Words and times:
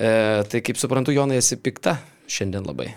E, 0.00 0.10
tai 0.48 0.62
kaip 0.64 0.80
suprantu, 0.80 1.12
Jonai, 1.12 1.36
esi 1.42 1.58
pikta 1.60 1.98
šiandien 2.30 2.64
labai. 2.64 2.88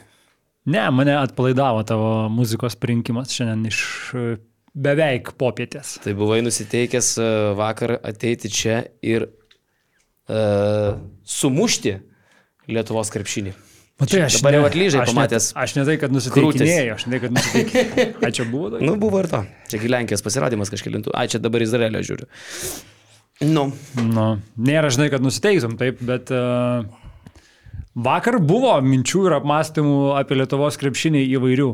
Ne, 0.72 0.84
mane 0.96 1.18
atpalaidavo 1.20 1.82
tavo 1.88 2.12
muzikos 2.32 2.78
parinkimas 2.80 3.34
šiandien 3.36 3.68
iš 3.68 3.82
e, 4.16 4.28
beveik 4.74 5.34
popietės. 5.40 5.98
Tai 6.06 6.16
buvai 6.20 6.40
nusiteikęs 6.46 7.10
e, 7.20 7.28
vakar 7.60 7.98
ateiti 8.00 8.52
čia 8.54 8.80
ir 9.04 9.28
uh, 9.28 10.96
sumušti 11.28 11.98
Lietuvos 12.72 13.12
krepšinį. 13.12 13.52
Matai, 14.00 14.24
aš 14.26 14.40
Dabar 14.40 14.56
jau 14.56 14.64
atlyžai 14.66 15.04
pamatęs 15.06 15.50
Aš 15.60 15.76
ne 15.78 15.84
tai, 15.86 15.98
kad 16.02 16.14
nusiteikinėjau, 16.16 16.96
aš 16.96 17.04
ne 17.06 17.12
tai, 17.14 17.20
kad 17.26 17.36
nusiteikinėjau. 17.36 18.08
Ai, 18.24 18.32
čia 18.34 18.46
buvo 18.48 18.72
daugiau. 18.72 18.88
Nu, 18.88 18.96
buvo 19.00 19.20
ir 19.22 19.28
to. 19.30 19.44
Čia 19.70 19.84
Lenkijos 19.92 20.24
pasirodymas 20.26 20.72
kažkėlintų. 20.74 21.12
Ai, 21.20 21.28
čia 21.32 21.44
dabar 21.44 21.66
Izraelio 21.66 22.02
žiūriu. 22.08 22.30
Nu, 23.42 23.72
Nu, 23.98 24.26
nėra, 24.62 24.92
žinai, 24.94 25.10
kad 25.10 25.24
nusiteiktum 25.24 25.74
taip, 25.80 26.02
bet 26.06 26.30
uh, 26.34 26.86
vakar 27.98 28.38
buvo 28.44 28.76
minčių 28.86 29.26
ir 29.30 29.38
apmąstymų 29.40 29.96
apie 30.20 30.38
Lietuvos 30.38 30.78
krepšinį 30.82 31.24
įvairių. 31.38 31.72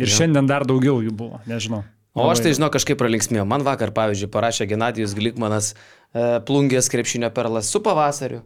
Ir 0.00 0.06
ja. 0.06 0.14
šiandien 0.14 0.46
dar 0.48 0.64
daugiau 0.68 1.00
jų 1.02 1.12
buvo, 1.16 1.40
nežinau. 1.50 1.82
o 2.14 2.28
aš 2.30 2.44
tai 2.44 2.54
žinau 2.56 2.70
kažkaip 2.72 3.00
pralinksmėjau. 3.00 3.44
Man 3.50 3.66
vakar, 3.66 3.92
pavyzdžiui, 3.96 4.30
parašė 4.32 4.68
Genadijus 4.70 5.16
Glikmanas 5.18 5.74
uh, 5.74 6.38
plungės 6.46 6.88
krepšinio 6.92 7.32
perlas 7.34 7.68
su 7.72 7.82
pavasariu. 7.84 8.44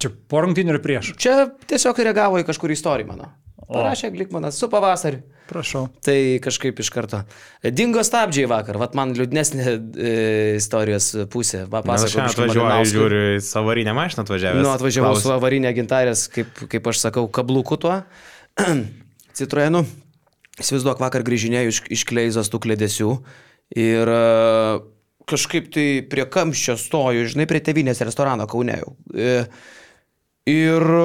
Čia 0.00 0.14
po 0.30 0.40
rungtynių 0.46 0.76
ir 0.76 0.82
prieš. 0.84 1.12
Čia 1.20 1.50
tiesiog 1.68 1.98
reagavo 2.06 2.38
į 2.40 2.46
kažkurį 2.48 2.78
istoriją 2.78 3.10
mano. 3.10 3.32
Parašė 3.66 4.12
Glikmanas 4.14 4.56
su 4.60 4.70
pavasariu. 4.72 5.24
Prašau. 5.52 5.84
Tai 6.04 6.16
kažkaip 6.44 6.78
iš 6.80 6.88
karto. 6.94 7.20
Dingo 7.76 8.00
stabdžiai 8.06 8.48
vakar, 8.50 8.78
vat 8.80 8.94
man 8.98 9.12
liūdnesnė 9.16 9.64
e, 9.68 10.12
istorijos 10.56 11.10
pusė. 11.32 11.66
Va, 11.70 11.82
aš 11.84 12.06
pasakojau 12.08 12.24
atvažiuoju, 12.30 12.64
Malinauskui. 12.64 12.94
žiūriu 12.96 13.20
į 13.36 13.42
savarinę 13.46 13.94
mašiną 13.98 14.24
atvažiavęs. 14.24 14.64
Nu, 14.64 14.70
atvažiavau 14.72 15.12
Klaus- 15.12 15.26
su 15.26 15.34
avarinė 15.34 15.74
gintarės, 15.76 16.24
kaip, 16.32 16.64
kaip 16.72 16.88
aš 16.92 17.02
sakau, 17.04 17.26
kablukų 17.28 17.78
tuo. 17.84 17.98
Citroenu. 19.38 19.84
Įsivaizduok, 20.62 20.98
vakar 21.00 21.22
grįžinėjau 21.26 21.70
iš, 21.72 21.82
iš 21.96 22.02
kleizos 22.08 22.50
tų 22.52 22.58
klėdesių 22.66 23.12
ir 23.80 24.10
e, 24.12 24.24
kažkaip 25.32 25.70
tai 25.72 25.86
prie 26.12 26.26
kamščio 26.28 26.74
stoju, 26.80 27.28
žinai, 27.32 27.46
prie 27.48 27.62
tevinės 27.64 28.02
restorano 28.04 28.48
kaunėjau. 28.50 28.92
E, 29.16 29.36
Ir 30.50 30.82
e, 30.82 31.02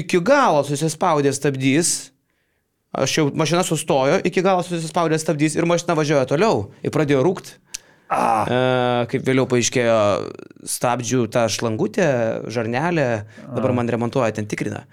iki 0.00 0.16
galo 0.24 0.62
susispaudė 0.64 1.28
stabdys. 1.36 2.10
Aš 2.96 3.18
jau 3.18 3.24
mašina 3.36 3.60
sustojo, 3.68 4.16
iki 4.24 4.40
galo 4.44 4.62
susispaudė 4.64 5.18
stabdys 5.20 5.58
ir 5.58 5.66
mašina 5.68 5.96
važiuoja 5.98 6.24
toliau. 6.30 6.70
Ir 6.80 6.94
pradėjo 6.94 7.20
rūkti. 7.26 7.58
Ah. 8.08 8.48
E, 8.48 8.60
kaip 9.12 9.26
vėliau 9.26 9.44
paaiškėjo, 9.50 9.98
stabdžių 10.64 11.26
ta 11.32 11.44
šlangutė, 11.52 12.08
žarnelė, 12.48 13.08
dabar 13.44 13.74
man 13.76 13.90
remontuoja, 13.92 14.32
ten 14.38 14.48
tikrina. 14.48 14.86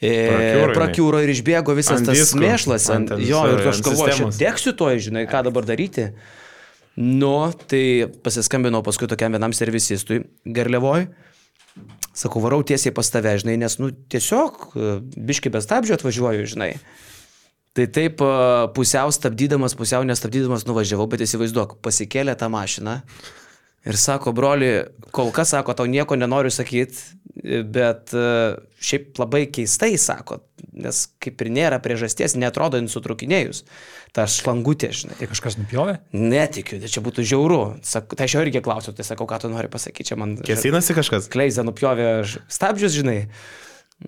E, 0.00 0.12
Prakiuro 0.30 0.68
jinai. 0.70 0.76
prakiūro 0.78 1.22
ir 1.24 1.32
išbėgo 1.34 1.74
visas 1.76 1.98
Ant 1.98 2.08
tas 2.08 2.16
diskų, 2.16 2.38
mėšlas. 2.40 2.86
ant 2.94 3.10
Ant, 3.16 3.24
jo, 3.26 3.42
ir 3.50 3.66
aš 3.72 3.82
galvoju, 3.84 4.28
aš 4.30 4.38
degsiu 4.38 4.72
to, 4.78 4.92
žinai, 5.02 5.26
ką 5.28 5.42
dabar 5.50 5.66
daryti. 5.68 6.12
Nu, 6.96 7.50
tai 7.68 8.06
pasiskambinau 8.24 8.80
paskui 8.86 9.10
tokiam 9.10 9.34
vienam 9.34 9.52
servisistui, 9.56 10.22
Gerliavoj. 10.46 11.08
Sakau, 12.20 12.42
varau 12.44 12.60
tiesiai 12.66 12.92
pas 12.92 13.08
tave, 13.08 13.32
žinai, 13.40 13.56
nes, 13.60 13.78
nu, 13.80 13.88
tiesiog 14.12 14.64
e, 14.76 14.88
biški 15.30 15.52
be 15.52 15.62
stabdžio 15.64 15.96
atvažiuoju, 15.96 16.48
žinai. 16.52 16.74
Tai 17.76 17.86
taip 17.96 18.20
e, 18.20 18.32
pusiau 18.76 19.12
stabdydamas, 19.14 19.76
pusiau 19.78 20.04
nestabdydamas 20.04 20.66
nuvažiavau, 20.68 21.06
bet 21.08 21.24
įsivaizduok, 21.24 21.78
pasikėlė 21.84 22.36
tą 22.36 22.50
mašiną 22.52 22.98
ir 23.88 23.96
sako, 23.96 24.32
broli, 24.36 24.70
kol 25.14 25.30
kas 25.34 25.54
sako, 25.54 25.74
tau 25.76 25.88
nieko 25.88 26.16
nenoriu 26.18 26.52
sakyti, 26.52 27.00
bet 27.72 28.12
e, 28.16 28.24
šiaip 28.82 29.20
labai 29.20 29.46
keistai 29.52 29.94
sako, 30.00 30.40
nes 30.76 31.04
kaip 31.22 31.40
ir 31.44 31.50
nėra 31.54 31.78
priežasties, 31.82 32.36
netrodo 32.40 32.80
jin 32.80 32.90
sutrukinėjus. 32.92 33.62
Ta 34.16 34.26
šlangutė, 34.30 34.90
žinai. 34.96 35.16
Tai 35.20 35.30
kažkas 35.30 35.56
nupjovė? 35.60 35.96
Netikiu, 36.16 36.80
tai 36.82 36.90
čia 36.90 37.02
būtų 37.04 37.24
žiauru. 37.30 37.60
Sak, 37.86 38.10
tai 38.18 38.26
aš 38.26 38.36
jo 38.36 38.44
irgi 38.44 38.62
klausiau, 38.64 38.94
tai 38.96 39.06
sakau, 39.06 39.28
ką 39.30 39.38
tu 39.44 39.52
nori 39.52 39.70
pasakyti, 39.70 40.10
čia 40.10 40.18
man... 40.20 40.34
Kėsinasi 40.44 40.96
kažkas. 40.98 41.30
Kleizą 41.30 41.64
nupjovė 41.66 42.10
stabdžius, 42.50 42.96
žinai. 42.98 43.20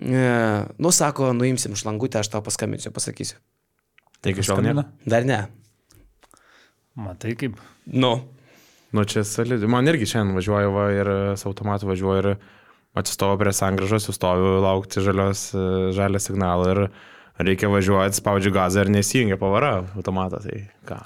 E, 0.03 0.27
nu, 0.75 0.93
sako, 0.93 1.31
nuimsim 1.37 1.77
šlangutę, 1.79 2.19
aš 2.19 2.33
tau 2.35 2.43
paskambinsiu, 2.45 2.91
pasakysiu. 2.93 3.39
Tai 4.23 4.35
iki 4.35 4.43
šiol. 4.43 4.59
Skambina? 4.59 4.87
Dar 5.07 5.25
ne. 5.27 5.39
Matai 6.99 7.33
kaip. 7.39 7.57
Nu. 7.89 8.15
Nu, 8.93 9.05
čia 9.09 9.23
solidi. 9.25 9.67
Man 9.67 9.89
irgi 9.89 10.05
šiandien 10.05 10.37
važiuoju 10.37 10.73
va, 10.73 10.83
ir 10.93 11.09
su 11.41 11.47
automatu 11.49 11.89
važiuoju 11.89 12.21
ir 12.21 12.35
atsistoju 12.93 13.39
prie 13.41 13.53
sangražos, 13.57 14.05
sustoju 14.05 14.59
laukti 14.61 15.01
žalios, 15.01 15.47
žalio 15.97 16.21
signalo 16.21 16.67
ir 16.69 16.81
reikia 17.41 17.71
važiuoti, 17.73 18.19
spaudžiu 18.21 18.53
gazą 18.53 18.83
ir 18.83 18.91
nesijungia 18.93 19.39
pavara 19.41 19.79
automatą. 19.97 20.43
Tai 20.45 20.59
ką, 20.87 20.97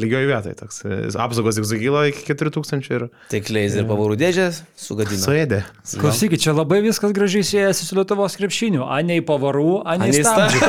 lygioje 0.00 0.26
vietoje 0.30 0.54
toks. 0.58 0.76
e, 0.84 0.86
Apsaugos 1.22 1.54
tik 1.58 1.66
sugilo 1.68 2.00
iki 2.10 2.22
4000 2.34 2.90
ir 2.96 3.02
Tai 3.30 3.40
kleizą 3.46 3.76
ir 3.82 3.86
pavarų 3.90 4.14
dėžės 4.20 4.54
sugadino. 4.76 5.22
suėdė. 5.22 5.60
Klausykit, 6.00 6.40
čia 6.42 6.52
labai 6.56 6.78
viskas 6.84 7.12
gražiai 7.14 7.44
siejasi 7.46 7.82
su 7.86 7.92
Lietuvos 7.98 8.36
krepšiniu. 8.40 8.82
Anei 8.88 9.20
pavarų, 9.24 9.82
anei 9.86 10.10
Anei 10.10 10.22
stabdžių. 10.26 10.60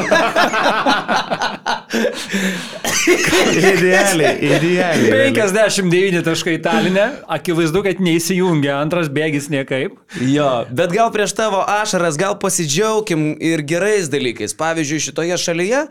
idealiai, 3.73 4.37
idealiai. 4.41 5.33
59 5.33 6.23
taškai 6.25 6.57
talinė, 6.63 7.05
akivaizdu, 7.31 7.83
kad 7.85 8.01
neįsijungia 8.03 8.75
antras 8.79 9.09
bėgis 9.13 9.49
niekaip. 9.53 9.91
Jo, 10.29 10.63
bet 10.73 10.93
gal 10.95 11.11
prieš 11.13 11.35
tavo 11.37 11.61
ašaras, 11.65 12.17
gal 12.19 12.37
pasidžiaugim 12.41 13.33
ir 13.43 13.63
gerais 13.67 14.09
dalykais. 14.13 14.55
Pavyzdžiui, 14.59 15.03
šitoje 15.09 15.37
šalyje 15.41 15.81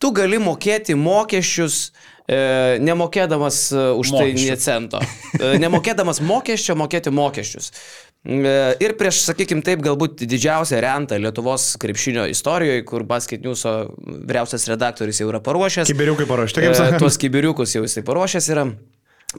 tu 0.00 0.10
gali 0.16 0.38
mokėti 0.40 0.96
mokesčius, 0.98 1.90
e, 2.26 2.78
nemokėdamas 2.82 3.58
e, 3.72 3.88
už 4.00 4.12
tai 4.16 4.28
Mokesčių. 4.30 4.46
nie 4.48 4.56
cento. 4.60 5.00
E, 5.38 5.56
nemokėdamas 5.62 6.22
mokesčio, 6.24 6.76
mokėti 6.80 7.12
mokesčius. 7.14 7.70
E, 7.72 8.54
Ir 8.84 8.92
prieš, 9.00 9.22
sakykim 9.24 9.62
taip, 9.64 9.80
galbūt 9.84 10.20
didžiausią 10.28 10.80
rentą 10.84 11.16
Lietuvos 11.20 11.70
krepšinio 11.80 12.26
istorijoje, 12.28 12.82
kur 12.88 13.04
Basket 13.08 13.40
News 13.44 13.62
vyriausias 13.64 14.66
redaktorius 14.68 15.20
jau 15.22 15.30
yra 15.32 15.40
paruošęs. 15.40 15.88
Kiberiukai 15.88 16.26
paruošti, 16.28 16.60
kaip 16.66 16.74
E, 16.74 16.78
sakant. 16.80 17.00
Tuos 17.00 17.16
kibiriukus 17.20 17.72
jau 17.78 17.84
jisai 17.86 18.04
paruošęs 18.04 18.50
yra. 18.52 18.66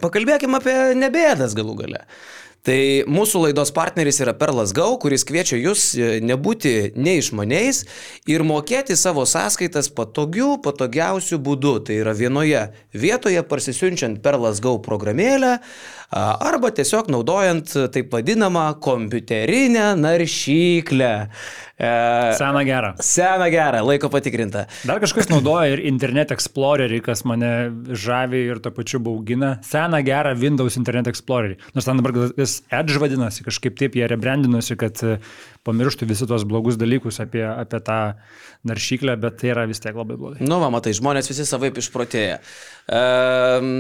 Pakalbėkime 0.02 0.58
apie 0.62 0.74
nebėdas 0.96 1.54
galų 1.58 1.74
gale. 1.84 2.06
Tai 2.62 2.78
mūsų 3.10 3.48
laidos 3.48 3.72
partneris 3.74 4.20
yra 4.22 4.36
Perlas 4.38 4.70
Gau, 4.78 4.94
kuris 5.02 5.24
kviečia 5.26 5.58
jūs 5.58 5.86
e, 5.98 6.10
nebūti 6.22 6.92
neišmaniais 6.94 7.80
ir 8.30 8.44
mokėti 8.46 8.94
savo 9.00 9.24
sąskaitas 9.26 9.90
patogių, 9.98 10.60
patogiausių 10.62 11.40
būdų. 11.42 11.74
Tai 11.88 11.98
yra 12.04 12.14
vienoje 12.14 12.68
vietoje 12.94 13.42
parsisiunčiant 13.50 14.22
Perlas 14.22 14.62
Gau 14.62 14.78
programėlę 14.86 15.58
arba 16.12 16.70
tiesiog 16.76 17.08
naudojant 17.10 17.72
taip 17.96 18.14
vadinamą 18.14 18.68
kompiuterinę 18.84 19.96
naršyklę. 19.98 21.14
E, 21.82 22.34
Sena 22.38 22.62
gera. 22.68 22.92
Sena 23.02 23.48
gera, 23.50 23.80
laiko 23.82 24.10
patikrinta. 24.14 24.68
Dar 24.86 25.02
kažkas 25.02 25.32
naudoja 25.32 25.74
ir 25.74 25.82
Internet 25.90 26.34
Explorerį, 26.36 27.00
kas 27.08 27.24
mane 27.26 27.50
žavi 27.98 28.44
ir 28.52 28.62
to 28.62 28.70
pačiu 28.76 29.02
baugina. 29.02 29.56
Seną 29.66 30.04
gerą 30.06 30.36
Windows 30.38 30.78
Internet 30.78 31.10
Explorerį. 31.10 31.58
Nors 31.74 31.90
ten 31.90 31.98
dabar 31.98 32.14
vis 32.38 32.60
Edge 32.70 33.02
vadinasi, 33.02 33.46
kažkaip 33.48 33.80
taip 33.82 33.98
jie 33.98 34.06
rebrandinosi, 34.12 34.78
kad 34.78 35.02
e, 35.02 35.18
pamirštų 35.66 36.10
visi 36.12 36.30
tos 36.30 36.46
blogus 36.46 36.78
dalykus 36.78 37.18
apie, 37.24 37.48
apie 37.50 37.82
tą 37.88 38.00
naršyklę, 38.70 39.18
bet 39.24 39.42
tai 39.42 39.56
yra 39.56 39.66
vis 39.70 39.82
tiek 39.82 39.98
labai 39.98 40.20
blogai. 40.22 40.46
Nu, 40.46 40.62
va, 40.62 40.70
matai, 40.74 40.94
žmonės 40.98 41.34
visi 41.34 41.48
savaip 41.50 41.82
išprotėja. 41.82 42.38
Um, 42.86 43.74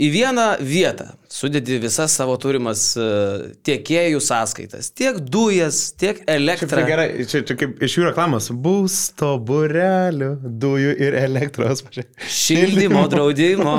į 0.00 0.08
vieną 0.10 0.46
vietą 0.64 1.12
sudedi 1.30 1.78
visas 1.82 2.14
savo 2.18 2.34
turimas 2.40 2.82
uh, 2.98 3.44
tiekėjų 3.66 4.20
sąskaitas. 4.22 4.90
Tiek 4.94 5.20
dujas, 5.22 5.92
tiek 5.94 6.18
Šiaip 6.18 6.26
tai 6.28 6.36
elektrą. 6.40 6.84
gerai, 6.88 7.08
čia, 7.30 7.42
čia 7.46 7.56
kaip 7.58 7.82
iš 7.82 7.96
jų 7.98 8.08
reklamos. 8.08 8.50
Būsto 8.50 9.34
burelių, 9.38 10.32
dujų 10.62 10.94
ir 11.06 11.18
elektros. 11.24 11.84
Šildymo, 12.26 13.06
draudimo, 13.12 13.76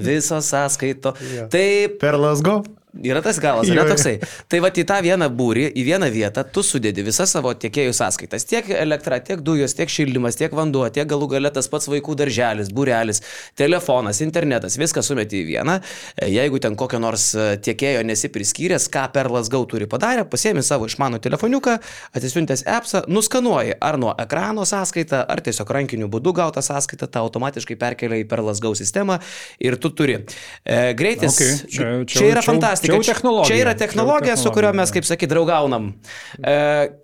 viso 0.00 0.40
sąskaito. 0.44 1.14
Taip, 1.52 1.98
Per 2.00 2.20
lasgo. 2.20 2.60
Yra 3.06 3.20
tas 3.22 3.38
galas, 3.38 3.68
yra 3.70 3.84
toksai. 3.86 4.16
Tai 4.50 4.58
va 4.64 4.68
į 4.74 4.82
tą 4.88 4.96
vieną 5.04 5.28
būrį, 5.30 5.68
į 5.78 5.82
vieną 5.86 6.08
vietą 6.10 6.42
tu 6.50 6.64
sudedi 6.66 7.04
visas 7.06 7.30
savo 7.30 7.52
tiekėjų 7.54 7.92
sąskaitas. 7.94 8.42
Tiek 8.50 8.66
elektra, 8.74 9.20
tiek 9.22 9.38
dujos, 9.46 9.76
tiek 9.78 9.86
šildymas, 9.88 10.34
tiek 10.34 10.50
vanduo, 10.58 10.88
tiek 10.90 11.06
galų 11.06 11.28
galę 11.36 11.52
tas 11.54 11.68
pats 11.70 11.86
vaikų 11.86 12.16
darželis, 12.18 12.72
būrelis, 12.74 13.22
telefonas, 13.54 14.18
internetas, 14.24 14.74
viską 14.80 15.04
sumeti 15.06 15.38
į 15.44 15.46
vieną. 15.52 15.76
E, 16.16 16.30
Jeigu 16.34 16.58
ten 16.58 16.74
kokio 16.74 16.98
nors 16.98 17.28
e, 17.38 17.46
tiekėjo 17.62 18.02
nesi 18.08 18.28
priskyręs, 18.34 18.88
ką 18.90 19.06
Perlas 19.14 19.48
Gau 19.54 19.62
turi 19.70 19.86
padarę, 19.86 20.24
pasiemi 20.26 20.62
savo 20.66 20.88
išmano 20.90 21.22
telefoniuką, 21.22 21.76
atsisiuntęs 22.18 22.66
appsą, 22.66 23.04
nuskanuoji 23.06 23.78
ar 23.80 23.98
nuo 24.02 24.16
ekrano 24.18 24.66
sąskaitą, 24.66 25.22
ar 25.30 25.40
tiesiog 25.46 25.70
rankiniu 25.78 26.10
būdu 26.10 26.34
gautą 26.40 26.58
sąskaitą, 26.64 27.06
tą 27.06 27.22
automatiškai 27.22 27.78
perkelia 27.78 28.18
į 28.24 28.26
Perlas 28.34 28.58
Gau 28.62 28.74
sistemą 28.74 29.20
ir 29.62 29.78
tu 29.78 29.94
turi. 29.94 30.20
E, 30.66 30.92
greitis. 30.98 31.38
Okay, 31.38 31.54
čia- 31.70 31.88
čia- 32.04 32.18
čia 32.18 32.26
yra 32.34 32.42
fantastika 32.42 32.79
fantastika. 32.82 33.20
Čia. 33.20 33.48
Čia 33.50 33.58
yra 33.60 33.74
technologija, 33.78 34.36
su 34.40 34.52
kurio 34.54 34.72
mes, 34.76 34.92
kaip 34.94 35.06
sakyt, 35.08 35.30
draugaunam. 35.32 35.92
E, 36.38 36.56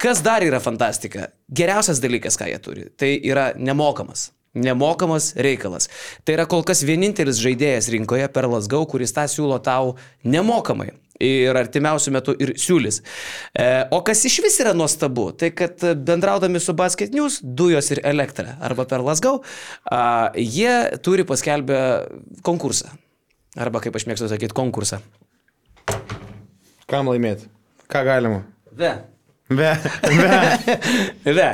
kas 0.03 0.23
dar 0.25 0.45
yra 0.47 0.61
fantastika? 0.63 1.31
Geriausias 1.53 2.01
dalykas, 2.03 2.39
ką 2.41 2.51
jie 2.51 2.59
turi, 2.63 2.89
tai 2.99 3.15
yra 3.23 3.53
nemokamas. 3.57 4.31
Nemokamas 4.57 5.35
reikalas. 5.37 5.91
Tai 6.25 6.37
yra 6.39 6.47
kol 6.49 6.63
kas 6.65 6.81
vienintelis 6.87 7.41
žaidėjas 7.43 7.91
rinkoje 7.93 8.29
per 8.33 8.49
Lasgau, 8.49 8.87
kuris 8.89 9.13
tą 9.13 9.27
siūlo 9.29 9.59
tau 9.65 9.97
nemokamai. 10.25 10.95
Ir 11.23 11.57
artimiausių 11.57 12.13
metų 12.13 12.35
ir 12.45 12.53
siūlys. 12.61 12.99
E, 13.57 13.69
o 13.93 14.03
kas 14.05 14.25
iš 14.29 14.37
vis 14.45 14.59
yra 14.61 14.75
nuostabu, 14.77 15.31
tai 15.33 15.49
kad 15.57 15.81
bendraudami 16.05 16.61
su 16.61 16.75
Basket 16.77 17.15
News, 17.17 17.39
dujos 17.41 17.89
ir 17.95 18.03
elektra 18.05 18.59
arba 18.61 18.85
per 18.89 19.05
Lasgau, 19.05 19.39
a, 19.89 20.33
jie 20.37 20.99
turi 21.05 21.25
paskelbę 21.29 21.79
konkursą. 22.45 22.93
Arba 23.57 23.81
kaip 23.81 23.97
aš 23.97 24.05
mėgstu 24.09 24.29
sakyti, 24.29 24.57
konkursą. 24.57 25.01
Kam 26.87 27.09
laimėti? 27.11 27.49
Ką 27.91 28.05
galima? 28.07 28.45
Ve. 28.79 28.93
Be. 29.51 29.73
Ve. 31.39 31.47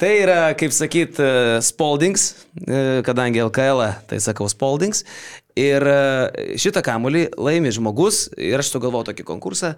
Tai 0.00 0.08
yra, 0.10 0.38
kaip 0.58 0.74
sakyt, 0.74 1.20
e, 1.22 1.28
Spaldings, 1.62 2.24
e, 2.66 2.80
kadangi 3.06 3.44
LKL, 3.44 3.84
tai 4.10 4.18
sakau 4.22 4.48
Spaldings. 4.50 5.04
Ir 5.54 5.86
e, 5.86 6.00
šitą 6.58 6.82
kamulį 6.86 7.28
laimi 7.38 7.70
žmogus, 7.74 8.24
ir 8.34 8.58
aš 8.58 8.72
sugalvojau 8.74 9.12
tokį 9.12 9.28
konkursą, 9.30 9.76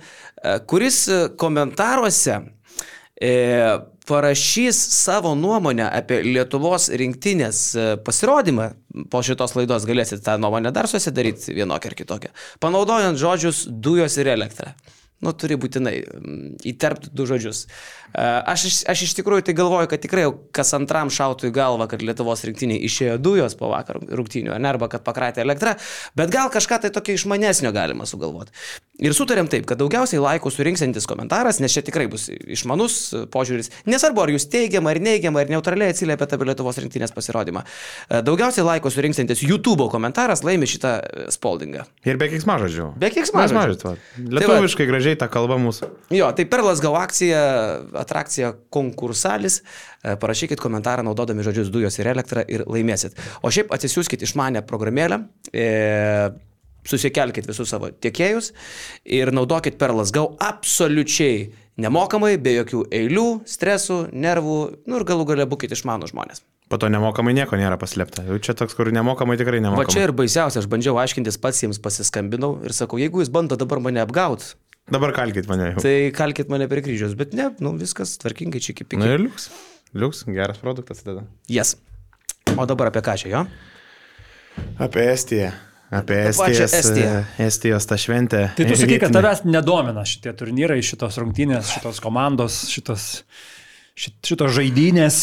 kuris 0.72 1.02
komentaruose 1.40 2.40
e, 3.20 3.34
parašys 4.08 4.78
savo 4.96 5.34
nuomonę 5.38 5.86
apie 5.92 6.22
Lietuvos 6.24 6.88
rinktinės 6.88 7.62
e, 7.76 7.88
pasirodymą. 8.04 8.70
Po 9.12 9.20
šitos 9.24 9.54
laidos 9.58 9.86
galėsite 9.88 10.24
tą 10.24 10.38
nuomonę 10.40 10.72
dar 10.74 10.88
susidaryti 10.90 11.54
vienokią 11.56 11.92
ar 11.92 11.98
kitokią. 11.98 12.32
Panaudojant 12.64 13.20
žodžius 13.20 13.66
dujos 13.68 14.16
ir 14.18 14.32
elektra. 14.32 14.72
Nu, 15.24 15.32
turi 15.34 15.56
būtinai 15.58 15.94
mm, 15.98 16.50
įterpti 16.70 17.10
du 17.10 17.26
žodžius. 17.26 17.64
E, 17.66 18.26
Aš, 18.48 18.84
aš 18.88 19.02
iš 19.08 19.16
tikrųjų 19.18 19.48
tai 19.48 19.54
galvoju, 19.58 19.88
kad 19.90 20.02
tikrai 20.02 20.28
kas 20.54 20.70
antram 20.76 21.10
šautų 21.12 21.50
į 21.50 21.54
galvą, 21.56 21.88
kad 21.90 22.04
Lietuvos 22.04 22.44
rinktiniai 22.46 22.80
išėjo 22.86 23.16
dujos 23.22 23.56
po 23.58 23.72
vakar 23.72 23.98
rungtynių, 23.98 24.54
ne, 24.54 24.70
arba 24.70 24.88
kad 24.92 25.02
pakratė 25.06 25.42
elektrą, 25.42 25.74
bet 26.18 26.30
gal 26.34 26.52
kažką 26.54 26.80
tai 26.84 26.92
tokio 26.94 27.16
išmanesnio 27.18 27.74
galima 27.74 28.06
sugalvoti. 28.08 28.54
Ir 28.98 29.14
sutarėm 29.14 29.46
taip, 29.46 29.62
kad 29.68 29.78
daugiausiai 29.78 30.18
laikų 30.18 30.50
surinksantis 30.50 31.06
komentaras, 31.06 31.60
nes 31.62 31.70
čia 31.70 31.84
tikrai 31.86 32.08
bus 32.10 32.24
išmanus 32.34 32.96
požiūris, 33.30 33.70
nesvarbu 33.86 34.24
ar 34.24 34.32
jūs 34.34 34.48
teigiamą 34.50 34.90
ar 34.90 34.98
neigiamą 35.02 35.44
ar 35.44 35.52
neutraliai 35.52 35.94
atsiliepėte 35.94 36.34
apie 36.34 36.48
Lietuvos 36.48 36.80
rinktinės 36.82 37.14
pasirodymą. 37.14 37.62
E, 37.62 38.22
Daugiausiai 38.26 38.66
laikų 38.66 38.90
surinksantis 38.90 39.44
YouTube 39.46 39.86
komentaras 39.92 40.42
laimi 40.42 40.66
šitą 40.66 40.96
e, 40.98 41.28
spaldingą. 41.30 41.86
Ir 42.10 42.18
be 42.18 42.26
keiksmažodžių. 42.32 42.88
Be. 42.98 43.12
Keiksmažodžių. 43.14 43.94
Lietuviškai 44.34 44.88
gražiai 44.90 45.07
ta 45.16 45.28
kalba 45.32 45.56
mūsų. 45.60 45.88
Jo, 46.12 46.28
tai 46.36 46.44
Perlas 46.50 46.82
Gau 46.84 46.92
akcija, 46.98 47.38
atrakcija 48.02 48.52
konkursalis. 48.74 49.60
E, 50.02 50.16
Parašykit 50.20 50.60
komentarą 50.60 51.04
naudodami 51.06 51.46
žodžius 51.46 51.70
dujos 51.72 51.96
ir 52.00 52.10
elektrą 52.12 52.44
ir 52.48 52.66
laimėsit. 52.68 53.16
O 53.42 53.52
šiaip 53.54 53.72
atsisiųskit 53.74 54.26
išmanę 54.28 54.64
programėlę. 54.68 55.22
E, 55.52 55.68
Susikelkit 56.88 57.44
visus 57.44 57.68
savo 57.68 57.90
tiekėjus 57.92 58.52
ir 59.04 59.32
naudokit 59.34 59.76
Perlas 59.80 60.12
Gau 60.14 60.30
absoliučiai 60.40 61.50
nemokamai, 61.78 62.36
be 62.42 62.54
jokių 62.58 62.84
eilių, 62.94 63.26
stresų, 63.48 63.98
nervų, 64.12 64.58
nu 64.88 65.00
ir 65.00 65.04
galų 65.08 65.26
gale 65.28 65.46
būkite 65.50 65.76
išmanų 65.76 66.08
žmonės. 66.12 66.42
Po 66.68 66.76
to 66.76 66.90
nemokamai 66.92 67.32
nieko 67.32 67.56
nėra 67.56 67.78
paslėpta. 67.80 68.26
Jau 68.28 68.36
čia 68.44 68.52
toks, 68.58 68.74
kur 68.76 68.90
nemokamai 68.92 69.38
tikrai 69.40 69.60
Va 69.62 69.68
nemokamai. 69.68 69.92
čia 69.92 70.04
ir 70.04 70.12
baisiausia, 70.12 70.60
aš 70.60 70.68
bandžiau 70.68 70.98
aiškintis 71.00 71.40
pats 71.40 71.62
jiems 71.64 71.80
pasiskambinau 71.80 72.58
ir 72.66 72.74
sakau, 72.76 73.00
jeigu 73.00 73.22
jūs 73.22 73.30
bando 73.32 73.56
dabar 73.56 73.80
mane 73.80 74.02
apgauti, 74.04 74.52
Dabar 74.90 75.12
kalkit 75.12 75.48
mane 75.50 75.72
jau. 75.74 75.82
tai 75.84 76.10
kalkit 76.16 76.48
mane 76.48 76.68
prie 76.70 76.82
kryžiaus, 76.84 77.14
bet 77.18 77.34
ne, 77.36 77.50
nu 77.60 77.74
viskas 77.76 78.16
tvarkingai 78.22 78.60
čia 78.64 78.72
kaip 78.78 78.94
Na 78.96 79.04
iki. 79.04 79.14
ir 79.14 79.24
liuks. 79.26 79.50
Liuks, 79.94 80.24
geras 80.32 80.58
produktas 80.62 81.02
tada. 81.04 81.26
Jas. 81.48 81.74
O 82.56 82.64
dabar 82.68 82.88
apie 82.92 83.02
ką 83.04 83.16
čia 83.20 83.28
jo? 83.34 83.42
Apie 84.80 85.04
Estiją. 85.12 85.50
Apie 85.90 86.16
Estijos, 86.28 86.72
Estiją. 86.76 87.12
e, 87.38 87.46
Estijos 87.46 87.86
tą 87.88 87.96
šventę. 87.96 88.40
Tai 88.56 88.64
tu 88.68 88.76
sakai, 88.76 88.98
kad 89.00 89.12
tavęs 89.14 89.44
nedomina 89.48 90.02
šitie 90.04 90.34
turnyrai, 90.36 90.82
šitos 90.84 91.16
rungtynės, 91.16 91.70
šitos 91.78 92.00
komandos, 92.04 92.58
šitos, 92.68 93.06
šit- 93.96 94.18
šitos 94.28 94.52
žaidynės, 94.58 95.22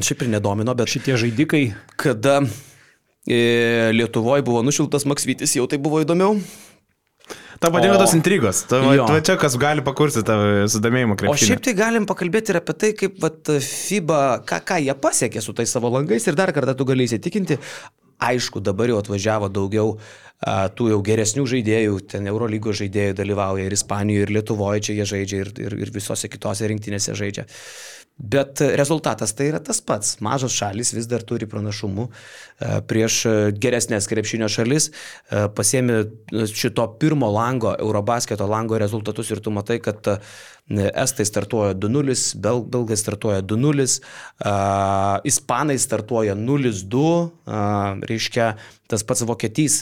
Šiaip 0.00 0.22
ir 0.24 0.28
nedomino, 0.32 0.72
bet 0.74 0.88
šitie 0.88 1.14
žaidikai. 1.20 1.74
kada 2.00 2.40
e, 3.28 3.90
Lietuvoje 3.92 4.42
buvo 4.42 4.62
nušiltas 4.64 5.04
Maksvitis, 5.06 5.54
jau 5.58 5.66
tai 5.68 5.78
buvo 5.78 6.00
įdomiau. 6.02 6.40
Tau 7.60 7.68
patinka 7.74 7.96
O- 7.98 8.00
tos 8.00 8.14
intrigos. 8.16 8.62
Tavo 8.64 8.94
Jo. 8.96 9.04
tu 9.06 9.20
čia 9.20 9.36
kas 9.36 9.56
gali 9.60 9.82
pakursti 9.84 10.22
tavo 10.24 10.64
sudomėjimą 10.72 11.12
O 11.12 11.18
krepšinį. 11.20 11.48
šiaip 11.50 11.60
tai 11.66 11.74
galim 11.76 12.06
pakalbėti 12.08 12.54
ir 12.54 12.58
apie 12.62 12.72
tai, 12.72 12.90
kaip 12.96 13.18
vat, 13.20 13.44
FIBA, 13.60 14.20
ką, 14.48 14.60
ką 14.64 14.78
jie 14.80 14.94
pasiekė 14.96 15.42
su 15.44 15.52
tais 15.52 15.68
savo 15.68 15.90
langais 15.92 16.24
ir 16.26 16.34
dar 16.40 16.52
kartą 16.56 16.72
tu 16.76 16.86
gali 16.88 17.04
įsitikinti. 17.04 17.58
Aišku, 18.20 18.60
dabar 18.64 18.88
jau 18.88 18.98
atvažiavo 19.00 19.48
daugiau 19.52 19.98
a, 20.40 20.68
tų 20.72 20.88
jau 20.92 20.98
geresnių 21.04 21.44
žaidėjų, 21.48 22.00
ten 22.08 22.26
Eurolygos 22.32 22.80
žaidėjų 22.80 23.14
dalyvauja 23.16 23.64
ir 23.68 23.72
Ispanijoje, 23.76 24.24
ir 24.24 24.32
Lietuvoje 24.36 24.80
čia 24.84 24.96
jie 24.96 25.06
žaidžia, 25.12 25.40
ir, 25.44 25.52
ir, 25.60 25.76
ir 25.84 25.92
visose 25.92 26.28
kitose 26.32 26.68
rinktinėse 26.68 27.12
žaidžia. 27.16 27.44
Bet 28.20 28.60
rezultatas 28.76 29.32
tai 29.32 29.46
yra 29.48 29.58
tas 29.64 29.78
pats. 29.80 30.18
Mažos 30.20 30.52
šalis 30.52 30.92
vis 30.92 31.06
dar 31.08 31.22
turi 31.24 31.46
pranašumų 31.48 32.04
e, 32.04 32.72
prieš 32.90 33.16
e, 33.24 33.32
geresnės 33.56 34.08
krepšinio 34.10 34.48
šalis. 34.52 34.90
E, 34.90 35.46
Pasėmė 35.56 36.02
šito 36.52 36.84
pirmo 37.00 37.30
lango, 37.32 37.72
Eurobasketo 37.80 38.44
lango 38.50 38.76
rezultatus 38.82 39.32
ir 39.32 39.40
tu 39.40 39.54
matai, 39.56 39.78
kad 39.80 40.12
Estai 40.70 41.26
startuoja 41.26 41.74
2-0, 41.74 42.14
Bel 42.38 42.62
Belgai 42.62 42.96
startuoja 42.96 43.42
2-0, 43.42 43.86
a, 44.46 45.20
Ispanai 45.26 45.78
startuoja 45.78 46.36
0-2, 46.38 47.00
a, 47.46 47.62
reiškia 48.06 48.52
tas 48.86 49.02
pats 49.02 49.24
Vokietys 49.26 49.80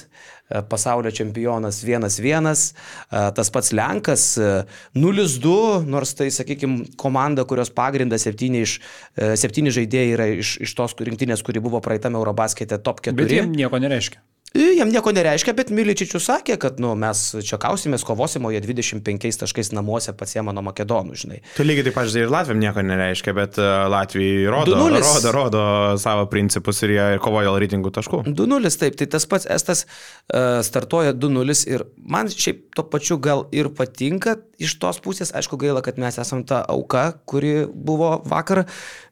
a, 0.49 0.62
pasaulio 0.64 1.12
čempionas 1.12 1.82
1-1, 1.85 2.49
a, 2.49 3.26
tas 3.37 3.52
pats 3.52 3.75
Lenkas 3.76 4.25
a, 4.40 4.64
0-2, 4.96 5.85
nors 5.85 6.14
tai, 6.17 6.31
sakykime, 6.32 6.88
komanda, 6.96 7.44
kurios 7.44 7.69
pagrindas 7.69 8.25
septyni, 8.25 8.64
iš, 8.64 8.79
e, 9.12 9.35
septyni 9.37 9.75
žaidėjai 9.75 10.17
yra 10.17 10.31
iš, 10.40 10.56
iš 10.64 10.73
tos 10.79 10.96
rinktinės, 10.96 11.44
kuri 11.44 11.61
buvo 11.61 11.85
praeitame 11.85 12.17
Eurobaskete 12.17 12.81
top 12.81 13.04
4. 13.04 13.21
Bet 13.21 13.37
jiem 13.37 13.52
nieko 13.52 13.76
nereiškia. 13.76 14.25
Jam 14.55 14.88
nieko 14.88 15.12
nereiškia, 15.12 15.52
bet 15.57 15.71
Miličičius 15.75 16.25
sakė, 16.31 16.57
kad 16.61 16.78
nu, 16.81 16.95
mes 16.99 17.21
čia 17.45 17.59
kausimės, 17.61 18.05
kovosim, 18.07 18.47
o 18.49 18.52
jie 18.55 18.62
25 18.64 19.43
taškais 19.43 19.75
namuose 19.76 20.14
pasiema 20.17 20.55
nuo 20.57 20.64
Makedonų, 20.71 21.19
žinai. 21.21 21.40
Tu 21.57 21.67
lygiai 21.67 21.85
taip 21.88 21.99
pat, 21.99 22.09
žinai, 22.09 22.25
ir 22.25 22.33
Latvijam 22.33 22.62
nieko 22.62 22.85
nereiškia, 22.87 23.35
bet 23.37 23.59
e, 23.61 23.67
Latvijai 23.93 24.47
rodo, 24.49 24.78
2:0. 24.78 25.02
rodo, 25.05 25.35
rodo 25.37 25.64
savo 26.00 26.25
principus 26.33 26.81
ir 26.87 26.95
jie 26.97 27.07
kovoja 27.25 27.49
dėl 27.49 27.59
reitingų 27.64 27.93
taškų. 27.99 28.23
2-0, 28.28 28.73
taip, 28.81 28.97
tai 29.00 29.09
tas 29.11 29.28
pats 29.28 29.49
Estas 29.49 29.85
uh, 29.85 30.61
startuoja 30.64 31.14
2-0 31.17 31.59
ir 31.73 31.85
man 31.97 32.28
šiaip 32.33 32.69
to 32.76 32.85
pačiu 32.88 33.19
gal 33.23 33.47
ir 33.55 33.71
patinka 33.75 34.37
iš 34.61 34.76
tos 34.83 35.00
pusės, 35.05 35.33
aišku 35.37 35.59
gaila, 35.61 35.83
kad 35.85 36.00
mes 36.00 36.19
esam 36.21 36.45
ta 36.49 36.62
auka, 36.69 37.11
kuri 37.28 37.67
buvo 37.69 38.19
vakar 38.28 38.64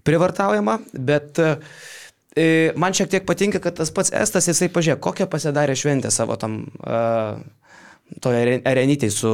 privartaujama, 0.07 0.81
bet 0.95 1.41
uh, 1.43 1.61
man 2.77 2.97
šiek 2.97 3.13
tiek 3.13 3.29
patinka, 3.29 3.61
kad 3.65 3.79
tas 3.79 3.93
pats 3.95 4.13
Estas, 4.13 4.49
jisai 4.51 4.69
pažiūrėjo, 4.73 5.01
kokią 5.05 5.29
pasidarė 5.33 5.77
šventę 5.79 6.11
savo 6.13 6.37
tam 6.41 6.65
uh, 6.85 7.39
toje 8.23 8.39
are- 8.43 8.61
arenytėje 8.71 9.13
su 9.13 9.31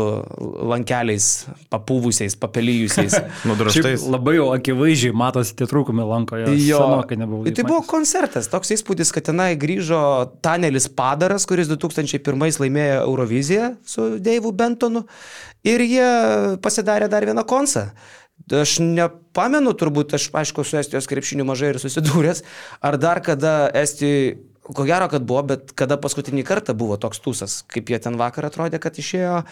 lankeliais 0.71 1.27
papūvusiais, 1.73 2.37
papelyjusiais. 2.41 3.17
Nudraštais. 3.49 4.07
Labai 4.09 4.37
jau 4.39 4.49
akivaizdžiai 4.55 5.15
matosi 5.17 5.57
tie 5.59 5.69
trūkumai 5.69 6.07
lankoje. 6.09 6.49
Senokai 6.57 7.19
nebuvau. 7.21 7.53
Tai 7.53 7.67
buvo 7.69 7.83
koncertas, 7.89 8.49
toks 8.53 8.73
įspūdis, 8.79 9.13
kad 9.15 9.29
tenai 9.29 9.53
grįžo 9.61 10.01
Tanelis 10.45 10.89
Padaras, 10.89 11.47
kuris 11.49 11.71
2001 11.73 12.63
laimėjo 12.65 13.05
Euroviziją 13.05 13.75
su 13.85 14.15
Deivu 14.23 14.55
Bentonu 14.57 15.05
ir 15.69 15.85
jie 15.85 16.11
pasidarė 16.65 17.11
dar 17.13 17.29
vieną 17.29 17.45
koncą. 17.49 17.91
Aš 18.51 18.79
nepamenu, 18.83 19.75
turbūt, 19.79 20.17
aš 20.19 20.31
aišku, 20.35 20.65
su 20.67 20.79
Estijos 20.81 21.07
krepšiniu 21.11 21.47
mažai 21.47 21.73
ir 21.73 21.81
susidūręs, 21.83 22.43
ar 22.83 22.99
dar 23.01 23.23
kada 23.25 23.71
Estijai, 23.79 24.39
ko 24.67 24.87
gero, 24.89 25.09
kad 25.13 25.27
buvo, 25.27 25.45
bet 25.55 25.75
kada 25.79 25.99
paskutinį 26.01 26.45
kartą 26.49 26.75
buvo 26.79 26.99
toks 27.01 27.23
tūsas, 27.23 27.61
kaip 27.71 27.91
jie 27.93 28.01
ten 28.03 28.19
vakar 28.21 28.51
atrodė, 28.51 28.83
kad 28.83 28.99
išėjo 28.99 29.43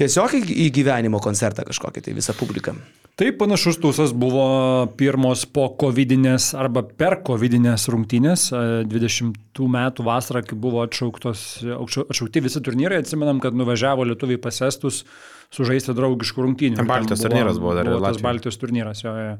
tiesiog 0.00 0.36
į 0.42 0.68
gyvenimo 0.74 1.22
koncertą 1.22 1.66
kažkokį, 1.68 2.04
tai 2.04 2.16
visą 2.18 2.34
publiką. 2.38 2.76
Taip, 3.20 3.36
panašus 3.42 3.76
tūsas 3.76 4.14
buvo 4.16 4.86
pirmos 4.96 5.42
po 5.52 5.66
covidinės 5.78 6.54
arba 6.56 6.80
per 6.82 7.18
covidinės 7.26 7.84
rungtynės. 7.92 8.46
e, 8.56 8.84
20 8.88 9.68
metų 9.68 10.06
vasarą, 10.06 10.40
kai 10.48 10.56
buvo 10.56 10.80
atšauktos, 10.86 11.42
atšau- 11.76 12.06
atšaukti 12.08 12.40
visi 12.40 12.62
turnyrai, 12.64 13.02
atsimenam, 13.04 13.38
kad 13.40 13.52
nuvažiavo 13.52 14.06
lietuviai 14.08 14.40
pasestus 14.40 15.04
sužaisti 15.52 15.92
draugiškų 15.92 16.46
rungtynių. 16.46 16.76
Ten 16.80 16.88
Baltijos 16.88 17.20
turnyras 17.20 17.60
buvo 17.60 17.74
dar 17.76 17.84
Buvo 17.84 18.00
tas. 18.00 18.16
Baltijos 18.24 18.56
turnyras, 18.56 19.04
jo, 19.04 19.12
jo. 19.12 19.36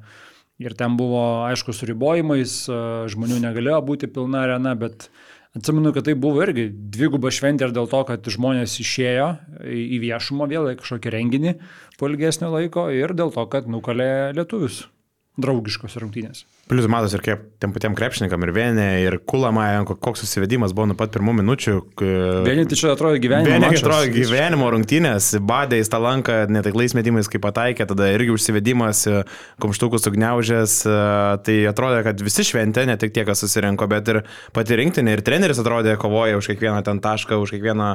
Ir 0.61 0.75
ten 0.76 0.95
buvo, 0.99 1.49
aišku, 1.49 1.73
su 1.73 1.87
ribojimais, 1.88 2.69
e, 2.69 3.09
žmonių 3.09 3.41
negalėjo 3.41 3.81
būti 3.88 4.07
pilna 4.12 4.45
arena, 4.45 4.76
bet 4.76 5.09
Atsimenu, 5.52 5.92
kad 5.92 6.06
tai 6.09 6.14
buvo 6.16 6.40
irgi 6.47 6.71
dviguba 6.73 7.28
šventė 7.28 7.66
ir 7.68 7.75
dėl 7.76 7.88
to, 7.92 7.99
kad 8.09 8.28
žmonės 8.35 8.78
išėjo 8.80 9.26
į 9.68 9.99
viešumą 10.00 10.49
vėl 10.49 10.71
kažkokį 10.80 11.12
renginį 11.12 11.52
po 12.00 12.09
ilgesnio 12.09 12.49
laiko 12.54 12.87
ir 12.97 13.12
dėl 13.18 13.35
to, 13.35 13.44
kad 13.52 13.68
nukalė 13.68 14.32
lietuvius 14.32 14.87
draugiškos 15.40 15.99
rungtynės. 16.00 16.47
Plius 16.73 16.88
matos 16.88 17.12
ir 17.12 17.21
kaip 17.21 17.41
tiem 17.61 17.73
patiem 17.75 17.93
krepšininkam 17.93 18.47
ir 18.47 18.50
vienė, 18.57 18.87
ir 19.05 19.19
Kulamajan, 19.29 19.85
koks 19.85 20.23
susivedimas 20.25 20.73
buvo 20.73 20.87
nuo 20.88 20.97
pat 20.97 21.12
pirmų 21.12 21.35
minučių. 21.43 21.75
Vieni 22.47 22.64
tai 22.71 22.79
čia 22.81 22.95
atrodo 22.95 23.19
gyvenimo. 23.21 23.59
Mačas. 23.61 23.83
atrodo 23.85 24.09
gyvenimo 24.14 24.71
rungtynės, 24.73 25.35
badė 25.45 25.83
į 25.83 25.88
tą 25.93 26.00
lanką, 26.00 26.38
netaklais 26.49 26.97
metimais 26.97 27.29
kaip 27.29 27.43
pataikė, 27.45 27.85
tada 27.91 28.09
irgi 28.14 28.33
užsivedimas, 28.33 29.02
kumštukus 29.61 30.07
sugniaužęs, 30.07 30.79
e, 30.88 30.97
tai 31.45 31.59
atrodė, 31.69 32.00
kad 32.07 32.25
visi 32.25 32.47
šventė, 32.49 32.87
ne 32.88 32.97
tik 32.97 33.12
tie, 33.12 33.26
kas 33.29 33.45
susirinko, 33.45 33.87
bet 33.93 34.09
ir 34.09 34.23
pati 34.57 34.81
rinktinė 34.81 35.19
ir 35.19 35.25
treneris 35.26 35.61
atrodė 35.61 35.99
kovoja 36.00 36.41
už 36.41 36.50
kiekvieną 36.55 36.81
ten 36.88 37.02
tašką, 37.05 37.37
už 37.45 37.52
kiekvieną 37.59 37.91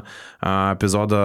epizodą, 0.75 1.24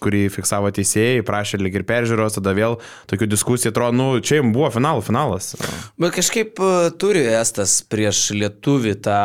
kurį 0.00 0.24
fiksavo 0.32 0.72
teisėjai, 0.72 1.20
prašė 1.28 1.60
lik 1.60 1.76
ir 1.76 1.86
peržiūros, 1.92 2.40
tada 2.40 2.56
vėl 2.56 2.80
tokių 3.12 3.30
diskusijų 3.36 3.74
atrodo, 3.74 4.00
nu, 4.00 4.08
čia 4.24 4.40
jums 4.40 4.56
buvo 4.56 4.72
finalų 4.74 5.04
finalas. 5.06 5.52
Bet 6.00 6.16
kažkaip 6.16 6.56
e, 6.56 6.85
turi 6.90 7.24
Estas 7.36 7.80
prieš 7.86 8.30
lietuvį 8.36 8.96
tą 9.04 9.20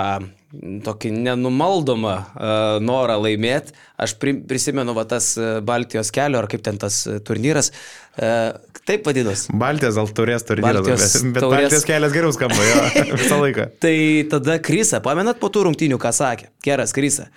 tokį 0.86 1.12
nenumaldomą 1.16 2.16
uh, 2.18 2.82
norą 2.84 3.16
laimėti. 3.24 3.76
Aš 4.02 4.16
pri, 4.20 4.34
prisimenu 4.50 4.96
va 4.98 5.04
tas 5.06 5.36
e, 5.38 5.60
Baltijos 5.62 6.10
kelio, 6.12 6.40
ar 6.42 6.48
kaip 6.50 6.64
ten 6.66 6.80
tas 6.82 6.96
e, 7.06 7.20
turnyras, 7.22 7.70
uh, 8.18 8.56
taip 8.90 9.06
vadinus. 9.06 9.44
Baltijos 9.54 10.00
gal 10.00 10.10
turės 10.18 10.46
turnyras, 10.48 10.80
Baltijos 10.82 11.04
bet, 11.06 11.28
bet 11.36 11.44
taurės- 11.46 11.68
Baltijos 11.68 11.86
kelias 11.86 12.16
geriau 12.16 12.34
skamba 12.34 12.66
jo, 12.66 12.80
visą 13.22 13.38
laiką. 13.44 13.68
Tai 13.86 13.94
tada 14.34 14.58
Krysa, 14.66 15.04
pamenat 15.06 15.38
po 15.40 15.52
tų 15.54 15.68
rungtynių, 15.70 16.02
ką 16.02 16.12
sakė? 16.18 16.50
Geras 16.66 16.96
Krysa. 16.98 17.30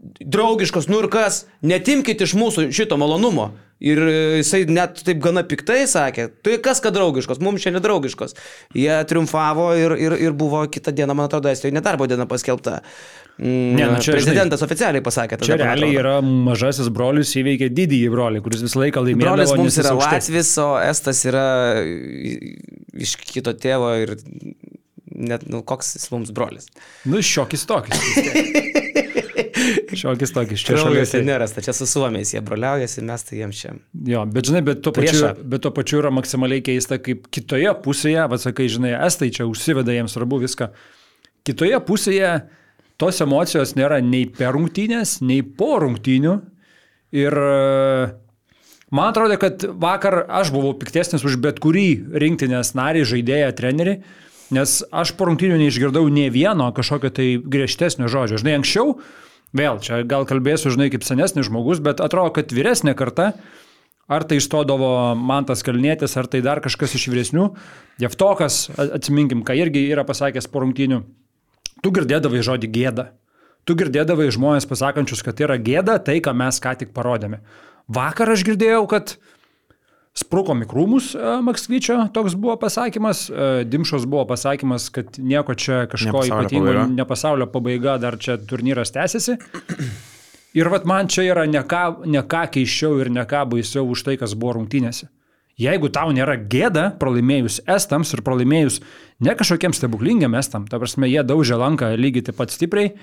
Draugiškos, 0.00 0.86
nu 0.88 1.02
ir 1.02 1.10
kas, 1.12 1.42
netimkite 1.60 2.24
iš 2.24 2.32
mūsų 2.38 2.70
šito 2.72 2.96
malonumo. 3.00 3.50
Ir 3.80 4.00
e, 4.00 4.12
jisai 4.40 4.62
net 4.68 4.98
taip 5.04 5.20
gana 5.24 5.40
piktai 5.48 5.86
sakė, 5.88 6.26
tai 6.44 6.58
kas 6.64 6.82
kad 6.84 6.92
draugiškos, 6.96 7.40
mums 7.44 7.64
čia 7.64 7.72
nedraugiškos. 7.72 8.36
Jie 8.76 8.92
triumfavo 9.08 9.70
ir, 9.76 9.94
ir, 10.00 10.16
ir 10.28 10.36
buvo 10.36 10.62
kitą 10.72 10.92
dieną, 10.96 11.16
man 11.16 11.28
atrodo, 11.28 11.48
Estijoje 11.52 11.76
nedarbo 11.76 12.08
diena 12.08 12.28
paskelbta. 12.28 12.80
Mm, 13.40 13.76
Ne, 13.76 13.86
nu 13.88 14.00
čia, 14.04 14.12
Prezidentas 14.16 14.60
oficialiai 14.64 15.04
pasakė, 15.04 15.38
tada, 15.40 15.48
Čia 15.48 15.56
realiai 15.62 15.96
yra 15.96 16.18
mažasis 16.20 16.90
brolius 16.92 17.32
įveikė 17.40 17.70
didįjį 17.72 18.10
brolį, 18.12 18.42
kuris 18.44 18.64
visą 18.66 18.82
laiką 18.82 19.04
laimėjo. 19.06 19.24
Brolis 19.24 19.54
mums 19.56 19.80
yra 19.80 19.94
Latvis, 19.96 20.50
o 20.60 20.74
Estas 20.80 21.24
yra 21.28 21.46
iš 23.00 23.16
kito 23.24 23.56
tėvo 23.56 23.94
ir 24.02 24.16
net, 25.08 25.48
nu, 25.48 25.64
koks 25.64 25.94
jis 25.96 26.10
mums 26.12 26.34
brolis. 26.36 26.68
Nu, 27.08 27.24
šiokis 27.24 27.64
tokis. 27.68 27.96
šiokis 30.02 30.32
tokis, 30.36 30.62
čia 30.66 30.78
šalia. 30.80 31.04
nerasta, 31.26 31.64
čia 31.64 31.74
su 31.76 31.88
suomiais 31.88 32.32
jie 32.34 32.42
broliaujasi, 32.44 33.02
mes 33.06 33.26
tai 33.26 33.40
jiems 33.40 33.60
čia. 33.62 33.74
Jo, 34.06 34.24
bet 34.30 34.50
žinai, 34.50 34.62
bet 34.66 34.82
tuo, 34.84 34.92
pačiu, 34.96 35.32
bet 35.40 35.64
tuo 35.64 35.72
pačiu 35.74 36.00
yra 36.02 36.12
maksimaliai 36.14 36.64
keista, 36.64 37.00
kaip 37.02 37.26
kitoje 37.34 37.72
pusėje, 37.84 38.24
vasakai, 38.32 38.68
žinai, 38.72 38.94
estai 39.08 39.30
čia 39.34 39.48
užsiveda 39.50 39.94
jiems 39.96 40.16
svarbu 40.16 40.40
viską. 40.44 40.70
Kitoje 41.46 41.80
pusėje 41.88 42.32
tos 43.00 43.20
emocijos 43.24 43.74
nėra 43.78 44.00
nei 44.04 44.26
per 44.28 44.54
rungtynės, 44.56 45.18
nei 45.24 45.42
po 45.42 45.78
rungtynių. 45.82 46.34
Ir 47.16 47.34
e, 47.34 48.10
man 48.94 49.10
atrodo, 49.10 49.38
kad 49.40 49.64
vakar 49.82 50.22
aš 50.28 50.52
buvau 50.54 50.74
piktesnis 50.78 51.24
už 51.26 51.40
bet 51.42 51.62
kurį 51.62 51.88
rinktinės 52.22 52.74
narį, 52.78 53.06
žaidėją, 53.08 53.54
trenerį, 53.58 53.96
nes 54.54 54.76
aš 54.92 55.14
po 55.16 55.30
rungtynių 55.30 55.58
neišgirdau 55.62 56.04
nie 56.12 56.28
vieno 56.34 56.68
kažkokio 56.76 57.12
tai 57.14 57.32
griežtesnio 57.40 58.10
žodžio. 58.12 58.38
Žinai, 58.42 58.60
anksčiau, 58.60 58.98
vėl 59.56 59.80
čia 59.84 60.02
gal 60.08 60.26
kalbėsiu, 60.28 60.72
žinai, 60.74 60.90
kaip 60.92 61.06
senesnis 61.06 61.48
žmogus, 61.48 61.82
bet 61.82 62.02
atrodo, 62.04 62.34
kad 62.38 62.54
vyresnė 62.54 62.96
karta 62.98 63.32
Ar 64.10 64.24
tai 64.26 64.40
išstodavo 64.40 65.14
Mantas 65.14 65.62
Kalnėtis, 65.62 66.16
ar 66.18 66.26
tai 66.26 66.40
dar 66.42 66.58
kažkas 66.64 66.96
iš 66.98 67.04
vyresnių. 67.12 67.44
Jeftokas, 68.02 68.64
atsiminkim, 68.74 69.44
ką 69.46 69.54
irgi 69.54 69.84
yra 69.86 70.02
pasakęs 70.08 70.50
po 70.50 70.64
rungtynių. 70.64 71.04
Tu 71.78 71.92
girdėdavai 71.94 72.42
žodį 72.42 72.70
gėda. 72.74 73.04
Tu 73.62 73.76
girdėdavai 73.78 74.26
žmonės 74.34 74.66
pasakančius, 74.66 75.22
kad 75.22 75.38
tai 75.38 75.46
yra 75.46 75.60
gėda 75.62 76.00
tai, 76.02 76.18
ką 76.24 76.34
mes 76.34 76.58
ką 76.58 76.74
tik 76.80 76.90
parodėme. 76.96 77.38
Vakar 77.86 78.34
aš 78.34 78.42
girdėjau, 78.48 78.82
kad 78.90 79.14
sprukom 80.18 80.64
į 80.64 80.68
krūmus 80.70 81.12
e, 81.14 81.20
Maksvyčio, 81.46 81.96
toks 82.14 82.34
buvo 82.38 82.56
pasakymas. 82.60 83.28
E, 83.30 83.50
Dimšos 83.70 84.06
buvo 84.10 84.24
pasakymas, 84.30 84.88
kad 84.94 85.18
nieko 85.18 85.54
čia 85.54 85.84
kažko 85.90 86.24
Ne 86.24 86.28
ypatingo, 86.32 86.66
pabaiga. 86.72 86.86
ne 86.96 87.06
pasaulio 87.08 87.46
pabaiga, 87.50 87.96
dar 88.02 88.18
čia 88.18 88.36
turnyras 88.38 88.92
tęsiasi. 88.96 89.38
Ir 90.58 90.66
vat 90.72 90.84
man 90.88 91.06
čia 91.06 91.28
yra 91.30 91.46
ne 91.46 91.62
ką, 91.62 92.02
ne 92.10 92.24
ką 92.26 92.42
keiščiau 92.56 92.98
ir 93.04 93.10
ne 93.14 93.22
ką 93.22 93.44
baisiau 93.52 93.86
už 93.86 94.02
tai, 94.08 94.16
kas 94.18 94.34
buvo 94.34 94.56
rungtynėse. 94.58 95.06
Jeigu 95.60 95.90
tau 95.92 96.10
nėra 96.16 96.38
gėda 96.50 96.86
pralaimėjus 96.98 97.60
estams 97.68 98.10
ir 98.16 98.22
pralaimėjus 98.24 98.80
ne 99.20 99.34
kažkokiem 99.36 99.74
stebuklingiam 99.76 100.34
estam, 100.38 100.64
ta 100.66 100.80
prasme, 100.80 101.06
jie 101.10 101.20
daužė 101.26 101.58
lanką 101.60 101.92
lygiai 102.00 102.24
taip 102.30 102.38
pat 102.40 102.50
stipriai, 102.54 102.94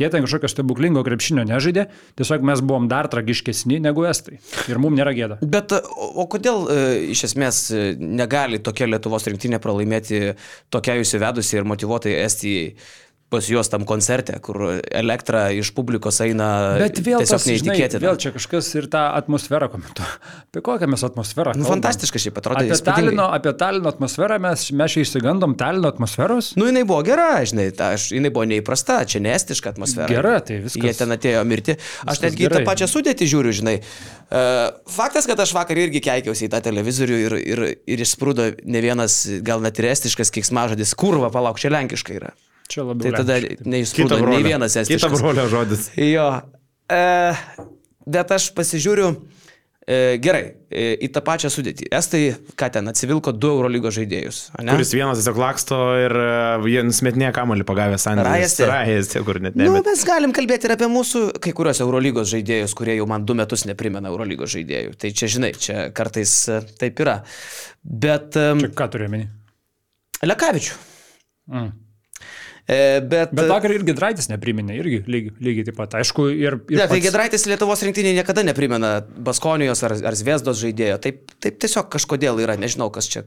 jie 0.00 0.08
ten 0.12 0.24
kažkokio 0.24 0.50
stebuklingo 0.50 1.02
krepšinio 1.06 1.44
nežaidė, 1.48 1.86
tiesiog 2.18 2.44
mes 2.48 2.62
buvom 2.64 2.88
dar 2.90 3.08
tragiškesni 3.12 3.80
negu 3.84 4.06
estai. 4.08 4.38
Ir 4.70 4.80
mums 4.82 4.98
nėra 4.98 5.14
gėda. 5.16 5.38
Bet 5.42 5.74
o, 5.76 5.82
o 6.24 6.26
kodėl 6.30 6.66
e, 6.72 6.80
iš 7.14 7.26
esmės 7.30 7.62
e, 7.74 7.84
negali 7.98 8.62
tokia 8.64 8.88
Lietuvos 8.90 9.28
rinktinė 9.28 9.60
pralaimėti 9.62 10.34
tokia 10.72 10.98
jūs 11.00 11.16
įvedusi 11.18 11.58
ir 11.58 11.68
motivuotai 11.68 12.16
Estijai 12.22 12.72
pas 13.32 13.48
juos 13.48 13.70
tam 13.72 13.86
koncerte, 13.88 14.36
kur 14.44 14.60
elektra 14.84 15.46
iš 15.56 15.72
publikos 15.76 16.20
eina 16.24 16.48
Bet 16.80 17.00
vėl 17.04 17.24
tas, 17.24 17.46
neįtikėtina. 17.48 18.02
vėl 18.04 18.20
čia 18.20 18.32
kažkas 18.34 18.68
ir 18.76 18.88
tą 18.92 19.06
atmosferą 19.16 19.70
komentuoja. 19.72 20.18
Apie 20.52 20.62
kokią 20.64 20.88
mes 20.92 21.04
atmosferą? 21.08 21.54
Nu, 21.56 21.64
kalbam? 21.64 21.78
fantastiška 21.78 22.20
šiaip 22.20 22.40
atrodo. 22.42 22.66
Apie. 22.66 22.78
Talino, 22.84 23.30
apie 23.32 23.54
Talino 23.58 23.88
atmosferą 23.92 24.38
mes, 24.42 24.66
mes 24.76 24.96
čia 24.96 25.06
išsigandom 25.06 25.56
Talino 25.60 25.88
atmosferos. 25.88 26.52
Nu, 26.60 26.68
jinai 26.68 26.84
buvo 26.88 27.00
gera, 27.06 27.30
žinai, 27.48 27.70
ta, 27.76 27.94
aš, 27.96 28.10
jinai 28.12 28.32
buvo 28.34 28.44
neįprasta, 28.52 29.00
čia 29.08 29.22
neestiška 29.24 29.72
atmosfera. 29.72 30.10
Gera, 30.12 30.36
tai 30.44 30.60
viskas. 30.66 30.84
Jie 30.84 30.94
ten 31.00 31.16
atėjo 31.16 31.42
mirti. 31.48 31.78
Aš 32.04 32.22
netgi 32.26 32.46
į 32.46 32.50
tą 32.50 32.60
gerai. 32.60 32.68
pačią 32.68 32.90
sudėtį 32.92 33.30
žiūriu, 33.32 33.56
žinai. 33.62 33.78
Uh, 34.32 34.68
faktas, 34.92 35.28
kad 35.28 35.40
aš 35.40 35.56
vakar 35.56 35.80
irgi 35.80 36.04
keikiausi 36.04 36.48
į 36.48 36.52
tą 36.52 36.62
televizorių 36.64 37.18
ir, 37.26 37.38
ir, 37.54 37.66
ir 37.96 38.04
išsprūdo 38.06 38.52
ne 38.64 38.84
vienas, 38.84 39.22
gal 39.44 39.64
net 39.64 39.80
ir 39.80 39.90
estiškas 39.92 40.32
kiksmažodis, 40.32 40.94
kurva, 40.98 41.32
palauk, 41.32 41.60
čia 41.60 41.72
lenkiškai 41.74 42.20
yra. 42.20 42.32
Čia 42.72 42.86
labiau. 42.88 43.12
Tai 43.12 43.20
tada 43.20 43.36
neišsprūdo 43.68 44.22
nei 44.30 44.40
vienas 44.46 44.78
Kita 44.78 44.86
estiškas. 44.88 45.20
brolio 45.20 45.44
žodis. 45.52 45.90
Jo. 46.00 46.30
E, 46.88 47.02
bet 48.16 48.32
aš 48.32 48.48
pasižiūriu, 48.56 49.10
e, 49.84 49.98
gerai, 50.22 50.42
e, 50.72 50.86
į 51.04 51.10
tą 51.12 51.20
pačią 51.26 51.50
sudėtį. 51.52 51.90
Estai, 51.94 52.22
ką 52.58 52.70
ten, 52.72 52.88
atsivilko 52.88 53.34
du 53.36 53.50
Eurolygos 53.52 53.96
žaidėjus. 53.98 54.38
ane? 54.58 54.72
Kuris 54.72 54.94
vienas 54.96 55.20
tiesiog 55.20 55.40
laksto 55.42 55.78
ir 56.00 56.16
e, 56.16 56.30
jie 56.72 56.84
nusmetinė 56.88 57.28
kamuolį 57.36 57.66
pagavęs 57.68 58.08
Sandris. 58.08 58.30
Rajasi. 58.30 58.64
Rajasi, 58.70 59.22
kur 59.26 59.40
net 59.44 59.58
Na, 59.58 59.68
nu, 59.68 59.82
mes 59.84 60.06
galim 60.08 60.32
kalbėti 60.32 60.70
ir 60.70 60.76
apie 60.78 60.88
mūsų 60.92 61.24
kai 61.44 61.52
kuriuos 61.56 61.82
Eurolygos 61.84 62.32
žaidėjus, 62.32 62.76
kurie 62.78 62.96
jau 62.96 63.06
man 63.10 63.28
du 63.28 63.36
metus 63.38 63.66
neprimena 63.68 64.08
Eurolygos 64.12 64.54
žaidėjų. 64.56 64.96
Tai 64.96 65.12
čia, 65.12 65.30
žinai, 65.36 65.52
čia 65.60 65.86
kartais 65.92 66.34
e, 66.48 66.62
taip 66.80 67.04
yra. 67.04 67.20
Bet... 67.84 68.32
Um, 68.40 68.64
Čia 68.64 68.72
ką 68.80 68.90
turiu 68.96 69.12
meni? 69.12 69.28
Lekavičių. 70.22 70.76
Mm. 71.52 71.72
E, 72.72 73.00
bet... 73.04 73.32
Bet 73.36 73.50
vakar 73.50 73.74
irgi 73.74 73.94
Draitis 73.96 74.28
nepriminė, 74.30 74.76
irgi 74.80 75.00
lygiai, 75.04 75.34
lygiai 75.44 75.66
taip 75.68 75.76
pat. 75.78 75.96
Aišku, 76.00 76.26
ir... 76.32 76.56
ir 76.72 76.78
Ne, 76.78 76.86
tai 76.86 76.96
pats- 76.96 77.04
Gedraitis 77.06 77.46
Lietuvos 77.50 77.84
rinktinė 77.84 78.14
niekada 78.16 78.44
neprimena 78.46 78.92
Baskonijos 79.28 79.84
ar, 79.86 79.94
ar 80.10 80.16
Zviesdos 80.18 80.60
žaidėjo. 80.62 80.98
Taip, 81.04 81.34
taip 81.42 81.58
tiesiog 81.62 81.90
kažkodėl 81.92 82.40
yra, 82.44 82.56
nežinau, 82.60 82.88
kas 82.94 83.10
čia. 83.12 83.24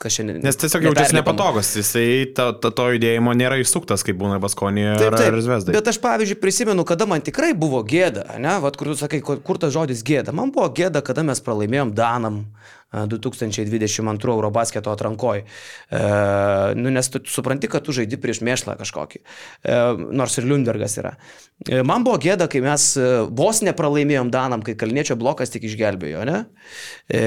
Kas 0.00 0.18
čia 0.18 0.26
Nes 0.28 0.60
tiesiog 0.60 0.90
jaučiasi 0.90 1.16
nepatogus, 1.16 1.72
jisai 1.80 2.06
to, 2.36 2.50
to, 2.60 2.72
to 2.76 2.88
judėjimo 2.96 3.32
nėra 3.38 3.58
išsuktas, 3.62 4.04
kaip 4.06 4.18
būna 4.20 4.40
Baskonijoje 4.42 5.00
Taip, 5.00 5.12
ar, 5.12 5.18
taip. 5.20 5.32
ar 5.32 5.44
Zvezdai. 5.46 5.76
Bet 5.78 5.90
aš, 5.92 6.00
pavyzdžiui, 6.04 6.40
prisimenu, 6.42 6.84
kada 6.88 7.08
man 7.08 7.24
tikrai 7.24 7.52
buvo 7.56 7.82
gėda, 7.86 8.26
ne, 8.42 8.56
Vat, 8.66 8.76
kur 8.78 8.92
tu 8.92 8.98
sakai, 8.98 9.22
kur, 9.24 9.40
kur 9.44 9.60
tas 9.62 9.74
žodis 9.74 10.04
gėda. 10.06 10.34
Man 10.36 10.52
buvo 10.54 10.68
gėda, 10.74 11.02
kada 11.04 11.24
mes 11.26 11.42
pralaimėjom 11.44 11.94
Danam 11.96 12.44
2022 13.10 14.32
Eurobasketo 14.36 14.92
atrankoje. 14.94 15.44
Nu, 16.76 16.92
nes 16.92 17.10
tu 17.12 17.20
supranti, 17.30 17.68
kad 17.70 17.84
tu 17.86 17.94
žaidi 17.96 18.18
prieš 18.20 18.42
mėšlą 18.46 18.76
kažkokį. 18.80 19.20
E, 19.20 19.80
nors 20.16 20.38
ir 20.40 20.48
Lundbergas 20.48 20.96
yra. 21.00 21.16
E, 21.64 21.82
man 21.86 22.04
buvo 22.06 22.18
gėda, 22.20 22.48
kai 22.52 22.62
mes 22.64 22.92
e, 23.00 23.10
vos 23.36 23.62
nepralaimėjom 23.64 24.30
Danam, 24.32 24.64
kai 24.64 24.76
Kalniečio 24.78 25.16
blokas 25.18 25.52
tik 25.54 25.64
išgelbėjo, 25.68 26.24
ne? 26.28 26.42
E, 27.08 27.22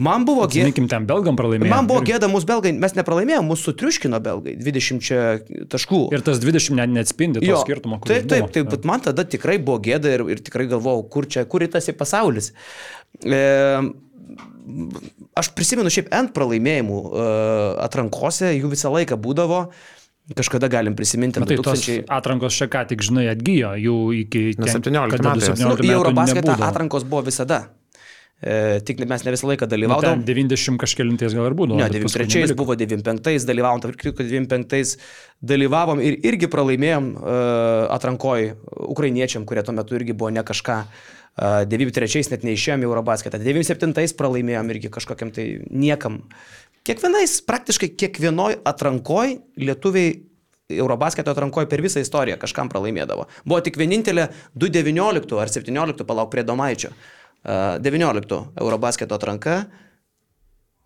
man 0.00 0.26
buvo 0.28 0.44
gėda. 0.44 0.66
Atsiminkim, 0.66 0.88
ten 0.92 1.06
belgam 1.08 1.38
pralaimėjo. 1.40 1.72
Man 1.72 1.88
buvo 1.88 2.04
gėda, 2.06 2.28
mūsų 2.32 2.50
belgai, 2.50 2.74
mes 2.84 2.96
nepralaimėjom, 2.98 3.48
mūsų 3.52 3.70
sutriuškino 3.70 4.20
belgai 4.24 4.56
20 4.60 5.66
taškų. 5.72 6.02
Ir 6.16 6.26
tas 6.26 6.42
20 6.44 6.76
net 6.82 6.92
neatspindi 6.98 7.42
to 7.44 7.62
skirtumo, 7.64 8.00
kuris 8.02 8.20
Taip, 8.20 8.28
taip, 8.28 8.44
buvo. 8.44 8.54
taip, 8.58 8.70
bet 8.76 8.86
man 8.92 9.08
tada 9.08 9.24
tikrai 9.24 9.56
buvo 9.62 9.80
gėda 9.88 10.14
ir, 10.18 10.26
ir 10.36 10.44
tikrai 10.44 10.68
galvojau, 10.70 11.06
kur 11.12 11.28
čia, 11.30 11.46
kur 11.48 11.64
į 11.64 11.72
tas 11.78 11.88
į 11.88 11.96
pasaulis. 12.00 12.52
E, 13.24 13.40
aš 15.38 15.50
prisimenu 15.56 15.90
šiaip 15.92 16.10
N 16.14 16.30
pralaimėjimų 16.34 16.98
e, 17.00 17.24
atrankose, 17.86 18.52
jų 18.56 18.70
visą 18.74 18.92
laiką 18.94 19.18
būdavo. 19.20 19.64
Kažkada 20.36 20.68
galim 20.70 20.94
prisiminti, 20.94 21.40
tai 21.42 21.56
tos 21.58 21.80
2000... 21.82 22.04
atrankos 22.14 22.54
čia 22.54 22.68
ką 22.70 22.84
tik, 22.92 23.02
žinai, 23.02 23.26
atgyjo, 23.32 23.72
jų 23.82 23.96
iki... 24.20 24.42
Kiek- 24.54 24.68
17 24.76 25.16
kada 25.16 25.32
metais. 25.32 25.48
17 25.50 25.66
Nu, 25.66 25.74
į 25.74 25.88
metų 25.88 25.96
Eurobasketą 25.96 26.54
atrankos 26.68 27.06
buvo 27.08 27.24
visada. 27.26 27.64
E, 28.40 28.78
tik 28.86 29.02
mes 29.10 29.24
ne 29.26 29.34
visą 29.34 29.50
laiką 29.50 29.66
Nu, 29.66 29.72
ten 29.72 29.74
dalyvaudavom. 29.74 30.22
90 30.28 30.78
kažkėlintais 30.80 31.34
gal 31.34 31.50
ir 31.50 31.56
būdavo. 31.58 31.80
Ne, 31.82 31.90
bet 31.90 32.06
paskui 32.06 32.22
93 32.28 32.44
nebeliko. 32.46 32.58
buvo 32.62 32.76
95, 32.78 33.48
dalyvavom, 33.50 33.82
tarp 33.82 33.98
kitko 34.00 34.24
95 34.30 34.94
dalyvavom 35.50 36.00
ir 36.04 36.20
irgi 36.30 36.48
pralaimėjom 36.52 37.10
uh, 37.18 37.34
atrankoj 37.98 38.52
ukrainiečiam, 38.86 39.44
kurie 39.48 39.66
tuo 39.66 39.74
metu 39.76 39.98
irgi 39.98 40.14
buvo 40.14 40.30
ne 40.32 40.46
kažką. 40.46 40.78
Uh, 40.86 41.19
93 41.38 42.32
net 42.32 42.42
neišėjom 42.44 42.82
į 42.82 42.88
Eurobasketą, 42.88 43.38
97 43.40 44.16
pralaimėjom 44.18 44.72
irgi 44.74 44.90
kažkokiam 44.92 45.30
tai 45.34 45.46
niekam. 45.70 46.22
Kiekvienais, 46.84 47.38
praktiškai 47.44 47.92
kiekvienoj 48.00 48.60
atrankoj 48.68 49.38
lietuviai 49.60 50.18
Eurobasketo 50.70 51.32
atrankoje 51.34 51.68
per 51.70 51.82
visą 51.82 52.02
istoriją 52.02 52.38
kažkam 52.40 52.70
pralaimėdavo. 52.70 53.26
Buvo 53.44 53.60
tik 53.64 53.78
vienintelė 53.80 54.28
2.19 54.58 55.40
ar 55.42 55.50
17, 55.50 56.06
palauk 56.06 56.30
prie 56.32 56.44
Domaičio. 56.46 56.92
Uh, 57.40 57.80
19 57.82 58.40
Eurobasketo 58.60 59.16
atranka. 59.16 59.64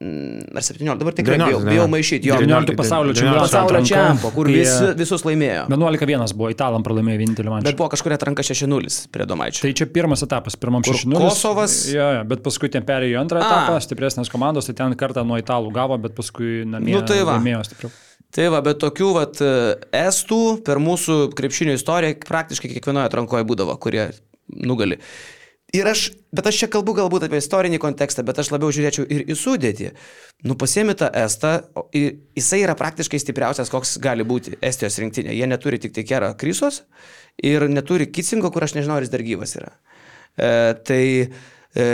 Mm, 0.02 0.56
Ar 0.58 0.62
17, 0.66 0.98
dabar 0.98 1.14
tikrai 1.14 1.36
19, 1.38 1.46
bijau, 1.48 1.60
ne. 1.64 1.70
bijau 1.70 1.84
maišyti. 1.88 2.26
Jo, 2.28 2.34
19 2.42 2.74
pasaulio 2.76 3.12
19 3.14 3.20
čempionato 3.20 3.44
pasaulio 3.46 3.78
atrankom, 3.78 3.86
čempio, 4.18 4.30
kur 4.34 4.48
visi, 4.50 4.88
visus 4.98 5.22
laimėjo. 5.24 5.62
11-1 5.70 6.34
buvo 6.34 6.48
italam 6.52 6.82
pralaimėjo 6.84 7.20
vienintelį 7.22 7.52
mačą. 7.52 7.64
Bet 7.68 7.78
buvo 7.78 7.88
kažkuria 7.94 8.18
atranka 8.18 8.42
6-0 8.44 9.06
prie 9.14 9.26
Domaičio. 9.30 9.62
Tai 9.64 9.72
čia 9.78 9.86
pirmas 9.86 10.24
etapas, 10.26 10.56
pirmam 10.60 10.82
Kur 10.84 10.98
6-0. 10.98 11.22
Kosovas- 11.22 11.76
Jo, 11.94 12.08
jo, 12.18 12.24
bet 12.26 12.42
paskui 12.42 12.68
ten 12.74 12.82
perėjo 12.82 13.14
į 13.14 13.20
antrą 13.22 13.38
A. 13.40 13.46
etapą, 13.46 13.78
stipresnės 13.86 14.28
komandos, 14.34 14.66
tai 14.66 14.74
ten 14.82 14.96
kartą 14.98 15.24
nuo 15.24 15.38
italų 15.40 15.72
gavo, 15.72 15.96
bet 16.02 16.12
paskui 16.18 16.64
namie 16.66 16.98
Nu 16.98 17.04
tai 17.06 17.22
va. 17.22 17.38
laimėjo 17.38 17.62
stipriau. 17.70 17.90
Tai 18.34 18.48
va, 18.50 18.60
bet 18.66 18.82
tokių 18.82 19.12
vat, 19.14 19.38
estų 19.94 20.40
per 20.66 20.82
mūsų 20.82 21.32
krepšinio 21.38 21.78
istoriją 21.78 22.18
praktiškai 22.26 22.72
kiekvienoje 22.74 23.06
atrankoje 23.08 23.46
būdavo, 23.46 23.78
kurie 23.78 24.10
nugali. 24.50 24.98
Ir 25.74 25.88
aš, 25.90 26.04
bet 26.34 26.46
aš 26.46 26.60
čia 26.62 26.68
kalbu 26.70 26.92
galbūt 26.94 27.26
apie 27.26 27.40
istorinį 27.42 27.80
kontekstą, 27.82 28.22
bet 28.26 28.38
aš 28.38 28.52
labiau 28.54 28.70
žiūrėčiau 28.74 29.08
ir 29.10 29.24
į 29.26 29.36
sudėtį. 29.38 29.90
Nu, 30.46 30.54
pasiemi 30.60 30.94
tą 30.98 31.08
estą, 31.18 31.56
jisai 31.94 32.60
yra 32.62 32.76
praktiškai 32.78 33.18
stipriausias, 33.18 33.72
koks 33.72 33.96
gali 34.02 34.26
būti 34.28 34.54
Estijos 34.62 35.00
rinktinė. 35.02 35.34
Jie 35.34 35.48
neturi 35.50 35.80
tik 35.82 35.96
tai 35.96 36.06
Kera 36.06 36.30
Krysos 36.38 36.84
ir 37.42 37.66
neturi 37.70 38.06
Kitsingo, 38.06 38.52
kur 38.54 38.66
aš 38.66 38.76
nežinau, 38.78 39.00
ar 39.00 39.06
jis 39.06 39.14
dar 39.14 39.26
gyvas 39.26 39.56
yra. 39.58 39.72
E, 40.38 40.52
tai 40.86 41.02
e, 41.26 41.88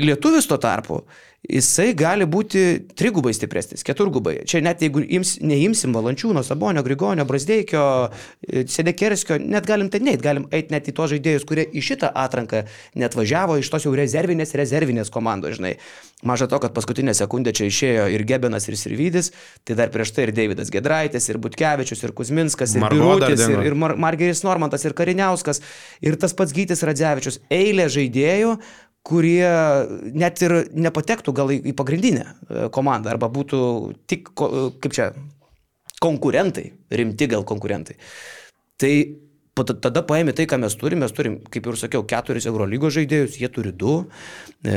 lietuvis 0.00 0.48
tuo 0.48 0.56
tarpu, 0.62 1.02
jisai 1.46 1.92
gali 1.96 2.26
būti 2.28 2.62
trigubai 2.98 3.32
stipresnis, 3.36 3.84
keturgubai. 3.86 4.38
Čia 4.48 4.62
net 4.64 4.82
jeigu 4.82 5.02
ims, 5.18 5.36
neimsim 5.44 5.94
Valančiūno, 5.96 6.42
Sabonio, 6.46 6.82
Grigonio, 6.86 7.26
Brasdeikio, 7.28 7.84
e, 8.42 8.64
Sedekerskio, 8.70 9.38
net 9.42 9.68
galim 9.68 9.90
ten 9.92 10.06
neit, 10.06 10.22
galim 10.24 10.48
eiti 10.54 10.74
net 10.74 10.90
į 10.90 10.96
tos 10.96 11.12
žaidėjus, 11.14 11.46
kurie 11.48 11.66
į 11.70 11.84
šitą 11.86 12.10
atranką 12.24 12.64
net 12.98 13.16
važiavo 13.18 13.58
iš 13.60 13.70
tos 13.72 13.86
jau 13.86 13.94
rezervinės, 13.96 14.54
rezervinės 14.58 15.12
komandos, 15.14 15.58
žinai. 15.60 15.76
Maža 16.26 16.48
to, 16.50 16.58
kad 16.62 16.72
paskutinę 16.74 17.12
sekundę 17.14 17.52
čia 17.52 17.68
išėjo 17.68 18.06
ir 18.14 18.24
Gebenas, 18.26 18.66
ir 18.70 18.78
Sirvidis, 18.80 19.30
tai 19.68 19.76
dar 19.78 19.92
prieš 19.92 20.14
tai 20.16 20.26
ir 20.26 20.32
Davidas 20.34 20.72
Gedraitis, 20.72 21.28
ir 21.28 21.38
Butkevičius, 21.42 22.02
ir 22.06 22.14
Kuzminskas, 22.16 22.72
ir 22.74 22.86
Margo 22.86 23.18
dar 23.20 23.28
Birutis, 23.28 23.44
ir, 23.52 23.60
ir 23.68 23.76
Mar 23.76 23.94
Margeris 24.00 24.40
Normantas, 24.46 24.86
ir 24.88 24.96
Kariniauskas, 24.96 25.60
ir 26.00 26.16
tas 26.16 26.32
pats 26.36 26.56
Gytis 26.56 26.82
Radzevičius. 26.88 27.42
Eilė 27.52 27.90
žaidėjų, 27.92 28.56
kurie 29.06 29.46
net 30.18 30.42
ir 30.42 30.56
nepatektų 30.74 31.34
gal 31.36 31.52
į, 31.54 31.60
pagrindinę 31.78 32.24
e, 32.26 32.64
komandą, 32.74 33.12
arba 33.14 33.30
būtų 33.32 33.60
tik, 34.10 34.32
ko- 34.38 34.72
kaip 34.82 34.96
čia, 34.96 35.12
konkurentai, 36.02 36.72
rimti 36.92 37.30
gal 37.30 37.46
konkurentai. 37.48 37.96
Tai 38.76 38.92
tada 39.56 40.02
paėmė 40.04 40.34
tai, 40.36 40.44
ką 40.44 40.58
mes 40.60 40.74
turim. 40.76 41.00
Mes 41.00 41.14
turim, 41.16 41.38
kaip 41.48 41.64
ir 41.64 41.78
sakiau, 41.80 42.02
keturis 42.04 42.44
Eurolygos 42.50 42.92
žaidėjus, 42.98 43.38
jie 43.40 43.48
turi 43.48 43.72
du. 43.72 43.94
E, 44.60 44.74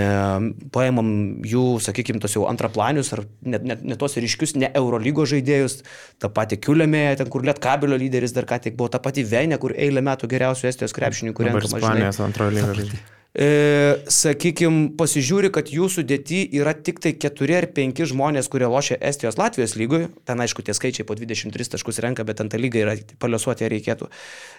paėmam 0.72 1.10
jų, 1.44 1.66
sakykime, 1.84 2.22
tos 2.24 2.38
jau 2.38 2.46
antraplanius 2.48 3.12
ar 3.18 3.26
net, 3.44 3.66
net, 3.68 3.84
net 3.84 4.00
tos 4.00 4.16
ryškius 4.16 4.56
ne 4.56 4.72
Eurolygos 4.80 5.34
žaidėjus. 5.34 5.82
Ta 6.24 6.32
pati 6.32 6.62
Kiulėmė, 6.64 7.04
ten 7.20 7.28
kur 7.34 7.44
Liet 7.44 7.60
Kabelio 7.60 8.00
lyderis 8.00 8.32
dar 8.38 8.48
ką 8.48 8.62
tik 8.70 8.80
buvo, 8.80 8.88
ta 8.94 9.04
pati 9.04 9.28
Venė, 9.28 9.60
kur 9.60 9.76
eilę 9.76 10.06
metų 10.06 10.32
geriausių 10.32 10.72
Estijos 10.72 10.96
krepšininkų 10.96 11.50
Dabar 11.50 11.60
renkama. 11.60 11.82
žinai. 11.82 11.96
Ispanijos 11.98 12.24
antrojo 12.30 12.56
lygo. 12.56 13.02
E, 13.40 14.02
sakykim, 14.12 14.98
pasižiūri, 15.00 15.48
kad 15.56 15.70
jūsų 15.72 16.04
dėti 16.04 16.42
yra 16.60 16.74
tik 16.76 16.98
tai 17.00 17.14
keturi 17.16 17.56
ar 17.56 17.70
penki 17.72 18.04
žmonės, 18.10 18.50
kurie 18.52 18.68
lošia 18.68 18.98
Estijos 19.00 19.38
Latvijos 19.40 19.78
lygui. 19.80 20.10
Ten 20.28 20.44
aišku, 20.44 20.66
tie 20.66 20.76
skaičiai 20.76 21.08
po 21.08 21.16
23 21.16 21.72
taškus 21.72 22.02
renka, 22.04 22.26
bet 22.28 22.44
ant 22.44 22.52
tą 22.52 22.60
lygą 22.60 22.84
yra 22.84 22.98
paliuosuoti 23.24 23.70
reikėtų. 23.72 24.10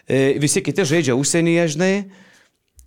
E, 0.09 0.23
visi 0.41 0.65
kiti 0.65 0.89
žaidžia 0.89 1.19
užsienyje, 1.19 1.67
žinai. 1.77 1.93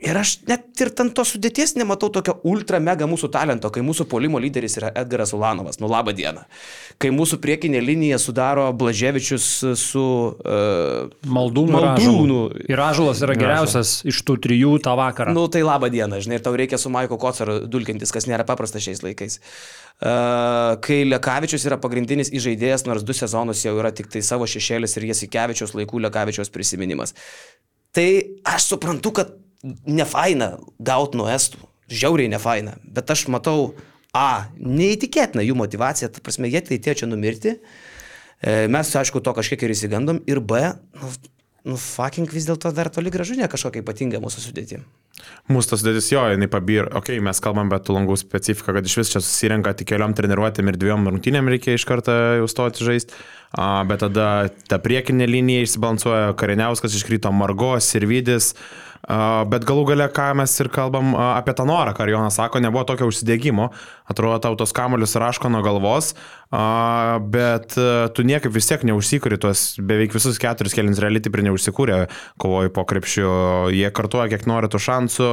Ir 0.04 0.18
aš 0.20 0.34
net 0.50 0.82
ir 0.84 0.90
ten 0.92 1.10
tos 1.16 1.30
sudėties 1.32 1.78
nematau 1.78 2.10
tokio 2.12 2.36
ultra 2.50 2.80
mega 2.84 3.08
mūsų 3.08 3.30
talento, 3.32 3.70
kai 3.72 3.84
mūsų 3.86 4.06
polimo 4.12 4.40
lyderis 4.42 4.76
yra 4.82 4.90
Edgaras 5.00 5.32
Ulanovas. 5.36 5.80
Nu 5.80 5.88
labą 5.92 6.12
dieną. 6.18 6.44
Kai 7.00 7.12
mūsų 7.16 7.40
priekinė 7.44 7.80
linija 7.84 8.20
sudaro 8.20 8.66
Blaževičius 8.76 9.48
su... 9.80 10.04
Uh, 10.44 11.14
Maldūnų. 11.24 11.76
Maldūnų. 11.78 12.40
Ir 12.68 12.84
Ažulas 12.84 13.24
yra 13.24 13.38
geriausias 13.40 13.96
iš 14.10 14.20
tų 14.28 14.38
trijų 14.44 14.74
tą 14.84 14.98
vakarą. 15.00 15.36
Nu, 15.36 15.46
tai 15.52 15.64
laba 15.64 15.88
diena, 15.94 16.20
žinai, 16.24 16.42
ir 16.42 16.44
tau 16.44 16.56
reikia 16.60 16.80
su 16.82 16.92
Maiko 16.92 17.20
Kocaru 17.22 17.62
dulkintis, 17.72 18.12
kas 18.12 18.28
nėra 18.28 18.44
paprasta 18.48 18.84
šiais 18.84 19.04
laikais. 19.06 19.40
Uh, 20.04 20.76
kai 20.84 21.04
Lekavičius 21.08 21.64
yra 21.70 21.80
pagrindinis 21.80 22.34
įžaidėjas, 22.34 22.84
nors 22.90 23.08
du 23.08 23.16
sezonus 23.16 23.64
jau 23.64 23.78
yra 23.80 23.94
tik 23.96 24.12
tai 24.12 24.24
savo 24.26 24.50
šešėlis 24.50 24.98
ir 25.00 25.08
Jasikevičiaus 25.14 25.78
laikų 25.80 26.04
Lekavičiaus 26.10 26.52
prisiminimas. 26.52 27.16
Tai 27.94 28.10
aš 28.50 28.74
suprantu, 28.74 29.14
kad 29.14 29.34
nefaina 29.88 30.58
gauti 30.84 31.20
nuo 31.20 31.30
estų, 31.32 31.62
žiauriai 31.94 32.32
nefaina, 32.32 32.78
bet 32.84 33.12
aš 33.14 33.28
matau, 33.32 33.74
a, 34.14 34.46
neįtikėtina 34.60 35.46
jų 35.46 35.58
motivacija, 35.58 36.12
ta 36.12 36.24
prasme, 36.24 36.52
jie 36.52 36.62
tai 36.66 36.80
tie 36.84 36.96
čia 37.00 37.10
numirti, 37.10 37.58
E, 38.44 38.68
mes, 38.68 38.90
aišku, 39.00 39.24
to 39.24 39.32
kažkiek 39.36 39.62
ir 39.64 39.72
įsigandom, 39.72 40.20
ir 40.28 40.42
b, 40.44 40.60
nu, 41.00 41.12
nu 41.72 41.78
fucking 41.80 42.28
vis 42.28 42.50
dėlto 42.50 42.74
dar 42.76 42.90
toli 42.92 43.12
gražu 43.14 43.38
ne 43.40 43.48
kažkokia 43.48 43.80
ypatinga 43.86 44.20
mūsų 44.20 44.44
sudėti. 44.44 44.82
Mūsų 45.48 45.72
tas 45.72 45.86
dėtis 45.86 46.10
jo, 46.12 46.26
jinai 46.34 46.50
pabyr, 46.52 46.90
okei, 46.90 47.16
okay, 47.16 47.24
mes 47.24 47.40
kalbam 47.44 47.72
apie 47.72 47.88
tų 47.88 47.96
langų 47.96 48.18
specifiką, 48.20 48.76
kad 48.76 48.90
iš 48.90 48.98
vis 49.00 49.14
čia 49.14 49.22
susirenka 49.24 49.72
tik 49.80 49.94
keliom 49.94 50.16
treniruotėm 50.18 50.74
ir 50.74 50.80
dviejom 50.82 51.08
rungtynėm 51.08 51.52
reikia 51.54 51.78
iš 51.78 51.88
karto 51.88 52.12
jau 52.42 52.50
stoti 52.52 52.84
žaisti, 52.84 53.16
bet 53.88 54.04
tada 54.04 54.28
ta 54.68 54.82
priekinė 54.84 55.30
linija 55.30 55.64
išsibalansuoja, 55.64 56.36
Kariniauskas 56.36 57.00
iškrito 57.00 57.32
Margos 57.32 57.94
ir 57.96 58.10
Vydis, 58.12 58.52
bet 59.04 59.66
galų 59.68 59.84
gale, 59.92 60.08
ką 60.16 60.30
mes 60.40 60.54
ir 60.64 60.70
kalbam 60.72 61.12
apie 61.20 61.56
tą 61.58 61.66
norą, 61.68 61.92
ką 61.98 62.08
Jonas 62.08 62.38
sako, 62.40 62.62
nebuvo 62.64 62.86
tokio 62.88 63.10
užsidėgymo, 63.12 63.70
atrodo, 64.08 64.40
tau 64.46 64.56
tos 64.60 64.72
kamuolius 64.76 65.18
raško 65.20 65.52
nuo 65.52 65.64
galvos, 65.66 66.14
bet 67.34 67.76
a, 67.76 68.08
tu 68.16 68.24
niekaip 68.24 68.54
vis 68.54 68.70
tiek 68.70 68.86
neužsikūri 68.88 69.42
tuos 69.42 69.74
beveik 69.82 70.16
visus 70.16 70.40
keturis 70.40 70.76
kelins 70.78 71.02
realiai 71.04 71.24
taip 71.26 71.36
ir 71.36 71.46
neužsikūrė, 71.50 72.00
kovoji 72.40 72.74
po 72.74 72.88
krepšiu, 72.88 73.30
jie 73.76 73.92
kartuoja 73.92 74.32
kiek 74.32 74.48
nori 74.48 74.72
tų 74.72 74.84
šansų. 74.88 75.30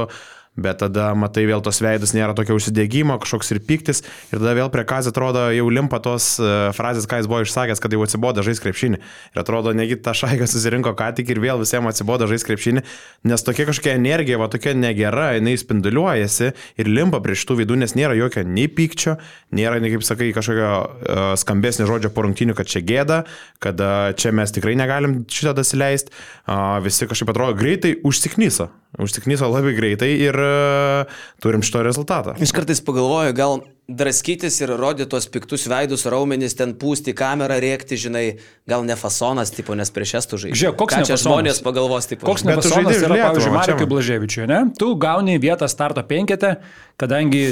Bet 0.59 0.81
tada 0.83 1.13
matai 1.15 1.45
vėl 1.47 1.61
tos 1.63 1.77
veidus 1.79 2.11
nėra 2.11 2.33
tokio 2.35 2.57
užsidėgymo, 2.57 3.15
kažkoks 3.23 3.53
ir 3.53 3.61
piktis. 3.63 4.01
Ir 4.33 4.41
tada 4.41 4.51
vėl 4.57 4.67
prie 4.73 4.83
kazio 4.83 5.13
atrodo 5.13 5.45
jau 5.55 5.69
limpa 5.71 6.01
tos 6.03 6.25
uh, 6.43 6.73
frazės, 6.75 7.07
ką 7.07 7.21
jis 7.21 7.29
buvo 7.31 7.39
išsakęs, 7.45 7.79
kad 7.79 7.95
jau 7.95 8.01
atsibodo 8.03 8.43
žais 8.43 8.59
krepšinį. 8.59 8.99
Ir 9.31 9.39
atrodo, 9.39 9.71
negi 9.71 9.95
ta 10.03 10.11
šaiga 10.17 10.49
susirinko 10.51 10.91
ką 10.99 11.07
tik 11.15 11.31
ir 11.31 11.39
vėl 11.39 11.61
visiems 11.63 11.93
atsibodo 11.93 12.27
žais 12.27 12.43
krepšinį, 12.43 12.83
nes 13.31 13.45
tokia 13.47 13.67
kažkokia 13.69 13.93
energija, 13.95 14.41
va 14.41 14.49
tokia 14.51 14.75
negera, 14.75 15.29
jinai 15.37 15.55
spinduliuojasi 15.55 16.51
ir 16.83 16.91
limpa 16.99 17.23
prie 17.23 17.39
šitų 17.39 17.61
veidų, 17.61 17.79
nes 17.85 17.95
nėra 17.95 18.19
jokio 18.19 18.43
nei 18.43 18.67
pykčio, 18.67 19.15
nėra, 19.55 19.79
nei 19.79 19.93
kaip 19.95 20.03
sakai, 20.03 20.33
kažkokio 20.35 20.67
uh, 20.67 21.23
skambesnio 21.39 21.87
žodžio 21.87 22.11
po 22.11 22.27
rungtinių, 22.27 22.57
kad 22.59 22.67
čia 22.67 22.83
gėda, 22.83 23.23
kad 23.63 23.79
uh, 23.79 24.11
čia 24.19 24.35
mes 24.35 24.51
tikrai 24.51 24.75
negalim 24.75 25.21
šitą 25.31 25.55
dasileisti. 25.63 26.11
Uh, 26.43 26.81
visi 26.83 27.07
kažkaip 27.07 27.31
atrodo 27.31 27.55
greitai 27.55 27.95
užsiknyso. 28.03 28.67
Užsiknyso 28.99 29.47
labai 29.47 29.71
greitai 29.77 30.09
ir 30.19 30.40
uh, 30.43 31.21
turim 31.43 31.63
šito 31.65 31.83
rezultatą. 31.85 32.35
Iš 32.41 32.53
kartais 32.55 32.81
pagalvoju, 32.85 33.33
gal 33.37 33.61
draskytis 33.91 34.59
ir 34.61 34.71
rodyti 34.79 35.09
tuos 35.11 35.27
piktus 35.31 35.65
veidus, 35.69 36.05
raumenis, 36.09 36.55
ten 36.57 36.73
pūsti 36.79 37.13
kamerą, 37.17 37.57
rėkti, 37.61 37.97
žinai, 37.99 38.23
gal 38.69 38.85
ne 38.87 38.95
fasonas, 38.99 39.51
tipo, 39.55 39.75
nes 39.77 39.91
prieš 39.93 40.15
estų 40.21 40.39
žaidžiu. 40.45 40.59
Žiūrėk, 40.61 40.77
koks 40.79 40.95
Ką 40.95 41.01
čia 41.09 41.19
žmonės 41.21 41.61
pagalvos, 41.65 42.07
tipo. 42.11 42.27
Koks 42.29 42.45
Bet 42.47 42.61
tu 42.61 42.69
nepasonas 42.71 42.77
žaidei 42.77 42.97
už 42.97 43.05
yra, 43.07 43.17
Lietuvą, 43.17 43.33
pavyzdžiui, 43.33 43.55
Marikui. 43.57 43.89
Blaževičiui, 43.91 44.47
ne? 44.51 44.61
Tu 44.79 44.91
gauni 45.01 45.37
vietą 45.43 45.69
starto 45.71 46.03
penketę, 46.07 46.53
kadangi, 47.01 47.43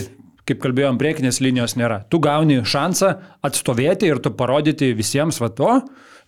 kaip 0.49 0.61
kalbėjom, 0.63 0.99
priekinės 1.01 1.41
linijos 1.43 1.75
nėra. 1.79 2.03
Tu 2.09 2.21
gauni 2.23 2.61
šansą 2.63 3.15
atstovėti 3.45 4.09
ir 4.09 4.23
tu 4.23 4.31
parodyti 4.35 4.93
visiems, 4.97 5.41
va 5.43 5.51
to, 5.53 5.73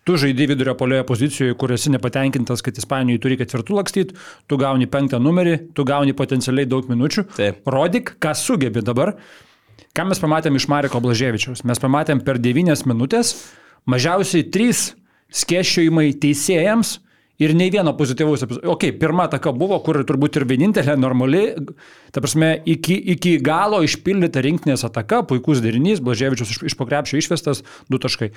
tu 0.07 0.17
žaidži 0.17 0.47
vidurio 0.49 0.75
polioje 0.77 1.05
pozicijoje, 1.07 1.57
kur 1.59 1.73
esi 1.75 1.91
nepatenkintas, 1.93 2.63
kad 2.65 2.77
Ispanijoje 2.77 3.21
turi 3.21 3.37
ketvirtų 3.41 3.77
lakstyti, 3.77 4.17
tu 4.49 4.57
gauni 4.61 4.89
penktą 4.89 5.21
numerį, 5.21 5.57
tu 5.77 5.85
gauni 5.87 6.15
potencialiai 6.17 6.69
daug 6.69 6.89
minučių. 6.89 7.27
Taip. 7.37 7.61
Rodyk, 7.69 8.15
ką 8.21 8.33
sugebi 8.37 8.83
dabar. 8.85 9.15
Ką 9.97 10.07
mes 10.07 10.21
pamatėm 10.23 10.55
iš 10.55 10.69
Mariko 10.71 11.01
Blaževičiaus? 11.03 11.65
Mes 11.67 11.79
pamatėm 11.81 12.23
per 12.25 12.39
9 12.39 12.85
minutės 12.87 13.35
mažiausiai 13.89 14.45
3 14.47 14.83
skėščiojimai 15.41 16.11
teisėjams 16.21 16.99
ir 17.41 17.53
nei 17.57 17.71
vieno 17.73 17.93
pozityvaus 17.97 18.45
epizodo. 18.45 18.69
Ok, 18.71 18.91
pirma 19.01 19.25
ataka 19.29 19.53
buvo, 19.55 19.79
kur 19.83 19.99
turbūt 20.07 20.37
ir 20.37 20.45
vienintelė 20.49 20.95
normali, 20.99 21.43
ta 22.13 22.23
prasme, 22.23 22.53
iki, 22.69 22.95
iki 23.15 23.37
galo 23.43 23.81
išpildyta 23.85 24.43
rinktinės 24.45 24.85
ataka, 24.87 25.23
puikus 25.29 25.63
derinys, 25.63 26.03
Blaževičius 26.03 26.53
iš, 26.53 26.61
iš 26.71 26.77
pokrepšio 26.79 27.21
išvestas, 27.21 27.63
du 27.89 28.01
taškai. 28.01 28.31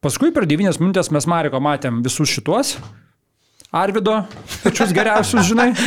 Paskui 0.00 0.30
per 0.32 0.46
9 0.48 0.78
minutės 0.80 1.10
mes 1.12 1.26
Mariko 1.28 1.60
matėm 1.60 1.98
visus 2.04 2.30
šitos. 2.32 2.76
Arvido, 3.76 4.22
pačius 4.64 4.94
geriausius, 4.96 5.44
žinai. 5.50 5.72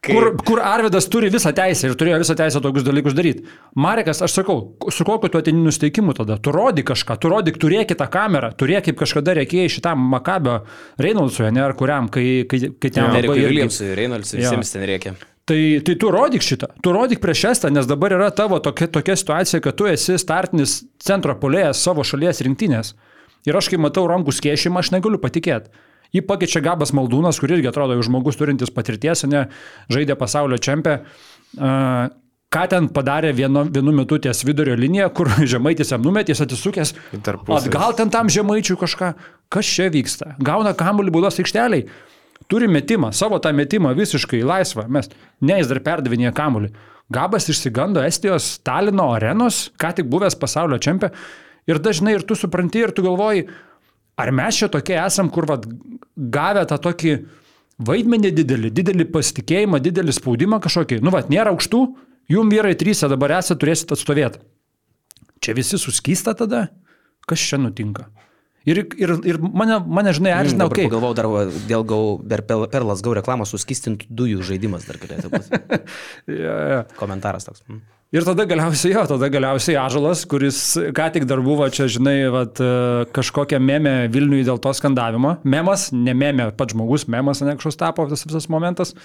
Kai- 0.00 0.14
Kur, 0.16 0.30
kur 0.48 0.60
Arvidas 0.64 1.04
turi 1.12 1.28
visą 1.28 1.50
teisę 1.52 1.90
ir 1.90 1.94
turėjo 2.00 2.22
visą 2.22 2.32
teisę 2.38 2.62
tokius 2.64 2.86
dalykus 2.86 3.12
daryti. 3.12 3.42
Marekas, 3.76 4.22
aš 4.24 4.32
sakau, 4.38 4.54
su 4.88 5.04
kokiu 5.04 5.28
tu 5.28 5.36
atini 5.42 5.60
nusteikimu 5.60 6.14
tada? 6.16 6.38
Tu 6.40 6.54
rodyk 6.56 6.86
kažką, 6.88 7.18
tu 7.20 7.28
rodyk, 7.28 7.58
turėk 7.60 7.92
tą 8.00 8.06
kamerą, 8.08 8.48
turėk 8.56 8.86
kaip 8.88 8.96
kažkada 9.02 9.34
reikėjo 9.36 9.68
šitam 9.76 10.00
Makabio 10.14 10.54
Reinoldsui, 11.04 11.50
ne 11.52 11.60
ar 11.66 11.76
kuriam, 11.76 12.08
kai, 12.08 12.24
kai, 12.48 12.62
kai 12.80 12.92
ten 12.96 13.10
labai 13.10 13.20
Erikui 13.20 13.36
irgi- 13.42 13.50
Williamsui, 13.52 13.90
Reynoldsui, 14.00 14.38
Jo. 14.40 14.46
visiems 14.48 14.72
ten 14.72 14.88
reikia. 14.88 15.12
Tai, 15.50 15.60
tai 15.84 15.98
tu 16.00 16.14
rodyk 16.16 16.48
šitą, 16.48 16.70
tu 16.80 16.96
rodyk 16.96 17.20
prieš 17.20 17.44
estą, 17.52 17.68
nes 17.76 17.84
dabar 17.90 18.16
yra 18.16 18.30
tavo 18.32 18.56
tokia, 18.64 18.88
tokia 18.96 19.18
situacija, 19.20 19.60
kad 19.68 19.76
tu 19.76 19.84
esi 19.92 20.16
startinis 20.16 20.78
centro 21.04 21.36
polėjas 21.36 21.84
savo 21.84 22.00
šalies 22.08 22.40
rinktinės. 22.48 22.94
Ir 23.48 23.56
aš 23.56 23.70
kai 23.72 23.80
matau 23.80 24.06
rankų 24.10 24.34
skėšimą, 24.36 24.82
aš 24.82 24.92
negaliu 24.96 25.20
patikėti. 25.22 25.72
Jį 26.14 26.24
pakeičia 26.26 26.62
Gabas 26.64 26.90
Maldūnas, 26.96 27.38
kur 27.38 27.52
irgi 27.54 27.70
atrodo 27.70 27.94
jau 27.94 28.02
žmogus 28.08 28.38
turintis 28.38 28.72
patirties, 28.74 29.22
ne, 29.30 29.44
žaidė 29.92 30.16
pasaulio 30.18 30.58
čempę. 30.58 30.96
Uh, 31.54 32.10
ką 32.50 32.64
ten 32.72 32.88
padarė 32.90 33.30
vienu, 33.36 33.62
vienu 33.70 33.94
metu 33.94 34.18
ties 34.22 34.42
vidurio 34.46 34.74
linija, 34.78 35.08
kur 35.14 35.30
žemaitis 35.52 35.92
jam 35.94 36.02
numetė, 36.06 36.34
jis 36.34 36.44
atsisukęs. 36.46 36.94
Atgal 37.60 37.94
ten 37.98 38.10
tam 38.12 38.30
žemaičiui 38.32 38.78
kažką. 38.80 39.12
Kas 39.50 39.70
čia 39.70 39.90
vyksta? 39.94 40.34
Gauna 40.42 40.74
kamuolį 40.78 41.14
būdos 41.14 41.38
aikšteliai. 41.42 41.86
Turi 42.50 42.66
metimą, 42.66 43.12
savo 43.14 43.38
tą 43.38 43.52
metimą 43.54 43.92
visiškai 43.94 44.40
laisvą. 44.42 44.88
Mes, 44.90 45.10
ne, 45.38 45.60
jis 45.60 45.70
dar 45.70 45.78
perdavinėja 45.86 46.32
kamuolį. 46.34 46.72
Gabas 47.10 47.46
išsigando 47.50 48.02
Estijos 48.06 48.56
Stalino 48.56 49.08
arenos, 49.14 49.68
ką 49.78 49.92
tik 49.98 50.10
buvęs 50.10 50.38
pasaulio 50.38 50.78
čempė. 50.82 51.10
Ir 51.70 51.80
dažnai 51.82 52.16
ir 52.18 52.26
tu 52.26 52.36
supranti, 52.38 52.82
ir 52.82 52.92
tu 52.96 53.04
galvoji, 53.06 53.46
ar 54.20 54.32
mes 54.34 54.58
čia 54.60 54.68
tokie 54.72 54.98
esam, 55.00 55.30
kur 55.32 55.46
vat, 55.50 55.66
gavę 56.16 56.66
tą 56.68 56.80
tokį 56.90 57.16
vaidmenį 57.86 58.32
didelį, 58.36 58.70
didelį 58.76 59.08
pasitikėjimą, 59.14 59.80
didelį 59.82 60.14
spaudimą 60.16 60.60
kažkokį. 60.64 61.00
Nu, 61.04 61.12
vat, 61.14 61.30
nėra 61.32 61.54
aukštų, 61.54 61.84
jum 62.32 62.50
vyrai 62.52 62.74
trys 62.78 63.04
dabar 63.08 63.38
esate, 63.38 63.60
turėsite 63.62 63.96
atstovėti. 63.96 64.42
Čia 65.40 65.54
visi 65.56 65.80
suskysta 65.80 66.34
tada? 66.36 66.66
Kas 67.28 67.40
čia 67.40 67.60
nutinka? 67.60 68.10
Ir, 68.68 68.82
ir, 69.00 69.14
ir 69.24 69.38
mane, 69.40 69.78
mane 69.88 70.12
žinai, 70.12 70.34
erzina, 70.36 70.66
Dabar 70.66 70.74
okei. 70.74 70.84
okay. 70.84 70.90
Pagalvojau, 70.92 71.16
dar 71.16 71.62
dėl 71.70 71.84
gau, 71.88 72.02
per 72.20 72.42
perlas 72.44 73.00
gau 73.00 73.14
reklamos 73.16 73.54
suskistintų 73.54 74.10
dujų 74.12 74.44
žaidimas 74.50 74.84
dar 74.88 75.00
galėtų 75.00 75.32
būti. 75.32 75.60
Ja, 76.44 76.56
ja. 76.72 76.82
Komentaras 76.98 77.48
toks. 77.48 77.64
Mm. 77.70 77.80
Ir 78.10 78.24
tada 78.26 78.42
galiausiai 78.42 78.90
jo, 78.96 79.02
tada 79.06 79.28
galiausiai 79.30 79.76
Ažalas, 79.78 80.24
kuris 80.26 80.56
ką 80.96 81.04
tik 81.14 81.28
dar 81.30 81.38
buvo 81.46 81.68
čia, 81.70 81.84
žinai, 81.86 82.16
vat, 82.34 82.58
e, 82.58 82.70
kažkokią 83.14 83.60
memę 83.62 83.92
Vilniui 84.10 84.42
dėl 84.46 84.58
to 84.58 84.72
skandavimo. 84.74 85.36
Memas, 85.46 85.92
ne 85.94 86.10
memė, 86.18 86.48
pats 86.58 86.74
žmogus, 86.74 87.04
memas, 87.06 87.38
ne 87.46 87.54
kažkoks 87.54 87.78
tapo 87.78 88.08
tas 88.10 88.26
visas 88.26 88.48
momentas. 88.50 88.96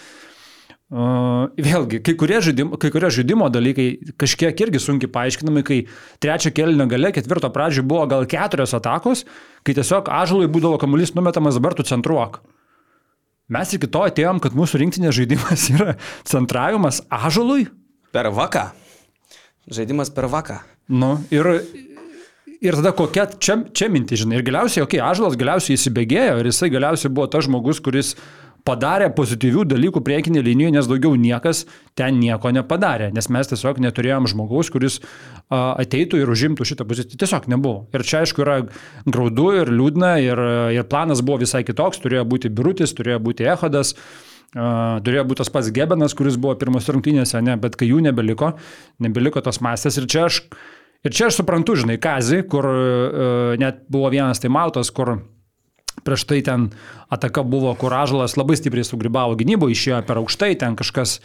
Uh, 0.85 1.49
vėlgi, 1.57 1.97
kai 2.05 2.13
kurie, 2.13 2.37
žaidimo, 2.45 2.77
kai 2.77 2.91
kurie 2.93 3.09
žaidimo 3.09 3.47
dalykai 3.49 3.85
kažkiek 4.21 4.59
irgi 4.67 4.81
sunkiai 4.83 5.09
paaiškinami, 5.09 5.63
kai 5.65 5.79
trečio 6.21 6.51
kelnio 6.53 6.85
gale, 6.89 7.09
ketvirto 7.13 7.49
pradžioje 7.49 7.87
buvo 7.89 8.05
gal 8.09 8.27
keturios 8.29 8.73
atakos, 8.77 9.23
kai 9.65 9.73
tiesiog 9.73 10.13
Ažalui 10.13 10.49
būdavo 10.53 10.77
kamuolys 10.81 11.15
numetamas 11.17 11.57
dabar 11.57 11.73
tu 11.73 11.85
centruok. 11.89 12.37
Mes 13.49 13.73
iki 13.73 13.89
to 13.89 14.05
atėjom, 14.05 14.41
kad 14.45 14.53
mūsų 14.57 14.81
rinktinės 14.85 15.17
žaidimas 15.17 15.67
yra 15.73 15.97
centravimas 16.25 17.01
Ažalui. 17.09 17.65
Per 18.13 18.29
vaką. 18.33 18.69
Žaidimas 19.71 20.11
per 20.13 20.29
vaką. 20.29 20.59
Nu, 20.93 21.15
ir, 21.33 21.47
ir 22.61 22.77
tada 22.77 22.91
kokia 22.93 23.25
čia, 23.41 23.57
čia 23.73 23.89
minti, 23.89 24.17
žinai. 24.19 24.39
Ir 24.39 24.45
galiausiai, 24.45 24.83
okei, 24.85 24.99
okay, 24.99 25.05
Ažalas 25.05 25.37
galiausiai 25.39 25.77
įsibėgėjo 25.79 26.41
ir 26.41 26.49
jisai 26.51 26.69
galiausiai 26.73 27.13
buvo 27.13 27.25
tas 27.33 27.47
žmogus, 27.47 27.81
kuris 27.81 28.13
padarė 28.65 29.11
pozityvių 29.13 29.63
dalykų 29.69 30.01
priekinė 30.05 30.41
linijoje, 30.45 30.73
nes 30.73 30.87
daugiau 30.89 31.17
niekas 31.17 31.63
ten 31.97 32.17
nieko 32.21 32.49
nepadarė, 32.53 33.11
nes 33.13 33.29
mes 33.33 33.49
tiesiog 33.51 33.81
neturėjom 33.81 34.29
žmogaus, 34.31 34.71
kuris 34.73 34.99
ateitų 35.53 36.21
ir 36.21 36.33
užimtų 36.33 36.65
šitą 36.65 36.85
poziciją. 36.89 37.17
Tiesiog 37.21 37.49
nebuvo. 37.53 37.85
Ir 37.93 38.05
čia, 38.05 38.23
aišku, 38.25 38.45
yra 38.45 38.59
graudu 39.05 39.51
ir 39.61 39.73
liūdna, 39.73 40.15
ir, 40.25 40.45
ir 40.77 40.87
planas 40.89 41.25
buvo 41.25 41.41
visai 41.45 41.61
kitoks, 41.65 42.01
turėjo 42.05 42.25
būti 42.29 42.53
Birutis, 42.53 42.93
turėjo 42.97 43.21
būti 43.29 43.49
Ehodas. 43.53 43.93
Uh, 43.93 44.34
turėjo 44.55 45.25
būti 45.27 45.43
tas 45.43 45.51
pats 45.51 45.69
Gebenas, 45.75 46.15
kuris 46.15 46.39
buvo 46.39 46.55
pirmos 46.59 46.87
rungtynėse, 46.87 47.41
ne, 47.43 47.57
bet 47.59 47.75
kai 47.75 47.89
jų 47.89 48.01
nebeliko, 48.05 48.53
nebeliko 49.03 49.43
tos 49.43 49.59
masės. 49.63 49.99
Ir 49.99 50.07
čia 50.11 50.25
aš, 50.29 50.41
ir 51.03 51.15
čia 51.15 51.29
aš 51.29 51.41
suprantu, 51.41 51.75
žinai, 51.81 51.97
Kazį, 52.01 52.45
kur 52.51 52.69
uh, 52.69 53.55
net 53.59 53.83
buvo 53.91 54.11
vienas 54.13 54.39
tai 54.39 54.53
Maltos, 54.53 54.93
kur 54.95 55.17
prieš 56.07 56.25
tai 56.29 56.41
ten 56.45 56.69
ataka 57.11 57.43
buvo, 57.43 57.73
kur 57.79 57.93
Ažalas 57.95 58.37
labai 58.39 58.55
stipriai 58.59 58.87
sugribavo 58.87 59.35
gynybo, 59.39 59.67
išėjo 59.71 60.03
per 60.07 60.23
aukštai, 60.23 60.53
ten 60.59 60.79
kažkas 60.79 61.19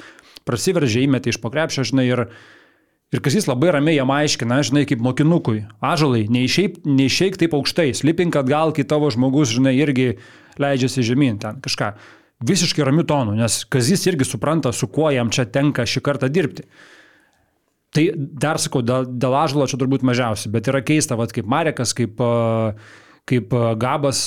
prasiveržė, 0.49 1.05
įmetė 1.07 1.35
iš 1.35 1.41
pokrepšio, 1.43 1.87
žinai, 1.87 2.07
ir, 2.11 2.27
ir 3.15 3.23
kas 3.23 3.37
jis 3.39 3.47
labai 3.51 3.75
ramiai 3.77 3.99
jam 4.01 4.11
aiškina, 4.11 4.63
žinai, 4.67 4.87
kaip 4.91 5.03
mokinukui. 5.05 5.67
Ažalai, 5.85 6.25
neišeik, 6.33 6.83
neišeik 6.87 7.39
taip 7.39 7.55
aukštai, 7.59 7.93
slipink 7.95 8.39
atgal, 8.41 8.75
kai 8.75 8.87
tavo 8.89 9.11
žmogus, 9.13 9.53
žinai, 9.55 9.77
irgi 9.79 10.17
leidžiasi 10.59 11.07
žemyn 11.07 11.39
ten 11.43 11.61
kažką. 11.63 11.95
Visiškai 12.41 12.87
ramių 12.89 13.05
tonų, 13.05 13.35
nes 13.37 13.59
Kazis 13.69 14.07
irgi 14.09 14.25
supranta, 14.25 14.73
su 14.73 14.89
kuo 14.89 15.11
jam 15.13 15.29
čia 15.29 15.45
tenka 15.53 15.85
šį 15.85 16.01
kartą 16.07 16.31
dirbti. 16.33 16.65
Tai 17.93 18.05
dar 18.17 18.61
sakau, 18.63 18.81
dėl, 18.87 19.09
dėl 19.21 19.35
Ažalo 19.37 19.67
čia 19.69 19.77
turbūt 19.81 20.07
mažiausiai, 20.07 20.53
bet 20.55 20.71
yra 20.71 20.81
keista, 20.87 21.19
vat, 21.21 21.35
kaip 21.37 21.49
Marekas, 21.51 21.93
kaip, 21.99 22.23
a, 22.23 22.73
kaip 23.29 23.53
a, 23.53 23.75
Gabas, 23.77 24.23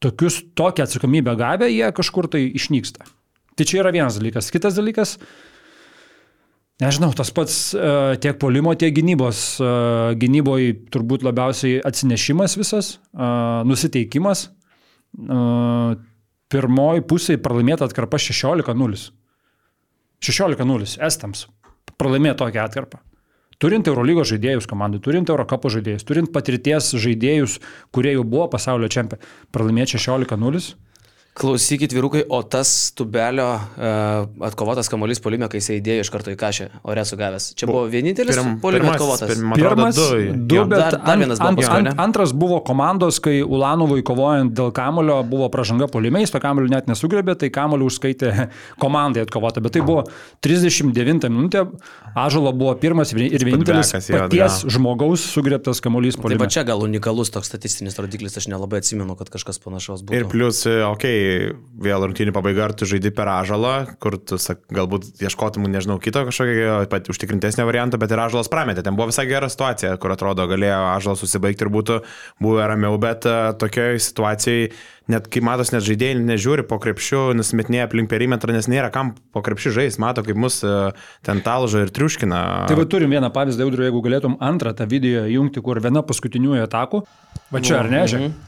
tokius, 0.00 0.38
tokią 0.56 0.86
atsakomybę 0.86 1.36
gavę, 1.36 1.68
jie 1.72 1.90
kažkur 1.92 2.30
tai 2.32 2.46
išnyksta. 2.56 3.04
Tai 3.56 3.68
čia 3.68 3.82
yra 3.82 3.92
vienas 3.92 4.16
dalykas. 4.20 4.48
Kitas 4.54 4.76
dalykas, 4.78 5.16
nežinau, 6.80 7.10
tas 7.16 7.32
pats 7.36 7.60
uh, 7.76 8.14
tiek 8.20 8.36
polimo, 8.40 8.74
tiek 8.76 8.92
gynybos. 8.96 9.44
Gynyboje 10.20 10.74
turbūt 10.92 11.24
labiausiai 11.24 11.80
atsinešimas 11.88 12.58
visas, 12.60 12.98
nusiteikimas. 13.64 14.50
Pirmoji 16.52 17.02
pusė 17.10 17.36
pralaimėta 17.42 17.88
atkarpa 17.88 18.20
16-0. 18.22 19.10
16-0 20.22 20.96
Estams 21.06 21.46
pralaimėjo 21.98 22.36
tokią 22.42 22.64
atkarpą. 22.68 23.00
Turint 23.56 23.88
Eurolygos 23.88 24.28
žaidėjus 24.28 24.68
komandai, 24.68 25.00
turint 25.00 25.30
Eurocapo 25.32 25.70
žaidėjus, 25.72 26.04
turint 26.04 26.28
patirties 26.32 26.90
žaidėjus, 27.00 27.56
kurie 27.94 28.12
jau 28.12 28.24
buvo 28.24 28.50
pasaulio 28.52 28.90
čempionai, 28.92 29.24
pralaimėjo 29.54 29.94
16-0. 29.96 30.74
Klausykit, 31.36 31.92
vyrukai, 31.92 32.22
o 32.32 32.38
tas 32.48 32.70
tubelio 32.96 33.44
uh, 33.52 34.46
atkovotas 34.48 34.88
kamuolys 34.88 35.18
polime, 35.20 35.44
kai 35.52 35.58
jis 35.60 35.66
įdėjo 35.74 36.06
iš 36.06 36.10
karto 36.14 36.32
į 36.32 36.36
kažę, 36.40 36.68
ore 36.88 37.02
sugavęs. 37.04 37.50
Čia 37.60 37.68
buvo 37.68 37.82
vienintelis 37.92 38.38
Pirm- 38.38 38.54
polime 38.62 38.88
atkovotas. 38.94 39.28
pirm- 39.28 39.50
man 39.50 39.58
atrodo, 39.60 39.74
Pirmas, 39.76 39.98
du, 40.00 40.06
du, 40.48 40.62
bet 40.70 40.80
Dar- 40.80 40.96
dar 41.04 41.20
vienas 41.20 41.42
buvo 41.42 41.50
ant, 41.50 41.60
paskui, 41.60 41.76
ant, 41.76 41.90
ne? 41.90 41.94
antras 42.06 42.32
buvo 42.32 42.60
komandos, 42.64 43.18
kai 43.20 43.42
Ulanovui 43.44 44.00
kovojant 44.08 44.54
dėl 44.56 44.72
kamulio 44.72 45.18
buvo 45.28 45.50
pražanga 45.52 45.90
polimiais, 45.92 46.32
to 46.32 46.40
kamulio 46.40 46.72
net 46.72 46.88
nesugrebė, 46.88 47.36
tai 47.36 47.52
kamulio 47.52 47.90
užskaitė 47.92 48.32
komandai 48.82 49.26
atkovota, 49.28 49.60
bet 49.60 49.76
tai 49.76 49.84
buvo 49.84 50.06
39 50.40 51.28
minutė, 51.28 51.66
Ažalo 52.16 52.48
buvo 52.56 52.72
pirmas 52.80 53.10
ir 53.12 53.18
vienintelis 53.20 53.90
Putbekas, 53.92 54.06
jo, 54.08 54.20
paties 54.22 54.54
jo. 54.64 54.70
žmogaus 54.72 55.20
sugrebtas 55.34 55.82
kamuolys 55.84 56.16
Tai 56.16 56.24
polime. 56.24 56.40
va 56.40 56.48
čia 56.48 56.62
gal 56.64 56.80
unikalus 56.80 57.28
toks 57.34 57.50
statistinis 57.50 57.98
rodiklis, 58.00 58.38
aš 58.40 58.46
nelabai 58.48 58.80
atsimenu, 58.80 59.18
kad 59.18 59.28
kažkas 59.34 59.60
panašaus 59.60 60.00
būtų. 60.00 60.16
Ir 60.16 60.24
plus, 60.32 60.62
okei, 60.64 60.88
okay, 60.88 61.52
vėl 61.84 62.06
rungtynių 62.08 62.32
pabaiga, 62.32 62.70
ar 62.70 62.72
tu 62.72 62.88
žaidži 62.88 63.12
per 63.12 63.28
ažalą, 63.34 63.74
kur 64.00 64.16
tu 64.16 64.40
sak, 64.40 64.64
galbūt 64.72 65.20
ieškotum, 65.28 65.68
nežinau, 65.68 65.98
kito 66.00 66.24
kažkokio 66.24 66.78
pat 66.88 67.12
užtikrintesnio 67.12 67.68
varianto, 67.68 68.00
bet 68.00 68.16
ir 68.16 68.24
ažalas 68.24 68.48
prametė. 68.48 68.86
Ten 68.86 68.96
buvo 68.96 69.10
visai 69.12 69.28
gera 69.28 69.52
situacija, 69.52 69.92
kur 70.00 70.16
atrodo 70.16 70.48
galėjo 70.48 70.80
ažalas 70.94 71.20
susibaigti 71.20 71.68
ir 71.68 71.72
būtų 71.76 72.00
buvę 72.40 72.70
ramiau, 72.72 72.96
bet 73.02 73.28
uh, 73.28 73.52
tokioje 73.60 74.00
situacijoje, 74.08 74.72
net 75.08 75.28
kai 75.30 75.40
matos, 75.44 75.70
net 75.74 75.84
žaidėjai 75.86 76.18
nežiūri 76.26 76.64
po 76.66 76.78
krepšių, 76.82 77.20
nusimetinėja 77.38 77.86
aplink 77.86 78.10
perimetrą, 78.10 78.52
nes 78.56 78.66
nėra 78.70 78.90
kam 78.94 79.14
po 79.34 79.42
krepšių 79.46 79.72
žaisti, 79.78 80.02
mato, 80.02 80.24
kaip 80.26 80.36
mus 80.36 80.60
uh, 80.66 80.90
ten 81.26 81.40
talžo 81.46 81.84
ir 81.84 81.92
triuškina. 81.94 82.66
Tai 82.70 82.78
va 82.80 82.86
turim 82.90 83.14
vieną 83.14 83.30
pavyzdį, 83.34 83.66
Audriu, 83.66 83.86
jeigu 83.86 84.02
galėtum 84.02 84.38
antrą 84.42 84.74
tą 84.74 84.88
video 84.90 85.26
jungti, 85.30 85.62
kur 85.62 85.78
viena 85.84 86.02
paskutiniųjų 86.06 86.64
atakų. 86.66 87.04
Va 87.54 87.62
čia, 87.62 87.80
ar 87.84 87.90
ne, 87.92 88.02
žiūrėk. 88.10 88.40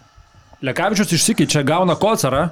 Lekavičius 0.66 1.14
išsikeičia, 1.14 1.62
gauna 1.62 1.94
kocarą, 1.94 2.49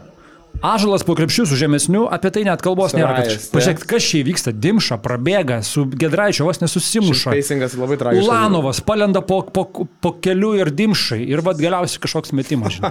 Ažalas 0.64 1.03
po 1.05 1.12
krepšių 1.12 1.45
su 1.51 1.57
žemesniu, 1.61 2.07
apie 2.09 2.31
tai 2.33 2.42
net 2.47 2.62
kalbos 2.64 2.95
nėra. 2.97 3.19
kad- 3.21 3.29
Pažiūrėk, 3.53 3.83
kas 3.90 4.03
čia 4.09 4.23
vyksta. 4.25 4.53
Dimša 4.57 4.97
prabėga, 5.05 5.59
su 5.62 5.85
Gedraičiu 5.85 6.47
vos 6.49 6.62
nesusimuša. 6.62 7.35
Peisingas 7.37 7.75
labai 7.77 7.99
tragiškas. 8.01 8.25
Ulanovas 8.25 8.81
palenda 8.81 9.21
po, 9.21 9.42
po, 9.42 9.66
po 10.01 10.12
kelių 10.16 10.55
ir 10.62 10.71
dimšai 10.73 11.21
ir 11.29 11.45
vad 11.45 11.61
galiausiai 11.61 12.01
kažkoks 12.01 12.33
metimas. 12.33 12.81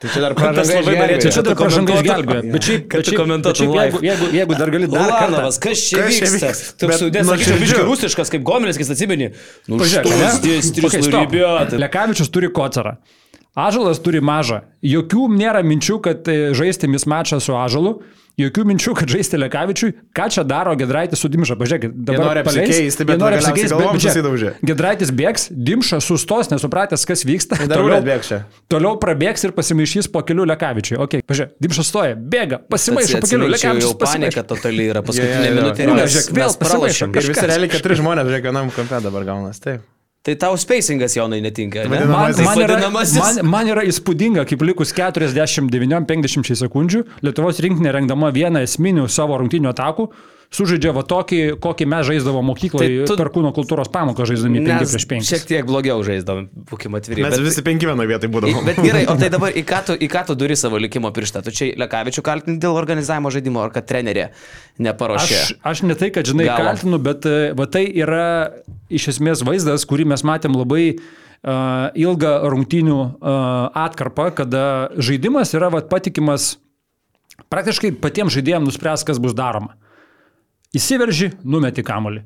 Tai 0.00 0.08
čia 0.08 0.20
dar 0.24 0.32
pražanga 0.32 0.62
labai 0.64 0.80
išgelbėjo. 0.80 1.00
norėčiau 1.00 1.32
Čia 1.34 1.42
dar 1.44 1.56
komentuotum. 1.60 1.96
išgelbėjo. 2.00 2.52
Bet 2.54 2.62
šiaip, 2.68 2.84
Kad 2.88 3.00
bet 3.04 3.16
komentuotum 3.20 3.72
live. 3.76 3.98
jeigu, 4.08 4.26
jeigu 4.38 4.54
dar 4.60 4.70
gali 4.72 4.86
dar. 4.88 5.10
Ulanovas, 5.10 5.58
kas 5.60 5.76
čia 5.90 5.98
Kas 6.06 6.14
čia 6.16 6.28
vyksta? 6.32 6.52
Taip 6.80 6.90
sudės, 6.96 7.26
sakyčiau, 7.28 7.28
nuoširdžiu. 7.28 7.60
biškai 7.60 7.84
rusiškas, 7.90 8.32
kaip 8.32 8.42
Gomelskis 8.48 8.88
atsimeni. 8.94 9.28
Nu, 9.68 9.76
Okay, 9.76 10.00
stop. 11.04 11.28
luribėt. 11.28 11.76
Lekavičius 11.84 12.32
turi 12.32 12.48
kocerą. 12.48 12.96
Ažalas 13.58 13.98
turi 13.98 14.20
mažą. 14.22 14.62
Jokių 14.86 15.26
nėra 15.34 15.64
minčių, 15.66 16.00
kad 16.04 16.28
e, 16.30 16.52
žaisti 16.54 16.86
mismačą 16.90 17.40
su 17.42 17.56
Ažalu. 17.58 17.98
Jokių 18.40 18.62
minčių, 18.64 18.92
kad 18.96 19.10
žaisti 19.10 19.36
Lekavičiui. 19.36 19.90
Ką 20.16 20.28
čia 20.32 20.44
daro 20.48 20.72
Gedraitis 20.78 21.18
su 21.20 21.28
Dimša? 21.28 21.58
Pažiūrėkit, 21.60 21.92
dabar 21.92 22.30
nori 22.30 22.44
paleis. 22.46 22.70
apsikeisti, 22.70 23.04
bet 23.04 23.18
Jie 23.18 23.20
nori 23.20 23.36
apsikeisti, 23.36 23.74
bet 23.74 24.00
čia. 24.40 24.52
Gedraitis 24.70 25.12
bėgs, 25.12 25.44
Dimša 25.50 25.98
sustos, 26.00 26.48
nesupratęs, 26.54 27.04
kas 27.10 27.26
vyksta. 27.26 27.58
Toliau-. 27.66 28.00
Toliau 28.70 28.96
prabėgs 29.02 29.44
ir 29.44 29.52
pasimaišys 29.58 30.08
po 30.14 30.22
kelių 30.24 30.46
Lekavičiui. 30.54 30.96
Ok, 31.02 31.20
pažiūrėk, 31.28 31.52
Dimša 31.60 31.84
stoja, 31.90 32.16
bėga, 32.16 32.62
pasimaišo 32.70 33.20
po 33.20 33.28
kelių. 33.34 33.52
Jau 33.82 33.94
panika 33.98 34.46
totaliai 34.54 34.88
yra 34.94 35.02
paskutinė 35.04 35.52
minutė. 35.58 35.84
ir 35.84 35.92
Ule, 35.92 36.06
mes- 36.06 36.16
žiūrėk, 36.16 36.36
vėl 36.40 36.56
pasimaišo. 36.64 37.10
Ir 37.12 37.32
visi 37.34 37.48
realiai 37.50 37.74
keturi 37.76 37.98
žmonės 38.00 38.30
žiūrėk 38.30 38.48
vienam 38.48 38.72
kampe 38.72 39.02
dabar 39.04 39.26
gaunas. 39.34 39.60
Taip. 39.60 39.84
Tai 40.22 40.34
tau 40.36 40.56
spacingas 40.60 41.14
jaunai 41.16 41.40
netinka. 41.40 41.86
Ne? 41.88 41.88
Vadinamasis- 41.88 42.44
Man, 42.44 42.58
man, 42.58 42.58
yra, 42.66 42.90
man, 42.92 43.46
man 43.54 43.70
yra 43.72 43.84
įspūdinga, 43.88 44.42
kaip 44.50 44.60
likus 44.68 44.92
49-50 44.92 46.58
sekundžių 46.60 47.00
Lietuvos 47.24 47.60
rinkinė 47.64 47.94
rengdama 47.96 48.28
vieną 48.34 48.60
esminių 48.66 49.06
savo 49.08 49.38
rungtinių 49.40 49.70
atakų 49.72 50.10
sužaidžia 50.50 50.90
va 50.96 51.04
tokį, 51.06 51.38
kokį 51.62 51.86
mes 51.86 52.06
žaisdavo 52.08 52.40
mokykloje 52.42 53.04
Tai 53.04 53.06
tu- 53.06 53.16
per 53.20 53.28
kūno 53.30 53.52
kultūros 53.54 53.86
pamoką 53.94 54.24
žaisdami 54.26 54.58
5 54.66 54.80
Mes 54.82 54.90
prieš 54.94 55.06
5. 55.06 55.28
šiek 55.30 55.44
tiek 55.46 55.64
blogiau 55.68 56.02
žaisdavom, 56.02 56.48
būkime 56.70 56.98
atviri. 56.98 57.22
Mes 57.22 57.36
bet- 57.38 57.44
visi 57.46 57.62
penki 57.62 57.86
vienoje 57.86 58.10
vietoje 58.10 58.30
Į- 58.30 58.34
būdavom. 58.34 58.64
Bet 58.66 58.80
gerai, 58.82 59.04
o 59.06 59.14
tai 59.20 59.28
dabar 59.36 59.54
į 59.54 59.62
ką 59.64 59.78
tu, 59.86 59.92
į 59.94 60.08
ką 60.10 60.24
tu 60.26 60.34
duri 60.34 60.56
savo 60.58 60.76
likimo 60.82 61.12
pirštą? 61.14 61.44
Tu 61.46 61.54
čia 61.54 61.70
Lekavičių 61.78 62.22
kaltinti 62.26 62.58
dėl 62.66 62.74
organizavimo 62.74 63.30
žaidimo, 63.30 63.62
ar 63.62 63.70
kad 63.70 63.86
trenerė 63.86 64.30
neparuošė? 64.82 65.38
Aš, 65.38 65.54
aš 65.62 65.82
ne 65.86 65.94
tai, 65.94 66.10
kad 66.10 66.26
žinai, 66.26 66.48
Galo. 66.50 66.66
kaltinu, 66.72 66.98
bet 66.98 67.26
e, 67.30 67.52
va 67.54 67.66
tai 67.70 67.86
yra 67.86 68.50
iš 68.90 69.06
esmės 69.14 69.44
vaizdas, 69.46 69.86
kurį 69.86 70.08
mes 70.10 70.24
matėm 70.26 70.58
labai 70.58 70.96
uh, 70.98 71.94
ilgą 71.94 72.32
rungtynių 72.50 72.98
uh, 72.98 73.70
atkarpą, 73.86 74.32
kada 74.34 74.90
žaidimas 74.98 75.54
yra 75.54 75.70
va, 75.70 75.80
patikimas 75.86 76.56
praktiškai 77.50 77.92
patiems 78.02 78.34
žaidėjams 78.34 78.66
nuspręs, 78.66 79.06
kas 79.06 79.22
bus 79.22 79.32
daroma. 79.38 79.76
Įsiverži, 80.76 81.32
numeti 81.42 81.82
kamolį. 81.86 82.22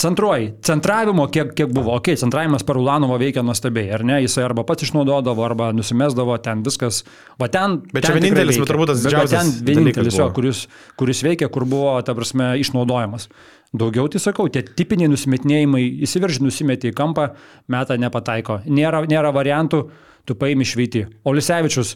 Centruoji. 0.00 0.48
Centravimo 0.66 1.26
kiek, 1.30 1.52
kiek 1.54 1.70
buvo. 1.70 1.92
Ok, 1.94 2.08
centravimas 2.18 2.64
per 2.66 2.78
Ulanovo 2.80 3.14
veikia 3.20 3.44
nuostabiai, 3.46 3.92
ar 3.94 4.02
ne? 4.06 4.16
Jisai 4.24 4.42
arba 4.48 4.64
pats 4.66 4.82
išnaudodavo, 4.88 5.44
arba 5.46 5.68
nusimesdavo, 5.76 6.34
ten 6.42 6.64
viskas. 6.66 7.02
Va 7.38 7.46
ten. 7.52 7.78
Bet 7.92 8.02
ten 8.02 8.10
čia 8.10 8.16
vienintelis, 8.16 8.58
bet 8.58 8.72
turbūt 8.72 8.90
tas 8.90 9.04
veikia. 9.04 9.20
Bet 9.20 9.30
didžiausias 9.30 9.60
Ten 9.60 9.68
vienintelis, 9.68 10.18
jo, 10.18 10.26
kuris, 10.34 10.64
kuris 10.98 11.22
veikia, 11.26 11.50
kur 11.52 11.68
buvo, 11.70 11.94
ta 12.02 12.16
prasme, 12.18 12.50
išnaudojamas. 12.64 13.28
Daugiau 13.74 14.10
tai 14.10 14.22
sakau, 14.22 14.48
tie 14.50 14.64
tipiniai 14.66 15.10
nusimetinėjimai, 15.12 15.84
įsiverži, 16.06 16.42
nusimeti 16.42 16.90
į 16.90 16.98
kampą, 16.98 17.30
metą 17.70 17.98
nepataiko. 17.98 18.60
Nėra, 18.66 19.04
nėra 19.10 19.30
variantų, 19.34 19.84
tu 20.26 20.38
paimi 20.38 20.66
šveiti. 20.66 21.06
O 21.26 21.34
Lisevičius, 21.34 21.94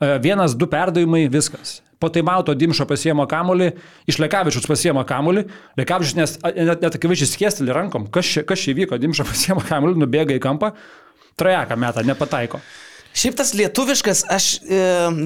e, 0.00 0.14
vienas, 0.24 0.56
du 0.56 0.68
perdavimai, 0.68 1.26
viskas. 1.32 1.78
Po 1.98 2.10
taimauto 2.14 2.54
Dimšo 2.54 2.86
pasiemo 2.86 3.24
kamolį, 3.30 3.72
iš 4.10 4.20
Lekavičius 4.22 4.68
pasiemo 4.70 5.02
kamolį, 5.06 5.46
Lekavičius 5.80 6.18
nes, 6.18 6.34
net, 6.54 6.84
net 6.84 6.98
akivaizdžiai 6.98 7.32
skėstelį 7.32 7.74
rankom, 7.74 8.06
kas 8.14 8.28
čia, 8.30 8.44
kas 8.46 8.62
čia 8.62 8.76
vyko, 8.78 8.98
Dimšo 9.02 9.26
pasiemo 9.30 9.64
kamolį, 9.66 9.98
nubėga 10.04 10.36
į 10.38 10.42
kampą, 10.44 10.72
trajeką 11.38 11.78
metą, 11.80 12.06
nepataiko. 12.06 12.62
Šiaip 13.18 13.34
tas 13.34 13.50
lietuviškas, 13.58 14.20
aš 14.30 14.44
e, 14.62 14.76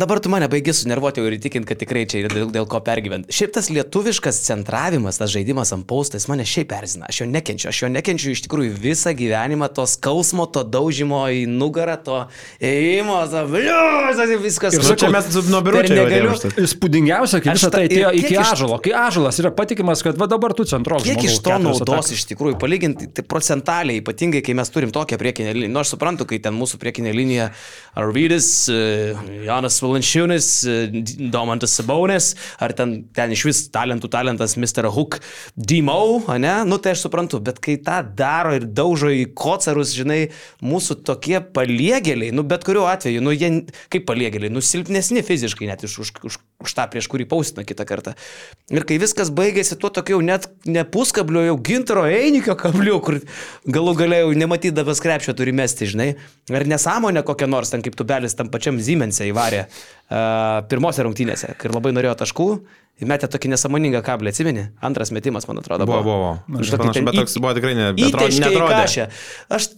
dabar 0.00 0.20
tu 0.24 0.31
mane 0.33 0.46
baigi 0.48 0.72
sunervuoti 0.72 1.20
ir 1.20 1.35
įtikinti, 1.37 1.68
kad 1.68 1.76
tikrai 1.76 2.07
čia 2.09 2.22
yra 2.22 2.31
dėl, 2.33 2.46
dėl 2.55 2.64
ko 2.70 2.78
pergyventi. 2.81 3.28
Šiaip 3.37 3.50
tas 3.52 3.66
lietuviškas 3.68 4.38
centravimas, 4.46 5.18
tas 5.20 5.28
žaidimas 5.35 5.74
ant 5.76 5.85
paustas 5.90 6.24
mane 6.31 6.46
šiaip 6.48 6.72
erzina. 6.72 7.11
Aš 7.12 7.20
jo 7.20 7.26
nekenčiu. 7.28 7.68
Aš 7.68 7.83
jo 7.83 7.90
nekenčiu 7.92 8.33
iš 8.33 8.46
tikrųjų 8.46 8.78
visą 8.81 9.12
gyvenimą, 9.18 9.68
to 9.76 9.85
skausmo, 9.90 10.46
to 10.48 10.62
daužimo 10.64 11.20
į 11.37 11.42
nugarą, 11.52 11.98
to 12.07 12.22
ėjimo, 12.64 13.18
to 13.35 13.42
bliu, 13.50 14.40
viskas. 14.46 14.78
Ir 14.81 14.96
čia 15.02 15.12
mes 15.12 15.28
nuo 15.52 15.61
jau 15.61 15.85
negaliu-. 15.85 16.55
Įspūdingiausia, 16.64 17.42
kai 17.44 17.59
visą 17.59 17.68
ta- 17.68 17.83
tai 17.83 17.90
atėjo 17.90 18.14
ir 18.16 18.20
iki 18.22 18.40
ažalo. 18.40 18.81
Kai 18.81 18.96
ažalas 19.02 19.42
yra 19.44 19.52
patikimas, 19.52 20.00
kad 20.07 20.16
va 20.16 20.31
dabar 20.33 20.57
tu 20.57 20.64
centro. 20.64 21.02
Kiek 21.05 21.28
iš 21.28 21.42
to 21.44 21.61
naudos 21.61 22.16
iš 22.16 22.24
tikrųjų, 22.33 22.57
palyginti 22.62 23.12
tai 23.12 23.28
procentaliai, 23.28 24.00
ypatingai 24.00 24.40
kai 24.48 24.57
mes 24.57 24.72
turim 24.72 24.96
tokią 24.96 25.20
priekinę 25.20 25.52
liniją. 25.61 25.76
Nors 25.76 25.92
suprantu, 25.92 26.24
kai 26.33 26.40
ten 26.40 26.57
mūsų 26.57 26.81
priekinė 26.81 27.12
linija 27.12 27.52
Arvidis, 27.99 28.49
e, 28.73 29.12
Jonas 29.47 29.79
Valančiūnis, 29.83 30.49
e, 30.64 31.03
Domantas 31.33 31.77
Sabonis, 31.79 32.33
ar 32.62 32.75
ten, 32.77 33.03
ten 33.14 33.35
iš 33.35 33.45
vis 33.49 33.62
talentų 33.73 34.11
talentas 34.12 34.57
Mr. 34.57 34.88
Hook, 34.92 35.21
Dimo, 35.57 36.23
ne? 36.40 36.55
Nu 36.68 36.79
tai 36.83 36.95
aš 36.97 37.07
suprantu, 37.07 37.40
bet 37.45 37.61
kai 37.62 37.77
tą 37.83 38.01
daro 38.16 38.55
ir 38.57 38.66
daužo 38.66 39.12
į 39.12 39.29
kocarus, 39.38 39.95
žinai, 39.97 40.33
mūsų 40.64 41.03
tokie 41.07 41.38
paliegėliai, 41.55 42.33
nu 42.35 42.45
bet 42.49 42.64
kuriuo 42.66 42.88
atveju, 42.90 43.23
nu 43.25 43.35
jie 43.37 43.53
kaip 43.92 44.07
paliegėliai, 44.09 44.53
nu 44.53 44.64
silpnesni 44.64 45.23
fiziškai 45.27 45.68
net 45.71 45.85
iš 45.87 45.99
už, 46.03 46.12
už, 46.25 46.40
už 46.66 46.75
tą, 46.77 46.88
prieš 46.90 47.09
kurį 47.12 47.29
paustina 47.31 47.64
kitą 47.68 47.87
kartą. 47.88 48.16
Ir 48.73 48.87
kai 48.88 48.99
viskas 49.03 49.31
baigėsi 49.35 49.79
tuo 49.79 49.92
tokiu 49.95 50.18
net 50.25 50.49
ne 50.66 50.83
puskablio, 50.88 51.45
jau 51.47 51.59
gintaro 51.61 52.05
einikio 52.09 52.57
kabliu, 52.59 52.99
kur 53.05 53.21
galų 53.68 53.95
galėjau 54.01 54.33
nematydavęs 54.42 55.03
krepšio 55.05 55.37
turi 55.38 55.55
mesti, 55.57 55.87
žinai. 55.92 56.09
Ar 56.51 56.66
nesąmonė 56.66 57.23
kokia 57.27 57.47
nors, 57.47 57.62
ten 57.70 57.85
kaip 57.85 57.94
tubelis 57.98 58.35
tam 58.35 58.51
pačiam 58.51 58.81
Ziemense 58.83 59.29
įvarė 59.31 59.66
uh, 59.68 60.64
pirmose 60.70 61.05
rungtynėse, 61.07 61.55
kai 61.61 61.70
labai 61.70 61.94
norėjo 61.94 62.16
taškų. 62.25 62.48
Įmetė 63.03 63.27
tokį 63.33 63.55
nesąmoningą 63.55 64.03
kablį, 64.05 64.31
atsimeni? 64.35 64.66
Antras 64.85 65.11
metimas, 65.14 65.46
man 65.48 65.62
atrodo, 65.62 65.87
Buvo, 65.88 66.03
buvo. 66.07 66.35
buvo. 66.46 66.61
Aš 66.61 66.75
tokį 66.75 66.83
panašu, 66.85 67.07
bet 67.09 67.16
toks 67.18 67.38
buvo 67.40 67.55
tikrai 67.57 67.72
ne, 67.79 67.87
netrodė. 67.96 69.07
Aš, 69.57 69.70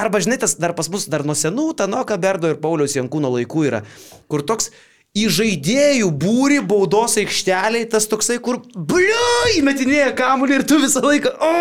arba 0.00 0.22
žinai, 0.24 0.40
tas 0.42 0.56
dar 0.58 0.74
pas 0.74 0.88
mus 0.90 1.04
dar 1.12 1.26
nuo 1.28 1.36
senų, 1.38 1.68
Tanoka 1.78 2.16
Berdo 2.18 2.50
ir 2.50 2.58
Pauliaus 2.62 2.96
Jankūno 2.96 3.30
laikų 3.36 3.68
yra, 3.68 3.84
kur 4.32 4.42
toks 4.48 4.72
į 5.14 5.28
žaidėjų 5.30 6.08
būri 6.18 6.58
baudos 6.66 7.14
aikšteliai, 7.22 7.84
tas 7.90 8.08
toksai, 8.10 8.40
kur, 8.42 8.58
bliu, 8.74 9.28
įmetinėja 9.60 10.10
kamuolį 10.18 10.56
ir 10.58 10.64
tu 10.66 10.80
visą 10.82 11.04
laiką, 11.04 11.30
o, 11.38 11.52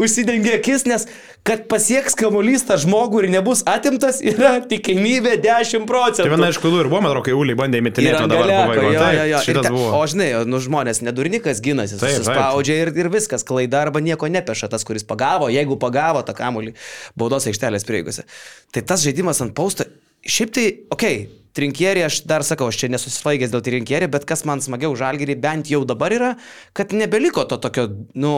užsidengia 0.00 0.56
akis, 0.56 0.86
nes 0.88 1.04
kad 1.46 1.62
pasieks 1.70 2.14
kamuolys 2.18 2.62
tą 2.68 2.76
žmogų 2.80 3.24
ir 3.24 3.30
nebus 3.32 3.62
atimtas, 3.68 4.20
yra 4.24 4.58
tikimybė 4.70 5.38
10 5.40 5.86
procentų. 5.88 6.26
Tai 6.26 6.34
viena 6.34 6.50
iš 6.52 6.60
klaidų 6.60 6.82
ir 6.82 6.90
buvo, 6.92 7.00
man 7.00 7.12
atrodo, 7.12 7.24
kai 7.30 7.36
Uliai 7.36 7.58
bandė 7.58 7.80
Ir 7.80 7.84
įmetinėti, 7.84 8.20
o 8.20 8.28
dabar 8.30 8.52
pabaigo. 8.52 8.92
jo, 8.92 9.06
jo, 9.16 9.24
jo. 9.32 9.40
Te- 9.48 9.72
buvo. 9.72 9.88
O 9.96 10.02
žinai, 10.10 10.28
nu 10.50 10.60
žmonės 10.62 11.02
nedurnikas 11.06 11.62
taip. 12.02 12.20
susispaudžia 12.20 12.78
ir, 12.84 12.92
ir 13.00 13.10
viskas, 13.12 13.46
klaida 13.46 13.80
arba 13.86 14.04
nieko 14.04 14.28
nepeša 14.28 14.68
tas, 14.72 14.84
kuris 14.86 15.06
pagavo, 15.08 15.48
jeigu 15.52 15.80
pagavo 15.80 16.22
tą 16.26 16.36
kamulį 16.36 16.76
baudos 17.18 17.48
aikštelės 17.50 17.88
prieigose. 17.88 18.28
Tai 18.74 18.84
tas 18.92 19.04
žaidimas 19.06 19.40
ant 19.40 19.56
pausto, 19.56 19.88
šiaip 20.28 20.52
tai, 20.54 20.66
okei, 20.92 21.24
okay, 21.24 21.39
trinkierį, 21.56 22.04
aš 22.06 22.20
dar 22.30 22.44
sakau, 22.46 22.68
aš 22.70 22.82
čia 22.82 22.90
nesusiflaigęs 22.92 23.52
dėl 23.52 23.64
trinkierį, 23.66 24.10
bet 24.12 24.26
kas 24.28 24.44
man 24.48 24.62
smagiau 24.64 24.94
žalgerį 24.98 25.38
bent 25.42 25.70
jau 25.72 25.82
dabar 25.88 26.14
yra, 26.14 26.30
kad 26.76 26.94
nebeliko 26.96 27.46
to 27.48 27.58
tokio, 27.62 27.88
nu, 28.14 28.34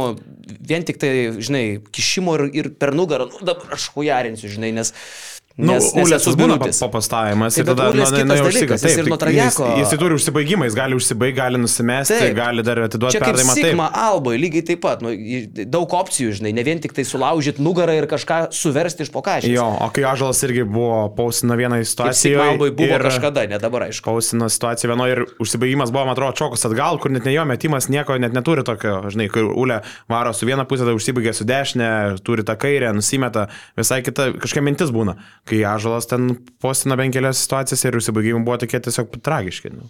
vien 0.61 0.87
tik 0.89 1.01
tai, 1.03 1.13
žinai, 1.43 1.65
kišimo 1.93 2.39
ir, 2.39 2.49
ir 2.57 2.73
per 2.79 2.95
nugarą, 2.97 3.29
nu, 3.33 3.45
dabar 3.47 3.77
aš 3.79 3.91
hujarinsiu, 3.97 4.53
žinai, 4.53 4.75
nes... 4.81 4.95
Nu, 4.95 5.32
nes, 5.57 5.89
nes 5.95 6.07
Ulės 6.07 6.23
esu 6.23 6.35
būna 6.39 6.57
papastavimas 6.61 7.57
ir 7.59 7.67
Taip, 7.67 7.73
tada 7.73 7.89
nu, 7.93 8.03
nu, 8.03 8.37
užsiga. 8.49 8.79
jis 8.81 8.97
ir 9.03 9.09
nuo 9.11 9.19
Trajeko- 9.21 9.69
Jis, 9.79 9.91
jis 9.93 10.01
turi 10.01 10.17
užsibaigimą, 10.17 10.69
jis 10.69 10.77
gali 10.79 10.97
užsibaigti, 10.97 11.37
gali 11.37 11.61
nusimesti, 11.61 12.19
Taip. 12.19 12.37
gali 12.37 12.65
dar 12.67 12.81
atiduoti 12.87 13.21
perdavimą. 13.21 13.57
Sigma 13.59 13.89
Alboje 13.93 14.41
lygiai 14.41 14.65
taip 14.73 14.81
pat, 14.85 15.03
nu, 15.05 15.13
daug 15.69 15.97
opcijų, 15.99 16.37
žinai, 16.41 16.55
ne 16.57 16.65
vien 16.67 16.81
tik 16.83 16.95
tai 16.97 17.05
sulaužyti 17.09 17.63
nugarą 17.63 17.97
ir 17.99 18.09
kažką 18.11 18.41
suversti 18.57 19.07
iš 19.07 19.13
pokašės. 19.15 19.51
Jo, 19.53 19.67
o 19.81 19.91
kai 19.95 20.07
Ažalas 20.09 20.43
irgi 20.47 20.65
buvo 20.69 21.09
pausino 21.17 21.57
vieną 21.59 21.83
situaciją. 21.85 22.41
Alboje 22.53 22.75
buvo 22.79 22.97
ir... 22.97 23.07
kažkada, 23.09 23.47
ne 23.51 23.61
dabar 23.63 23.89
aišku. 23.89 24.05
Pausino 24.09 24.49
situaciją 24.53 24.93
vienoje 24.95 25.19
ir 25.19 25.25
užsibaigimas 25.43 25.93
buvo, 25.93 26.07
man 26.09 26.17
atrodo, 26.17 26.37
čokus 26.39 26.65
atgal, 26.69 26.99
kur 27.03 27.13
net 27.13 27.29
ne 27.29 27.35
jo 27.37 27.45
metimas 27.49 27.89
nieko 27.93 28.17
net 28.21 28.33
neturi 28.37 28.65
tokio, 28.67 29.03
žinai, 29.13 29.29
kur 29.33 29.53
Ulė 29.53 29.83
varo 30.11 30.33
su 30.37 30.49
viena 30.49 30.65
pusė, 30.69 30.87
tada 30.87 30.97
užsibaigė 30.97 31.35
su 31.37 31.47
dešinė, 31.49 31.91
turi 32.25 32.45
tą 32.47 32.57
kairę, 32.61 32.93
nusimeta, 32.97 33.49
visai 33.79 34.01
kita 34.03 34.33
kažkokia 34.43 34.65
mintis 34.65 34.93
būna. 34.95 35.17
Kai 35.49 35.65
Ažalas 35.67 36.07
ten 36.07 36.37
pausino 36.63 36.97
bent 36.99 37.15
kelias 37.15 37.41
situacijas 37.43 37.83
ir 37.89 37.97
užsibaigimai 37.99 38.45
buvo 38.47 38.59
tokie 38.63 38.79
tiesiog 38.83 39.17
tragiški. 39.27 39.73
Nu. 39.75 39.89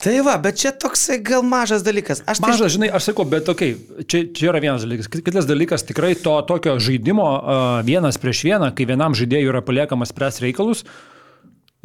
Tai 0.00 0.12
va, 0.24 0.36
bet 0.40 0.58
čia 0.60 0.74
toksai 0.76 1.18
gal 1.24 1.44
mažas 1.44 1.84
dalykas. 1.84 2.20
Aš 2.28 2.40
tai 2.40 2.50
Mažas, 2.50 2.72
žinai, 2.74 2.88
aš 2.92 3.10
sakau, 3.10 3.24
bet 3.28 3.48
okei, 3.48 3.74
okay, 3.76 4.04
čia, 4.04 4.22
čia 4.36 4.50
yra 4.50 4.60
vienas 4.60 4.84
dalykas. 4.84 5.08
Kit- 5.12 5.24
Kitas 5.24 5.48
dalykas, 5.48 5.84
tikrai 5.88 6.12
to 6.20 6.34
tokio 6.48 6.76
žaidimo 6.80 7.24
uh, 7.24 7.60
vienas 7.84 8.20
prieš 8.20 8.42
vieną, 8.48 8.72
kai 8.76 8.88
vienam 8.88 9.16
žaidėjui 9.16 9.52
yra 9.52 9.64
paliekamas 9.64 10.12
spręs 10.12 10.42
reikalus, 10.44 10.84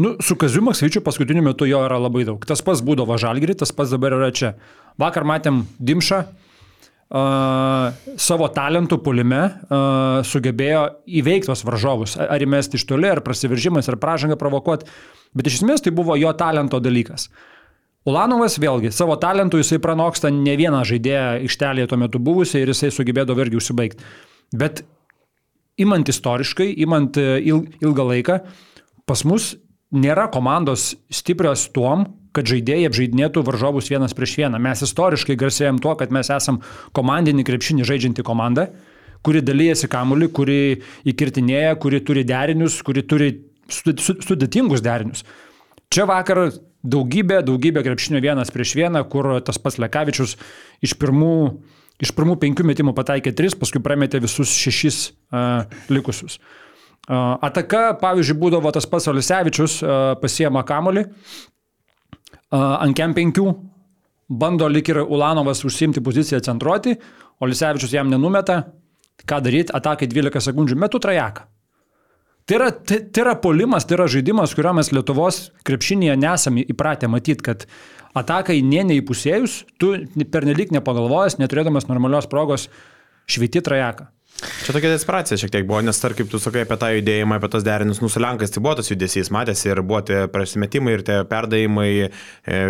Nu, 0.01 0.15
su 0.23 0.35
Kaziu 0.35 0.63
Maksvyčiu 0.65 1.01
paskutiniu 1.05 1.43
metu 1.45 1.67
jo 1.69 1.77
yra 1.85 1.99
labai 2.01 2.23
daug. 2.25 2.41
Tas 2.47 2.63
pats 2.65 2.81
būdavo 2.81 3.13
Žalgiri, 3.21 3.53
tas 3.59 3.69
pats 3.75 3.91
dabar 3.93 4.15
yra 4.15 4.31
čia. 4.33 4.55
Vakar 4.97 5.27
matėm 5.27 5.59
Dimšą, 5.77 6.23
uh, 7.11 8.15
savo 8.19 8.47
talentų 8.55 8.97
pulime 9.03 9.41
uh, 9.43 10.21
sugebėjo 10.27 10.83
įveikti 11.21 11.51
tos 11.51 11.65
varžovus. 11.67 12.17
Ar 12.21 12.41
įmesti 12.43 12.79
iš 12.79 12.87
toli, 12.89 13.09
ar 13.11 13.21
prasiveržimas, 13.25 13.89
ar 13.91 13.99
pražangą 14.01 14.37
provokuoti. 14.39 14.89
Bet 15.37 15.47
iš 15.47 15.61
esmės 15.61 15.83
tai 15.83 15.93
buvo 15.95 16.17
jo 16.19 16.31
talento 16.39 16.79
dalykas. 16.83 17.29
Ulanovas 18.09 18.57
vėlgi 18.57 18.89
savo 18.95 19.13
talentų 19.21 19.61
jisai 19.61 19.77
pranoksta 19.83 20.31
ne 20.33 20.55
vieną 20.57 20.81
žaidėją 20.89 21.25
aikštelėje 21.43 21.91
tuo 21.91 21.99
metu 22.01 22.21
buvusią 22.23 22.63
ir 22.63 22.71
jisai 22.73 22.89
sugebėdavo 22.95 23.43
irgi 23.43 23.59
užsibaigti. 23.59 24.07
Bet 24.57 24.81
imant 25.81 26.09
istoriškai, 26.09 26.71
imant 26.81 27.19
ilgą 27.21 28.07
laiką, 28.09 28.39
pas 29.05 29.21
mus 29.29 29.53
nėra 29.91 30.27
komandos 30.31 30.93
stiprios 31.11 31.67
tuom, 31.75 32.07
kad 32.31 32.47
žaidėjai 32.47 32.87
apžaidinėtų 32.87 33.43
varžovus 33.43 33.89
vienas 33.91 34.15
prieš 34.15 34.37
vieną. 34.39 34.59
Mes 34.63 34.83
istoriškai 34.85 35.35
garsėjom 35.39 35.81
tuo, 35.83 35.97
kad 35.99 36.13
mes 36.15 36.31
esam 36.31 36.61
komandinį 36.95 37.43
krepšinį 37.47 37.87
žaidžianti 37.87 38.23
komanda, 38.27 38.69
kuri 39.25 39.43
dalyjasi 39.43 39.89
kamuolį, 39.91 40.31
kuri 40.33 40.59
įkirtinėja, 41.11 41.75
kuri 41.83 41.99
turi 42.07 42.23
derinius, 42.27 42.79
kuri 42.87 43.03
turi 43.03 43.31
sudėtingus 43.71 44.83
derinius. 44.83 45.25
Čia 45.91 46.07
vakar 46.07 46.47
daugybė, 46.81 47.41
daugybė 47.45 47.83
krepšinio 47.85 48.21
vienas 48.23 48.51
prieš 48.53 48.73
vieną, 48.79 49.03
kur 49.11 49.33
tas 49.45 49.59
pats 49.61 49.77
Lekavičius 49.81 50.37
iš 50.83 50.95
pirmų, 50.99 51.35
iš 52.01 52.15
pirmų 52.17 52.39
penkių 52.41 52.65
metimų 52.71 52.95
pataikė 52.97 53.35
tris, 53.37 53.57
paskui 53.59 53.83
prametė 53.83 54.23
visus 54.23 54.55
šešis 54.55 55.01
uh, 55.11 55.67
likusius. 55.91 56.39
Ataka, 57.09 57.95
pavyzdžiui, 58.01 58.37
būdavo 58.37 58.71
tas 58.71 58.85
pats 58.87 59.09
Olisevičius, 59.09 59.79
pasiema 60.21 60.61
kamolį 60.67 61.07
ant 62.51 62.95
kem 62.97 63.15
penkių, 63.15 63.47
bando 64.31 64.67
lik 64.67 64.91
ir 64.91 65.01
Ulanovas 65.01 65.63
užsimti 65.67 66.03
poziciją 66.03 66.41
centruoti, 66.43 66.95
Olisevičius 67.41 67.95
jam 67.95 68.11
nenumeta, 68.11 68.61
ką 69.27 69.39
daryti, 69.43 69.73
atakai 69.75 70.07
12 70.09 70.43
sekundžių, 70.47 70.77
metu 70.79 71.01
trajeką. 71.01 71.47
Tai 72.45 72.57
yra, 72.57 72.69
tai, 72.73 72.99
tai 73.13 73.23
yra 73.23 73.35
polimas, 73.39 73.85
tai 73.85 73.95
yra 73.99 74.07
žaidimas, 74.11 74.55
kurio 74.57 74.73
mes 74.75 74.89
Lietuvos 74.91 75.41
krepšinėje 75.67 76.15
nesame 76.19 76.63
įpratę 76.73 77.09
matyti, 77.11 77.45
kad 77.45 77.67
atakai 78.17 78.57
nė 78.65 78.83
neįpusėjus, 78.89 79.61
tu 79.79 79.93
pernelik 80.33 80.73
nepagalvojęs, 80.75 81.37
neturėdamas 81.39 81.87
normalios 81.87 82.27
progos 82.31 82.67
šviti 83.29 83.61
trajeką. 83.63 84.09
Čia 84.41 84.73
tokia 84.73 84.89
desperacija 84.89 85.37
šiek 85.37 85.51
tiek 85.53 85.65
buvo, 85.69 85.83
nes 85.85 85.99
tarp 86.01 86.17
kaip 86.17 86.29
tu 86.31 86.39
sakai 86.41 86.63
apie 86.65 86.77
tą 86.81 86.89
judėjimą, 86.95 87.37
apie 87.37 87.49
tos 87.53 87.65
derinius, 87.65 87.99
nusilenkas, 88.01 88.53
tai 88.53 88.63
buvo 88.65 88.73
tas 88.79 88.89
judesys, 88.89 89.29
matėsi 89.33 89.69
ir 89.69 89.83
buvo 89.85 89.99
tie 90.07 90.23
prasimetimai 90.33 90.95
ir 90.95 91.03
tie 91.05 91.19
perdavimai 91.29 91.89
e, 92.01 92.09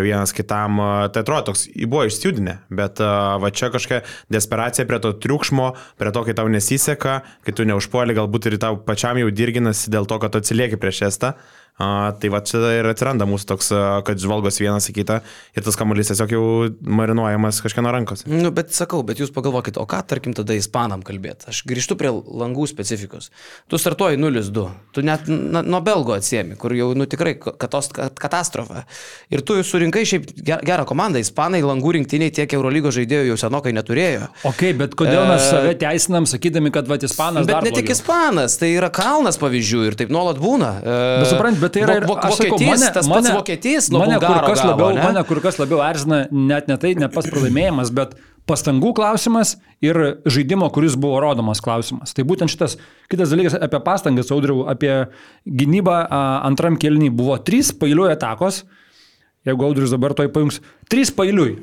vienas 0.04 0.34
kitam, 0.36 0.82
tai 1.14 1.24
atrodo 1.24 1.52
toks, 1.52 1.64
buvo 1.86 2.04
išsiudinę, 2.08 2.58
bet 2.72 3.00
va 3.00 3.52
čia 3.56 3.72
kažkokia 3.72 4.02
desperacija 4.32 4.88
prie 4.88 5.00
to 5.04 5.14
triukšmo, 5.24 5.72
prie 6.00 6.12
to, 6.12 6.26
kai 6.28 6.36
tau 6.36 6.52
nesiseka, 6.52 7.22
kai 7.46 7.56
tu 7.56 7.68
neužpuoli, 7.68 8.16
galbūt 8.20 8.50
ir 8.50 8.60
tau 8.60 8.76
pačiam 8.76 9.20
jau 9.22 9.32
dirginasi 9.32 9.92
dėl 9.92 10.08
to, 10.10 10.20
kad 10.20 10.36
atsilieki 10.42 10.80
prieš 10.80 11.06
estą. 11.08 11.36
A, 11.80 12.12
tai 12.20 12.28
va 12.28 12.42
čia 12.44 12.60
ir 12.76 12.86
atsiranda 12.86 13.24
mūsų 13.26 13.46
toks, 13.48 13.70
kad 14.06 14.20
žvalgos 14.20 14.60
vienas 14.60 14.84
į 14.90 14.94
kitą 14.98 15.16
ir 15.56 15.64
tas 15.64 15.78
kamuolys 15.80 16.10
tiesiog 16.12 16.34
jau 16.34 16.42
marinuojamas 16.84 17.62
kažkieno 17.64 17.90
rankose. 17.94 18.28
Nu, 18.28 18.50
bet 18.54 18.74
sakau, 18.76 19.00
bet 19.08 19.18
jūs 19.22 19.32
pagalvokit, 19.34 19.78
o 19.80 19.86
ką 19.88 20.02
tarkim 20.06 20.34
tada 20.36 20.54
ispanam 20.54 21.00
kalbėti? 21.02 21.48
Aš 21.50 21.62
grįžtu 21.66 21.96
prie 21.98 22.12
langų 22.12 22.68
specifikos. 22.70 23.30
Tu 23.72 23.80
startuoji 23.80 24.20
0-2, 24.20 24.66
tu 24.92 25.04
net 25.06 25.30
nuo 25.32 25.80
belgo 25.82 26.12
atsiemi, 26.18 26.58
kur 26.60 26.76
jau 26.76 26.90
nu, 26.98 27.08
tikrai 27.08 27.32
katos, 27.40 27.88
katastrofa. 28.20 28.84
Ir 29.32 29.40
tu 29.40 29.56
surinkai 29.64 30.04
šiaip 30.12 30.28
gerą 30.44 30.84
komandą, 30.86 31.24
ispanai 31.24 31.64
langų 31.64 31.96
rinktiniai 31.98 32.36
tiek 32.36 32.52
Eurolygos 32.52 32.98
žaidėjų 33.00 33.32
jau 33.32 33.40
senokai 33.46 33.72
neturėjo. 33.74 34.28
Ok, 34.52 34.66
bet 34.76 34.94
kodėl 35.00 35.24
mes 35.32 35.48
save 35.48 35.72
teisinam, 35.80 36.28
sakydami, 36.28 36.70
kad 36.76 36.84
va, 36.92 37.00
ispanas. 37.00 37.48
Bet 37.48 37.64
ne 37.64 37.74
tik 37.80 37.90
ispanas, 37.96 38.60
tai 38.60 38.74
yra 38.76 38.92
kalnas 38.92 39.40
pavyzdžių 39.40 39.84
ir 39.88 39.98
taip 40.04 40.12
nuolat 40.12 40.36
būna. 40.42 40.72
Bet 40.84 41.32
suprant, 41.32 41.61
bet 41.62 41.74
tai 41.76 41.84
yra 41.86 41.96
ir 42.00 42.08
vokietijas, 42.08 42.84
tas 42.94 43.08
mane, 43.10 43.30
pats 43.30 43.38
vokietijas, 43.38 43.88
mane, 43.94 44.18
kur 44.20 44.42
kas 44.48 44.60
gavo, 44.60 44.70
labiau, 44.72 44.90
ne? 44.96 45.06
mane 45.06 45.24
kur 45.28 45.40
kas 45.44 45.58
labiau 45.62 45.80
erzina 45.86 46.24
net 46.30 46.68
ne 46.70 46.76
tai, 46.82 46.92
ne 46.98 47.08
pas 47.12 47.26
pralaimėjimas, 47.28 47.92
bet 47.94 48.14
pastangų 48.48 48.92
klausimas 48.98 49.56
ir 49.84 49.98
žaidimo, 50.26 50.68
kuris 50.74 50.96
buvo 50.98 51.20
rodomas 51.22 51.62
klausimas. 51.62 52.14
Tai 52.16 52.24
būtent 52.26 52.50
šitas 52.50 52.76
kitas 53.10 53.32
dalykas 53.32 53.54
apie 53.54 53.80
pastangas, 53.84 54.32
audriau, 54.34 54.64
apie 54.70 54.92
gynybą 55.46 55.98
antram 56.42 56.78
kelnį 56.80 57.12
buvo 57.14 57.38
trys 57.42 57.72
pailiui 57.78 58.10
atakos, 58.12 58.64
jeigu 59.46 59.68
audrius 59.68 59.94
dabar 59.94 60.16
toj 60.18 60.32
pajungs, 60.34 60.60
trys 60.90 61.14
pailiui. 61.14 61.60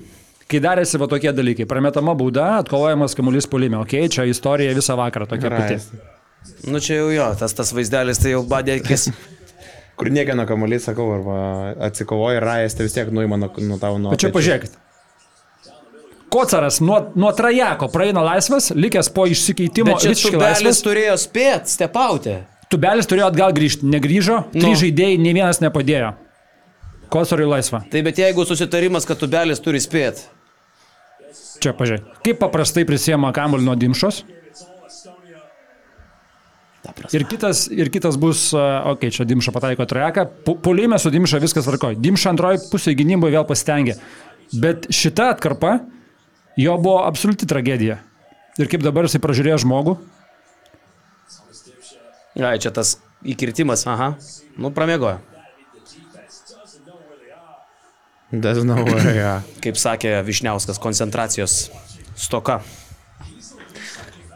Kai 0.49 0.57
darėsi 0.63 0.97
va 0.97 1.05
tokie 1.05 1.29
dalykai, 1.35 1.67
prametama 1.69 2.15
bauda, 2.17 2.55
atkovojamas 2.63 3.13
kamuolys 3.13 3.45
polime, 3.49 3.77
okei, 3.83 4.07
okay, 4.07 4.13
čia 4.15 4.25
istorija 4.25 4.73
visą 4.73 4.95
vakarą 4.97 5.27
tokia 5.29 5.51
pati. 5.53 5.77
Nu 6.65 6.81
čia 6.81 7.03
jau 7.03 7.11
jo, 7.13 7.27
tas, 7.37 7.53
tas 7.53 7.69
vaizdelis 7.75 8.21
tai 8.23 8.33
jau 8.33 8.41
badė 8.49 8.79
akis. 8.79 9.11
kur 9.99 10.11
niekieno 10.15 10.45
kamuolys, 10.47 10.85
sakau, 10.87 11.09
arba 11.17 11.39
atsikovoja 11.89 12.39
ir 12.39 12.45
rajas, 12.47 12.77
tai 12.77 12.87
vis 12.87 12.95
tiek 12.95 13.09
nuima 13.11 13.39
nuo, 13.39 13.49
nuo 13.59 13.79
tavo 13.81 13.99
nuo... 13.99 14.13
Bet 14.13 14.23
čia 14.23 14.31
pažiūrėkit. 14.31 14.77
Kocaras 16.29 16.77
nuo, 16.85 17.01
nuo 17.19 17.31
trajako 17.35 17.89
praeina 17.91 18.21
laisvas, 18.23 18.69
likęs 18.77 19.09
po 19.11 19.25
išsikeitimo. 19.27 19.97
Čia 19.99 20.13
tubelis 20.21 20.81
turėjo 20.85 21.17
spėt, 21.19 21.67
stepauti. 21.71 22.37
Tubelis 22.69 23.09
turėjo 23.09 23.31
atgal 23.31 23.53
grįžti, 23.57 23.89
negrįžo, 23.89 24.43
nu. 24.53 24.61
trys 24.61 24.83
žaidėjai, 24.83 25.17
nei 25.19 25.33
vienas 25.33 25.59
nepadėjo. 25.63 26.13
Kocarui 27.09 27.47
laisva. 27.49 27.81
Tai 27.89 28.03
bet 28.05 28.21
jeigu 28.21 28.45
susitarimas, 28.45 29.09
kad 29.09 29.17
tubelis 29.19 29.59
turi 29.65 29.81
spėt. 29.81 30.21
Čia 31.59 31.73
pažiūrėk, 31.75 32.21
kaip 32.23 32.37
paprastai 32.39 32.85
prisiema 32.87 33.33
kamuolį 33.35 33.65
nuo 33.65 33.75
dimšos. 33.75 34.21
Ir 37.15 37.25
kitas, 37.29 37.65
ir 37.71 37.91
kitas 37.93 38.17
bus, 38.19 38.49
okei, 38.53 38.91
okay, 38.93 39.13
čia 39.13 39.25
Dimša 39.29 39.53
pataiko 39.55 39.85
trajeką, 39.89 40.25
polime 40.63 40.99
su 40.99 41.11
Dimša 41.13 41.41
viskas 41.43 41.67
tvarkoja. 41.67 41.99
Dimša 41.99 42.33
antroji 42.33 42.61
pusė 42.71 42.95
gynyboje 42.97 43.37
vėl 43.37 43.47
pasitengė. 43.49 43.97
Bet 44.59 44.89
šita 44.93 45.29
atkarpa 45.35 45.79
jo 46.59 46.77
buvo 46.81 47.03
absoliuti 47.05 47.47
tragedija. 47.49 47.99
Ir 48.59 48.67
kaip 48.71 48.83
dabar 48.83 49.07
jisai 49.07 49.21
pražiūrėjo 49.23 49.61
žmogų. 49.63 49.95
Ai, 52.39 52.57
čia 52.61 52.71
tas 52.75 52.97
įkirtimas, 53.27 53.85
aha, 53.89 54.13
nu 54.59 54.71
pramiegojo. 54.71 55.19
Doesn't 58.31 58.69
know 58.69 58.85
where, 58.85 59.09
yeah. 59.15 59.41
Kaip 59.63 59.79
sakė 59.81 60.19
Višniauskas, 60.21 60.77
koncentracijos 60.77 61.71
stoka. 62.13 62.59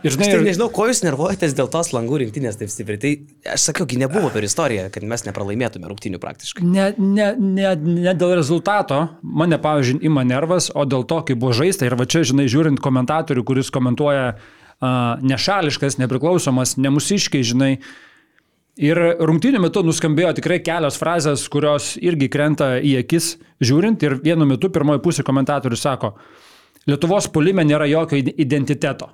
Ir 0.04 0.12
žinai, 0.12 0.28
aš 0.28 0.34
tai 0.36 0.46
nežinau, 0.50 0.68
ko 0.76 0.86
jūs 0.90 1.00
nervuojatės 1.06 1.54
dėl 1.56 1.70
tos 1.72 1.94
langų 1.96 2.18
rinktinės 2.26 2.58
taip 2.60 2.72
stipriai. 2.72 3.00
Tai 3.00 3.12
aš 3.56 3.68
sakiau, 3.70 3.88
gi 3.88 4.02
nebuvo 4.02 4.28
per 4.34 4.44
istoriją, 4.44 4.90
kad 4.92 5.06
mes 5.08 5.24
nepralaimėtume 5.24 5.88
rungtinių 5.88 6.20
praktiškai. 6.20 6.66
Ne, 6.68 6.90
ne, 7.00 7.30
ne, 7.40 7.70
ne 7.80 8.16
dėl 8.20 8.36
rezultato, 8.36 9.00
mane, 9.24 9.60
pavyzdžiui, 9.64 10.02
ima 10.10 10.26
nervas, 10.28 10.68
o 10.76 10.84
dėl 10.84 11.08
to, 11.08 11.22
kaip 11.30 11.40
buvo 11.40 11.56
žaista. 11.56 11.88
Ir 11.88 11.96
va 12.00 12.08
čia, 12.10 12.26
žinai, 12.28 12.50
žiūrint 12.52 12.84
komentatorių, 12.84 13.46
kuris 13.48 13.72
komentuoja 13.72 14.34
uh, 14.36 15.24
nešališkas, 15.24 15.98
nepriklausomas, 16.04 16.76
nemusiškai, 16.84 17.46
žinai. 17.54 17.72
Ir 18.84 19.00
rungtynių 19.24 19.62
metu 19.64 19.86
nuskambėjo 19.88 20.36
tikrai 20.42 20.60
kelios 20.66 21.00
frazės, 21.00 21.48
kurios 21.54 21.94
irgi 22.02 22.28
krenta 22.34 22.74
į 22.84 22.98
akis 23.06 23.38
žiūrint. 23.64 24.04
Ir 24.04 24.20
vienu 24.26 24.50
metu 24.50 24.68
pirmoji 24.74 25.04
pusė 25.06 25.24
komentatorius 25.24 25.86
sako, 25.86 26.18
Lietuvos 26.84 27.30
polime 27.32 27.64
nėra 27.64 27.86
jokio 27.88 28.18
identiteto. 28.20 29.14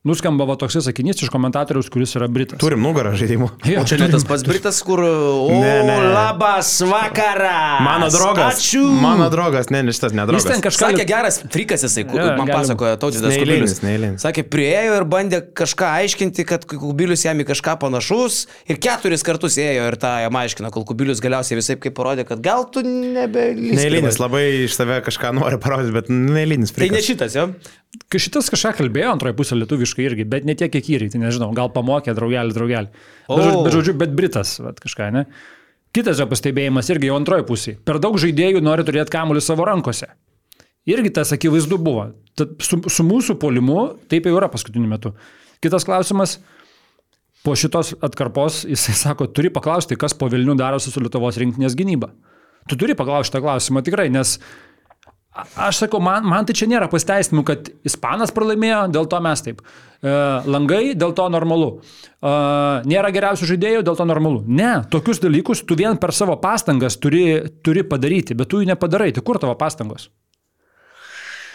Nuskamba 0.00 0.46
va 0.48 0.54
toks 0.56 0.78
sakinys 0.80 1.18
iš 1.20 1.28
komentatoriaus, 1.28 1.90
kuris 1.92 2.14
yra 2.16 2.24
Britas. 2.32 2.56
Turim 2.62 2.80
nugarą 2.80 3.10
žaidimų. 3.20 3.50
Jo, 3.68 3.82
čia 3.84 3.98
ne 4.00 4.06
tas 4.08 4.22
pats 4.24 4.46
Britas, 4.48 4.78
kur... 4.80 5.02
O, 5.04 5.50
ne, 5.52 5.74
ne. 5.84 5.96
labas 6.14 6.70
vakaras. 6.88 7.82
Mano 7.84 8.06
draugas. 8.08 8.62
Ačiū. 8.62 8.80
Mano 8.80 9.26
draugas, 9.28 9.68
ne, 9.68 9.82
ne 9.84 9.92
šitas 9.92 10.14
nedraugas. 10.16 10.46
Jis 10.46 10.54
ten 10.54 10.64
kažką... 10.64 10.88
Sakė 10.94 11.04
geras 11.04 11.42
frikas 11.52 11.84
jisai, 11.84 12.06
ja, 12.16 12.30
man 12.30 12.48
galim. 12.48 12.54
pasakojo 12.54 12.96
Tautvydas 13.02 13.36
Kubilius. 13.42 13.74
Neįlinis. 13.84 14.24
Sakė, 14.24 14.46
priejo 14.48 14.94
ir 15.02 15.06
bandė 15.12 15.42
kažką 15.60 15.92
aiškinti, 15.98 16.48
kad 16.48 16.64
Kubilius 16.70 17.26
jam 17.26 17.44
į 17.44 17.50
kažką 17.52 17.76
panašus. 17.84 18.46
Ir 18.72 18.80
keturis 18.80 19.26
kartus 19.26 19.60
ėjo 19.60 19.84
ir 19.90 19.98
tą 20.00 20.14
jam 20.24 20.40
aiškino, 20.40 20.72
kol 20.72 20.88
Kubilius 20.88 21.20
galiausiai 21.20 21.60
visai 21.60 21.76
kaip 21.76 21.98
parodė, 22.00 22.24
kad 22.24 22.40
gal 22.40 22.64
tu 22.72 22.80
nebelysi. 22.88 23.76
Neįlinis, 23.76 24.16
labai 24.24 24.46
iš 24.64 24.80
save 24.80 25.02
kažką 25.04 25.36
nori 25.36 25.60
parodyti, 25.60 25.92
bet 26.00 26.08
neįlinis 26.08 26.72
frikas. 26.72 26.88
Tai 26.88 26.96
ne 26.96 27.06
šitas, 27.10 27.36
jo? 27.36 27.50
Šitas 27.90 28.50
kažką 28.52 28.72
kalbėjo 28.78 29.14
antroje 29.16 29.34
pusėje 29.38 29.64
lietuviškai 29.64 30.04
irgi, 30.06 30.26
bet 30.30 30.44
ne 30.46 30.54
tiek, 30.58 30.70
kiek 30.70 30.92
įryti, 30.94 31.16
tai 31.16 31.24
nežinau, 31.24 31.50
gal 31.56 31.72
pamokė 31.74 32.14
draugelį, 32.14 32.54
draugelį. 32.54 32.90
Bet, 33.26 33.32
oh. 33.34 33.64
bet 33.66 33.74
žodžiu, 33.74 33.94
bet 33.98 34.14
Britas, 34.14 34.56
bet 34.62 34.78
kažką, 34.82 35.08
ne? 35.14 35.24
Kitas 35.94 36.22
jo 36.22 36.26
pastebėjimas 36.30 36.86
irgi 36.94 37.10
jau 37.10 37.16
antroje 37.18 37.42
pusėje. 37.48 37.80
Per 37.86 37.98
daug 38.02 38.14
žaidėjų 38.22 38.62
nori 38.62 38.86
turėti 38.86 39.10
kamuolį 39.10 39.42
savo 39.42 39.66
rankose. 39.66 40.06
Irgi 40.90 41.10
tas 41.18 41.34
akivaizdu 41.34 41.80
buvo. 41.82 42.06
Tad 42.38 42.54
su, 42.62 42.78
su 42.86 43.04
mūsų 43.06 43.36
polimu 43.42 43.80
taip 44.10 44.28
jau 44.30 44.36
yra 44.38 44.46
paskutiniu 44.52 44.86
metu. 44.90 45.12
Kitas 45.60 45.84
klausimas, 45.84 46.38
po 47.42 47.56
šitos 47.58 47.96
atkarpos 48.06 48.62
jisai 48.70 48.94
sako, 48.96 49.26
turi 49.34 49.50
paklausti, 49.52 49.98
kas 49.98 50.14
po 50.16 50.30
Vilnių 50.30 50.54
darosi 50.60 50.94
su 50.94 51.02
Lietuvos 51.02 51.40
rinktinės 51.42 51.74
gynyba. 51.78 52.12
Tu 52.70 52.78
turi 52.78 52.94
paklausti 52.94 53.34
tą 53.34 53.42
klausimą 53.42 53.82
tikrai, 53.82 54.06
nes 54.14 54.36
aš 55.34 55.84
sakau, 55.84 56.00
man, 56.02 56.26
man 56.26 56.46
tai 56.46 56.56
čia 56.58 56.66
nėra 56.70 56.88
pasteisinimų, 56.90 57.44
kad 57.46 57.70
Ispanas 57.86 58.32
pralaimėjo, 58.34 58.82
dėl 58.94 59.06
to 59.10 59.20
mes 59.22 59.44
taip. 59.46 59.60
E, 59.62 60.14
langai, 60.50 60.94
dėl 60.98 61.14
to 61.16 61.28
normalu. 61.32 61.70
E, 61.78 62.32
nėra 62.90 63.12
geriausių 63.14 63.50
žaidėjų, 63.52 63.84
dėl 63.86 63.98
to 64.00 64.06
normalu. 64.10 64.42
Ne, 64.48 64.72
tokius 64.90 65.22
dalykus 65.22 65.62
tu 65.66 65.78
vien 65.78 66.00
per 66.00 66.14
savo 66.16 66.34
pastangas 66.42 66.98
turi, 66.98 67.24
turi 67.62 67.86
padaryti, 67.86 68.34
bet 68.38 68.50
tu 68.50 68.62
jų 68.62 68.72
nepadarai. 68.72 69.12
Tai 69.14 69.24
kur 69.26 69.38
tavo 69.42 69.54
pastangos? 69.60 70.10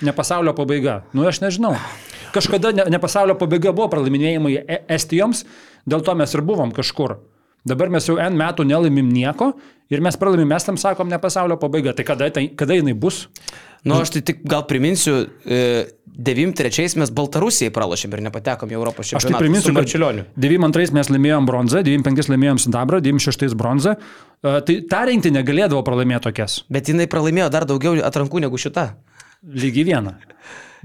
Ne 0.04 0.12
pasaulio 0.16 0.56
pabaiga. 0.56 1.04
Nu, 1.16 1.28
aš 1.28 1.40
nežinau. 1.44 1.76
Kažkada 2.36 2.74
ne, 2.76 2.90
ne 2.92 3.00
pasaulio 3.00 3.38
pabaiga 3.40 3.72
buvo 3.76 3.88
pralaiminėjimai 3.94 4.58
E- 4.60 4.82
Estijoms, 4.96 5.46
dėl 5.88 6.04
to 6.04 6.16
mes 6.20 6.36
ir 6.36 6.44
buvom 6.44 6.74
kažkur. 6.76 7.20
Dabar 7.66 7.90
mes 7.90 8.06
jau 8.06 8.18
N 8.22 8.38
metų 8.38 8.66
nelaimim 8.70 9.08
nieko 9.10 9.54
ir 9.90 10.02
mes 10.06 10.18
pralaimim, 10.22 10.48
mes 10.54 10.66
tam 10.68 10.78
sakom 10.78 11.10
ne 11.10 11.18
pasaulio 11.22 11.58
pabaiga. 11.62 11.94
Tai 11.98 12.06
kada, 12.06 12.30
tai 12.34 12.48
kada 12.58 12.78
jinai 12.78 12.94
bus? 12.94 13.26
Nu, 13.86 14.00
aš 14.02 14.16
tai 14.16 14.22
tik 14.26 14.40
gal 14.50 14.64
priminsiu, 14.66 15.28
e, 15.46 15.86
93 16.16 16.96
mes 16.98 17.12
Baltarusijai 17.14 17.70
pralašėm 17.76 18.14
ir 18.18 18.24
nepatekom 18.26 18.72
į 18.72 18.78
Europos 18.78 19.12
Aš 19.12 19.12
tai 19.12 19.20
čempionatą. 19.20 19.42
priminsiu, 19.44 19.74
kad 19.74 19.78
Marčiulioniu. 19.84 20.24
92 20.42 20.94
mes 20.96 21.10
laimėjom 21.14 21.46
bronzą, 21.50 21.84
95 21.86 22.32
laimėjom 22.34 22.62
sidabrą, 22.66 23.02
96 23.04 23.54
bronzą. 23.60 23.94
E, 24.42 24.62
Tai 24.66 24.76
ta 24.90 25.04
rinktinė 25.06 25.44
galėdavo 25.46 25.84
pralaimėti 25.86 26.30
tokias. 26.30 26.64
Bet 26.70 26.90
jinai 26.90 27.06
pralaimėjo 27.12 27.50
dar 27.54 27.66
daugiau 27.70 28.00
atrankų 28.02 28.42
negu 28.46 28.58
šita. 28.62 28.88
Lygiai 29.46 29.86
vieną. 29.92 30.16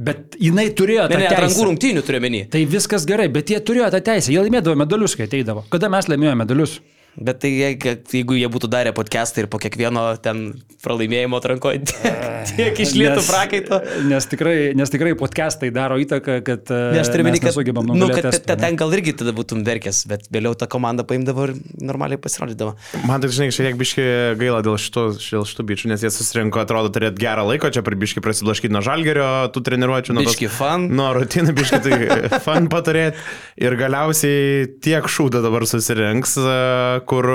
Bet 0.00 0.36
jinai 0.40 0.70
turėjo 0.72 1.02
Ne, 1.04 1.12
tą 1.12 1.18
ne, 1.20 1.26
atrankų 1.28 1.52
teisę. 1.52 1.66
rungtynių 1.68 2.02
turiu 2.06 2.20
menį. 2.24 2.38
Tai 2.54 2.62
viskas 2.72 3.04
gerai, 3.08 3.26
bet 3.28 3.50
jie 3.52 3.58
turėjo 3.60 3.90
tą 3.92 4.00
teisę. 4.06 4.32
Jie 4.32 4.40
laimėdavo 4.40 4.78
medalius, 4.80 5.12
kai 5.18 5.26
ateidavo. 5.28 5.66
Kada 5.72 5.90
mes 5.92 6.08
laimėjome 6.08 6.38
medalius? 6.40 6.78
Bet 7.18 7.40
tai 7.42 7.50
kad 7.80 8.06
jeigu 8.14 8.36
jie 8.38 8.46
būtų 8.52 8.68
darę 8.70 8.92
podcastą 8.96 9.42
ir 9.42 9.48
po 9.50 9.58
kiekvieno 9.60 10.04
ten 10.22 10.52
pralaimėjimo 10.84 11.36
atrankoje 11.40 11.82
tiek 12.54 12.78
išlėtų 12.80 13.18
Nes- 13.18 13.26
prakaito. 13.28 13.80
Nes 14.08 14.28
tikrai, 14.30 14.54
nes 14.78 14.92
tikrai 14.92 15.12
podcastai 15.18 15.72
daro 15.74 15.98
įtaką, 16.00 16.38
kad 16.46 16.70
Ne, 16.70 17.00
aš 17.02 17.10
turiu 17.12 17.26
menį, 17.26 17.40
kad, 17.42 17.50
nesugebam 17.50 17.90
nu, 17.90 18.08
kad 18.12 18.30
Estų, 18.30 18.46
te- 18.46 18.56
ne? 18.56 18.62
ten 18.62 18.78
gal 18.80 18.94
irgi 18.96 19.12
tada 19.20 19.34
būtum 19.36 19.64
verkęs, 19.66 20.04
bet 20.08 20.28
vėliau 20.32 20.54
ta 20.56 20.68
komanda 20.70 21.04
paimdavo 21.04 21.48
ir 21.50 21.54
normaliai 21.82 22.20
pasirodydavo. 22.22 22.76
Man 23.10 23.20
tai, 23.20 23.28
žinai, 23.34 23.50
šiek 23.52 23.68
tiek 23.72 23.80
biški 23.82 24.06
gaila 24.40 24.62
dėl 24.64 24.78
šitų, 24.80 25.04
dėl 25.18 25.44
šitų 25.50 25.66
bičių, 25.72 25.90
nes 25.92 26.06
jie 26.06 26.12
susirinko, 26.14 26.62
atrodo, 26.62 26.92
turėti 26.94 27.20
gerą 27.26 27.44
laiką, 27.50 27.72
čia 27.74 27.82
per 27.86 27.98
biški 28.00 28.22
prasiblaškyti 28.24 28.72
nuo 28.72 28.80
žalgerio, 28.86 29.26
tų 29.52 29.64
treniruočių, 29.68 30.16
nuo, 30.16 30.24
Biški 30.30 30.48
fun. 30.54 30.88
nuo 30.96 31.10
rutinų, 31.18 31.54
biški 31.58 31.82
tai 31.84 32.40
fan 32.46 32.70
paturėti. 32.72 33.20
Ir 33.60 33.76
galiausiai 33.80 34.66
tiek 34.80 35.04
šūdo 35.10 35.42
dabar 35.44 35.66
susirinks, 35.68 36.38
e, 36.40 36.99
kur 37.06 37.32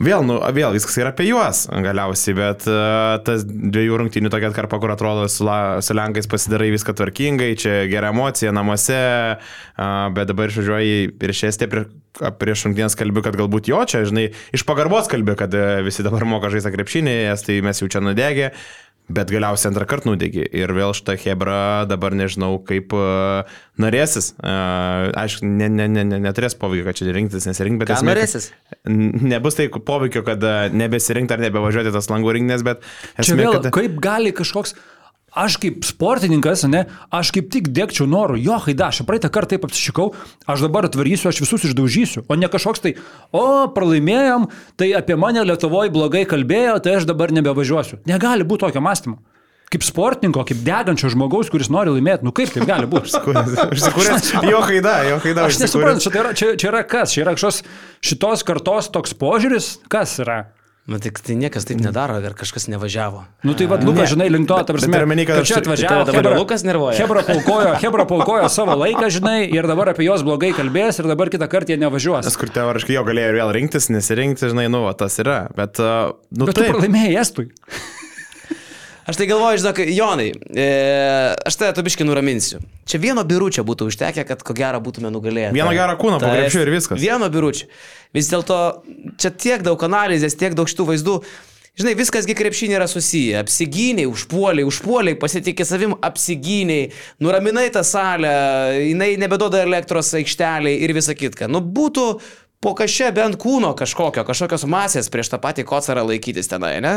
Vėl, 0.00 0.22
nu, 0.24 0.38
vėl 0.56 0.72
viskas 0.72 0.94
yra 0.96 1.10
apie 1.12 1.26
juos 1.26 1.66
galiausiai, 1.68 2.32
bet 2.38 2.64
uh, 2.70 3.18
tas 3.20 3.42
dviejų 3.44 3.98
rungtynių 4.00 4.30
tokia 4.32 4.48
atkarpa, 4.48 4.78
kur 4.80 4.94
atrodo 4.94 5.26
su, 5.28 5.44
la, 5.44 5.58
su 5.84 5.92
Lenkais 5.92 6.28
pasidarai 6.30 6.70
viską 6.72 6.94
tvarkingai, 6.96 7.50
čia 7.60 7.74
gera 7.90 8.08
emocija 8.14 8.48
namuose, 8.56 8.96
uh, 9.36 9.90
bet 10.16 10.30
dabar 10.32 10.48
išvažiuoji 10.48 11.10
prieš 11.20 11.42
Estiją, 11.50 11.68
prie, 11.74 11.84
prieš 12.40 12.64
rungtynės 12.64 12.96
kalbi, 12.96 13.20
kad 13.26 13.36
galbūt 13.36 13.68
jo 13.68 13.82
čia, 13.92 14.00
žinai, 14.08 14.30
iš 14.56 14.64
pagarbos 14.64 15.12
kalbi, 15.12 15.36
kad 15.36 15.52
uh, 15.52 15.82
visi 15.84 16.06
dabar 16.06 16.24
moka 16.24 16.48
žaisti 16.48 16.72
krepšinį, 16.78 17.18
tai 17.44 17.60
mes 17.68 17.84
jau 17.84 17.92
čia 17.92 18.00
nudegė. 18.00 18.54
Bet 19.10 19.32
galiausiai 19.32 19.72
antrą 19.72 19.86
kartą 19.90 20.12
nudegi. 20.12 20.44
Ir 20.54 20.70
vėl 20.76 20.94
šitą 20.94 21.16
Hebra 21.18 21.86
dabar 21.90 22.14
nežinau, 22.14 22.60
kaip 22.66 22.94
uh, 22.94 23.48
norėsis. 23.82 24.32
Uh, 24.38 25.10
aišku, 25.18 25.48
ne, 25.48 25.66
ne, 25.72 25.88
ne, 25.90 26.04
ne, 26.06 26.20
neturės 26.22 26.54
poveikio, 26.60 26.86
kad 26.86 27.00
čia 27.00 27.10
rinktis, 27.16 27.48
nesirinkti, 27.48 27.82
bet 27.82 27.90
Ką 27.90 27.98
esmė, 27.98 28.12
norėsis? 28.12 28.50
Nebus 28.86 29.58
tai 29.58 29.66
poveikio, 29.70 30.22
kad 30.26 30.44
e, 30.46 30.54
nebesirinkti 30.76 31.34
ar 31.36 31.42
nebevažiuoti 31.42 31.92
tas 31.94 32.10
langų 32.12 32.36
rinkinės, 32.38 32.64
bet 32.66 32.86
esmė, 33.18 33.42
vėl, 33.42 33.58
kad... 33.58 33.70
kaip 33.74 34.00
gali 34.04 34.34
kažkoks... 34.36 34.76
Aš 35.30 35.60
kaip 35.62 35.84
sportininkas, 35.86 36.64
ne, 36.66 36.84
aš 37.14 37.30
kaip 37.36 37.50
tik 37.54 37.68
dėkčiau 37.70 38.08
noru, 38.10 38.34
jo, 38.40 38.56
haida, 38.64 38.88
aš 38.90 39.04
praeitą 39.06 39.30
kartą 39.30 39.54
taip 39.54 39.66
apsišikau, 39.68 40.08
aš 40.50 40.64
dabar 40.66 40.88
atvarysiu, 40.88 41.28
aš 41.30 41.42
visus 41.44 41.68
išdaužysiu, 41.70 42.24
o 42.26 42.38
ne 42.38 42.50
kažkoks 42.50 42.82
tai, 42.82 42.96
o, 43.30 43.44
pralaimėjom, 43.70 44.48
tai 44.80 44.90
apie 44.98 45.14
mane 45.14 45.44
Lietuvoje 45.46 45.94
blogai 45.94 46.24
kalbėjo, 46.26 46.80
tai 46.82 46.98
aš 46.98 47.06
dabar 47.06 47.30
nebevažiuosiu. 47.36 48.02
Negali 48.10 48.46
būti 48.46 48.66
tokio 48.66 48.82
mąstymo. 48.82 49.20
Kaip 49.70 49.84
sportininko, 49.86 50.42
kaip 50.48 50.64
degančio 50.66 51.12
žmogaus, 51.14 51.46
kuris 51.52 51.68
nori 51.70 51.92
laimėti, 51.94 52.26
nu 52.26 52.32
kaip 52.34 52.50
taip 52.50 52.66
gali 52.66 52.88
būti? 52.90 53.06
Užsikūręs, 53.70 54.32
jo 54.50 54.62
haida, 54.66 54.96
jo 55.06 55.20
haida. 55.22 55.44
Aš 55.46 55.60
nesuprantu, 55.62 56.10
čia, 56.10 56.24
čia, 56.34 56.48
čia 56.58 56.72
yra 56.72 56.80
kas, 56.82 57.14
čia 57.14 57.22
yra 57.22 57.36
kažkoks 57.38 57.62
šitos 58.02 58.42
kartos 58.48 58.90
toks 58.90 59.14
požiūris, 59.20 59.76
kas 59.92 60.16
yra. 60.26 60.40
Na 60.90 60.98
tik 60.98 61.20
tai 61.22 61.36
niekas 61.38 61.62
taip 61.68 61.78
nedaro, 61.78 62.16
ar 62.18 62.34
kažkas 62.34 62.64
nevažiavo. 62.66 63.20
Nu 63.46 63.54
tai 63.54 63.68
vad, 63.70 63.84
Lukas, 63.86 64.10
žinai, 64.10 64.26
link 64.26 64.48
to, 64.50 64.56
ta 64.58 64.74
prasme, 64.74 64.98
omeny, 65.06 65.22
kad 65.28 65.38
kad 65.38 65.46
čia 65.46 65.60
atvažiavo, 65.62 66.00
dabar 66.08 66.18
Hebra- 66.18 66.38
Lukas 66.40 66.64
nervuoja? 66.66 66.96
Hebra 66.98 67.22
paukojo, 67.28 67.76
Hebra 67.78 68.06
paukojo 68.10 68.48
savo 68.50 68.74
laiką, 68.74 69.06
žinai, 69.14 69.44
ir 69.54 69.68
dabar 69.70 69.92
apie 69.94 70.08
juos 70.08 70.24
blogai 70.26 70.50
kalbės, 70.56 70.98
ir 70.98 71.06
dabar 71.06 71.30
kitą 71.30 71.46
kartą 71.46 71.70
jie 71.70 71.78
nevažiuos. 71.78 72.26
Nes 72.26 72.36
kur 72.42 72.50
teoriškai 72.50 72.98
jo 72.98 73.04
galėjo 73.06 73.30
ir 73.30 73.38
vėl 73.38 73.54
rinktis, 73.54 73.86
nesirinkti, 73.94 74.50
žinai, 74.50 74.66
nu, 74.66 74.82
va, 74.88 74.96
tas 74.98 75.14
yra. 75.22 75.44
Bet, 75.54 75.78
uh, 75.78 76.10
nu, 76.34 76.50
Bet 76.50 76.58
tu 76.58 76.64
taip. 76.66 76.74
pralaimėjai 76.74 77.14
Estui. 77.22 77.48
Aš 79.08 79.16
tai 79.16 79.26
galvoju, 79.26 79.58
žinok, 79.62 79.78
Jonai, 79.96 80.28
e, 80.54 80.66
aš 81.46 81.56
tave 81.56 81.72
tu 81.74 81.82
biškai 81.86 82.04
nuraminsiu. 82.06 82.60
Čia 82.86 83.00
vieno 83.02 83.24
biručio 83.24 83.64
būtų 83.66 83.88
užtekę, 83.90 84.24
kad 84.28 84.42
ko 84.46 84.54
gero 84.54 84.80
būtume 84.80 85.10
nugalėję. 85.10 85.52
Vieno 85.56 85.72
gero 85.74 85.96
kūno 85.98 86.18
krepšiu 86.20 86.60
est- 86.60 86.66
ir 86.66 86.70
viskas. 86.74 87.00
Vieno 87.00 87.30
biručio. 87.32 87.66
Vis 88.14 88.28
dėlto 88.30 88.82
čia 89.18 89.30
tiek 89.30 89.62
daug 89.66 89.80
analizės, 89.86 90.36
tiek 90.36 90.54
daug 90.54 90.68
šitų 90.68 90.86
vaizdų. 90.92 91.16
Žinai, 91.80 91.94
viskasgi 91.96 92.34
krepšinė 92.36 92.76
yra 92.76 92.86
susiję. 92.90 93.38
Apsigyniai, 93.40 94.04
užpuoliai, 94.10 94.66
užpuoliai, 94.68 95.14
pasitikė 95.16 95.64
savim, 95.64 95.94
apsigyniai, 96.02 96.90
nuraminai 97.22 97.70
tą 97.72 97.80
salę, 97.86 98.28
jinai 98.90 99.16
nebedoda 99.16 99.62
elektros 99.64 100.10
aikšteliai 100.18 100.82
ir 100.82 100.92
visa 100.92 101.14
kitka. 101.14 101.48
Nu, 101.48 101.60
būtų 101.62 102.20
po 102.60 102.74
kažkia 102.76 103.06
bent 103.16 103.38
kūno 103.40 103.70
kažkokio, 103.72 104.20
kažkokios 104.28 104.66
masės 104.68 105.06
prieš 105.08 105.30
tą 105.32 105.38
patį 105.40 105.62
kocarą 105.64 106.02
laikytis 106.04 106.50
tenai, 106.50 106.74
ne? 106.84 106.90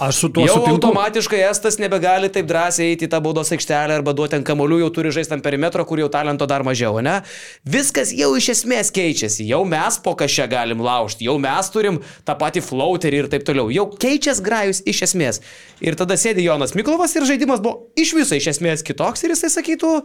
Aš 0.00 0.20
su 0.22 0.30
tuo 0.32 0.46
Jau 0.46 0.54
sutinku. 0.54 0.78
automatiškai 0.78 1.42
Estas 1.44 1.76
nebegali 1.76 2.30
taip 2.32 2.48
drąsiai 2.48 2.94
eiti 2.94 3.04
į 3.04 3.10
tą 3.12 3.20
baudos 3.20 3.52
aikštelę 3.52 3.98
arba 3.98 4.14
duoti 4.16 4.38
ant 4.38 4.48
kamolių, 4.48 4.78
jau 4.80 4.88
turi 4.96 5.12
žaisti 5.12 5.36
ant 5.36 5.44
perimetro, 5.44 5.84
kur 5.84 6.00
jau 6.00 6.08
talento 6.08 6.48
dar 6.48 6.64
mažiau, 6.64 7.02
ne? 7.04 7.18
Viskas 7.68 8.14
jau 8.16 8.30
iš 8.40 8.48
esmės 8.54 8.88
keičiasi, 8.96 9.44
jau 9.50 9.60
mes 9.68 10.00
po 10.00 10.16
kažką 10.16 10.48
galim 10.54 10.80
laužti, 10.80 11.28
jau 11.28 11.36
mes 11.36 11.68
turim 11.68 12.00
tą 12.24 12.38
patį 12.40 12.64
flauterį 12.64 13.20
ir 13.26 13.28
taip 13.36 13.44
toliau, 13.44 13.68
jau 13.68 13.90
keičiasi 13.92 14.46
grajus 14.48 14.80
iš 14.88 15.04
esmės. 15.10 15.44
Ir 15.84 16.00
tada 16.00 16.16
sėdi 16.16 16.48
Jonas 16.48 16.72
Miklovas 16.72 17.12
ir 17.20 17.28
žaidimas 17.28 17.60
buvo 17.60 17.92
iš 17.92 18.16
viso 18.16 18.40
iš 18.40 18.54
esmės 18.56 18.80
kitoks 18.88 19.28
ir 19.28 19.36
jisai 19.36 19.52
sakytų, 19.52 19.98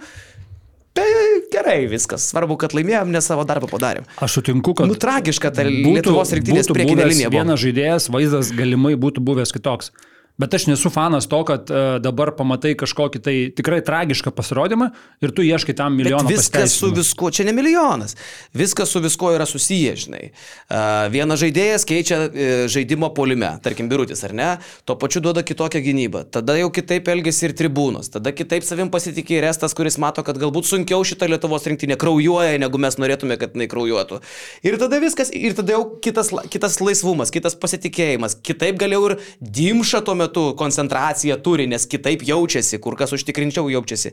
tai 0.96 1.08
gerai 1.52 1.86
viskas, 1.92 2.26
svarbu, 2.32 2.58
kad 2.62 2.76
laimėjom, 2.78 3.12
nes 3.14 3.28
savo 3.28 3.44
darbą 3.48 3.68
padarėm. 3.72 4.08
Aš 4.24 4.40
sutinku, 4.40 4.76
kad 4.78 4.90
Nu 4.90 4.96
tragiška 5.00 5.52
ta 5.56 5.66
Lietuvos 5.68 6.32
rinktinės 6.38 6.70
būtų 6.70 6.78
priekinė 6.80 7.08
linija. 7.12 7.32
Vienas 7.34 7.62
žaidėjas, 7.62 8.10
vaizdas 8.14 8.52
galimai 8.56 8.96
būtų 9.00 9.24
buvęs 9.26 9.52
kitoks. 9.56 9.92
Bet 10.38 10.54
aš 10.54 10.66
nesu 10.68 10.90
fanas 10.92 11.30
to, 11.32 11.38
kad 11.48 11.70
uh, 11.72 11.96
dabar 12.04 12.34
pamatai 12.36 12.74
kažkokį 12.76 13.20
tai 13.24 13.36
tikrai 13.56 13.80
tragišką 13.88 14.34
pasirodymą 14.36 14.90
ir 15.24 15.32
tu 15.32 15.44
ieškai 15.46 15.76
tam 15.80 15.96
Bet 15.96 16.04
milijoną 16.04 16.28
viskas 16.28 16.74
su 16.76 16.90
viskuo, 16.92 17.30
čia 17.32 17.46
ne 17.48 17.54
milijonas, 17.56 18.18
viskas 18.52 18.92
su 18.92 19.00
viskuo 19.00 19.32
yra 19.32 19.48
susiję, 19.48 19.94
žinai. 20.02 20.26
Uh, 20.68 21.08
vienas 21.14 21.40
žaidėjas 21.40 21.88
keičia 21.88 22.18
uh, 22.26 22.66
žaidimo 22.72 23.14
polime, 23.16 23.54
tarkim, 23.64 23.88
birutis, 23.88 24.26
ar 24.28 24.34
ne, 24.36 24.50
tuo 24.84 24.98
pačiu 25.00 25.22
duoda 25.24 25.44
kitokią 25.48 25.80
gynybą, 25.86 26.26
tada 26.36 26.58
jau 26.60 26.68
kitaip 26.76 27.08
elgesi 27.16 27.48
ir 27.48 27.56
tribūnos, 27.56 28.12
tada 28.18 28.36
kitaip 28.36 28.68
savim 28.68 28.92
pasitikė 28.92 29.40
ir 29.40 29.48
estas, 29.54 29.78
kuris 29.78 29.96
mato, 30.04 30.26
kad 30.28 30.36
galbūt 30.42 30.68
sunkiau 30.68 31.08
šitą 31.08 31.32
Lietuvos 31.32 31.64
rinktinė 31.72 31.96
kraujuoja, 32.02 32.60
negu 32.60 32.84
mes 32.84 33.00
norėtume, 33.00 33.40
kad 33.40 33.56
jinai 33.56 33.70
kraujuotų. 33.72 34.20
Ir 34.68 34.80
tada 34.84 35.00
viskas, 35.00 35.32
ir 35.32 35.56
tada 35.56 35.78
jau 35.78 35.88
kitas, 36.04 36.36
kitas 36.52 36.82
laisvumas, 36.84 37.32
kitas 37.32 37.56
pasitikėjimas, 37.56 38.36
kitaip 38.44 38.84
galėjau 38.84 39.14
ir 39.14 39.18
dimša 39.40 40.04
tuo 40.04 40.20
metu 40.20 40.25
koncentraciją 40.58 41.38
turi, 41.44 41.68
nes 41.68 41.88
kitaip 41.88 42.24
jaučiasi, 42.28 42.80
kur 42.80 42.98
kas 42.98 43.14
užtikrinčiau 43.14 43.70
jaučiasi. 43.70 44.12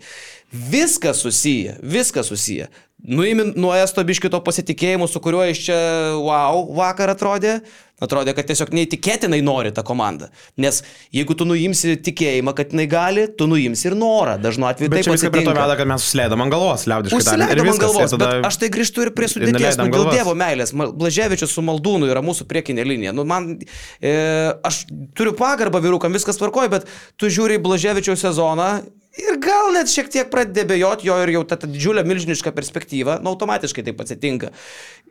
Viskas 0.52 1.16
susiję, 1.24 1.76
viskas 1.82 2.26
susiję. 2.26 2.68
Nuimin 3.02 3.54
nuo 3.58 3.72
esto 3.74 4.02
biškito 4.06 4.38
pasitikėjimo, 4.46 5.08
su 5.10 5.18
kuriuo 5.22 5.42
iš 5.50 5.64
čia, 5.66 5.78
wow, 6.22 6.60
vakar 6.76 7.10
atrodė, 7.10 7.56
atrodė, 8.02 8.30
kad 8.36 8.46
tiesiog 8.46 8.70
neįtikėtinai 8.78 9.40
nori 9.42 9.72
tą 9.74 9.82
komandą. 9.86 10.28
Nes 10.62 10.78
jeigu 11.14 11.34
tu 11.38 11.46
nuimsi 11.48 11.96
tikėjimą, 12.06 12.54
kad 12.58 12.70
jinai 12.74 12.86
gali, 12.90 13.24
tu 13.38 13.48
nuimsi 13.50 13.88
ir 13.90 13.96
norą. 13.98 14.36
Dažnu 14.42 14.68
atveju 14.70 14.92
Bet 14.92 15.00
taip 15.00 15.08
čia 15.08 15.16
viską 15.16 15.32
prie 15.34 15.44
to 15.48 15.56
veda, 15.58 15.76
kad 15.80 15.90
mes 15.90 16.06
susileidom 16.06 16.46
ant 16.46 16.54
galvos, 16.54 16.86
liaudiškai 16.94 17.20
tariant. 17.26 17.42
Užsileidom 17.42 17.72
ant 17.74 17.84
galvos, 17.86 18.14
tada... 18.14 18.30
bet 18.30 18.48
aš 18.52 18.62
tai 18.62 18.70
grįžtu 18.78 19.06
ir 19.08 19.12
prie 19.18 19.32
sudėties, 19.34 19.82
nu, 19.82 19.90
dėl. 19.90 20.08
Dievo 20.14 20.38
meilės. 20.38 20.74
Blaževičius 21.02 21.58
su 21.58 21.66
Maldūnu 21.66 22.10
yra 22.10 22.22
mūsų 22.22 22.46
priekinė 22.50 22.86
linija. 22.86 23.14
Nu, 23.18 23.26
man, 23.26 23.56
e, 23.98 24.16
aš 24.62 24.84
turiu 25.18 25.34
pagarbą 25.38 25.82
vyrukam, 25.82 26.14
viskas 26.14 26.38
tvarkoja, 26.38 26.70
bet 26.78 26.90
tu 27.18 27.30
žiūri 27.32 27.58
Blaževičiaus 27.62 28.28
sezoną 28.30 28.74
Ir 29.20 29.36
gal 29.44 29.74
net 29.74 29.90
šiek 29.92 30.06
tiek 30.08 30.28
pradedi 30.32 30.62
bejoti 30.70 31.04
jo 31.10 31.18
ir 31.20 31.34
jau 31.34 31.42
ta, 31.44 31.58
ta 31.60 31.68
didžiulė 31.68 32.00
milžiniška 32.08 32.48
perspektyva, 32.56 33.18
nu, 33.20 33.34
automatiškai 33.34 33.84
taip 33.84 34.00
atsitinka. 34.00 34.48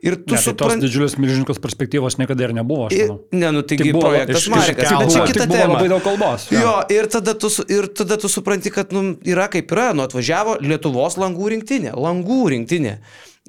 Ir 0.02 0.16
tu 0.18 0.34
Ne, 0.34 0.40
tai 0.40 0.40
tos 0.40 0.46
supranti... 0.48 0.88
didžiulės 0.88 1.14
milžininkos 1.22 1.60
perspektyvos 1.62 2.18
niekada 2.18 2.48
ir 2.48 2.54
nebuvo, 2.56 2.88
manau. 2.90 3.20
Ne, 3.30 3.52
nu 3.54 3.62
taigi 3.62 3.86
Tik 3.86 3.94
buvo 3.94 4.10
projektas 4.10 4.48
iškelta. 4.48 4.98
bet 5.04 5.14
čia 5.14 5.26
kita 5.30 5.46
tema. 5.46 5.76
labai 5.76 5.92
daug 5.92 6.02
kalbos, 6.02 6.48
jo. 6.50 6.58
Jo, 6.64 6.72
ir 6.90 7.06
tada, 7.14 7.36
tu, 7.38 7.52
ir 7.70 7.86
tada 7.94 8.18
tu 8.18 8.30
supranti, 8.32 8.74
kad 8.74 8.90
nu, 8.96 9.04
yra 9.22 9.46
kaip 9.52 9.70
yra, 9.70 9.92
nu 9.94 10.02
atvažiavo 10.08 10.58
Lietuvos 10.66 11.20
langų 11.22 11.52
rinktinė, 11.54 11.94
langų 11.94 12.40
rinktinė. 12.56 12.96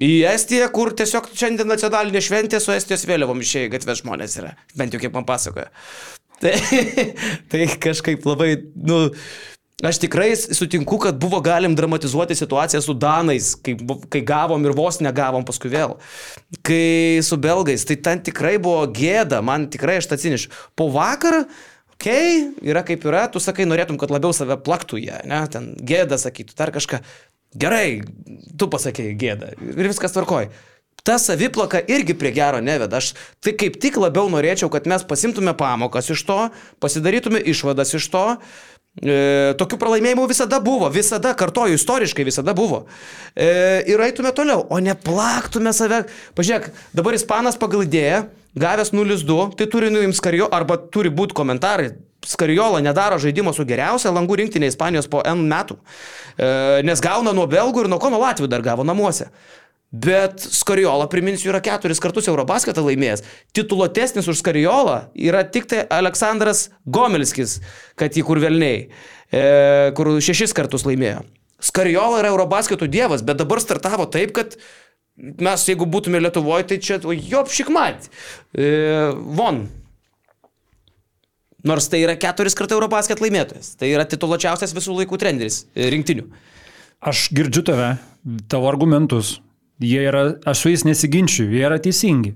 Į 0.02 0.12
Estiją, 0.36 0.70
kur 0.74 0.94
tiesiog 0.98 1.34
šiandien 1.38 1.70
nacionalinė 1.70 2.22
šventė 2.26 2.62
su 2.62 2.74
Estijos 2.74 3.06
vėliavom 3.10 3.42
išėjai 3.42 3.74
gatvės 3.74 4.02
žmonės 4.02 4.38
yra. 4.42 4.54
Bent 4.78 4.94
jau 4.94 5.02
kaip 5.02 5.18
man 5.18 5.26
pasakoja. 5.26 5.70
Tai, 6.44 6.52
tai 7.48 7.66
kažkaip 7.80 8.26
labai, 8.28 8.58
nu, 8.84 8.98
aš 9.90 10.00
tikrai 10.04 10.30
sutinku, 10.40 10.98
kad 11.02 11.18
buvo 11.20 11.42
galim 11.44 11.76
dramatizuoti 11.76 12.38
situaciją 12.40 12.82
su 12.84 12.96
Danais, 12.96 13.54
kai, 13.60 13.76
kai 14.14 14.22
gavom 14.24 14.64
ir 14.64 14.76
vos 14.78 15.02
negavom 15.04 15.44
paskui 15.48 15.74
vėl. 15.74 15.98
Kai 16.64 17.20
su 17.26 17.40
belgais, 17.42 17.84
tai 17.90 18.00
ten 18.00 18.24
tikrai 18.24 18.56
buvo 18.64 18.86
gėda, 18.88 19.42
man 19.44 19.68
tikrai 19.74 20.00
aš 20.00 20.08
tą 20.08 20.20
atsinišu. 20.20 20.54
Po 20.80 20.88
vakarą, 20.94 21.44
okei, 21.98 22.48
okay, 22.48 22.70
yra 22.72 22.86
kaip 22.88 23.04
yra, 23.10 23.26
tu 23.32 23.44
sakai, 23.44 23.68
norėtum, 23.70 24.00
kad 24.00 24.14
labiau 24.14 24.32
save 24.36 24.60
plaktų 24.64 25.04
jie, 25.04 25.18
ne, 25.30 25.44
ten 25.52 25.74
gėda 25.84 26.22
sakytų, 26.22 26.56
dar 26.60 26.72
kažką. 26.76 27.04
Gerai, 27.54 28.02
tu 28.58 28.66
pasakėjai 28.72 29.18
gėdą 29.20 29.56
ir 29.62 29.92
viskas 29.92 30.16
tvarkoj. 30.16 30.48
Ta 31.04 31.18
saviplaka 31.20 31.82
irgi 31.92 32.16
prie 32.16 32.32
gero 32.32 32.62
neveda. 32.64 33.02
Aš 33.02 33.12
tai 33.44 33.52
kaip 33.60 33.76
tik 33.84 33.98
labiau 34.00 34.30
norėčiau, 34.32 34.70
kad 34.72 34.88
mes 34.88 35.04
pasimtume 35.04 35.52
pamokas 35.60 36.08
iš 36.14 36.24
to, 36.24 36.38
pasidarytume 36.80 37.42
išvadas 37.52 37.92
iš 38.00 38.08
to. 38.14 38.24
E, 39.02 39.56
tokių 39.58 39.80
pralaimėjimų 39.82 40.28
visada 40.30 40.60
buvo, 40.62 40.86
visada, 40.94 41.32
kartoju, 41.34 41.80
istoriškai 41.80 42.26
visada 42.28 42.54
buvo. 42.54 42.84
E, 43.34 43.82
ir 43.90 44.02
eitume 44.06 44.30
toliau, 44.38 44.68
o 44.70 44.78
ne 44.78 44.94
plaktume 44.94 45.74
save. 45.74 46.04
Pažiūrėk, 46.38 46.70
dabar 46.94 47.18
ispanas 47.18 47.58
pagal 47.58 47.88
idėją, 47.88 48.28
gavęs 48.54 48.94
0-2, 48.94 49.56
tai 49.58 49.68
turi 49.74 49.90
nuims 49.90 50.22
karijo, 50.22 50.46
arba 50.54 50.78
turi 50.78 51.10
būti 51.10 51.34
komentarai. 51.40 51.96
Skariola 52.24 52.80
nedaro 52.80 53.18
žaidimo 53.20 53.52
su 53.52 53.66
geriausia 53.68 54.14
langų 54.14 54.38
rinktinė 54.40 54.70
Ispanijos 54.72 55.10
po 55.12 55.20
N 55.28 55.42
metų, 55.50 55.76
e, 56.38 56.46
nes 56.86 57.02
gauna 57.04 57.34
nuo 57.36 57.50
belgų 57.50 57.84
ir 57.84 57.90
nuo 57.92 58.00
ko 58.00 58.14
nuo 58.14 58.22
Latvijų 58.22 58.48
dar 58.54 58.62
gavo 58.64 58.86
namuose. 58.88 59.32
Bet 59.94 60.42
Skariola, 60.42 61.06
priminsiu, 61.06 61.52
yra 61.52 61.60
keturis 61.62 62.00
kartus 62.02 62.26
Eurobasketą 62.32 62.82
laimėjęs. 62.82 63.22
Tituluotesnis 63.54 64.26
už 64.32 64.40
Skariolą 64.40 64.96
yra 65.14 65.44
tik 65.46 65.68
tai 65.70 65.84
Aleksandras 65.94 66.72
Gomelskis, 66.90 67.60
kad 68.00 68.18
jį 68.18 68.24
kur 68.26 68.42
velniai, 68.42 68.88
e, 69.30 69.44
kur 69.94 70.10
šešis 70.18 70.56
kartus 70.58 70.88
laimėjo. 70.90 71.22
Skariola 71.62 72.24
yra 72.24 72.34
Eurobasketų 72.34 72.90
dievas, 72.90 73.22
bet 73.22 73.38
dabar 73.38 73.62
startavo 73.62 74.10
taip, 74.10 74.34
kad 74.34 74.58
mes, 75.16 75.68
jeigu 75.70 75.86
būtume 75.86 76.24
Lietuvoje, 76.26 76.72
tai 76.74 76.82
čia 76.82 76.98
jop 76.98 77.54
šikmat. 77.54 78.10
E, 78.58 78.74
von. 79.38 79.68
Nors 81.64 81.86
tai 81.88 82.02
yra 82.02 82.18
keturis 82.18 82.58
kartų 82.58 82.80
Eurobasket 82.80 83.22
laimėtojas. 83.22 83.76
Tai 83.78 83.94
yra 83.94 84.10
tituluočiausias 84.10 84.74
visų 84.74 84.98
laikų 85.04 85.22
treneris 85.22 85.68
e, 85.78 85.86
rinktinių. 85.94 86.26
Aš 87.14 87.28
girdžiu 87.36 87.62
tave, 87.70 87.94
tavo 88.50 88.74
argumentus. 88.74 89.38
Jie 89.84 90.04
yra, 90.08 90.24
aš 90.48 90.62
su 90.64 90.72
jais 90.72 90.86
nesiginčiu, 90.88 91.50
jie 91.52 91.64
yra 91.68 91.80
teisingi. 91.84 92.34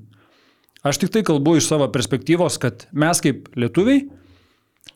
Aš 0.87 0.99
tik 1.01 1.11
tai 1.13 1.23
kalbu 1.27 1.57
iš 1.59 1.67
savo 1.71 1.87
perspektyvos, 1.91 2.57
kad 2.61 2.85
mes 2.95 3.21
kaip 3.23 3.47
lietuviai, 3.59 4.05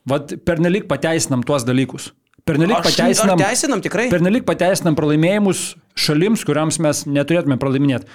vad 0.07 0.33
pernelik 0.47 0.87
pateisinam 0.91 1.43
tuos 1.47 1.65
dalykus. 1.67 2.09
Pernelik 2.47 2.79
Aš- 2.79 2.89
pateisinam, 2.89 3.37
ar 3.37 3.45
teisinam 3.51 3.81
tikrai? 3.85 4.07
pernelik 4.09 4.45
pateisinam 4.47 4.95
pralaimėjimus 4.97 5.75
šalims, 5.95 6.43
kuriams 6.47 6.79
mes 6.81 7.03
neturėtume 7.05 7.57
pralaiminėti. 7.61 8.07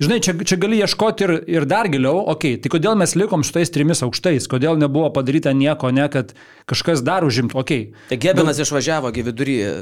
Žinai, 0.00 0.18
čia, 0.24 0.32
čia 0.48 0.56
gali 0.60 0.78
ieškoti 0.80 1.26
ir, 1.26 1.32
ir 1.50 1.66
dar 1.68 1.88
giliau, 1.92 2.22
okei, 2.32 2.54
okay, 2.56 2.60
tai 2.62 2.72
kodėl 2.72 2.96
mes 2.98 3.12
likom 3.18 3.44
su 3.44 3.52
tais 3.54 3.70
trimis 3.72 4.00
aukštais, 4.04 4.48
kodėl 4.50 4.78
nebuvo 4.80 5.10
padaryta 5.14 5.52
nieko, 5.56 5.90
ne, 5.94 6.06
kad 6.12 6.32
kažkas 6.70 7.04
dar 7.04 7.26
užimtų, 7.26 7.58
okei. 7.60 7.82
Okay. 7.92 8.08
Tai 8.12 8.18
Gebenas 8.24 8.62
išvažiavo 8.62 9.12
gi 9.12 9.26
vidury 9.26 9.56
e, 9.62 9.72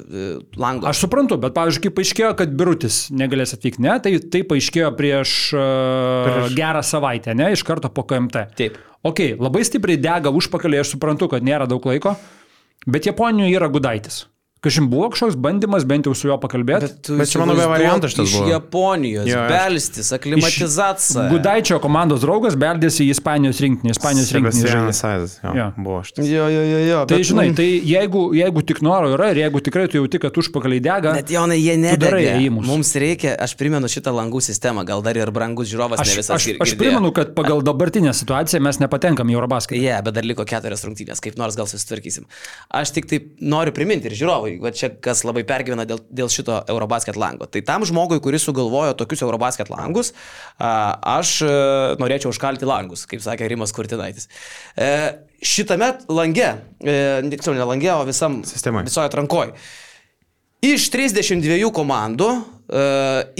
lango. 0.61 0.89
Aš 0.91 1.05
suprantu, 1.05 1.39
bet 1.41 1.55
pavyzdžiui, 1.57 1.85
kai 1.87 1.95
paaiškėjo, 2.01 2.33
kad 2.41 2.57
birutis 2.59 3.01
negalės 3.15 3.55
atvykti, 3.57 3.85
ne, 3.87 3.97
tai 4.03 4.17
tai 4.33 4.43
paaiškėjo 4.51 4.91
prieš, 4.99 5.37
prieš... 5.55 6.27
Prieš- 6.27 6.59
gerą 6.59 6.83
savaitę, 6.87 7.37
ne, 7.37 7.53
iš 7.55 7.65
karto 7.67 7.93
po 7.95 8.05
KMT. 8.09 8.45
Taip. 8.59 8.81
Ok, 9.07 9.23
labai 9.41 9.63
stipriai 9.65 10.01
dega 10.01 10.33
užpakalį, 10.35 10.83
aš 10.83 10.95
suprantu, 10.97 11.31
kad 11.33 11.45
nėra 11.47 11.69
daug 11.71 11.87
laiko, 11.89 12.17
bet 12.87 13.09
Japonijoje 13.09 13.57
yra 13.57 13.71
gudaitis. 13.73 14.25
Kažin 14.61 14.91
buvo 14.93 15.07
kažkoks 15.09 15.39
bandymas 15.41 15.87
bent 15.89 16.05
jau 16.05 16.13
su 16.15 16.29
juo 16.29 16.37
pakalbėti. 16.37 16.91
tu 17.01 17.15
Bet 17.17 17.31
čia, 17.31 17.39
įsivaizduok 17.41 17.71
variantų 17.73 18.09
šitas 18.13 18.27
iš 18.29 18.35
buvo. 18.37 18.49
Japonijos, 18.51 19.27
Jo, 19.31 19.45
belstis, 19.49 20.11
aklimatizacija. 20.13 21.29
Gudaičio 21.31 21.79
komandos 21.81 22.21
draugas 22.21 22.57
beldėsi 22.61 23.07
į 23.07 23.15
Ispanijos 23.15 23.61
rinktinį. 23.65 23.95
Ispanijos 23.95 24.33
Saizas, 25.01 25.39
jo, 25.43 25.55
Jo. 25.57 25.67
buvo 25.79 26.03
šitas. 26.05 26.27
Jo, 26.29 26.49
jo, 26.53 26.63
jo, 26.69 26.79
jo. 26.91 26.99
Tai 27.09 27.17
bet, 27.17 27.27
žinai, 27.31 27.47
mm, 27.51 27.57
tai 27.57 27.69
jeigu, 27.89 28.23
jeigu 28.37 28.63
tik 28.67 28.83
noro 28.85 29.09
yra 29.15 29.31
ir 29.33 29.41
jeigu 29.47 29.63
tikrai 29.65 29.87
tu 29.89 29.97
jauti, 29.97 30.19
kad 30.21 30.37
užpakaliai 30.37 30.81
dega, 30.85 31.13
Bet 31.17 31.31
Jonai, 31.33 31.57
jie 31.61 31.77
nedega. 31.81 32.51
Mums 32.51 32.93
reikia, 33.01 33.37
aš 33.41 33.55
primenu 33.57 33.89
šitą 33.89 34.13
langų 34.13 34.41
sistemą, 34.45 34.85
gal 34.85 35.01
dar 35.03 35.17
ir 35.17 35.31
brangus 35.33 35.69
žiūrovas 35.73 36.01
aš, 36.05 36.13
ne 36.17 36.21
aš, 36.21 36.47
gir- 36.47 36.61
aš 36.61 36.75
girdėjo. 36.75 36.79
primenu, 36.85 37.13
kad 37.17 37.35
pagal 37.35 37.63
dabartinę 37.65 38.13
situaciją 38.13 38.61
mes 38.61 38.79
nepatenkam 38.79 39.27
į 39.29 39.39
Eurobasketą. 39.41 39.81
Jie, 39.81 39.89
yeah, 39.89 40.03
bet 40.05 40.15
dar 40.15 40.25
liko 40.25 40.45
keturias 40.45 40.85
rungtynės, 40.85 41.21
kaip 41.25 41.37
nors 41.41 41.57
gal 41.57 41.65
susitvarkysim. 41.67 42.25
Aš 42.71 42.91
tik 42.93 43.07
taip 43.09 43.31
noriu 43.41 43.73
priminti 43.73 44.11
ir 44.11 44.15
žiūrovai, 44.51 44.63
va 44.63 44.71
čia 44.73 44.91
kas 45.01 45.23
labai 45.25 45.45
pergyvena 45.45 45.87
dėl, 45.87 46.01
dėl 46.11 46.29
šito 46.31 46.65
Eurobasket 46.69 47.17
lango. 47.17 47.47
Tai 47.47 47.63
tam 47.63 47.85
žmogui, 47.85 48.21
kuris 48.21 48.45
sugalvojo 48.45 48.95
tokius 48.97 49.23
Eurobasket 49.23 49.71
langus, 49.71 50.13
aš 50.59 51.43
e, 51.43 51.51
norėčiau 52.01 52.31
užkalti 52.31 52.67
langus, 52.67 53.07
kaip 53.07 53.21
sakė 53.23 53.49
Rimas 53.49 53.73
Kurtinaitis. 53.73 54.29
E, 54.77 55.27
Šitame 55.41 55.95
lange, 56.09 56.51
e, 56.85 56.97
tiksliau 57.33 57.57
ne 57.57 57.65
lange, 57.65 57.91
o 57.95 58.05
visam 58.05 58.43
Sistemoj. 58.45 58.85
visoje 58.85 59.09
atrankoje. 59.09 59.55
Iš 60.61 60.91
32 60.93 61.71
komandų 61.73 62.29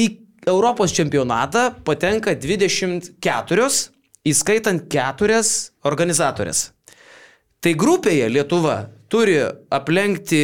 į 0.01 0.07
Europos 0.49 0.95
čempionatą 0.97 1.67
patenka 1.85 2.33
24, 2.33 3.69
įskaitant 4.25 4.89
4 4.89 5.43
organizatorės. 5.85 6.71
Tai 7.61 7.75
grupėje 7.77 8.31
Lietuva 8.33 8.79
turi 9.11 9.37
aplenkti 9.75 10.41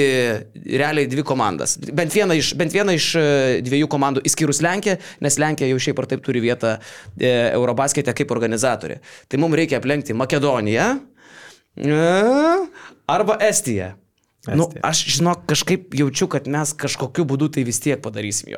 realiai 0.67 1.09
dvi 1.11 1.25
komandas. 1.27 1.77
Bent 1.97 2.15
vieną 2.15 2.37
iš, 2.39 2.53
bent 2.59 2.75
vieną 2.75 2.97
iš 2.99 3.09
e, 3.19 3.27
dviejų 3.67 3.89
komandų, 3.93 4.25
išskyrus 4.27 4.63
Lenkiją, 4.67 4.97
nes 5.25 5.39
Lenkija 5.43 5.71
jau 5.71 5.83
šiaip 5.83 6.03
ar 6.03 6.09
taip 6.11 6.25
turi 6.27 6.43
vietą 6.45 6.77
e, 6.77 7.31
Eurobaskete 7.55 8.15
kaip 8.17 8.35
organizatorė. 8.35 8.99
Tai 9.31 9.43
mums 9.43 9.59
reikia 9.61 9.79
aplenkti 9.81 10.17
Makedoniją 10.19 10.89
e, 10.97 12.01
arba 13.17 13.39
Estiją. 13.47 13.95
Nu, 14.47 14.69
Estija. 14.69 14.83
aš 14.87 15.05
žinok, 15.17 15.47
kažkaip 15.51 15.95
jaučiu, 15.99 16.29
kad 16.31 16.47
mes 16.51 16.75
kažkokiu 16.79 17.27
būdu 17.27 17.51
tai 17.57 17.67
vis 17.67 17.83
tiek 17.83 18.03
padarysim, 18.03 18.53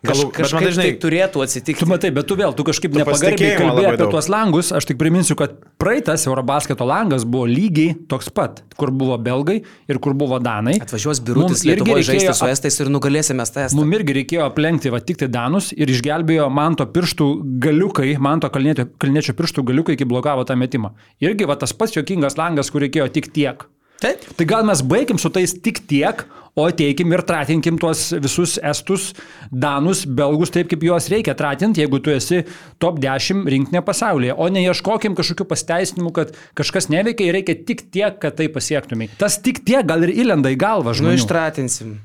Jonai. 0.00 0.14
Kaž, 0.14 0.20
bet 0.24 0.32
kažkaip 0.32 0.56
matai, 0.56 0.72
žinai, 0.72 0.84
tai 0.88 0.98
turėtų 1.02 1.42
atsitikti. 1.44 1.80
Tu 1.82 1.86
matai, 1.90 2.10
bet 2.16 2.24
tu 2.24 2.36
vėl, 2.38 2.54
tu 2.56 2.64
kažkaip 2.64 2.94
nepagarbiai 2.96 3.34
pasitikėjimo 3.36 3.66
kalbėjai 3.68 3.88
apie 3.90 4.00
daug. 4.00 4.12
tuos 4.14 4.28
langus. 4.32 4.70
Aš 4.72 4.86
tik 4.88 4.96
priminsiu, 5.00 5.34
kad 5.36 5.58
praeitas 5.80 6.24
Eurobasketo 6.24 6.86
langas 6.88 7.26
buvo 7.28 7.44
lygiai 7.50 7.98
toks 8.08 8.30
pat, 8.32 8.62
kur 8.80 8.94
buvo 8.96 9.18
belgai 9.20 9.58
ir 9.60 10.00
kur 10.00 10.16
buvo 10.16 10.38
danai. 10.40 10.78
Atvažiuos 10.80 11.20
irgi 11.20 11.68
Lietuvoje 11.68 12.06
žaisti 12.08 12.32
su 12.38 12.48
estais 12.48 12.80
ir 12.80 12.88
nugalėsime 12.94 13.44
estą. 13.44 13.66
Mums 13.76 13.98
irgi 13.98 14.16
reikėjo 14.22 14.46
aplenkti 14.46 14.94
va 14.94 15.02
tik 15.04 15.20
tai 15.20 15.28
danus 15.28 15.68
ir 15.76 15.92
išgelbėjo 15.92 16.48
manto 16.48 16.86
pirštų 16.88 17.28
galiukai, 17.60 18.14
manto 18.16 18.48
kalniečio, 18.48 18.88
kalniečio 18.96 19.36
pirštų 19.36 19.66
galiukai, 19.68 19.98
kai 20.00 20.08
blokavo 20.08 20.48
tą 20.48 20.56
metimą. 20.56 20.94
Irgi 21.20 21.44
va 21.44 21.60
tas 21.60 21.76
pats 21.76 21.98
jokingas 21.98 22.40
langas, 22.40 22.72
kur 22.72 22.80
reikėjo 22.86 23.10
tik 23.12 23.28
tiek. 23.36 23.68
Taip. 24.00 24.24
Tai 24.32 24.46
gal 24.48 24.64
mes 24.64 24.80
baigim 24.80 25.20
su 25.20 25.28
tais 25.28 25.52
tik 25.52 25.82
tiek, 25.90 26.24
o 26.58 26.66
ateikim 26.66 27.12
ir 27.14 27.22
tratinkim 27.26 27.78
tuos 27.80 28.08
visus 28.22 28.56
estus, 28.62 29.10
danus, 29.52 30.04
belgus 30.04 30.50
taip, 30.54 30.68
kaip 30.72 30.82
juos 30.88 31.08
reikia 31.12 31.34
tratinti, 31.38 31.80
jeigu 31.84 32.00
tu 32.02 32.10
esi 32.14 32.42
top 32.82 32.98
10 33.02 33.46
rinkinė 33.50 33.82
pasaulyje, 33.86 34.34
o 34.36 34.48
neieškokim 34.52 35.14
kažkokių 35.18 35.46
pasteisinimų, 35.52 36.12
kad 36.16 36.34
kažkas 36.58 36.90
neveikia 36.92 37.28
ir 37.30 37.38
reikia 37.40 37.56
tik 37.66 37.86
tiek, 37.94 38.18
kad 38.22 38.36
tai 38.40 38.48
pasiektumai. 38.52 39.10
Tas 39.20 39.38
tik 39.38 39.62
tiek 39.64 39.86
gal 39.86 40.02
ir 40.08 40.14
įlenda 40.24 40.52
į 40.52 40.58
galvą 40.60 40.90
Nu, 40.94 40.98
žmonių. 41.04 41.18
ištratinsim. 41.22 41.98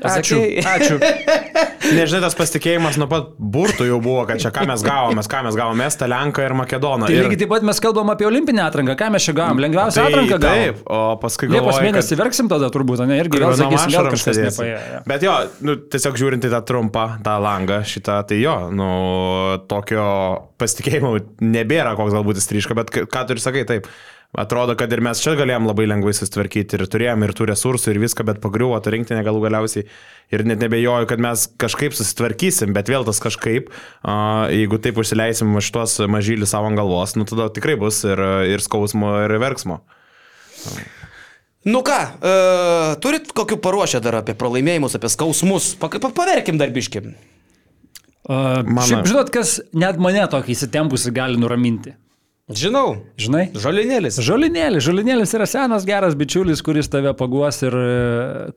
Ačiū. 0.00 0.38
Ačiū. 0.64 0.96
Nežinai, 1.92 2.22
tas 2.24 2.34
pasitikėjimas 2.38 2.96
nuo 3.00 3.06
pat 3.10 3.32
burtų 3.36 3.84
jau 3.90 3.98
buvo, 4.02 4.22
kad 4.28 4.40
čia 4.40 4.48
ką 4.54 4.64
mes 4.70 4.82
gavome, 4.86 5.20
ką 5.28 5.40
mes 5.46 5.58
gavome, 5.58 5.84
Estą, 5.86 6.08
Lenką 6.10 6.44
ir 6.46 6.54
Makedoną. 6.56 7.08
Tai 7.10 7.16
ir... 7.16 7.26
lygiai 7.26 7.42
taip 7.42 7.50
pat 7.52 7.66
mes 7.68 7.80
kalbam 7.84 8.12
apie 8.14 8.26
olimpinę 8.28 8.64
atranką, 8.64 8.96
ką 8.98 9.10
mes 9.12 9.26
čia 9.28 9.34
gavom. 9.36 9.60
Lengviausią 9.62 10.00
Tai 10.00 10.12
atranką 10.12 10.38
gavom. 10.42 10.62
Taip, 10.62 10.80
o 10.86 11.00
paskui 11.22 11.50
Liepos 11.50 11.68
galvoju, 11.68 11.86
mėnesį 11.90 12.18
verksim 12.22 12.48
tada 12.52 12.70
turbūt, 12.72 13.04
ne? 13.10 13.18
Irgi 13.20 13.42
vėl 13.42 13.54
sakysim, 13.60 13.94
gal 13.98 14.10
kažkas 14.14 14.40
nepaėjo. 14.46 15.02
Bet 15.12 15.26
jo, 15.28 15.36
nu, 15.68 15.76
tiesiog 15.92 16.18
žiūrint 16.22 16.48
į 16.48 16.54
tą 16.54 16.62
trumpą, 16.72 17.04
tą 17.26 17.36
langą, 17.44 17.82
šitą, 17.92 18.22
tai 18.30 18.40
jo, 18.40 18.56
nu, 18.72 18.88
tokio 19.70 20.06
pasitikėjimo 20.62 21.14
nebėra, 21.44 21.94
koks 21.98 22.16
galbūt 22.16 22.40
jis 22.40 22.50
ryška, 22.56 22.78
bet 22.78 22.94
ką- 22.94 23.06
ką 23.12 23.26
tu 23.28 23.36
ir 23.36 23.44
sakai, 23.44 23.66
taip. 23.68 23.90
Atrodo, 24.32 24.72
kad 24.80 24.88
ir 24.94 25.02
mes 25.04 25.20
čia 25.20 25.34
galėjom 25.36 25.66
labai 25.68 25.84
lengvai 25.90 26.14
susitvarkyti 26.16 26.78
ir 26.78 26.86
turėjom 26.88 27.24
ir 27.26 27.34
tų 27.36 27.50
resursų 27.50 27.92
ir 27.92 27.98
viską, 28.00 28.24
bet 28.24 28.38
pagriuvo 28.40 28.78
ta 28.80 28.88
rinktinė 28.94 29.20
galų 29.26 29.42
galiausiai. 29.44 29.84
Ir 30.32 30.44
net 30.48 30.62
nebejoju, 30.64 31.08
kad 31.10 31.20
mes 31.20 31.42
kažkaip 31.60 31.92
susitvarkysim, 31.92 32.72
bet 32.72 32.88
vėl 32.88 33.04
tas 33.04 33.20
kažkaip, 33.20 33.68
a, 34.00 34.14
jeigu 34.48 34.78
taip 34.80 34.96
užsileisim 35.02 35.52
šitos 35.60 35.98
mažylį 36.08 36.48
savo 36.48 36.70
ant 36.70 36.80
galvos, 36.80 37.12
nu 37.20 37.28
tada 37.28 37.50
tikrai 37.52 37.76
bus 37.76 38.00
ir, 38.08 38.22
ir 38.48 38.64
skausmo, 38.64 39.18
ir 39.26 39.36
verksmo. 39.42 39.82
Nu 41.68 41.82
ką, 41.84 41.98
e, 42.24 42.32
turit 43.04 43.28
kokiu 43.36 43.58
paruošę 43.60 44.00
dar 44.00 44.16
apie 44.22 44.32
pralaimėjimus, 44.38 44.96
apie 44.96 45.12
skausmus? 45.12 45.74
Pa, 45.76 45.92
pa, 45.92 46.08
paverkim 46.08 46.56
darbiškim. 46.58 47.12
Uh, 48.22 48.62
šiaip, 48.86 49.04
žinot, 49.10 49.28
kas 49.34 49.58
net 49.74 50.00
mane 50.00 50.24
tokį 50.30 50.54
įsitempusi 50.54 51.12
gali 51.14 51.36
nuraminti. 51.42 51.96
Žinau, 52.50 52.96
Žinai? 53.22 53.44
žolinėlis. 53.54 54.16
Žolinėlis. 54.18 54.82
Žolinėlis 54.82 55.30
yra 55.38 55.46
senas 55.46 55.84
geras 55.86 56.16
bičiulis, 56.18 56.58
kuris 56.66 56.88
tave 56.90 57.12
paguos 57.14 57.60
ir 57.62 57.76
e, 57.78 57.84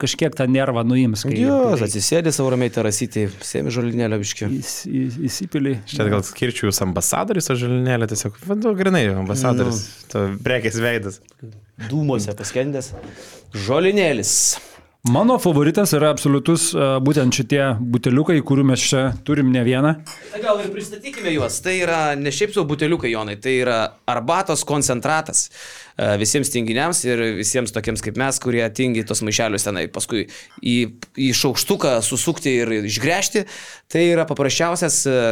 kažkiek 0.02 0.34
tą 0.36 0.48
nervą 0.50 0.82
nuims. 0.90 1.22
kai 1.22 1.38
atsisėdė 1.86 2.34
savo 2.34 2.50
ramiai 2.56 2.74
terasyti, 2.74 3.28
sėmi 3.46 3.70
žolinėlio 3.70 4.18
biškiu. 4.24 4.50
įs- 4.58 4.88
į- 4.90 5.30
Įsipili. 5.30 5.76
Štai 5.86 6.10
gal 6.10 6.26
skirčiau 6.26 6.72
jūs 6.72 6.82
ambasadorius, 6.82 7.52
o 7.54 7.60
žalinėlė 7.62 8.10
tiesiog, 8.10 8.42
vandu, 8.50 8.74
grinai, 8.76 9.06
ambasadoris, 9.22 9.84
nu. 10.16 10.26
prekės 10.44 10.82
veidas. 10.82 11.22
Dūmose 11.86 12.34
paskendęs. 12.42 12.90
Žolinėlis. 13.54 14.34
Mano 15.10 15.38
favoritas 15.38 15.92
yra 15.94 16.08
absoliutus 16.10 16.72
e, 16.74 16.86
būtent 17.06 17.38
šitie 17.38 17.62
buteliukai, 17.94 18.40
kurių 18.42 18.64
mes 18.72 18.82
čia 18.90 19.04
turim 19.28 19.52
ne 19.54 19.62
vieną. 19.62 19.92
Na 20.32 20.40
gal 20.42 20.64
ir 20.64 20.72
pristatykime 20.74 21.30
juos. 21.36 21.60
Tai 21.62 21.76
yra 21.78 22.00
ne 22.18 22.34
šiaip 22.34 22.56
savo 22.56 22.66
buteliukai, 22.72 23.12
Jonai, 23.14 23.36
tai 23.38 23.54
yra 23.60 23.78
arbatos 24.10 24.66
koncentratas 24.66 25.44
e, 25.46 26.10
visiems 26.18 26.50
tinginiams 26.50 27.04
ir 27.06 27.22
visiems 27.38 27.76
tokiems 27.76 28.02
kaip 28.02 28.18
mes, 28.18 28.42
kurie 28.42 28.66
tingi 28.74 29.06
tos 29.06 29.22
maišelius 29.22 29.70
tenai 29.70 29.86
paskui 29.94 30.26
į, 30.66 30.76
į 31.22 31.30
šaukštuką 31.38 32.00
susukti 32.02 32.58
ir 32.64 32.74
išgręžti. 32.82 33.46
Tai 33.94 34.06
yra 34.10 34.26
paprasčiausias 34.26 35.04
e, 35.06 35.24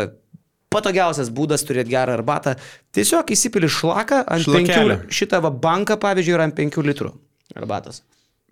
patogiausias 0.70 1.34
būdas 1.34 1.66
turėti 1.66 1.98
gerą 1.98 2.20
arbatą. 2.22 2.60
Tiesiog 2.94 3.34
įsipili 3.34 3.74
šlaką 3.74 4.22
ant 4.22 4.46
Šlakelį. 4.46 5.04
5 5.10 5.22
šitą 5.24 5.42
va 5.42 5.50
banką, 5.50 5.98
pavyzdžiui, 5.98 6.38
yra 6.38 6.52
ant 6.52 6.62
5 6.62 6.84
litrų 6.94 7.16
arbatos. 7.58 8.04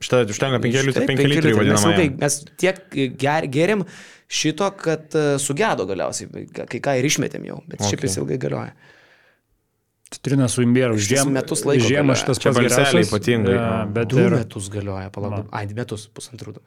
Štai 0.01 0.23
užtenka 0.25 0.57
5 0.63 0.73
litrų, 0.87 0.93
Taip, 0.97 1.03
5 1.05 1.11
penki 1.11 1.27
litrų. 1.29 1.51
Mes, 1.51 1.59
vadinamą. 1.61 1.91
ilgai- 1.93 2.19
mes 2.23 2.37
tiek 2.57 2.79
ger, 3.21 3.45
geriam 3.53 3.83
šito, 4.31 4.69
kad 4.81 5.13
e, 5.15 5.25
sugedo 5.39 5.85
galiausiai, 5.85 6.47
kai 6.55 6.79
ką 6.81 6.95
ir 6.99 7.05
išmetėm 7.09 7.45
jau, 7.45 7.59
bet 7.67 7.79
okay. 7.83 7.91
šiaip 7.93 8.07
jis 8.07 8.17
ilgai 8.23 8.39
galioja. 8.41 8.73
Citrina 10.11 10.47
su 10.51 10.63
imbieru. 10.65 10.97
Žiemą 10.99 11.31
metus 11.37 11.61
laiko 11.63 11.85
Žiemą 11.87 12.15
šitas 12.19 12.41
pats 12.43 12.57
geriausias, 12.59 13.07
ypatingai, 13.07 13.53
jo. 13.55 13.67
Bet 13.95 14.09
Du 14.11 14.19
ir, 14.19 14.33
metus 14.41 14.67
galioja, 14.73 15.07
palauk, 15.13 15.45
ai, 15.55 15.67
metus, 15.77 16.09
pusantrų. 16.11 16.57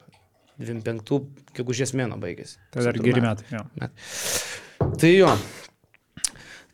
25 0.57 1.19
gegužės 1.57 1.91
mėno 1.99 2.15
baigėsi. 2.21 2.55
tai 2.71 2.85
dar 2.87 2.97
geri 3.03 3.21
metai. 3.21 3.45
jo. 3.51 3.61
Met. 3.75 3.91
Tai 5.01 5.11
jo. 5.11 5.29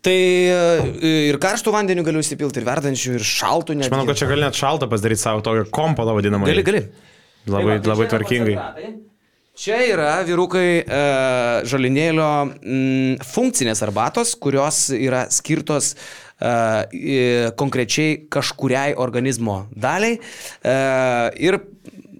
Tai 0.01 0.17
e, 0.17 1.11
ir 1.29 1.37
karštų 1.41 1.73
vandenių 1.75 2.03
galiu 2.07 2.23
įsipilti, 2.23 2.61
ir 2.61 2.65
verdančių, 2.65 3.19
ir 3.19 3.25
šaltų 3.27 3.77
net. 3.77 3.85
Aš 3.85 3.93
manau, 3.93 4.07
kad 4.09 4.17
čia 4.17 4.29
gali 4.31 4.45
net 4.47 4.57
šaltą 4.57 4.89
pasidaryti 4.89 5.21
savo 5.21 5.43
tokio 5.45 5.67
kompotą 5.69 6.15
vadinamą. 6.17 6.49
Gali, 6.49 6.65
gali. 6.65 6.81
Labai, 7.45 7.61
Tai 7.61 7.67
va, 7.67 7.77
tai 7.77 7.91
labai 7.91 8.07
tvarkingai. 8.09 8.55
Čia 9.61 9.77
yra 9.91 10.11
vyrukai 10.25 10.67
e, 10.81 11.01
žalinėlio 11.69 12.27
m, 12.47 13.17
funkcinės 13.29 13.83
arbatos, 13.85 14.31
kurios 14.41 14.87
yra 14.95 15.25
skirtos 15.33 15.91
e, 16.41 17.51
konkrečiai 17.59 18.23
kažkuriai 18.31 18.95
organizmo 18.97 19.65
daliai 19.75 20.17
e, 20.17 20.75
ir 21.45 21.59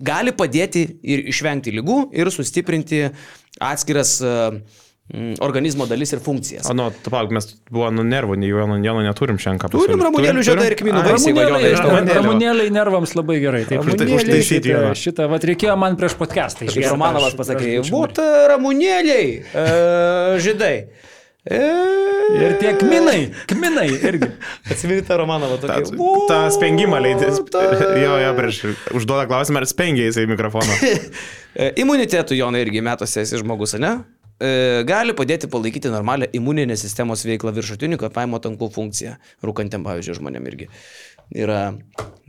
gali 0.01 0.36
padėti 0.38 0.86
ir 1.01 1.23
išvengti 1.32 1.73
lygų 1.79 1.97
ir 2.17 2.29
sustiprinti 2.34 3.07
atskiras 3.61 4.17
e, 4.21 4.36
organizmo 5.43 5.86
dalis 5.89 6.14
ir 6.16 6.22
funkcijas. 6.24 6.70
O, 6.72 6.74
nu, 6.78 6.86
tapauk, 7.04 7.34
mes 7.36 7.49
buvo 7.72 7.89
nu 7.91 8.04
nervų, 8.08 8.38
nei 8.39 8.52
vieno 8.54 8.78
vieno 8.80 9.02
neturim 9.04 9.36
šiandien 9.41 9.60
ką 9.60 9.72
Turim 9.74 9.97
pasiūlyt. 9.99 10.06
ramunėlių 10.08 10.43
žiedai 10.47 10.68
ir 10.72 10.76
kmynų 10.80 11.02
Ai, 11.02 11.10
vaisiai. 11.12 11.34
va, 11.36 11.43
Jonai, 11.49 11.72
iš 11.74 11.82
tavo 11.82 11.95
ramunėlių. 11.97 12.16
Ramunėliai 12.22 12.72
nervams 12.78 13.16
labai 13.20 13.39
gerai. 13.43 13.64
Taip, 13.68 13.82
Ramunėliai. 13.82 14.08
šitą- 14.08 14.22
Užtaisyti 14.22 14.72
šitą, 14.72 14.93
šitą, 15.04 15.28
va, 15.34 15.39
reikėjo 15.52 15.76
man 15.84 15.97
prieš 15.99 16.16
podcastą. 16.22 16.64
Išgert, 16.70 16.91
Romanovas 16.95 17.36
pasakė, 17.36 17.74
būt 17.91 18.22
ramunėliai, 18.54 19.43
e, 19.52 19.66
žydai. 20.39 20.76
E, 21.43 21.58
Ir 22.38 22.54
tie 22.62 22.72
kminai, 22.78 23.34
kminai 23.49 23.88
irgi. 24.08 24.28
Atsimeni 24.70 25.02
tą 25.02 25.18
Romanovą 25.18 25.58
Ta, 25.60 25.80
tokį. 25.82 25.97
ta 26.30 26.38
spengimą 26.54 26.99
leidys. 27.02 27.41
Ta- 27.49 27.66
Jo, 28.06 28.14
jo, 28.22 28.32
prieš 28.38 28.60
užduoda 28.93 29.26
klausimą, 29.28 29.58
ar 29.58 29.66
spengia 29.68 30.06
jisai 30.08 30.28
mikrofoną. 30.30 30.72
E, 31.52 31.74
Imunitetų 31.84 32.32
Jonai 32.38 32.62
irgi 32.64 32.80
metuose 32.80 33.26
esi 33.26 33.36
žmogus, 33.41 33.74
ne? 33.78 34.06
E, 34.41 34.81
Gali 34.89 35.13
padėti 35.17 35.49
palaikyti 35.51 35.91
normalią 35.93 36.31
imuninės 36.37 36.81
sistemos 36.85 37.25
veiklą 37.27 37.53
viršutinių 37.53 37.99
kvepavimo 38.01 38.39
tankų 38.41 38.71
funkciją. 38.73 39.17
Rūkantiem, 39.45 39.85
pavyzdžiui, 39.85 40.17
žmonėm 40.17 40.49
irgi 40.49 40.69
yra 41.45 41.61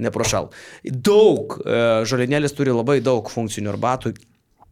neprošal. 0.03 0.51
Daug, 0.85 1.57
e, 1.65 1.81
žolinėlis 2.09 2.55
turi 2.57 2.75
labai 2.75 3.01
daug 3.05 3.33
funkcinių 3.33 3.73
arbatų, 3.73 4.15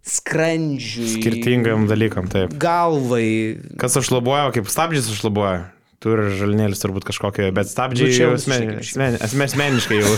skrandžiui, 0.07 1.19
Skirtingam 1.19 1.89
dalykam, 1.89 2.29
taip. 2.33 2.55
galvai. 2.61 3.59
Kas 3.81 3.97
užlabuoja, 4.01 4.49
kaip 4.57 4.69
stabdžiais 4.73 5.11
užlabuoja. 5.13 5.69
Turi 6.01 6.31
žalinėlis 6.33 6.81
turbūt 6.81 7.05
kažkokie, 7.05 7.51
bet 7.53 7.69
stabdžiai 7.69 8.07
Nu, 8.09 8.15
čia 8.17 8.23
jau 8.23 8.31
šiaip- 8.33 8.39
asmeni, 8.41 9.19
asmeni, 9.21 9.49
asmeniškai 9.51 9.99
jau. 9.99 10.13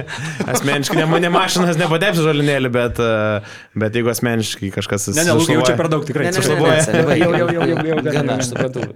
asmeniškai 0.52 1.00
ne, 1.00 1.08
ne 1.24 1.30
mašinas 1.34 1.80
nepadėpsi 1.80 2.22
žalinėlį, 2.22 2.70
bet, 2.76 3.00
e, 3.02 3.74
bet 3.82 3.98
jeigu 3.98 4.12
asmeniškai 4.14 4.70
kažkas... 4.78 5.08
Ne, 5.10 5.26
ne, 5.26 5.34
Lukai, 5.40 5.56
jau 5.58 5.66
čia 5.66 5.74
per 5.80 5.90
daug 5.90 6.06
tikrai. 6.06 6.30
Ne, 6.30 6.38
ne, 6.38 6.46
ne, 6.46 6.54
ne, 6.54 6.62
ne, 6.62 7.02
ne, 7.10 7.18
Jau, 7.18 7.34
jau, 7.34 7.50
jau, 7.50 7.66
jau, 7.66 7.82
jau, 7.90 7.98
Gana, 8.14 8.38
aš 8.38 8.52
suprantu. 8.52 8.86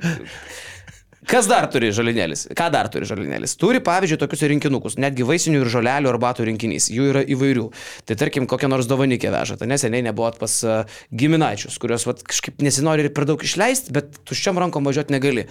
Kas 1.28 1.44
dar 1.44 1.66
turi 1.68 1.90
žalinėlis? 1.92 2.46
Ką 2.56 2.70
dar 2.72 2.86
turi 2.88 3.04
žalinėlis? 3.08 3.52
Turi, 3.60 3.82
pavyzdžiui, 3.84 4.16
tokius 4.22 4.46
rinkinukus, 4.48 4.94
netgi 5.02 5.26
vaisinių 5.28 5.60
ir 5.60 5.68
žolelių 5.74 6.08
arbatų 6.08 6.46
rinkinys. 6.48 6.86
Jų 6.88 7.10
yra 7.10 7.22
įvairių. 7.34 7.66
Tai 8.08 8.16
tarkim, 8.22 8.46
kokią 8.48 8.70
nors 8.72 8.88
dovanikė 8.88 9.28
vežate. 9.34 9.68
Neseniai 9.68 10.06
nebuvot 10.06 10.38
pas 10.40 10.54
uh, 10.64 11.00
giminaičius, 11.12 11.76
kuriuos 11.82 12.08
vat, 12.08 12.22
kažkaip 12.24 12.64
nesinori 12.64 13.04
ir 13.04 13.12
per 13.12 13.28
daug 13.28 13.44
išleisti, 13.44 13.92
bet 13.98 14.16
tuščiam 14.30 14.62
rankom 14.62 14.88
važiuoti 14.88 15.12
negali. 15.12 15.44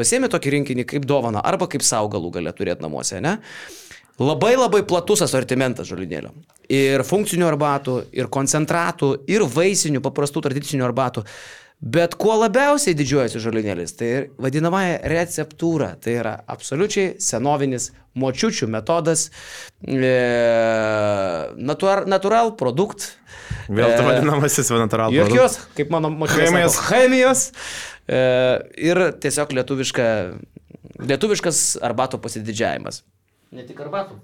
Pasiemi 0.00 0.30
tokį 0.32 0.56
rinkinį 0.56 0.88
kaip 0.88 1.04
dovana 1.08 1.44
arba 1.44 1.68
kaip 1.68 1.84
saugalų 1.84 2.32
galė 2.38 2.54
turėti 2.56 2.86
namuose, 2.86 3.20
ne? 3.20 3.36
Labai 4.20 4.52
labai 4.56 4.82
platus 4.84 5.22
asortimentas 5.24 5.88
žolinėlio. 5.88 6.32
Ir 6.72 7.04
funkcinių 7.08 7.46
arbatų, 7.48 7.96
ir 8.16 8.28
koncentratų, 8.32 9.14
ir 9.32 9.44
vaisinių, 9.48 10.02
paprastų 10.04 10.42
tradicinių 10.44 10.84
arbatų. 10.88 11.24
Bet 11.80 12.12
kuo 12.20 12.34
labiausiai 12.36 12.92
didžiuojasi 12.92 13.40
žolinėlis, 13.40 13.94
tai 13.96 14.10
vadinamąją 14.40 14.98
receptūrą. 15.08 15.94
Tai 16.04 16.16
yra 16.18 16.34
absoliučiai 16.52 17.14
senovinis 17.24 17.88
močiučių 18.20 18.68
metodas, 18.68 19.30
e, 19.88 20.10
natural, 21.56 22.04
natural 22.04 22.52
produkt. 22.60 23.14
Vėl 23.70 23.94
E, 23.94 24.02
vadinamasis 24.04 24.68
natūral. 24.74 25.14
Jokios, 25.16 25.56
kaip 25.78 25.88
mano 25.94 26.10
močiutė. 26.12 26.50
Chemijos. 26.50 26.76
sako, 26.76 26.88
Chemijos. 26.90 27.46
E, 28.08 28.18
ir 28.90 29.02
tiesiog 29.22 29.54
lietuviška, 29.58 30.08
lietuviškas 31.04 31.62
arbato 31.84 32.20
pasididžiavimas. 32.22 33.02
Ne 33.54 33.66
tik 33.66 33.80
arbatų. 33.82 34.20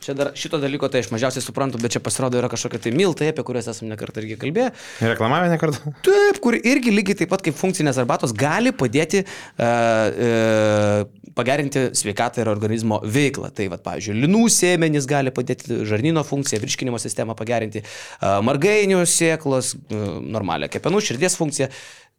Čia 0.00 0.14
dar 0.16 0.30
šito 0.32 0.56
dalyko 0.56 0.88
tai 0.88 1.02
aš 1.04 1.10
mažiausiai 1.12 1.44
suprantu, 1.44 1.78
bet 1.80 1.92
čia 1.92 2.00
pasirodo 2.00 2.38
yra 2.40 2.48
kažkokie 2.48 2.78
tai 2.80 2.92
miltai, 2.96 3.28
apie 3.34 3.44
kuriuos 3.44 3.66
esame 3.68 3.92
nekartą 3.92 4.22
irgi 4.22 4.38
kalbėję. 4.40 4.70
Reklamavę 5.04 5.50
nekartą? 5.52 5.92
Taip, 6.06 6.38
kur 6.40 6.56
irgi 6.56 6.94
lygiai 6.94 7.18
taip 7.20 7.30
pat 7.32 7.44
kaip 7.44 7.58
funkcinės 7.58 8.00
arbatos 8.00 8.32
gali 8.32 8.72
padėti 8.72 9.20
uh, 9.20 9.28
uh, 9.60 11.04
pagerinti 11.36 11.88
sveikatą 11.96 12.42
ir 12.42 12.50
organizmo 12.52 13.00
veiklą. 13.04 13.52
Tai, 13.54 13.68
va, 13.72 13.80
pavyzdžiui, 13.84 14.18
linų 14.24 14.44
sėmenys 14.52 15.08
gali 15.10 15.32
padėti 15.34 15.82
žarnyno 15.88 16.24
funkciją, 16.26 16.60
virškinimo 16.64 17.00
sistemą 17.02 17.36
pagerinti, 17.38 17.84
margainių 18.20 19.02
sėklos, 19.08 19.74
normalią 19.90 20.70
kepenų, 20.72 21.02
širdies 21.10 21.38
funkciją. 21.40 21.70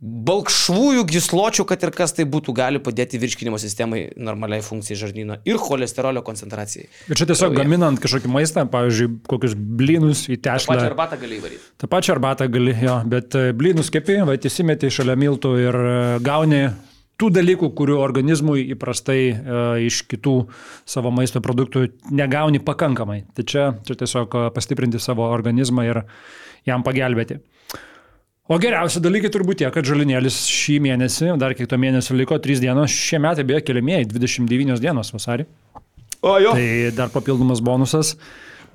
Balkšvųjų 0.01 1.03
gisločių, 1.05 1.64
kad 1.70 1.84
ir 1.86 1.91
kas 1.93 2.16
tai 2.18 2.24
būtų, 2.26 2.55
gali 2.57 2.80
padėti 2.82 3.20
virškinimo 3.22 3.59
sistemai 3.62 4.07
normaliai 4.18 4.64
funkcijai 4.66 4.97
žarnyno 4.97 5.36
ir 5.45 5.59
cholesterolio 5.62 6.24
koncentracijai. 6.26 6.88
Ir 7.05 7.20
čia 7.20 7.28
tiesiog 7.30 7.53
gaminant 7.53 8.01
kažkokį 8.01 8.32
maistą, 8.34 8.64
pavyzdžiui, 8.74 9.12
kokius 9.30 9.53
blynus 9.53 10.24
į 10.26 10.39
Pačią 10.39 10.72
tešlą. 10.72 10.80
arbatą 10.88 11.22
gali 11.22 11.38
įvaryti. 11.38 11.62
Ta 11.78 11.89
pačia 11.91 12.16
arbatą 12.16 12.49
gali, 12.49 12.74
jo, 12.82 12.97
bet 13.14 13.38
e, 13.38 13.51
blynus 13.53 13.93
kepi, 13.93 14.18
va, 14.26 14.39
įsimeti 14.41 14.89
šalia 14.89 15.14
miltų 15.22 15.53
ir 15.68 15.78
e, 15.78 15.93
gauni 16.26 16.64
tų 17.22 17.30
dalykų, 17.36 17.72
kurių 17.78 17.99
organizmui 18.01 18.65
įprastai 18.74 19.22
e, 19.30 19.36
iš 19.88 20.01
kitų 20.09 20.36
savo 20.89 21.13
maisto 21.13 21.41
produktų 21.43 21.88
negauni 22.09 22.61
pakankamai. 22.65 23.22
Tai 23.38 23.45
čia, 23.47 23.69
čia 23.88 23.97
tiesiog 24.01 24.38
e, 24.38 24.43
pastiprinti 24.55 25.01
savo 25.01 25.30
organizmą 25.30 25.86
ir 25.88 26.03
jam 26.67 26.86
pagelbėti. 26.86 27.39
O 28.51 28.57
geriausi 28.59 28.99
dalykai 28.99 29.30
turbūt 29.32 29.61
tie, 29.61 29.69
kad 29.72 29.86
žalinėlis 29.88 30.41
šį 30.51 30.80
mėnesį, 30.84 31.30
dar 31.39 31.53
kiek 31.55 31.69
to 31.72 31.78
mėnesio 31.80 32.17
liko, 32.17 32.36
3 32.41 32.59
dienos, 32.59 32.91
šie 32.91 33.22
metai 33.24 33.45
beje 33.47 33.61
keliamieji, 33.69 34.09
29 34.11 34.82
dienos 34.82 35.13
vasarį. 35.15 35.45
O 36.22 36.34
jo. 36.41 36.51
Tai 36.57 36.65
dar 36.97 37.13
papildomas 37.13 37.61
bonusas, 37.63 38.17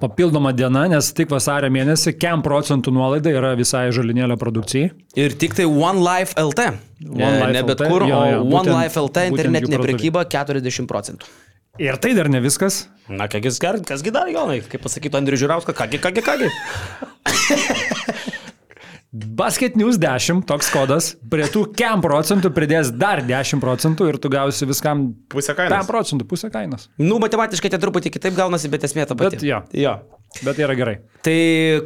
papildoma 0.02 0.52
diena, 0.56 0.84
nes 0.90 1.08
tik 1.16 1.30
vasario 1.32 1.70
mėnesį 1.72 2.12
kem 2.20 2.42
procentų 2.44 2.92
nuolaida 2.96 3.32
yra 3.32 3.54
visai 3.58 3.86
žalinėlio 3.96 4.36
produkcijai. 4.40 4.90
Ir 5.16 5.36
tik 5.40 5.56
tai 5.58 5.66
One 5.68 6.02
Life 6.04 6.36
LT. 6.40 6.68
One 7.06 7.16
ne, 7.16 7.32
Life 7.40 7.52
ne 7.56 7.64
bet 7.70 7.80
LT, 7.80 7.90
kur, 7.92 8.06
jo, 8.10 8.20
jo, 8.32 8.40
One 8.44 8.52
būtent- 8.52 8.76
Life 8.76 9.00
LT 9.06 9.26
internetinė 9.32 9.82
prekyba 9.82 10.24
40 10.28 10.86
procentų. 10.90 11.28
Ir 11.78 11.98
tai 12.00 12.14
dar 12.16 12.28
ne 12.32 12.40
viskas. 12.40 12.86
Na, 13.08 13.28
kągi, 13.28 13.52
kasgi 13.84 14.12
dar, 14.12 14.30
Jonai, 14.32 14.62
kaip 14.64 14.80
pasakytų 14.80 15.18
Andrius 15.20 15.42
Žiūrauskas, 15.44 15.76
kągi, 15.76 16.00
kągi, 16.00 16.22
kągi. 16.24 16.48
Basket 19.12 19.76
News 19.78 19.96
10, 20.02 20.42
toks 20.48 20.68
kodas, 20.74 21.12
prie 21.30 21.46
tų 21.48 21.62
kem 21.78 22.02
procentų 22.04 22.50
pridės 22.56 22.90
dar 22.90 23.22
10 23.24 23.62
procentų 23.62 24.10
ir 24.10 24.18
tu 24.20 24.28
gausi 24.32 24.66
viskam 24.68 25.12
Pusę 25.32 25.54
5 25.54 25.70
kainos. 25.70 25.86
procentų, 25.88 26.26
pusę 26.28 26.50
kainos. 26.50 26.88
Nu, 26.98 27.20
matematiškai 27.22 27.70
tai 27.70 27.80
truputį 27.80 28.12
kitaip 28.12 28.36
gaunasi, 28.36 28.68
bet 28.68 28.84
esmė 28.84 29.06
ta 29.06 29.16
pati. 29.16 29.38
Bet 29.38 29.46
jo. 29.46 29.62
jo. 29.72 29.94
Bet 30.44 30.58
yra 30.60 30.74
gerai. 30.76 30.96
Tai 31.24 31.36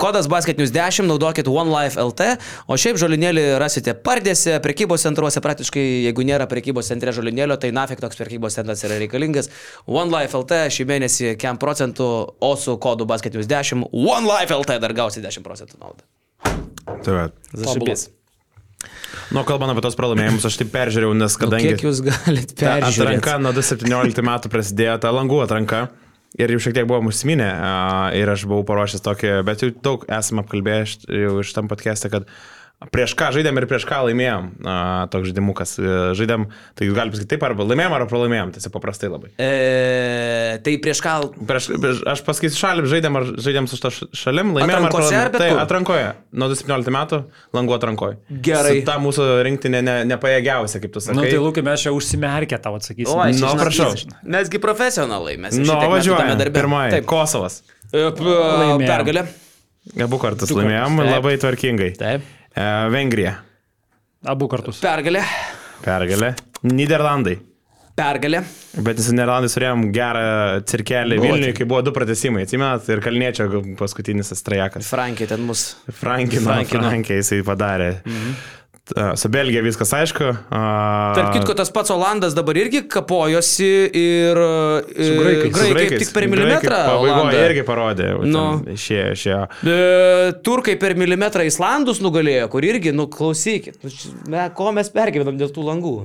kodas 0.00 0.26
Basket 0.32 0.58
News 0.58 0.72
10, 0.74 1.06
naudokit 1.06 1.46
OneLife 1.46 2.00
LT, 2.02 2.30
o 2.66 2.78
šiaip 2.80 2.98
žolinėlį 2.98 3.44
rasite 3.62 3.94
pardėse, 3.94 4.56
prekybos 4.64 5.04
centruose, 5.06 5.42
praktiškai 5.44 5.84
jeigu 6.08 6.24
nėra 6.26 6.48
prekybos 6.50 6.90
centre 6.90 7.14
žolinėlio, 7.14 7.60
tai 7.60 7.70
nafik 7.76 8.00
toks 8.02 8.18
prekybos 8.18 8.56
centras 8.58 8.82
yra 8.88 8.98
reikalingas. 8.98 9.52
OneLife 9.86 10.40
LT 10.40 10.64
šį 10.74 10.88
mėnesį 10.88 11.34
10 11.36 11.60
procentų, 11.62 12.08
o 12.40 12.54
su 12.58 12.74
kodu 12.82 13.06
Basket 13.06 13.36
News 13.36 13.50
10, 13.50 13.86
OneLife 13.92 14.56
LT 14.56 14.80
dar 14.82 14.96
gausi 14.98 15.22
10 15.22 15.46
procentų 15.46 15.78
naudą. 15.78 16.08
Tai 17.04 17.14
va. 17.16 17.28
Zašibės. 17.56 18.08
Nu, 19.30 19.42
kalbant 19.46 19.70
apie 19.72 19.82
tos 19.84 19.96
pralaimėjimus, 19.98 20.46
aš 20.48 20.56
taip 20.60 20.70
peržiūrėjau, 20.74 21.14
nes 21.18 21.34
Nu, 21.36 21.40
kadangi... 21.44 21.72
kiek 21.74 21.84
jūs 21.86 22.00
galite 22.06 22.56
peržiūrėti? 22.58 23.02
atranka 23.04 23.34
nuo 23.42 23.52
2017 23.56 24.24
metų 24.26 24.50
prasidėjo, 24.52 24.96
ta 25.02 25.12
langų 25.14 25.42
atranka. 25.44 25.84
Ir 26.38 26.52
jau 26.54 26.60
šiek 26.62 26.76
tiek 26.76 26.86
buvom 26.86 27.08
užsiminę 27.10 27.46
a, 27.50 27.70
ir 28.14 28.30
aš 28.30 28.44
buvau 28.46 28.62
paruošęs 28.68 29.02
tokį, 29.02 29.32
bet 29.48 29.64
jau 29.64 29.70
daug 29.82 30.04
esame 30.14 30.44
apkalbėję 30.44 30.84
jau 31.24 31.32
iš 31.42 31.50
tam 31.56 31.66
podcast'e, 31.70 32.10
kad 32.12 32.28
prieš 32.88 33.12
ką 33.18 33.28
žaidėm 33.36 33.58
ir 33.60 33.66
prieš 33.68 33.84
ką 33.84 33.98
laimėjom. 34.08 34.46
A, 34.64 34.74
toks 35.12 35.28
žaidimukas. 35.28 35.74
E, 35.76 35.96
Žaidėm, 36.16 36.46
tai 36.78 36.86
jūs 36.88 36.94
galite 36.96 37.12
pasakyti 37.12 37.28
taip, 37.34 37.42
arba 37.44 37.66
laimėjom, 37.68 37.92
arba 37.98 38.08
pralaimėjom, 38.08 38.52
tiesiog 38.56 38.72
paprastai 38.72 39.10
labai. 39.12 39.28
E, 39.36 39.50
tai 40.64 40.76
prieš 40.80 41.02
ką 41.04 41.12
Prieš, 41.50 41.66
prieš, 41.76 42.00
aš 42.08 42.22
pasakysiu 42.24 42.56
šalim, 42.62 42.88
žaidėm, 42.88 43.18
ar 43.20 43.28
žaidėm 43.44 43.68
su 43.68 43.76
šita 43.76 43.90
šalim, 44.16 44.54
laimėjom 44.56 44.86
ar 44.88 44.94
pralaimėjom. 44.96 45.36
Tai 45.36 45.50
atrankoje, 45.66 46.06
nuo 46.40 46.48
2017 46.54 46.94
metų, 46.96 47.20
langų 47.58 47.76
atrankoje. 47.76 48.16
Gerai. 48.48 48.72
Su 48.80 48.86
ta 48.88 48.96
mūsų 49.02 49.28
rinktinė 49.50 49.84
ne, 49.84 49.98
nepajėgiausia, 50.14 50.80
kaip 50.80 50.96
tu 50.96 51.04
sakai. 51.04 51.18
Na 51.20 51.26
nu, 51.26 51.28
tai 51.28 51.44
Lūkai, 51.44 51.66
mes 51.68 51.84
čia 51.84 51.92
užsimerkę 51.96 52.60
tau 52.64 52.78
atsakysim. 52.80 53.12
Oi, 53.12 53.30
Nu, 53.34 53.38
čia, 53.38 53.52
žinot, 53.52 53.62
prašau. 53.66 53.92
mes- 53.92 54.18
Mesgi 54.40 54.62
profesionalai, 54.62 55.36
mes 55.36 55.60
jau 55.60 55.68
Nu, 55.68 55.76
važiuojame. 55.92 56.36
darbe. 56.40 56.56
Pirmąjį. 56.60 56.96
Taip. 56.96 57.06
Kosovas. 57.12 57.60
E. 57.92 58.08
Pergalė. 58.16 59.26
Abu 60.00 60.18
kartus 60.20 60.50
laimėjom, 60.54 61.00
labai 61.08 61.36
tvarkingai. 61.40 61.94
Taip. 61.98 62.39
E, 62.54 62.66
Vengrija. 62.92 63.36
Abu 64.26 64.48
kartus. 64.52 64.80
Pergalė. 64.84 65.22
Pergalė. 65.84 66.34
Niderlandai. 66.66 67.38
Pergalė. 68.00 68.40
Bet 68.86 69.00
su 69.02 69.12
Niderlandais 69.12 69.54
turėjom 69.56 69.88
gerą 69.94 70.24
cirkelį 70.68 71.18
Buvo, 71.20 71.32
Vilniuje, 71.34 71.54
kai 71.58 71.66
buvo 71.68 71.82
du 71.84 71.92
pratesimai, 71.96 72.44
atsimenat, 72.46 72.86
ir 72.92 73.02
Kalniečio 73.04 73.48
paskutinis 73.80 74.32
astrajakas. 74.36 74.88
Frankė 74.88 75.28
ten 75.30 75.44
mus. 75.48 75.64
Frankino, 75.88 76.46
Frankino. 76.48 76.84
Frankė 76.86 77.20
jisai 77.20 77.42
padarė. 77.46 77.92
Mhm. 78.06 78.40
Su 79.16 79.28
Belgija 79.32 79.62
viskas 79.64 79.92
aišku. 79.96 80.32
A, 80.50 80.62
Tarp 81.16 81.34
kitko, 81.36 81.54
tas 81.58 81.70
pats 81.74 81.92
Olandas 81.94 82.34
dabar 82.36 82.58
irgi 82.60 82.82
kapojosi 82.90 83.70
ir... 84.00 84.40
Su 84.90 85.12
graikais. 85.20 85.54
su 85.54 85.70
Graikai 85.74 86.00
tik 86.02 86.12
per 86.16 86.28
milimetrą. 86.30 86.80
Pabaigoje 86.88 87.44
irgi 87.50 87.64
parodė. 87.68 88.10
Nu. 88.26 88.44
Išėjo, 88.74 89.06
išėjo. 89.18 89.40
E, 89.62 89.78
Turkai 90.46 90.76
per 90.80 90.96
milimetrą 90.98 91.46
Islandus 91.48 92.02
nugalėjo, 92.04 92.50
kur 92.52 92.66
irgi, 92.66 92.94
nu 92.96 93.08
klausykit, 93.12 93.80
nu, 93.84 93.94
me, 94.32 94.48
ko 94.56 94.70
mes 94.76 94.92
pergyvenam 94.94 95.40
dėl 95.40 95.54
tų 95.54 95.66
langų. 95.70 95.96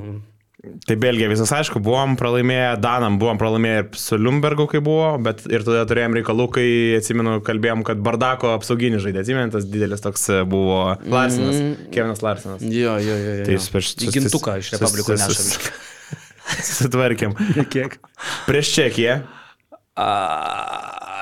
Tai 0.86 0.96
Belgija 1.02 1.30
visas 1.32 1.52
aišku, 1.56 1.80
buvom 1.84 2.16
pralaimėję, 2.20 2.76
Danam 2.84 3.20
buvom 3.22 3.40
pralaimėję 3.42 3.80
ir 3.84 3.88
su 4.02 4.20
Lumbergu, 4.22 4.68
kai 4.72 4.82
buvo, 4.86 5.14
bet 5.22 5.44
ir 5.50 5.66
tada 5.68 5.86
turėjom 5.90 6.18
reikalų, 6.20 6.48
kai, 6.58 6.68
atsimenu, 7.00 7.38
kalbėjom, 7.46 7.84
kad 7.88 8.02
Bardako 8.06 8.54
apsauginis 8.56 9.04
žaidė, 9.06 9.24
atsimenu, 9.24 9.54
tas 9.54 9.68
didelis 9.70 10.04
toks 10.04 10.28
e, 10.34 10.42
buvo 10.50 10.80
Larsinas, 11.06 11.58
mm. 11.58 11.90
Kevinas 11.96 12.24
Larsinas. 12.26 12.66
Jo, 12.66 12.98
jo, 13.02 13.16
jo. 13.18 13.36
jo. 13.42 13.48
Tai 13.50 13.58
jis 13.58 13.70
prieš... 13.74 13.94
Gintuką 14.18 14.60
iš 14.62 14.74
neša. 14.76 15.30
sus- 15.34 15.72
Susitvarkėm. 16.70 17.34
Kiek? 17.74 17.98
Prieš 18.46 18.74
Čekiją 18.78 19.22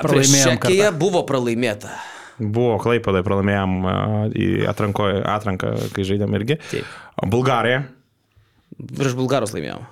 Prieš 0.03 0.33
Čekiją 0.43 0.91
buvo 0.97 1.21
pralaimėta. 1.29 1.91
buvo 2.39 2.79
Klaipadai, 2.81 3.21
pralaimėjom 3.25 3.75
atrankoje, 4.71 5.19
atranką, 5.29 5.75
kai 5.93 6.05
žaidėm 6.07 6.33
irgi. 6.39 6.57
Taip. 6.71 6.95
Bulgarija. 7.29 7.83
Prieš 8.77 9.15
Bulgarus 9.19 9.53
laimėjom. 9.55 9.83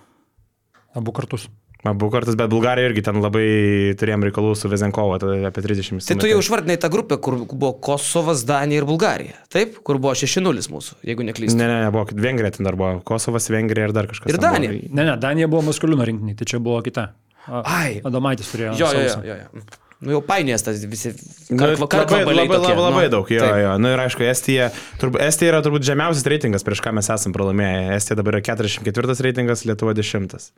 Abu 0.98 1.14
kartus. 1.16 1.48
Abu 1.84 2.12
kartus, 2.14 2.36
bet 2.38 2.50
Bulgarija 2.52 2.92
irgi 2.92 3.02
ten 3.08 3.18
labai 3.24 3.96
turėjom 3.98 4.22
reikalų 4.28 4.52
su 4.60 4.70
Vezenkovo, 4.70 5.16
tai 5.18 5.40
apie 5.50 5.64
30 5.66 6.06
Tai 6.06 6.18
tu 6.22 6.28
jau 6.30 6.38
išvardinai 6.44 6.76
tą 6.78 6.92
grupę, 6.94 7.18
kur 7.18 7.40
buvo 7.50 7.72
Kosovas, 7.82 8.44
Danija 8.46 8.84
ir 8.84 8.86
Bulgarija. 8.86 9.40
Taip, 9.50 9.80
kur 9.82 9.98
buvo 9.98 10.14
6-0 10.14 10.70
mūsų, 10.70 11.00
jeigu 11.10 11.26
neklystu. 11.26 11.58
Ne, 11.58 11.66
ne, 11.66 11.80
ne, 11.88 11.90
buvo 11.96 12.06
Vengrija 12.14 12.54
ten 12.54 12.70
dar 12.70 12.78
buvo. 12.78 13.00
Kosovas, 13.08 13.50
Vengrija 13.50 13.90
ir 13.90 13.96
dar 13.98 14.06
kažkas. 14.12 14.30
Ir 14.30 14.38
ten 14.38 14.46
buvo. 14.46 14.60
Danija. 14.60 14.92
Ne, 14.94 15.08
ne, 15.10 15.16
Danija 15.26 15.50
buvo 15.50 15.64
maskuliūno 15.72 16.06
rinkinį, 16.12 16.38
tai 16.38 16.46
čia 16.54 16.62
buvo 16.62 16.84
kita. 16.86 17.08
A- 17.50 17.64
Ai. 17.66 17.96
Adomaitis 18.06 18.54
turėjo. 18.54 18.76
Jo, 18.78 18.92
jo, 18.94 19.08
jo, 19.08 19.18
jo, 19.26 19.40
jo. 19.42 19.66
Nu 20.02 20.16
jau 20.16 20.22
painės 20.26 20.64
tas 20.66 20.82
visi. 20.90 21.12
Nu, 21.52 21.60
Karkva, 21.62 21.86
karkva 21.92 22.22
labai, 22.24 22.34
labai, 22.34 22.58
tokie, 22.58 22.74
labai, 22.74 22.86
labai 22.88 23.04
nu. 23.06 23.12
daug, 23.14 23.28
jo, 23.30 23.42
Taip. 23.46 23.58
jo. 23.62 23.74
Na 23.84 23.92
ir 23.94 24.02
aišku, 24.02 24.26
Estija, 24.26 24.72
turbūt, 25.02 25.22
Estija 25.28 25.52
yra 25.52 25.60
turbūt 25.62 25.86
žemiausias 25.86 26.26
reitingas, 26.34 26.66
prieš 26.66 26.82
ką 26.82 26.96
mes 26.98 27.10
esame 27.14 27.38
pralaimėję. 27.38 27.84
Estija 28.00 28.18
dabar 28.18 28.40
yra 28.40 28.46
44 28.50 29.18
reitingas, 29.28 29.62
Lietuva 29.70 29.94
10. 29.98 30.50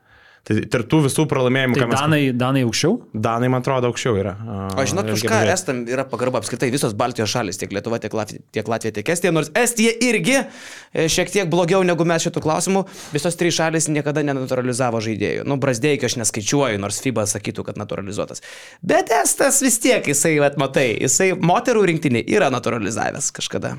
Tai 0.44 0.58
tarp 0.68 0.90
tų 0.92 0.98
visų 1.06 1.24
pralaimėjimų, 1.32 1.78
Tai 1.78 1.86
ką 1.86 1.88
mes... 1.88 2.02
Danai, 2.02 2.20
Danai 2.36 2.64
aukščiau? 2.68 2.98
Danai, 3.16 3.48
man 3.54 3.64
atrodo, 3.64 3.88
aukščiau 3.94 4.18
yra. 4.20 4.34
O 4.76 4.84
žinot, 4.84 5.08
už 5.14 5.24
ką. 5.24 5.38
Estam 5.54 5.80
yra 5.88 6.04
pagarba 6.10 6.42
apskritai 6.42 6.68
visos 6.74 6.92
Baltijos 7.00 7.32
šalis, 7.32 7.62
tiek 7.62 7.72
Lietuva, 7.72 8.02
tiek 8.04 8.12
Latvija, 8.12 8.44
tiek, 8.52 8.68
Latvija, 8.68 8.96
tiek 8.98 9.12
Estija, 9.16 9.32
nors 9.32 9.54
Estija 9.56 9.94
irgi 10.04 10.36
e, 10.42 11.06
šiek 11.08 11.32
tiek 11.32 11.48
blogiau 11.48 11.80
negu 11.88 12.04
mes 12.10 12.28
šitų 12.28 12.44
klausimų, 12.44 12.84
visos 13.16 13.40
trys 13.40 13.56
šalis 13.56 13.88
niekada 13.88 14.26
nenaturalizavo 14.28 15.00
žaidėjų. 15.08 15.48
Nu, 15.48 15.56
Brasdeikio 15.64 16.12
aš 16.12 16.20
neskaičiuoju, 16.26 16.84
nors 16.84 17.00
FIBA 17.06 17.24
sakytų, 17.38 17.70
kad 17.72 17.80
naturalizuotas. 17.80 18.44
Bet 18.84 19.16
Estas 19.16 19.64
vis 19.64 19.80
tiek, 19.80 20.04
jisai, 20.12 20.36
vat, 20.44 20.60
matai, 20.60 20.90
jisai 21.00 21.32
moterų 21.40 21.88
rinktinį 21.94 22.28
yra 22.36 22.52
naturalizavęs 22.52 23.32
kažkada. 23.40 23.78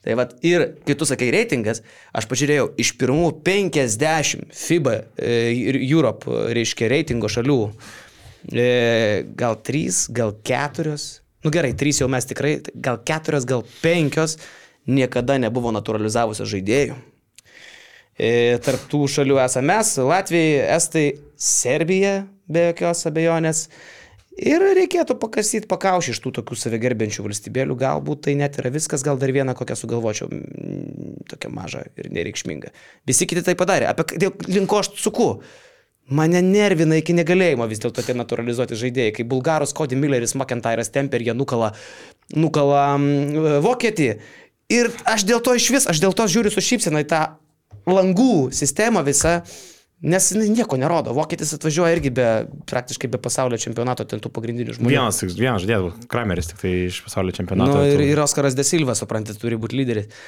Tai 0.00 0.14
vad 0.16 0.32
ir, 0.46 0.62
kai 0.86 0.94
tu 0.96 1.04
sakai 1.04 1.28
reitingas, 1.34 1.82
aš 2.16 2.24
pažiūrėjau, 2.30 2.70
iš 2.80 2.94
pirmų 3.00 3.34
50 3.44 4.54
FIBA 4.56 4.94
e, 5.20 5.34
ir 5.52 5.78
Europe, 5.82 6.24
e, 6.24 6.54
reiškia, 6.56 6.88
reitingo 6.88 7.28
šalių, 7.28 7.58
e, 8.48 8.70
gal 9.36 9.58
3, 9.60 10.06
gal 10.16 10.32
4, 10.48 10.96
nu 11.44 11.52
gerai, 11.52 11.74
3 11.76 12.00
jau 12.00 12.08
mes 12.08 12.30
tikrai, 12.30 12.54
gal 12.72 13.02
4, 13.04 13.44
gal 13.44 13.66
5 13.84 14.38
niekada 14.88 15.36
nebuvo 15.36 15.72
naturalizavusios 15.76 16.48
žaidėjų. 16.48 16.96
E, 18.20 18.32
tarp 18.64 18.88
tų 18.88 19.06
šalių 19.08 19.38
esame 19.44 19.74
mes, 19.74 19.94
Latvija, 20.04 20.64
Estai, 20.76 21.06
Serbija, 21.40 22.22
be 22.48 22.70
jokios 22.70 23.06
abejonės. 23.08 23.66
Ir 24.38 24.62
reikėtų 24.62 25.16
pakasyti 25.18 25.66
pakaušį 25.68 26.12
iš 26.14 26.20
tų 26.22 26.30
tokių 26.38 26.56
savigerbiančių 26.56 27.24
valstybėlių, 27.24 27.74
galbūt 27.80 28.22
tai 28.28 28.36
net 28.38 28.60
yra 28.62 28.70
viskas, 28.70 29.02
gal 29.02 29.18
dar 29.18 29.32
vieną 29.34 29.56
kokią 29.58 29.74
sugalvočiau, 29.76 30.28
mm, 30.30 31.26
tokią 31.32 31.50
mažą 31.50 31.82
ir 31.98 32.08
nereikšmingą. 32.14 32.70
Visi 33.10 33.26
kiti 33.26 33.42
tai 33.42 33.56
padarė. 33.58 33.88
Apie 33.90 34.06
dėl 34.22 34.36
linko 34.46 34.78
aš 34.84 34.92
suku. 35.02 35.32
Mane 36.10 36.40
nervina 36.42 36.96
iki 36.98 37.14
negalėjimo 37.14 37.66
vis 37.70 37.82
dėlto 37.82 38.02
tie 38.02 38.14
naturalizuoti 38.18 38.78
žaidėjai, 38.78 39.16
kai 39.18 39.26
Bulgaros 39.26 39.74
Cody 39.74 39.98
Milleris, 39.98 40.34
McIntyre'as 40.38 40.90
Temper, 40.90 41.22
jie 41.22 41.34
nukala, 41.34 41.72
nukala 42.34 42.86
mm, 42.98 43.60
Vokietį. 43.66 44.08
Ir 44.70 44.92
aš 45.10 45.26
dėl 45.26 45.42
to 45.42 45.58
iš 45.58 45.68
vis, 45.74 45.90
aš 45.90 45.98
dėl 46.02 46.14
to 46.14 46.26
žiūriu 46.30 46.54
su 46.54 46.62
šypsena 46.62 47.02
į 47.02 47.10
tą 47.10 47.22
langų 47.90 48.50
sistemą 48.54 49.02
visą, 49.06 49.40
nes 50.00 50.30
nieko 50.32 50.78
nerodo. 50.80 51.12
Vokietis 51.16 51.52
atvažiuoja 51.56 51.96
irgi 51.96 52.12
be, 52.16 52.28
praktiškai 52.70 53.10
be 53.12 53.20
pasaulio 53.22 53.58
čempionato, 53.60 54.06
ten 54.08 54.22
tų 54.22 54.32
pagrindinių 54.32 54.78
žmonių. 54.78 54.94
Vienas, 54.94 55.20
vienas 55.28 55.64
žaidėjas, 55.64 56.06
Krameris 56.10 56.52
tik 56.52 56.62
tai 56.62 56.76
iš 56.86 57.02
pasaulio 57.06 57.36
čempionato. 57.36 57.76
Nu, 57.80 57.90
ir, 57.90 58.04
ir 58.08 58.22
Oskaras 58.24 58.56
Desilva, 58.58 58.96
suprantate, 58.98 59.40
turi 59.42 59.60
būti 59.60 59.80
lyderis. 59.80 60.22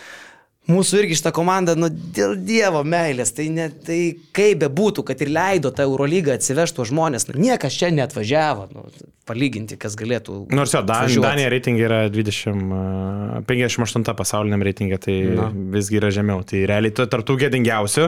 Mūsų 0.71 1.01
irgi 1.01 1.17
šitą 1.19 1.33
komandą, 1.35 1.73
nu, 1.75 1.89
dėl 1.91 2.37
Dievo 2.39 2.85
meilės, 2.87 3.33
tai, 3.35 3.49
ne, 3.51 3.65
tai 3.83 3.97
kaip 4.37 4.61
be 4.61 4.69
būtų, 4.71 5.03
kad 5.09 5.25
ir 5.25 5.33
leido 5.35 5.73
tą 5.75 5.89
Eurolygą 5.89 6.37
atsivežtų 6.37 6.87
žmonės, 6.93 7.27
nu, 7.33 7.41
niekas 7.43 7.75
čia 7.81 7.91
neatvažiavo, 7.91 8.69
nu, 8.71 8.85
palyginti, 9.27 9.75
kas 9.81 9.97
galėtų. 9.99 10.45
Nors 10.55 10.77
jo, 10.77 10.85
Dan. 10.87 11.11
Danija 11.25 11.51
reitingai 11.51 11.83
yra 11.89 11.99
20, 12.15 12.63
a, 12.79 13.41
58 13.49 14.07
pasauliniam 14.21 14.63
reitingė, 14.63 15.01
tai 15.03 15.17
Na. 15.35 15.49
visgi 15.75 15.99
yra 15.99 16.13
žemiau. 16.15 16.47
Tai 16.47 16.63
realiai 16.71 16.95
tu 16.95 17.09
tartų 17.11 17.41
gėdingiausių. 17.43 18.07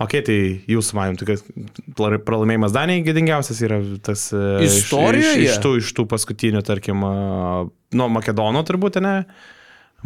Ok, 0.00 0.14
tai 0.24 0.36
jūsų 0.70 0.96
manim, 0.96 1.16
tai 1.20 1.26
kad 1.28 1.42
pralaimėjimas 2.24 2.72
Danijai 2.72 3.02
gėdingiausias 3.04 3.58
yra 3.66 3.80
tas... 4.06 4.28
a, 4.32 4.60
iš- 4.64 4.78
Istorijoje? 4.84 5.42
Iš, 5.44 5.50
iš, 5.50 5.58
tų, 5.64 5.72
iš 5.82 5.90
tų 5.98 6.06
paskutinių, 6.08 6.62
tarkim, 6.64 7.02
a, 7.04 7.12
nuo 8.00 8.06
Makedono 8.14 8.62
turbūt, 8.64 8.96
ne? 9.04 9.18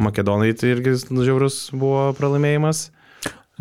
Makedonai 0.03 0.51
tai 0.59 0.73
irgi 0.75 0.97
žiaurus 0.99 1.69
buvo 1.79 2.09
pralaimėjimas. 2.19 2.89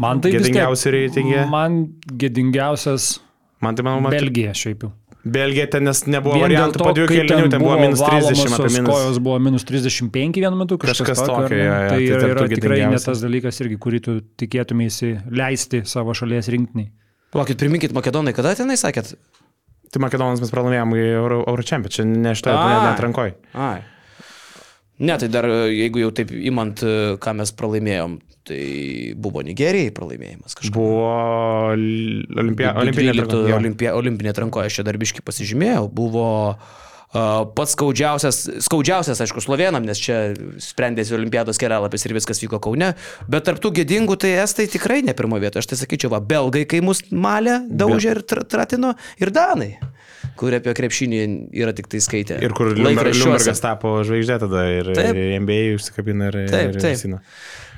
Man 0.02 0.24
tai 0.26 0.32
vis 0.34 0.40
tiek- 0.42 0.56
Gėdingiausi 0.56 0.94
reitinge. 0.96 1.44
Man 1.54 1.84
gėdingiausias 2.10 3.20
Man 3.64 3.78
tai 3.78 3.86
manau, 3.86 4.02
Mak... 4.04 4.12
Belgija 4.18 4.52
šiaip 4.58 4.82
jau. 4.84 4.90
Belgija 5.24 5.70
ten 5.72 5.86
nes 5.88 6.02
nebuvo 6.04 6.36
Vien 6.36 6.44
variantų 6.50 6.80
to, 6.82 6.84
po 6.84 6.92
dviejų 6.98 7.08
kaip 7.08 7.20
kėlinių, 7.30 7.52
ten 7.54 7.62
buvo 7.64 7.76
minus 7.80 8.02
30 8.04 8.10
valomosios 8.12 8.56
apie 8.58 8.72
minus. 8.76 8.90
Kojos 8.92 9.20
buvo 9.24 9.38
minus 9.40 9.64
35 9.70 10.42
vienu 10.44 10.58
metu, 10.60 10.78
kažkas, 10.82 11.00
Kažkas 11.08 11.22
tokio. 11.30 11.56
jo, 11.56 11.64
jo, 11.64 11.78
tai 11.94 12.00
tai 12.02 12.10
yra, 12.18 12.32
yra 12.34 12.48
tikrai 12.52 12.80
ne 12.92 13.00
tas 13.00 13.22
dalykas 13.24 13.62
irgi, 13.64 13.78
kurį 13.86 14.02
tu 14.04 14.18
tikėtumėsi 14.44 15.14
leisti 15.32 15.84
savo 15.88 16.12
šalies 16.18 16.52
rinktiniai. 16.52 16.92
Palaukit, 17.32 17.56
priminkit 17.62 17.96
Makedonai, 17.96 18.36
kada 18.36 18.52
tenai 18.60 18.76
sakėt? 18.78 19.14
Tai 19.94 20.02
Makedonas 20.04 20.42
mes 20.44 20.52
pralaimėjom 20.52 20.94
Euro, 21.00 21.40
Euro 21.48 21.64
Champion, 21.64 21.94
čia 21.94 22.04
ne 22.10 22.36
šitoje, 22.36 22.58
Ai. 22.60 22.76
net 22.84 22.92
atrankoj. 22.98 23.34
Ai. 23.56 23.80
Ne, 25.04 25.18
tai 25.20 25.28
dar 25.32 25.48
jeigu 25.68 26.06
jau 26.06 26.12
taip 26.16 26.32
imant, 26.36 26.84
ką 27.24 27.34
mes 27.40 27.52
pralaimėjom, 27.60 28.20
tai 28.48 28.62
buvo 29.20 29.44
Nigerijai 29.46 29.92
pralaimėjimas 29.96 30.56
kažkas. 30.56 30.76
Buvo 30.76 31.10
olimpia, 31.74 32.74
olimpinė 32.80 33.12
12 33.16 33.26
atranka, 33.26 33.52
jo. 33.52 33.60
olimpia, 33.60 33.92
olimpinė 34.00 34.34
atrankoje, 34.34 34.72
aš 34.72 34.80
čia 34.80 34.88
darbiškai 34.88 35.24
pasižymėjau, 35.28 35.86
buvo 35.96 36.26
uh, 36.52 36.82
pats 37.14 37.76
skaudžiausias, 37.78 38.40
skaudžiausias, 38.66 39.22
aišku, 39.22 39.42
slovenam, 39.44 39.86
nes 39.86 40.00
čia 40.02 40.34
sprendėsi 40.62 41.14
olimpiados 41.14 41.60
kelialapis 41.62 42.08
ir 42.08 42.16
viskas 42.18 42.42
vyko 42.42 42.60
Kaune, 42.64 42.94
bet 43.30 43.46
tarptų 43.48 43.74
gėdingų 43.80 44.18
tai 44.24 44.34
estai 44.42 44.66
tikrai 44.72 45.04
ne 45.06 45.14
pirmo 45.18 45.38
vietoje, 45.42 45.64
aš 45.64 45.72
tai 45.72 45.80
sakyčiau, 45.84 46.12
va, 46.14 46.22
belgai, 46.24 46.66
kai 46.70 46.82
mus 46.86 47.04
malė, 47.14 47.62
daužė 47.70 48.16
ir 48.16 48.24
tra- 48.26 48.46
tratino, 48.50 48.96
ir 49.22 49.34
danai, 49.36 49.76
kurie 50.40 50.60
apie 50.62 50.74
krepšinį 50.78 51.22
yra 51.64 51.74
tik 51.78 51.90
tai 51.92 52.02
skaitę. 52.04 52.40
Ir 52.44 52.56
kur. 52.58 52.74
Liumbergas 52.78 53.62
tapo 53.64 53.96
žvaigždė 54.08 54.40
tada 54.46 54.66
ir, 54.72 54.94
Taip. 54.98 55.20
ir 55.20 55.38
MBA 55.44 55.76
užsikabina 55.78 56.32
ir, 56.32 56.40
Taip, 56.52 56.74
ir 56.74 56.82
taip. 56.84 57.00
Sina. 57.00 57.22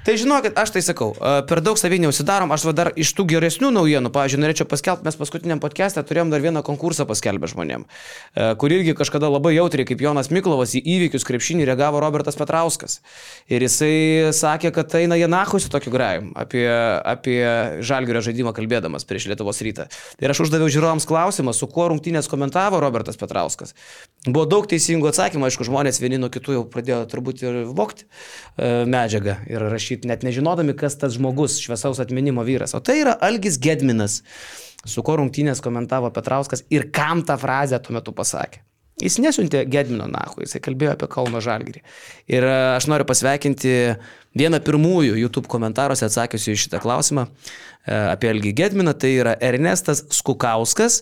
Tai 0.05 0.13
žinokit, 0.21 0.53
aš 0.53 0.69
tai 0.69 0.81
sakau, 0.85 1.15
a, 1.17 1.39
per 1.49 1.63
daug 1.65 1.79
savį 1.81 2.03
neusidarom, 2.03 2.51
aš 2.53 2.67
dar 2.77 2.91
iš 2.93 3.09
tų 3.17 3.23
geresnių 3.31 3.71
naujienų, 3.73 4.11
pavyzdžiui, 4.13 4.37
norėčiau 4.43 4.67
paskelbti, 4.69 5.01
mes 5.07 5.15
paskutiniam 5.17 5.61
podcast'e 5.63 6.03
turėjom 6.05 6.29
dar 6.29 6.43
vieną 6.43 6.61
konkursą 6.67 7.07
paskelbę 7.09 7.49
žmonėm, 7.49 7.87
e, 8.37 8.51
kur 8.61 8.69
irgi 8.69 8.93
kažkada 8.93 9.31
labai 9.33 9.55
jautriai, 9.55 9.87
kaip 9.89 10.03
Jonas 10.05 10.29
Miklovas, 10.29 10.75
į 10.77 10.83
įvykius 10.93 11.25
krepšinį 11.25 11.65
reagavo 11.65 12.03
Robertas 12.03 12.37
Petrauskas. 12.37 12.99
Ir 13.49 13.65
jisai 13.65 14.29
sakė, 14.29 14.69
kad 14.75 14.93
eina 14.99 15.17
jie 15.17 15.25
nahui 15.25 15.57
su 15.63 15.71
tokiu 15.73 15.89
grajum, 15.95 16.29
apie, 16.37 16.67
apie 17.01 17.41
žalgerio 17.81 18.21
žaidimą 18.29 18.53
kalbėdamas 18.53 19.09
prieš 19.09 19.25
Lietuvos 19.31 19.63
rytą. 19.65 19.87
Ir 20.21 20.35
aš 20.35 20.43
uždaviau 20.45 20.69
žiūrovams 20.69 21.09
klausimą, 21.09 21.55
su 21.57 21.65
kuo 21.65 21.89
rungtynės 21.89 22.29
komentavo 22.29 22.77
Robertas 22.83 23.17
Petrauskas. 23.17 23.73
Buvo 24.29 24.45
daug 24.49 24.69
teisingų 24.69 25.09
atsakymų, 25.09 25.49
aišku, 25.49 25.65
žmonės 25.65 25.97
vieni 26.01 26.21
nuo 26.21 26.29
kitų 26.33 26.59
jau 26.59 26.63
pradėjo 26.69 27.01
turbūt 27.09 27.41
ir 27.45 27.59
vokti 27.73 28.05
e, 28.05 28.85
medžiagą 28.89 29.39
ir 29.49 29.65
rašyti, 29.73 29.94
net 30.03 30.27
nežinodami, 30.27 30.75
kas 30.75 30.99
tas 30.99 31.15
žmogus, 31.15 31.61
šviesaus 31.63 32.03
atminimo 32.03 32.43
vyras. 32.43 32.75
O 32.75 32.83
tai 32.83 32.99
yra 33.05 33.15
Algis 33.23 33.55
Gedminas, 33.61 34.19
su 34.85 35.03
kuo 35.05 35.15
rungtynės 35.21 35.63
komentavo 35.63 36.11
Petrauskas 36.13 36.67
ir 36.69 36.91
kam 36.91 37.23
tą 37.25 37.39
frazę 37.39 37.79
tuo 37.79 37.95
metu 37.95 38.11
pasakė. 38.15 38.65
Jis 38.95 39.17
nesiuntė 39.19 39.65
Gedmino 39.67 40.05
nahu, 40.07 40.39
jisai 40.45 40.61
kalbėjo 40.63 40.93
apie 40.93 41.09
Kauno 41.11 41.41
Žalgirį. 41.43 41.81
Ir 42.31 42.45
e, 42.47 42.51
aš 42.77 42.85
noriu 42.87 43.03
pasveikinti 43.07 43.73
vieną 44.39 44.61
pirmųjų 44.63 45.17
YouTube 45.19 45.49
komentaruose 45.51 46.07
atsakiusių 46.07 46.53
į 46.53 46.61
šitą 46.63 46.79
klausimą 46.79 47.25
e, 47.27 47.33
apie 47.91 48.29
Elgį 48.31 48.53
Gedminą, 48.55 48.93
tai 48.95 49.11
yra 49.17 49.33
Ernestas 49.43 50.05
Skukauskas. 50.15 51.01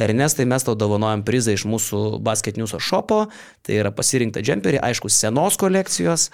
Ernestai 0.00 0.44
mes 0.48 0.68
tau 0.68 0.76
dovanojam 0.76 1.24
prizą 1.24 1.56
iš 1.56 1.64
mūsų 1.68 2.20
Basket 2.24 2.60
News 2.60 2.76
šopo, 2.76 3.22
tai 3.64 3.80
yra 3.80 3.92
pasirinktą 3.92 4.44
džemperį, 4.44 4.82
aišku, 4.90 5.08
senos 5.08 5.56
kolekcijos. 5.60 6.28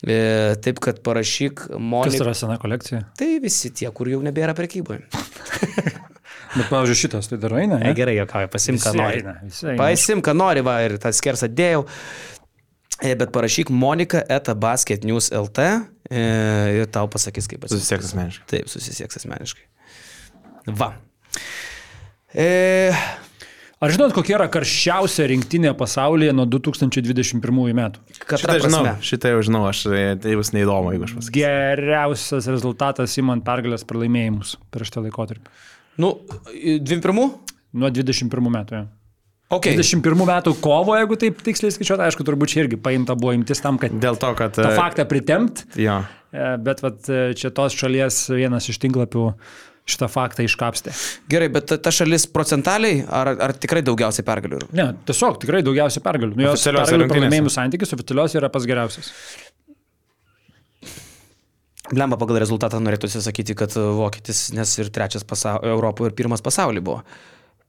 E, 0.00 0.56
taip, 0.64 0.78
kad 0.80 1.02
parašyk 1.04 1.66
Kas 1.66 1.80
Monika. 1.82 2.22
yra 2.24 2.32
sena 2.36 2.56
kolekcija? 2.60 3.02
Tai 3.20 3.28
visi 3.42 3.68
tie, 3.76 3.90
kur 3.92 4.08
jau 4.08 4.22
nebėra 4.24 4.54
prekyboje. 4.56 5.04
Bet, 6.50 6.66
pavyzdžiui, 6.66 6.96
šitas 6.98 7.28
tai 7.30 7.38
darai, 7.38 7.66
ne? 7.70 7.76
Ne, 7.78 7.92
gerai, 7.94 8.16
jokauju, 8.16 8.48
pasimk, 8.50 8.80
ką 8.82 8.94
nori. 8.98 9.20
eina. 9.20 9.34
Pasim, 9.78 10.22
ką 10.24 10.34
nori, 10.34 10.64
va, 10.66 10.80
ir 10.82 10.96
tą 11.02 11.12
skersą 11.14 11.46
dėjau. 11.52 11.84
E, 13.00 13.12
Bet 13.14 13.30
parašyk 13.32 13.70
Monika 13.70 14.24
eta 14.28 14.56
Basket 14.58 15.04
News 15.06 15.30
LT 15.36 15.68
e, 16.10 16.24
ir 16.80 16.90
tau 16.92 17.06
pasakys, 17.12 17.46
kaip 17.52 17.62
pasisieks. 17.62 17.84
Susisieks 17.84 18.10
asmeniškai. 18.10 18.48
Taip, 18.50 18.72
susisieks 18.72 19.20
asmeniškai. 19.20 19.68
Va. 20.80 20.90
E, 22.34 22.48
Ar 23.80 23.88
žinot, 23.88 24.12
kokia 24.12 24.34
yra 24.36 24.44
karščiausia 24.52 25.24
rinktinė 25.30 25.70
pasaulyje 25.72 26.34
nuo 26.36 26.44
2021 26.52 27.40
metų? 27.78 28.02
Šitą 28.12 28.56
žinau, 28.60 28.82
šitą 29.00 29.30
jau 29.32 29.38
žinau, 29.46 29.62
aš, 29.70 29.78
e, 29.88 30.02
tai 30.20 30.34
bus 30.36 30.50
neįdomu, 30.52 30.90
jeigu 30.92 31.06
aš 31.06 31.14
pasakysiu. 31.16 31.36
Geriausias 31.38 32.48
rezultatas 32.52 33.16
įmant 33.22 33.40
pergalės 33.46 33.86
pralaimėjimus 33.88 34.58
prieš 34.68 34.92
tą 34.92 35.04
laikotarpį. 35.06 35.48
Nu, 36.04 36.10
21? 36.52 37.22
Nuo 37.80 37.92
21 37.96 38.52
metų. 38.58 38.82
Ja. 38.82 38.84
Ok. 39.56 39.70
21 39.72 40.28
metų 40.28 40.54
kovo, 40.60 40.92
jeigu 41.00 41.16
taip 41.24 41.40
tiksliai 41.48 41.72
skaičiuoti, 41.72 42.04
aišku, 42.10 42.28
turbūt 42.28 42.52
čia 42.52 42.66
irgi 42.66 42.76
paimta 42.84 43.16
buvo 43.16 43.32
imtis 43.38 43.64
tam, 43.64 43.80
kad 43.80 43.96
Dėl 43.96 44.20
to, 44.20 44.34
kad... 44.36 44.60
tą 44.60 44.74
e, 44.74 44.76
faktą 44.76 45.08
pritempt, 45.08 45.64
Jo. 45.80 46.02
e, 46.36 46.52
bet 46.68 46.84
vat, 46.84 47.00
čia 47.32 47.48
tos 47.56 47.80
šalies 47.80 48.26
vienas 48.36 48.68
iš 48.68 48.76
tinklapių 48.84 49.30
šitą 49.88 50.08
faktą 50.12 50.44
iškapstė. 50.46 50.92
Gerai, 51.32 51.48
bet 51.52 51.66
ta- 51.66 51.78
ta 51.78 51.90
šalis 51.90 52.26
procentaliai, 52.30 53.04
ar, 53.08 53.32
ar 53.48 53.52
tikrai 53.56 53.80
daugiausiai 53.82 54.24
pergalių? 54.26 54.60
Ne, 54.76 54.90
tiesiog 55.08 55.38
tikrai 55.42 55.62
daugiausiai 55.66 56.02
pergalių. 56.04 56.36
Nu, 56.36 56.42
jos 56.50 56.66
pralaimėjimų 56.66 57.50
santykis 57.54 57.92
oficialios 57.96 58.34
yra 58.38 58.48
pats 58.52 58.68
geriausias. 58.70 59.10
Blemba 61.90 62.14
pagal 62.20 62.38
rezultatą 62.38 62.78
norėtųsi 62.78 63.18
sakyti, 63.24 63.56
kad 63.58 63.72
e, 63.74 63.82
vokietis, 63.96 64.50
nes 64.54 64.76
ir 64.78 64.90
trečias 64.94 65.24
pasaulyje, 65.26 65.72
Europoje 65.74 66.12
ir 66.12 66.14
pirmas 66.20 66.42
pasaulyje 66.44 66.84
buvo. 66.86 67.00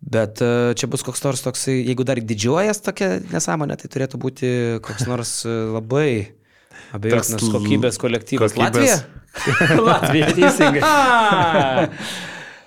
Bet 0.02 0.42
e, 0.46 0.50
čia 0.78 0.90
bus 0.92 1.02
koks 1.06 1.24
nors 1.26 1.42
toksai, 1.42 1.80
jeigu 1.88 2.06
dar 2.06 2.22
didžiuojas 2.22 2.84
tokia 2.86 3.16
nesąmonė, 3.32 3.80
tai 3.82 3.90
turėtų 3.96 4.20
būti 4.22 4.52
koks 4.86 5.08
nors 5.10 5.32
e, 5.50 5.56
labai 5.74 6.06
abejotinas 6.94 7.34
Toks 7.42 7.50
kokybės 7.56 7.98
kolektyvas. 8.02 8.54
kokybės- 8.54 8.62
Latvija? 8.62 9.00
Latvija 9.88 10.34
teisingai. 10.36 10.82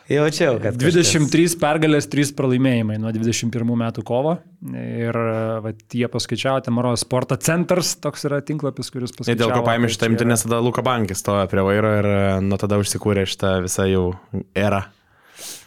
Jaučiau, 0.05 0.59
kad 0.61 0.77
23 0.77 1.55
pergalės, 1.63 2.05
3 2.13 2.35
pralaimėjimai 2.37 2.99
nuo 3.01 3.09
21 3.15 3.71
metų 3.81 4.03
kovo. 4.05 4.35
Ir 4.69 5.17
vat, 5.65 5.79
jie 5.97 6.09
paskaičiavo, 6.13 6.61
Temaro 6.67 6.91
sporto 7.01 7.39
centras, 7.41 7.95
toks 8.05 8.27
yra 8.29 8.43
tinklapis, 8.45 8.93
kuris 8.93 9.15
Ir 9.15 9.17
paskaičiavo. 9.23 9.41
dėl 9.41 9.55
ko 9.57 9.63
paėmė 9.65 9.89
šitą 9.95 10.11
imtį, 10.13 10.27
nes 10.29 10.45
tada 10.45 10.61
Luka 10.61 10.85
Bankis 10.85 11.25
stojo 11.25 11.47
prie 11.49 11.65
vairo 11.65 11.95
ir 12.03 12.11
e, 12.11 12.19
nuo 12.45 12.61
tada 12.61 12.77
užsikūrė 12.83 13.25
šitą 13.33 13.55
visą 13.65 13.89
jau 13.89 14.05
erą. 14.53 14.83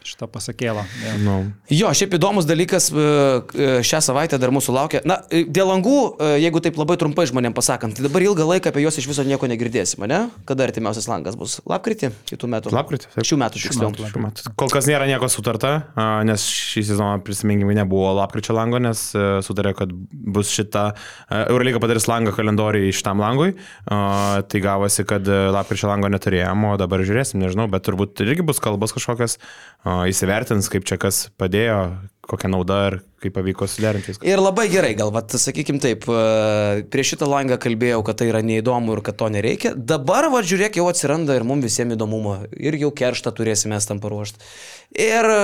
Šitą 0.08 0.28
pasakėlą. 0.32 0.86
Ja. 1.04 1.14
Nu, 1.20 1.34
Jo, 1.68 1.90
šiaip 1.92 2.14
įdomus 2.16 2.46
dalykas 2.48 2.86
e, 2.94 2.96
e, 2.96 3.66
šią 3.84 4.00
savaitę 4.06 4.38
dar 4.40 4.54
mūsų 4.56 4.72
laukia. 4.72 5.02
Na, 5.08 5.18
e, 5.28 5.42
dėl 5.44 5.68
langų, 5.68 5.98
jeigu 6.40 6.62
taip 6.64 6.78
labai 6.80 6.96
trumpai 7.02 7.26
žmonėm 7.28 7.56
pasakant, 7.58 7.98
tai 7.98 8.06
dabar 8.06 8.24
ilgą 8.24 8.46
laiką 8.48 8.72
apie 8.72 8.86
juos 8.86 8.96
iš 9.02 9.10
viso 9.12 9.26
nieko 9.28 9.50
negirdėsim, 9.52 10.06
ne? 10.08 10.22
Kada 10.48 10.64
artimiausias 10.70 11.10
langas 11.12 11.36
bus? 11.36 11.58
Lapkritį 11.68 12.14
kitų 12.30 12.50
metų? 12.54 12.72
Lapkritį, 12.78 13.10
taip. 13.18 13.28
Šių 13.28 13.40
metų 13.42 13.64
metu. 14.24 14.54
Kol 14.56 14.72
kas 14.72 14.88
nėra 14.88 15.10
nieko 15.12 15.28
sutarta, 15.32 15.74
a, 15.92 16.08
nes 16.28 16.46
šį 16.48 16.86
sezoną 16.94 17.20
prisiminkime 17.28 17.76
nebuvo 17.76 18.14
lapkričio 18.22 18.56
lango, 18.56 18.80
nes 18.80 19.10
sutarė, 19.44 19.76
kad 19.76 19.92
bus 19.92 20.54
šita, 20.56 20.86
Eurolyga 21.42 21.84
padarys 21.84 22.08
langą 22.08 22.32
kalendoriui 22.38 22.96
šitam 22.96 23.20
langui. 23.24 23.58
A, 23.92 24.40
Tai 24.48 24.60
gavosi, 24.64 25.04
kad 25.08 25.28
lapkričio 25.28 25.90
lango 25.90 26.10
neturėjom, 26.12 26.64
o 26.70 26.74
dabar 26.80 27.02
žiūrėsim, 27.06 27.42
nežinau, 27.42 27.68
bet 27.72 27.84
turbūt 27.88 28.22
irgi 28.24 28.46
bus 28.46 28.62
kalbos 28.64 28.94
kažkokios, 28.96 29.38
a, 29.84 29.97
įsivertins, 30.06 30.70
kaip 30.70 30.86
čia 30.88 31.00
kas 31.02 31.28
padėjo, 31.40 31.80
kokia 32.28 32.52
nauda 32.52 32.80
ir 32.92 33.00
kaip 33.24 33.34
pavyko 33.34 33.66
suderinti 33.70 34.12
viską. 34.12 34.26
Ir 34.30 34.42
labai 34.42 34.68
gerai, 34.70 34.92
gal, 34.98 35.10
vat, 35.14 35.34
sakykim 35.42 35.80
taip, 35.82 36.06
e, 36.06 36.84
prieš 36.94 37.16
šitą 37.16 37.30
langą 37.30 37.58
kalbėjau, 37.62 38.04
kad 38.06 38.20
tai 38.20 38.30
yra 38.30 38.44
neįdomu 38.46 38.94
ir 38.94 39.02
kad 39.06 39.18
to 39.18 39.30
nereikia. 39.34 39.74
Dabar, 39.74 40.30
va, 40.34 40.44
žiūrėk, 40.46 40.78
jau 40.78 40.86
atsiranda 40.92 41.38
ir 41.38 41.46
mums 41.48 41.66
visiems 41.66 41.98
įdomumo. 41.98 42.38
Ir 42.54 42.78
jau 42.78 42.92
kerštą 42.94 43.34
turėsime 43.34 43.80
tam 43.88 44.02
paruošti. 44.04 44.44
Ir 44.98 45.30
e, 45.34 45.40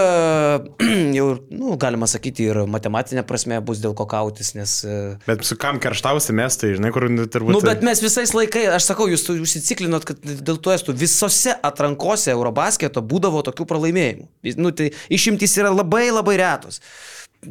jau, 1.17 1.27
nu, 1.49 1.73
galima 1.81 2.07
sakyti, 2.09 2.45
ir 2.51 2.61
matematinė 2.69 3.25
prasme 3.27 3.57
bus 3.65 3.81
dėl 3.81 3.95
ko 3.97 4.05
kautis, 4.09 4.53
nes... 4.57 4.75
e, 4.85 4.99
Bet 5.25 5.41
su 5.47 5.57
kam 5.59 5.81
kerštausi 5.81 6.35
mes, 6.37 6.59
tai 6.61 6.75
žinai, 6.77 6.93
kur 6.93 7.09
nu, 7.09 7.25
turbūt... 7.25 7.57
Nu, 7.57 7.63
bet 7.65 7.81
mes 7.85 8.03
visais 8.05 8.35
laikais, 8.37 8.69
aš 8.77 8.91
sakau, 8.91 9.09
jūs 9.09 9.25
užsiciklinot, 9.33 10.05
kad 10.07 10.21
dėl 10.21 10.61
to 10.61 10.73
estų 10.75 10.95
visose 11.01 11.57
atrankose 11.65 12.31
Eurobasketo 12.35 13.01
būdavo 13.01 13.41
tokių 13.49 13.67
pralaimėjimų. 13.73 14.29
Nu, 14.61 14.71
tai 14.75 14.91
išimtys 15.13 15.57
yra 15.57 15.73
labai 15.73 16.05
labai 16.13 16.37
retos. 16.39 16.72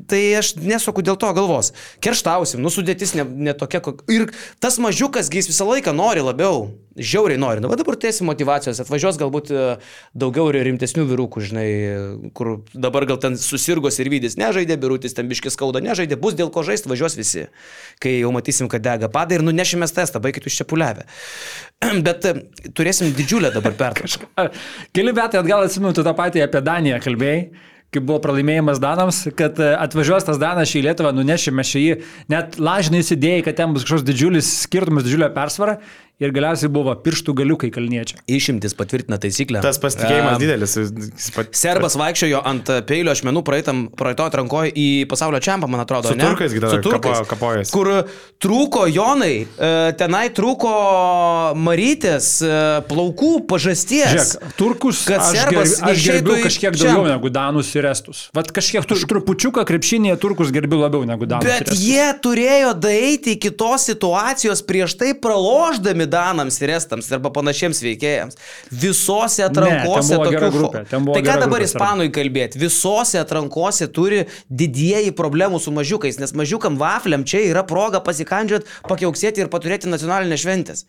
Tai 0.09 0.20
aš 0.39 0.55
nesuku 0.57 1.03
dėl 1.05 1.18
to 1.20 1.29
galvos. 1.37 1.73
Kerštausim, 2.01 2.62
nu 2.64 2.70
sudėtis 2.73 3.12
netokia. 3.12 3.41
Ne 3.43 3.53
tokia, 3.53 3.81
kok- 3.85 4.05
ir 4.09 4.31
tas 4.62 4.79
mažiukas, 4.81 5.29
jis 5.29 5.51
visą 5.51 5.66
laiką 5.68 5.93
nori 5.93 6.23
labiau, 6.25 6.70
žiauriai 6.97 7.41
nori. 7.41 7.61
Nu, 7.61 7.68
va 7.68 7.77
dabar 7.77 7.99
tiesi 8.01 8.25
motivacijos, 8.25 8.81
atvažiuos 8.81 9.18
galbūt 9.20 9.51
e, 9.53 9.64
daugiau 10.16 10.49
ir 10.49 10.62
rimtesnių 10.64 11.05
vyrukų, 11.11 11.43
žinai, 11.45 11.66
kur 12.37 12.55
dabar 12.73 13.05
gal 13.11 13.20
ten 13.20 13.37
susirgos 13.41 13.99
ir 14.01 14.09
vydys, 14.12 14.39
nežaidė 14.41 14.79
birutis, 14.81 15.12
ten 15.16 15.29
biškis 15.29 15.59
skauda, 15.59 15.83
nežaidė, 15.85 16.16
bus 16.20 16.37
dėl 16.39 16.49
ko 16.55 16.64
žaisti, 16.64 16.89
važiuos 16.93 17.18
visi. 17.18 17.49
Kai 18.01 18.14
jau 18.20 18.33
matysim, 18.33 18.70
kad 18.73 18.85
dega 18.85 19.12
padai 19.12 19.41
ir 19.41 19.45
nunešime 19.45 19.89
testą, 19.93 20.23
baigit 20.25 20.49
jūs 20.49 20.57
čia 20.62 20.68
puliavę. 20.68 21.05
Bet 22.07 22.31
e, 22.31 22.35
turėsim 22.73 23.12
didžiulę 23.18 23.53
dabar 23.53 23.77
pertrauką. 23.77 24.49
Keli 24.97 25.12
metai 25.12 25.43
atgal 25.43 25.66
atsimenu, 25.68 25.93
tu 25.97 26.07
tą 26.07 26.16
patį 26.16 26.47
apie 26.47 26.64
Daniją 26.64 27.03
kalbėjai, 27.05 27.45
kai 27.93 28.01
buvo 28.01 28.20
pralaimėjimas 28.24 28.80
Danams, 28.80 29.18
kad 29.36 29.59
e, 29.61 29.72
atvažiuos 29.76 30.24
tas 30.24 30.40
Danas 30.40 30.70
šį 30.70 30.80
į 30.80 30.84
Lietuvą, 30.86 31.12
nunešime 31.16 31.64
šį, 31.66 31.82
net 32.32 32.57
lažinai 32.57 33.03
įsidėjai, 33.05 33.45
kad 33.49 33.59
ten 33.59 33.74
bus 33.74 33.84
kažkoks 33.84 34.07
didžiulis 34.09 34.49
skirtumas, 34.64 35.05
didžiulė 35.05 35.28
persvara 35.34 35.76
ir 36.23 36.33
galiausiai 36.35 36.70
buvo 36.73 36.95
pirštų 37.05 37.35
galiukai 37.43 37.70
kalniečia. 37.75 38.20
Išimtis 38.31 38.75
patvirtina 38.79 39.18
taisyklę. 39.23 39.61
Tas 39.64 39.79
pasitikėjimas 39.83 40.37
Em, 40.37 40.41
didelis. 40.43 40.77
pat- 41.35 41.53
Serbas 41.57 41.97
vaikščiojo 41.99 42.43
ant 42.47 42.70
peilio 42.87 43.12
ašmenų 43.12 43.43
praeitam, 43.45 43.89
praeito 43.91 44.25
atrankoje 44.27 44.73
į 44.73 44.87
pasaulio 45.11 45.41
čempą, 45.43 45.68
man 45.68 45.81
atrodo. 45.85 46.09
Su 46.12 46.16
ne? 46.16 46.25
turkais 46.25 46.53
tada 46.55 46.70
Su 46.70 46.81
turkais. 46.89 47.18
kapo- 47.23 47.29
kapojasi. 47.35 47.73
Kur 47.73 47.91
trūko 48.41 48.87
Jonai, 48.93 49.47
e, 49.59 49.93
tenai 49.99 50.29
trūko 50.31 50.73
Marytės, 51.57 52.29
e, 52.43 52.83
plaukų 52.89 53.47
pažasties. 53.51 54.12
Žiūrėk, 54.12 54.55
turkus 54.59 55.05
Kad 55.09 55.25
serbas 55.33 55.77
gerb, 55.81 56.29
į 56.33 56.43
kažkiek 56.47 56.73
čempą. 56.77 56.95
daugiau 56.95 57.07
negu 57.09 57.31
Danus 57.33 57.75
ir 57.77 57.85
Estus. 57.91 58.29
Vat 58.35 58.51
kažkiek 58.53 58.87
tu, 58.87 58.95
trupučiuką 58.95 59.64
krepšinėje 59.68 60.18
turkus 60.23 60.51
gerbiu 60.55 60.79
labiau 60.83 61.05
negu 61.07 61.27
Danus. 61.27 61.45
ir 61.45 61.64
Bet 61.64 61.73
jie 61.77 62.07
turėjo 62.23 62.73
daeiti 62.79 63.37
iki 63.37 63.51
tos 63.51 63.87
situacijos 63.89 64.62
prieš 64.62 64.97
tai 64.99 65.12
praloždami 65.14 66.07
Danams 66.13 66.59
ir 66.63 66.75
Estams 66.77 67.11
arba 67.17 67.33
panašiems 67.35 67.83
veikėjams. 67.85 68.39
Visose 68.85 69.47
atrankose 69.47 70.19
gera 70.19 70.29
tokių 70.29 70.51
grupė, 70.57 70.85
Tai 70.93 71.23
ką 71.27 71.39
dabar 71.45 71.65
ispanui 71.65 72.11
kalbėti? 72.15 72.61
Visose 72.63 73.21
atrankose 73.23 73.89
turi 73.93 74.27
didieji 74.49 75.15
problemų 75.17 75.63
su 75.63 75.73
mažiukais, 75.75 76.21
nes 76.23 76.37
mažiukam 76.39 76.79
vafliam 76.81 77.25
čia 77.29 77.45
yra 77.49 77.65
proga 77.69 78.03
pasikandžiot, 78.05 78.69
pakiauksėti 78.89 79.45
ir 79.45 79.51
paturėti 79.53 79.91
nacionalinės 79.91 80.45
šventės. 80.45 80.87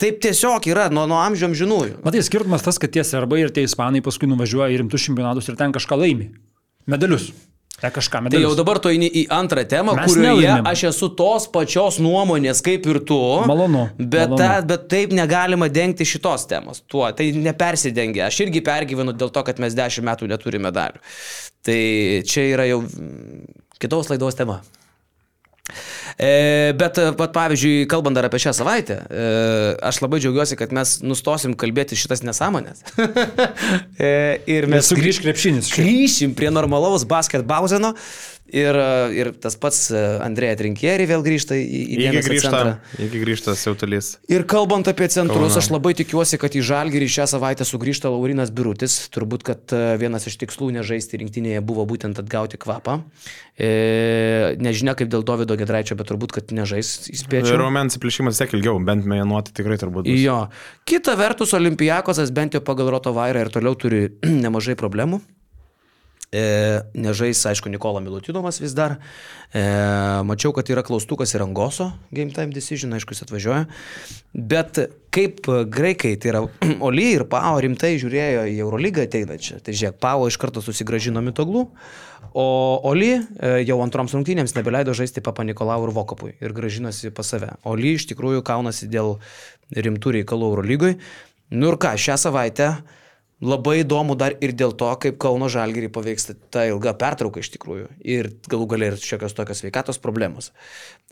Taip 0.00 0.16
tiesiog 0.24 0.64
yra 0.70 0.86
nuo, 0.88 1.04
nuo 1.10 1.18
amžių 1.20 1.50
amžinųjų. 1.50 1.98
Matai, 2.06 2.22
skirtumas 2.24 2.64
tas, 2.64 2.78
kad 2.80 2.92
tie 2.94 3.04
serbai 3.04 3.42
ir 3.42 3.52
tie 3.52 3.66
ispanai 3.66 4.00
paskui 4.04 4.30
nuvažiuoja 4.30 4.72
į 4.72 4.80
rimtus 4.80 5.04
čempionatus 5.04 5.50
ir 5.52 5.58
ten 5.60 5.74
kažką 5.76 5.98
laimi. 6.00 6.30
Medalius. 6.88 7.28
Ten 7.80 7.90
kažką 7.90 8.18
Tai 8.18 8.22
medalius. 8.26 8.44
jau 8.50 8.56
dabar 8.58 8.78
tu 8.78 8.90
eini 8.92 9.08
į 9.08 9.22
antrą 9.32 9.62
temą, 9.64 9.94
Mes 9.96 10.10
kurioje 10.12 10.34
nelaimėm. 10.44 10.66
aš 10.68 10.82
esu 10.90 11.08
tos 11.16 11.46
pačios 11.48 11.96
nuomonės 11.98 12.60
kaip 12.66 12.84
ir 12.86 12.98
tu. 13.08 13.16
Malonu, 13.48 13.86
Bet, 13.98 14.28
malonu. 14.28 14.36
Ta, 14.36 14.60
bet 14.60 14.88
taip 14.92 15.14
negalima 15.16 15.68
dengti 15.72 16.04
šitos 16.04 16.44
temos. 16.50 16.82
Tuo, 16.86 17.06
tai 17.16 17.30
nepersidengia. 17.32 18.26
Aš 18.28 18.40
irgi 18.44 18.60
pergyvenu 18.60 19.14
dėl 19.16 19.32
to, 19.32 19.42
kad 19.48 19.58
mes 19.64 19.72
dešimt 19.78 20.04
metų 20.10 20.28
neturime 20.28 20.68
medalių. 20.68 21.00
Tai 21.64 21.78
čia 22.28 22.44
yra 22.54 22.68
jau 22.68 22.82
kitos 23.80 24.12
laidos 24.12 24.36
tema. 24.36 24.60
E, 26.18 26.72
bet, 26.78 26.98
e, 26.98 27.10
pat, 27.18 27.32
pavyzdžiui, 27.36 27.86
kalbant 27.90 28.16
dar 28.16 28.28
apie 28.28 28.40
šią 28.42 28.54
savaitę, 28.56 28.98
e, 29.06 29.28
aš 29.90 30.00
labai 30.04 30.20
džiaugiuosi, 30.22 30.58
kad 30.60 30.74
mes 30.76 30.98
nustosim 31.04 31.54
kalbėti 31.58 31.98
šitas 31.98 32.24
nesąmonės. 32.26 32.84
e, 33.98 34.12
ir 34.50 34.68
mes 34.70 34.80
Mes 34.80 34.92
sugrįž 34.94 35.22
krepšinis. 35.24 35.72
grįšim 35.76 36.34
prie 36.38 36.52
normalaus 36.54 37.06
basketbauzeno 37.08 37.94
ir, 38.52 38.76
ir 39.16 39.30
tas 39.40 39.56
pats 39.60 39.88
e, 39.94 40.00
Andrėja 40.24 40.58
Trinkierį 40.60 41.06
vėl 41.10 41.24
grįžta 41.24 41.56
į, 41.58 41.64
į 41.64 41.98
Iki 42.10 42.22
grįžta, 42.26 42.60
iki 42.98 43.22
grįžta 43.22 43.54
siautelys. 43.58 44.12
Ir 44.30 44.44
kalbant 44.50 44.88
apie 44.90 45.08
centrus, 45.12 45.54
Kauno. 45.54 45.62
aš 45.62 45.70
labai 45.72 45.94
tikiuosi, 45.98 46.38
kad 46.40 46.54
į 46.56 46.64
Žalgirį 46.66 47.08
šią 47.10 47.26
savaitę 47.34 47.66
sugrįžta 47.68 48.12
Laurinas 48.12 48.52
Birutis. 48.54 48.96
Turbūt, 49.14 49.44
kad 49.46 49.74
e, 49.76 49.82
vienas 50.00 50.26
iš 50.30 50.38
tikslų 50.42 50.72
nežaisti 50.78 51.20
rinktinėje 51.22 51.64
buvo 51.66 51.86
būtent 51.88 52.20
atgauti 52.22 52.60
kvapą. 52.60 53.00
E, 53.60 54.56
nežinia 54.60 54.96
kaip 54.98 55.10
dėl 55.12 55.24
Davido 55.26 55.56
Gedraičio, 55.60 55.98
bet 55.98 56.10
turbūt, 56.10 56.36
kad 56.38 56.54
nežais, 56.56 56.94
įspėčiau. 57.12 57.58
Raumens 57.60 57.98
įplišimas 57.98 58.38
sek 58.40 58.54
ilgiau, 58.56 58.78
bent 58.84 59.08
mėnuoti 59.08 59.54
tikrai 59.56 59.78
turbūt. 59.80 60.08
Bus. 60.08 60.22
Jo. 60.22 60.46
Kita 60.88 61.16
vertus, 61.20 61.52
Olimpijakosas 61.58 62.32
bent 62.34 62.56
jau 62.56 62.64
pagal 62.64 62.92
Roto 62.94 63.12
Vairą 63.16 63.44
ir 63.44 63.52
toliau 63.52 63.76
turi 63.78 64.06
nemažai 64.44 64.78
problemų. 64.80 65.20
E, 66.30 66.78
nežais, 66.94 67.42
aišku, 67.42 67.66
Nikola 67.66 67.98
Milutinovas 67.98 68.60
vis 68.62 68.70
dar. 68.70 69.00
E, 69.50 69.62
mačiau, 70.22 70.52
kad 70.54 70.68
yra 70.70 70.84
klaustukas 70.86 71.34
ir 71.34 71.42
Angoso 71.42 71.88
Game 72.14 72.30
Time 72.30 72.54
Decision, 72.54 72.94
aišku, 72.94 73.16
jis 73.16 73.24
atvažiuoja. 73.24 73.64
Bet 74.30 74.78
kaip 75.10 75.42
graikai, 75.74 76.12
tai 76.22 76.30
yra 76.30 76.44
Oli 76.86 77.08
ir 77.16 77.24
Pau 77.30 77.58
rimtai 77.58 77.96
žiūrėjo 77.98 78.44
į 78.46 78.54
Eurolygą 78.62 79.08
ateinančią. 79.08 79.58
Tai 79.66 79.74
žiūrėk, 79.74 79.98
Pau 79.98 80.28
iš 80.30 80.38
karto 80.38 80.62
susigražino 80.62 81.18
mitoglų, 81.26 81.64
o 82.38 82.46
Oli 82.92 83.10
e, 83.16 83.50
jau 83.66 83.80
antroms 83.82 84.14
rungtynėms 84.14 84.54
nebeleido 84.54 84.94
žaisti 84.94 85.26
Papa 85.26 85.42
Nikolau 85.42 85.82
ir 85.88 85.94
Vokapui 85.98 86.36
ir 86.38 86.54
gražinosi 86.54 87.10
pas 87.10 87.26
save. 87.26 87.50
Oli 87.66 87.96
iš 87.98 88.06
tikrųjų 88.12 88.46
kaunasi 88.46 88.86
dėl 88.86 89.16
rimtų 89.74 90.20
reikalų 90.20 90.54
Eurolygoj. 90.54 90.96
Nu 91.58 91.74
ir 91.74 91.82
ką, 91.82 91.96
šią 91.98 92.20
savaitę 92.22 92.70
Labai 93.40 93.78
įdomu 93.80 94.18
dar 94.20 94.34
ir 94.44 94.52
dėl 94.52 94.74
to, 94.76 94.90
kaip 95.00 95.16
Kauno 95.20 95.46
Žalgirį 95.48 95.88
paveiks 95.94 96.26
ta 96.52 96.66
ilga 96.68 96.92
pertrauka 97.00 97.40
iš 97.40 97.48
tikrųjų. 97.54 97.86
Ir 98.04 98.34
galų 98.52 98.66
galia 98.68 98.90
ir 98.92 98.98
šiokios 99.00 99.32
tokios 99.32 99.62
sveikatos 99.62 99.96
problemos. 100.02 100.50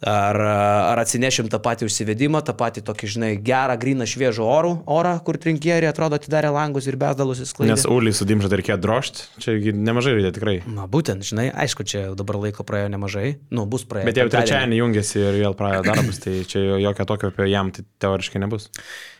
Ar, 0.04 0.36
ar 0.36 1.00
atsinešim 1.00 1.48
tą 1.48 1.58
patį 1.64 1.88
užsivedimą, 1.88 2.42
tą 2.44 2.52
patį 2.58 2.84
tokį, 2.86 3.10
žinai, 3.14 3.32
gerą, 3.42 3.78
gryną, 3.80 4.04
šviežą 4.06 4.44
orų, 4.44 4.74
orą, 4.92 5.16
kur 5.24 5.40
trinkieriai 5.40 5.88
atrodo 5.88 6.20
atidarė 6.20 6.52
langus 6.52 6.86
ir 6.86 7.00
bezdalus 7.00 7.40
įsklaidė. 7.46 7.72
Nes 7.72 7.88
Ulį 7.88 8.12
su 8.14 8.28
Dimža 8.28 8.52
dar 8.52 8.60
reikėjo 8.60 8.78
drošti, 8.84 9.26
čia 9.40 9.56
nemažai 9.74 10.14
reikia 10.20 10.36
tikrai. 10.36 10.56
Na, 10.68 10.84
būtent, 10.84 11.24
žinai, 11.26 11.48
aišku, 11.64 11.88
čia 11.88 12.10
jau 12.10 12.16
dabar 12.20 12.38
laiko 12.44 12.62
praėjo 12.68 12.92
nemažai. 12.92 13.38
Nu, 13.48 13.64
bus 13.64 13.88
praėję. 13.88 14.12
Bet 14.12 14.20
penktadienį. 14.20 14.36
trečiadienį 14.36 14.82
jungiasi 14.84 15.24
ir 15.24 15.44
vėl 15.46 15.58
pradeda 15.58 15.96
darbus, 15.96 16.20
tai 16.22 16.42
čia 16.46 16.68
jokio 16.84 17.08
tokio 17.08 17.32
apie 17.32 17.48
jam 17.50 17.72
tai 17.74 17.88
teoriškai 18.04 18.44
nebus. 18.44 18.68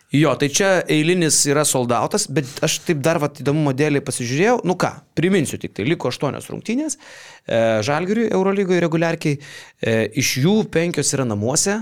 Jo, 0.08 0.30
tai 0.40 0.48
čia 0.48 0.68
eilinis 0.88 1.42
yra 1.50 1.66
soldautas, 1.68 2.24
bet 2.32 2.48
aš 2.64 2.78
taip 2.86 3.02
dar 3.04 3.18
vat, 3.20 3.42
įdomumo 3.42 3.74
dėliai 3.76 4.00
pasižiūrėjau. 4.04 4.62
Nu 4.68 4.72
ką, 4.80 4.94
priminsiu 5.18 5.58
tik 5.60 5.74
tai, 5.76 5.84
liko 5.84 6.08
aštuonios 6.08 6.48
rungtynės. 6.48 6.96
E, 6.96 7.58
Žalgiriui 7.84 8.30
Eurolygoje 8.32 8.80
reguliarkiai, 8.86 9.36
e, 9.36 9.98
iš 10.22 10.38
jų 10.46 10.56
penkios 10.72 11.12
yra 11.12 11.28
namuose. 11.28 11.76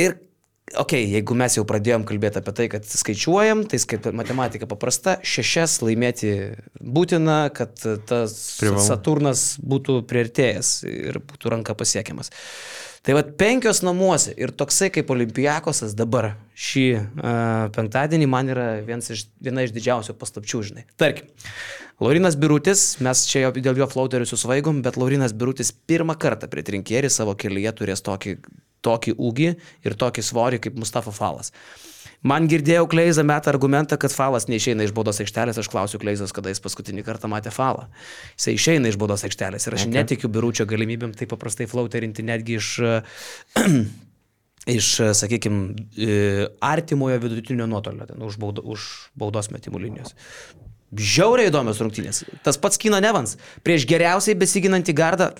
Ir, 0.00 0.16
okei, 0.72 1.02
okay, 1.04 1.12
jeigu 1.18 1.36
mes 1.36 1.58
jau 1.60 1.66
pradėjom 1.68 2.08
kalbėti 2.08 2.40
apie 2.40 2.56
tai, 2.56 2.70
kad 2.72 2.88
skaičiuojam, 2.88 3.66
tai 3.68 3.84
skait, 3.84 4.08
matematika 4.16 4.64
paprasta, 4.70 5.18
šešias 5.20 5.82
laimėti 5.84 6.34
būtina, 6.80 7.42
kad 7.52 7.76
tas 8.08 8.40
Privalu. 8.62 8.88
Saturnas 8.88 9.50
būtų 9.60 10.00
priartėjęs 10.08 10.78
ir 10.88 11.20
būtų 11.28 11.58
ranka 11.58 11.76
pasiekiamas. 11.76 12.32
Tai 13.00 13.14
vad 13.16 13.30
penkios 13.40 13.78
namuose 13.80 14.34
ir 14.36 14.50
toksai 14.52 14.90
kaip 14.92 15.08
Olimpijakosas 15.14 15.94
dabar 15.96 16.34
šį 16.52 16.86
uh, 16.98 17.68
penktadienį 17.72 18.26
man 18.28 18.52
yra 18.52 18.66
iš, 18.84 19.22
viena 19.40 19.64
iš 19.64 19.72
didžiausių 19.72 20.14
paslapčių, 20.20 20.60
žinai. 20.68 20.84
Tarkim, 21.00 21.30
Laurinas 22.04 22.36
Birutis, 22.36 22.98
mes 23.00 23.24
čia 23.30 23.46
jau 23.46 23.54
dėl 23.56 23.80
jo 23.80 23.88
flauterių 23.88 24.28
susvaigom, 24.28 24.82
bet 24.84 25.00
Laurinas 25.00 25.32
Birutis 25.32 25.72
pirmą 25.72 26.18
kartą 26.20 26.50
prie 26.52 26.66
trinkierį 26.66 27.08
savo 27.12 27.32
kelyje 27.40 27.72
turės 27.80 28.04
tokį, 28.04 28.36
tokį 28.84 29.16
ūgį 29.16 29.50
ir 29.88 29.96
tokį 30.04 30.26
svorį 30.28 30.60
kaip 30.66 30.76
Mustafa 30.80 31.12
Falas. 31.16 31.54
Man 32.20 32.44
girdėjau 32.50 32.84
Kleizą 32.90 33.24
metą 33.24 33.48
argumentą, 33.54 33.96
kad 34.00 34.12
Falas 34.12 34.44
neišeina 34.50 34.84
iš 34.84 34.92
baudos 34.96 35.22
aikštelės, 35.24 35.56
aš 35.62 35.70
klausiu 35.72 36.00
Kleizos, 36.02 36.34
kada 36.36 36.52
jis 36.52 36.60
paskutinį 36.60 37.04
kartą 37.06 37.30
matė 37.32 37.52
Falą. 37.54 37.86
Jis 38.36 38.50
išeina 38.52 38.92
iš 38.92 38.98
baudos 39.00 39.24
aikštelės 39.24 39.64
ir 39.64 39.76
aš 39.78 39.86
okay. 39.86 39.94
netikiu 39.94 40.28
biručio 40.32 40.66
galimybėm 40.68 41.14
taip 41.16 41.32
paprastai 41.32 41.68
flauterinti 41.70 42.24
netgi 42.28 42.58
iš, 42.60 42.72
iš 44.78 44.90
sakykime, 45.16 45.86
artimojo 46.68 47.22
vidutinio 47.24 47.68
nuotolio, 47.70 48.10
ten, 48.10 48.20
už, 48.28 48.36
baudo, 48.42 48.66
už 48.68 48.90
baudos 49.16 49.48
metimų 49.54 49.80
linijos. 49.86 50.12
Žiauriai 50.90 51.48
įdomios 51.48 51.80
rungtynės. 51.80 52.24
Tas 52.44 52.58
pats 52.60 52.80
Kino 52.82 52.98
Nevans. 53.00 53.36
Prieš 53.64 53.86
geriausiai 53.88 54.34
besiginantį 54.36 54.96
gardą 54.98 55.30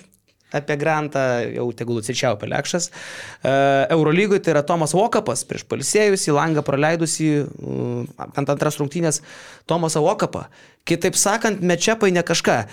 apie 0.55 0.77
Grantą 0.79 1.23
jau 1.55 1.67
tegul 1.77 2.01
atsičiau 2.01 2.37
pelekšas. 2.41 2.89
Uh, 2.91 3.87
Eurolygoje 3.93 4.43
tai 4.45 4.55
yra 4.55 4.63
Tomas 4.67 4.95
Vokapas, 4.97 5.45
prieš 5.47 5.65
palisėjusį, 5.71 6.33
langą 6.37 6.63
praleidusi, 6.67 7.29
uh, 7.43 8.25
ant 8.29 8.51
antras 8.53 8.79
rungtynės 8.81 9.21
Tomasą 9.69 10.03
Vokapą. 10.03 10.47
Kitaip 10.87 11.17
sakant, 11.19 11.61
mečiapai 11.61 12.11
ne 12.13 12.23
kažką. 12.25 12.63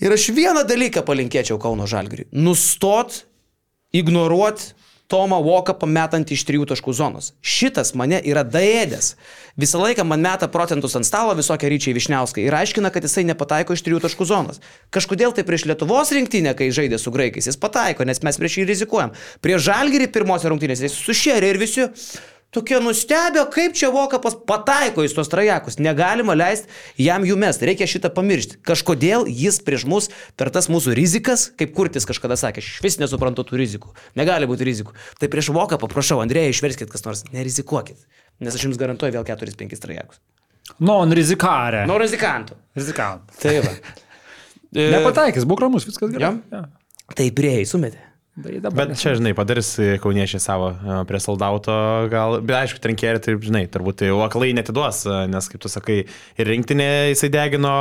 Ir 0.00 0.16
aš 0.16 0.30
vieną 0.32 0.64
dalyką 0.68 1.04
palinkėčiau 1.04 1.60
Kauno 1.60 1.88
Žalgiriui. 1.90 2.30
Nustot 2.32 3.22
ignoruoti 3.92 4.72
Tomą 5.10 5.40
Voką 5.42 5.74
pametant 5.74 6.30
iš 6.30 6.44
trijų 6.46 6.68
taškų 6.70 6.94
zonos. 6.94 7.32
Šitas 7.42 7.92
mane 7.98 8.20
yra 8.22 8.44
daėdęs. 8.46 9.16
Visą 9.60 9.80
laiką 9.82 10.04
man 10.06 10.22
meta 10.22 10.46
procentus 10.48 10.94
ant 10.98 11.08
stalo 11.08 11.34
visokie 11.38 11.68
ryčiai 11.72 11.96
Višniauskai 11.96 12.46
ir 12.46 12.54
aiškina, 12.54 12.92
kad 12.94 13.04
jisai 13.04 13.26
nepataiko 13.26 13.74
iš 13.74 13.82
trijų 13.86 14.04
taškų 14.06 14.28
zonos. 14.30 14.62
Kažkodėl 14.94 15.34
tai 15.34 15.44
prieš 15.48 15.66
Lietuvos 15.66 16.14
rinktinę, 16.14 16.54
kai 16.54 16.70
žaidė 16.74 17.00
su 17.02 17.10
graikais, 17.10 17.50
jis 17.50 17.58
pataiko, 17.58 18.06
nes 18.06 18.22
mes 18.22 18.38
prieš 18.38 18.60
jį 18.60 18.68
rizikuojam. 18.70 19.16
Prieš 19.42 19.66
Žalgirį 19.66 20.12
pirmose 20.14 20.52
rungtynėse 20.52 20.86
jis 20.86 21.00
sušėrė 21.02 21.50
ir 21.50 21.60
visi 21.60 21.90
tokie 22.54 22.80
nustebę, 22.82 23.44
kaip 23.52 23.76
čia 23.78 23.90
Vokapas 23.94 24.34
pataiko 24.46 25.04
į 25.06 25.10
tos 25.14 25.30
trajekus. 25.30 25.78
Negalima 25.82 26.34
leisti 26.34 26.70
jam 27.00 27.24
jų 27.26 27.36
mest. 27.40 27.62
Reikia 27.62 27.88
šitą 27.90 28.10
pamiršti. 28.14 28.58
Kažkodėl 28.66 29.28
jis 29.30 29.60
prieš 29.64 29.86
mus 29.90 30.10
per 30.38 30.50
tas 30.54 30.70
mūsų 30.72 30.94
rizikas, 30.98 31.48
kaip 31.58 31.74
kurtis 31.76 32.08
kažkada 32.08 32.38
sakė, 32.40 32.64
aš 32.64 32.80
vis 32.84 32.98
nesuprantu 33.02 33.46
tų 33.46 33.60
rizikų. 33.62 33.94
Negali 34.18 34.50
būti 34.50 34.66
rizikų. 34.66 34.96
Tai 35.20 35.30
prieš 35.32 35.52
Vokapą 35.54 35.90
prašau, 35.90 36.20
Andrėjai, 36.24 36.54
išverskit 36.54 36.90
kas 36.90 37.06
nors. 37.06 37.24
Nerizikuokit. 37.34 38.02
Nes 38.40 38.56
aš 38.56 38.66
jums 38.68 38.78
garantuoju 38.80 39.18
vėl 39.18 39.26
4-5 39.28 39.82
trajekus. 39.82 40.20
Non 40.80 41.10
rizikare. 41.14 41.84
Nu, 41.88 41.96
rizikantų. 42.00 42.56
Rizikant. 42.78 43.32
Tai 43.42 43.56
va. 43.64 43.72
E, 44.70 44.86
Nepataikys, 44.94 45.46
būk 45.48 45.64
ramus, 45.66 45.86
viskas 45.88 46.12
gerai. 46.12 46.30
Jo. 46.30 46.60
Ja. 46.60 47.10
Tai 47.18 47.26
prieėjai, 47.36 47.66
sumetė. 47.66 48.09
Tai 48.40 48.56
dabar 48.64 48.88
Bet 48.88 49.00
čia, 49.00 49.14
žinai, 49.18 49.32
padarys 49.36 49.72
kauniečiai 50.02 50.42
savo 50.42 50.70
e, 50.72 50.98
prie 51.08 51.20
soldauto, 51.22 51.74
gal, 52.12 52.38
bet 52.44 52.56
aišku, 52.62 52.80
trenkėri, 52.82 53.22
tai, 53.24 53.36
žinai, 53.42 53.64
turbūt 53.72 54.00
tai 54.00 54.10
jau 54.10 54.20
aklai 54.24 54.52
netiduos, 54.56 55.02
e, 55.06 55.22
nes, 55.30 55.48
kaip 55.50 55.62
tu 55.62 55.70
sakai, 55.72 55.98
ir 56.40 56.52
rinktinė 56.52 56.90
jisai 57.12 57.32
degino 57.34 57.72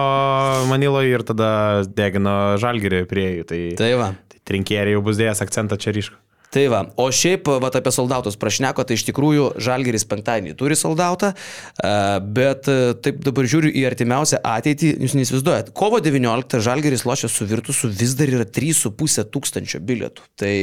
Maniloje 0.69 1.13
ir 1.15 1.25
tada 1.27 1.51
degino 1.87 2.57
Žalgirį 2.61 3.03
prie 3.09 3.27
jų. 3.39 3.49
Tai, 3.49 3.61
Tai 3.79 3.93
va. 4.01 4.09
tai 4.31 4.41
trenkėri 4.51 4.97
jau 4.97 5.05
bus 5.05 5.21
dėjęs 5.21 5.45
akcentą 5.45 5.79
čia 5.79 5.95
ryškų. 5.95 6.19
Tai 6.49 6.63
va, 6.73 6.79
o 6.97 7.05
šiaip, 7.13 7.45
va, 7.61 7.69
apie 7.69 7.91
soldautus 7.93 8.37
prašneko, 8.41 8.81
tai 8.81 8.95
iš 8.97 9.03
tikrųjų 9.11 9.51
Žalgeris 9.61 10.07
penktadienį 10.09 10.55
turi 10.57 10.77
soldautą, 10.79 11.33
e, 11.35 11.91
bet 12.25 12.65
e, 12.71 12.77
taip 13.05 13.19
dabar 13.25 13.45
žiūriu 13.51 13.69
į 13.69 13.85
artimiausią 13.91 14.41
ateitį, 14.41 14.95
jūs 15.05 15.13
neįsivaizduojat. 15.19 15.69
Kovo 15.77 16.01
19 16.01 16.57
Žalgeris 16.65 17.05
lošia 17.05 17.29
su 17.29 17.45
Virtusu 17.49 17.91
vis 17.93 18.17
dar 18.17 18.33
yra 18.33 18.49
3,5 18.49 19.27
tūkstančio 19.29 19.83
bilietų. 19.85 20.25
Tai 20.41 20.53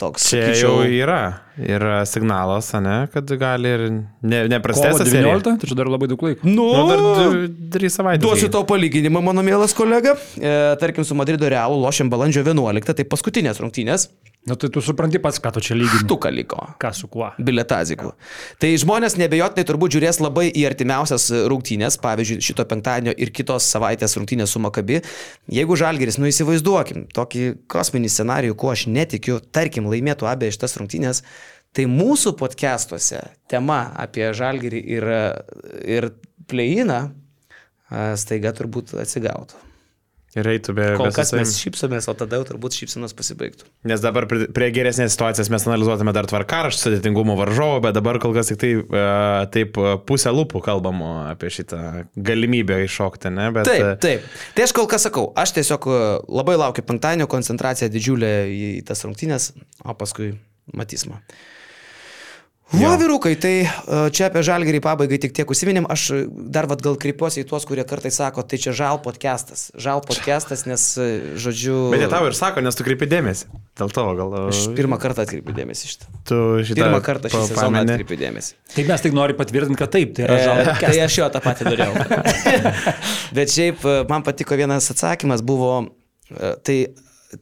toks. 0.00 0.26
Čia 0.34 0.50
jau 0.58 0.74
yra, 0.84 1.20
yra 1.56 2.00
signalas, 2.08 2.72
ne, 2.82 2.98
kad 3.12 3.30
gali 3.40 3.72
ir 3.78 3.84
ne, 3.94 4.42
Kovo 4.42 4.50
neprastesnė 4.52 5.06
19, 5.06 5.56
tai 5.62 5.70
čia 5.70 5.78
dar 5.78 5.90
labai 5.92 6.10
daug 6.10 6.26
laiko. 6.26 6.50
Nu, 6.50 6.66
Nu, 6.76 6.84
dar 6.90 7.04
du- 7.06 7.48
trys 7.78 7.96
savaitės. 7.96 8.26
Duosiu 8.26 8.50
tau 8.52 8.66
palyginimą, 8.68 9.22
mano 9.24 9.46
mielas 9.46 9.74
kolega. 9.76 10.18
E, 10.36 10.56
tarkim, 10.82 11.06
su 11.06 11.14
Madrido 11.14 11.48
Realu 11.48 11.78
lošiam 11.80 12.10
balandžio 12.12 12.42
11, 12.44 12.90
tai 12.90 13.06
paskutinės 13.08 13.62
rungtynės. 13.62 14.10
Na 14.46 14.54
tai 14.54 14.68
tu 14.70 14.78
supranti 14.84 15.18
pats, 15.18 15.40
ką 15.42 15.50
tu 15.56 15.60
čia 15.64 15.74
lygini. 15.74 16.06
Tuka 16.06 16.30
liko. 16.30 16.60
Ką 16.78 16.92
su 16.94 17.08
kuo. 17.10 17.32
Biletazikų. 17.42 18.12
Tai 18.62 18.68
žmonės 18.78 19.16
nebejotinai 19.18 19.64
turbūt 19.66 19.96
žiūrės 19.96 20.20
labai 20.22 20.44
į 20.54 20.62
artimiausias 20.68 21.26
rungtynės, 21.50 21.98
pavyzdžiui, 21.98 22.38
šito 22.46 22.66
penktadienio 22.70 23.16
ir 23.18 23.34
kitos 23.34 23.66
savaitės 23.74 24.14
rungtynės 24.14 24.54
su 24.54 24.62
Makabi. 24.62 25.00
Jeigu 25.50 25.74
Žalgeris, 25.82 26.20
nu 26.22 26.30
įsivaizduokim, 26.30 27.08
tokį 27.16 27.44
kosminį 27.74 28.12
scenarijų, 28.14 28.58
kuo 28.62 28.70
aš 28.70 28.86
netikiu, 28.86 29.40
tarkim, 29.42 29.90
laimėtų 29.90 30.30
abie 30.30 30.54
šitas 30.54 30.78
rungtynės, 30.78 31.24
tai 31.74 31.90
mūsų 31.90 32.36
podcastuose 32.38 33.24
tema 33.50 33.82
apie 33.98 34.30
Žalgerį 34.30 34.86
ir, 34.94 35.10
ir 35.98 36.12
pleiną 36.46 37.08
staiga 38.14 38.54
turbūt 38.54 38.94
atsigautų. 39.02 39.65
Ir 40.36 40.50
eitų 40.52 40.74
be... 40.76 40.90
Kol 41.00 41.14
kas 41.16 41.32
mes 41.36 41.54
šypsomės, 41.60 42.08
o 42.12 42.16
tada 42.18 42.40
jau 42.40 42.46
turbūt 42.50 42.76
šypsenos 42.76 43.14
pasibaigtų. 43.16 43.68
Nes 43.88 44.02
dabar 44.04 44.26
prie 44.28 44.46
prie 44.52 44.68
geresnės 44.74 45.14
situacijos 45.14 45.50
mes 45.52 45.66
analizuotume 45.68 46.12
dar 46.16 46.28
tvarkaraštį, 46.28 46.82
sudėtingumo 46.82 47.36
varžovo, 47.38 47.80
bet 47.84 47.96
dabar 47.96 48.18
kol 48.22 48.34
kas 48.36 48.50
tik 48.50 48.60
tai 48.62 48.72
e, 48.76 49.04
taip 49.54 49.78
e, 49.80 49.96
pusę 50.08 50.32
lūpų 50.34 50.62
kalbam 50.64 51.02
apie 51.32 51.50
šitą 51.52 51.80
galimybę 52.16 52.82
iššokti, 52.86 53.32
ne? 53.36 53.50
Bet, 53.56 53.68
Taip, 53.68 53.84
e, 53.84 53.96
taip. 54.02 54.30
Tai 54.56 54.66
aš 54.66 54.74
kol 54.76 54.88
kas 54.90 55.06
sakau, 55.08 55.28
aš 55.38 55.56
tiesiog 55.58 55.88
labai 56.28 56.58
laukiu 56.60 56.84
penktadienio, 56.86 57.28
koncentracija 57.30 57.90
didžiulė 57.92 58.32
į 58.52 58.70
tas 58.86 59.04
rungtynės, 59.06 59.52
o 59.84 59.96
paskui 59.98 60.34
matysime. 60.76 61.22
Va, 62.74 62.96
vyrukai, 62.98 63.36
tai 63.38 63.54
e, 63.62 63.68
čia 64.10 64.26
apie 64.26 64.42
žalgerį 64.42 64.80
pabaigai 64.82 65.20
tik 65.22 65.36
tiek 65.36 65.50
užsiminėm. 65.50 65.84
Aš 65.92 66.06
e, 66.10 66.18
dar 66.26 66.66
vad 66.66 66.82
gal 66.82 66.96
kreipiuosi 66.98 67.44
į 67.44 67.46
tuos, 67.46 67.62
kurie 67.68 67.84
kartais 67.86 68.18
sako, 68.18 68.42
tai 68.42 68.58
čia 68.58 68.74
žal 68.74 68.98
podcastas. 69.04 69.68
Žal 69.78 70.02
podcastas, 70.02 70.64
nes, 70.66 70.88
e, 70.98 71.36
žodžiu... 71.38 71.76
Bet 71.94 72.02
jie 72.02 72.10
tau 72.10 72.26
ir 72.26 72.34
sako, 72.34 72.64
nes 72.66 72.74
tu 72.74 72.86
kreipi 72.86 73.06
dėmesį. 73.10 73.52
Dėl 73.78 73.92
to 73.94 74.04
gal... 74.18 74.34
Aš 74.50 74.64
pirmą 74.74 74.98
kartą 74.98 75.22
atkreipiu 75.22 75.54
dėmesį 75.54 75.92
šitą. 75.92 76.10
Tu 76.26 76.38
šitą... 76.66 76.80
Pirmą 76.80 77.00
kartą 77.06 77.30
šį 77.30 77.42
sezoną 77.52 77.82
atkreipiu 77.84 78.18
dėmesį. 78.24 78.56
Tai 78.74 78.86
mes 78.90 79.04
tik 79.06 79.14
nori 79.16 79.36
patvirtinti, 79.38 79.78
kad 79.78 79.92
taip, 79.94 80.16
tai 80.16 80.26
yra 80.26 80.38
E, 80.40 80.46
žalą. 80.48 80.76
Tai 80.82 80.94
aš 81.06 81.18
jo 81.20 81.28
tą 81.34 81.42
patį 81.44 81.68
dariau. 81.70 81.94
Bet 83.36 83.52
šiaip 83.52 83.84
e, 83.86 83.98
man 84.10 84.26
patiko 84.26 84.58
vienas 84.58 84.88
atsakymas 84.94 85.44
buvo, 85.46 85.74
e, 86.32 86.54
tai, 86.66 86.78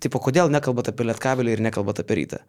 tipo, 0.05 0.21
kodėl 0.23 0.53
nekalbat 0.53 0.93
apie 0.93 1.09
lietkabelį 1.09 1.57
ir 1.57 1.65
nekalbat 1.65 2.03
apie 2.05 2.21
rytą? 2.21 2.43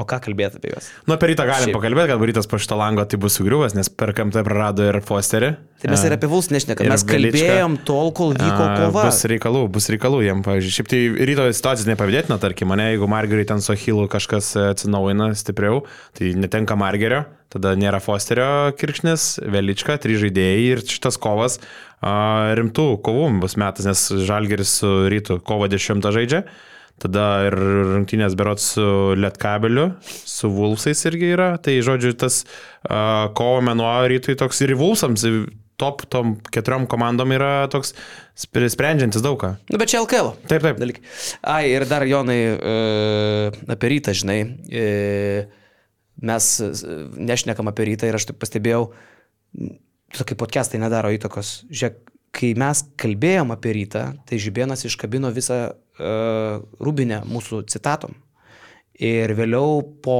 O 0.00 0.06
ką 0.08 0.16
kalbėti 0.24 0.56
apie 0.56 0.70
juos? 0.72 0.86
Nu, 1.04 1.12
apie 1.18 1.28
rytą 1.28 1.44
galim 1.44 1.68
Šiaip. 1.68 1.76
pakalbėti, 1.76 2.08
kad 2.08 2.22
rytas 2.30 2.48
po 2.48 2.56
šito 2.62 2.78
lango 2.80 3.04
tai 3.04 3.18
bus 3.20 3.34
sugriuvęs, 3.36 3.74
nes 3.76 3.90
per 3.92 4.14
KMT 4.16 4.40
prarado 4.46 4.86
ir 4.88 4.96
Fosterį. 5.04 5.50
Tai 5.82 5.90
mes 5.92 6.04
ir 6.08 6.14
apie 6.16 6.30
Vuls 6.32 6.48
nešnekam, 6.54 6.88
mes 6.88 7.04
kalbėjom 7.04 7.76
tol, 7.84 8.08
kol 8.16 8.32
vyko 8.32 8.64
kova. 8.78 9.04
Bus 9.10 9.20
reikalų, 9.28 9.66
bus 9.74 9.90
reikalų 9.92 10.22
jiem, 10.24 10.40
pavyzdžiui. 10.46 10.74
Šiaip 10.78 10.90
tai 10.94 11.02
ryto 11.28 11.46
situacija 11.52 11.92
nepavydėtina, 11.92 12.40
tarkim, 12.40 12.72
mane, 12.72 12.88
jeigu 12.94 13.10
Margeriui 13.12 13.44
ten 13.52 13.60
su 13.60 13.74
Achilu 13.76 14.08
kažkas 14.12 14.54
e, 14.56 14.66
atsinaujina 14.72 15.28
stipriau, 15.36 15.84
tai 16.16 16.32
netenka 16.40 16.78
Margerio, 16.80 17.26
tada 17.52 17.76
nėra 17.76 18.00
Fosterio 18.00 18.72
kirkšnis, 18.80 19.42
Velička, 19.44 20.00
trys 20.00 20.24
žaidėjai 20.24 20.68
ir 20.70 20.86
šitas 20.88 21.20
kovas 21.20 21.60
rimtų 22.02 22.88
kovų 23.04 23.28
bus 23.44 23.60
metas, 23.60 23.86
nes 23.86 24.08
Žalgeris 24.26 24.78
su 24.80 24.90
rytu 25.12 25.38
kovo 25.44 25.68
10 25.70 26.08
žaidžia. 26.16 26.46
Tada 27.02 27.26
ir 27.48 27.56
rungtynės 27.56 28.36
berots 28.38 28.68
su 28.76 28.84
Lietkabeliu, 29.18 29.88
su 30.06 30.50
Vulfsais 30.54 31.00
irgi 31.10 31.32
yra. 31.34 31.56
Tai 31.58 31.74
žodžiu, 31.82 32.12
tas 32.18 32.44
uh, 32.44 33.32
kovo 33.34 33.58
mėnuo 33.66 33.90
rytui 34.12 34.36
toks 34.38 34.62
ir 34.62 34.76
Vulfsams, 34.78 35.26
top 35.82 36.04
tom 36.06 36.36
keturiom 36.52 36.86
komandom 36.90 37.32
yra 37.34 37.66
toks 37.72 37.90
spre- 38.38 38.70
sprendžiantis 38.70 39.24
daug 39.24 39.40
ką. 39.40 39.54
Nu, 39.72 39.80
bet 39.80 39.90
čia 39.90 40.02
LKL. 40.04 40.34
Taip, 40.46 40.62
taip. 40.62 40.78
Dalykai. 40.78 41.02
Ai, 41.42 41.64
ir 41.72 41.86
dar 41.90 42.06
Jonai 42.06 42.38
e, 42.52 42.76
apie 43.74 43.92
rytą, 43.96 44.14
žinai. 44.16 44.38
E, 44.70 44.86
mes 46.22 46.52
e, 46.62 46.70
nešnekam 47.32 47.72
apie 47.72 47.88
rytą 47.90 48.10
ir 48.10 48.20
aš 48.20 48.30
taip 48.30 48.38
pastebėjau, 48.42 48.86
tokie 50.18 50.38
podcastai 50.38 50.80
nedaro 50.82 51.10
įtakos. 51.16 51.62
Žiūrėk, 51.72 52.11
kai 52.32 52.52
mes 52.58 52.82
kalbėjom 53.00 53.52
apie 53.54 53.74
rytą, 53.76 54.04
tai 54.28 54.40
Žibėnas 54.40 54.86
iškabino 54.88 55.30
visą 55.34 55.58
uh, 55.72 56.62
rūbinę 56.82 57.22
mūsų 57.28 57.62
citatom. 57.72 58.16
Ir 59.02 59.34
vėliau 59.36 59.82
po 60.04 60.18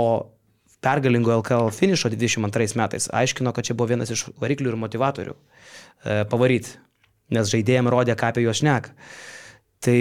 pergalingo 0.83 1.35
LKL 1.39 1.71
finišo 1.75 2.11
22 2.13 2.77
metais 2.81 3.09
aiškino, 3.15 3.53
kad 3.55 3.69
čia 3.69 3.77
buvo 3.79 3.93
vienas 3.95 4.13
iš 4.13 4.27
variklių 4.43 4.73
ir 4.73 4.81
motivatorių 4.85 5.37
uh, 5.37 6.25
pavaryti, 6.31 6.77
nes 7.33 7.53
žaidėjim 7.53 7.91
rodė, 7.93 8.17
ką 8.19 8.33
apie 8.33 8.45
juos 8.45 8.61
šneka. 8.61 8.93
Tai 9.83 9.95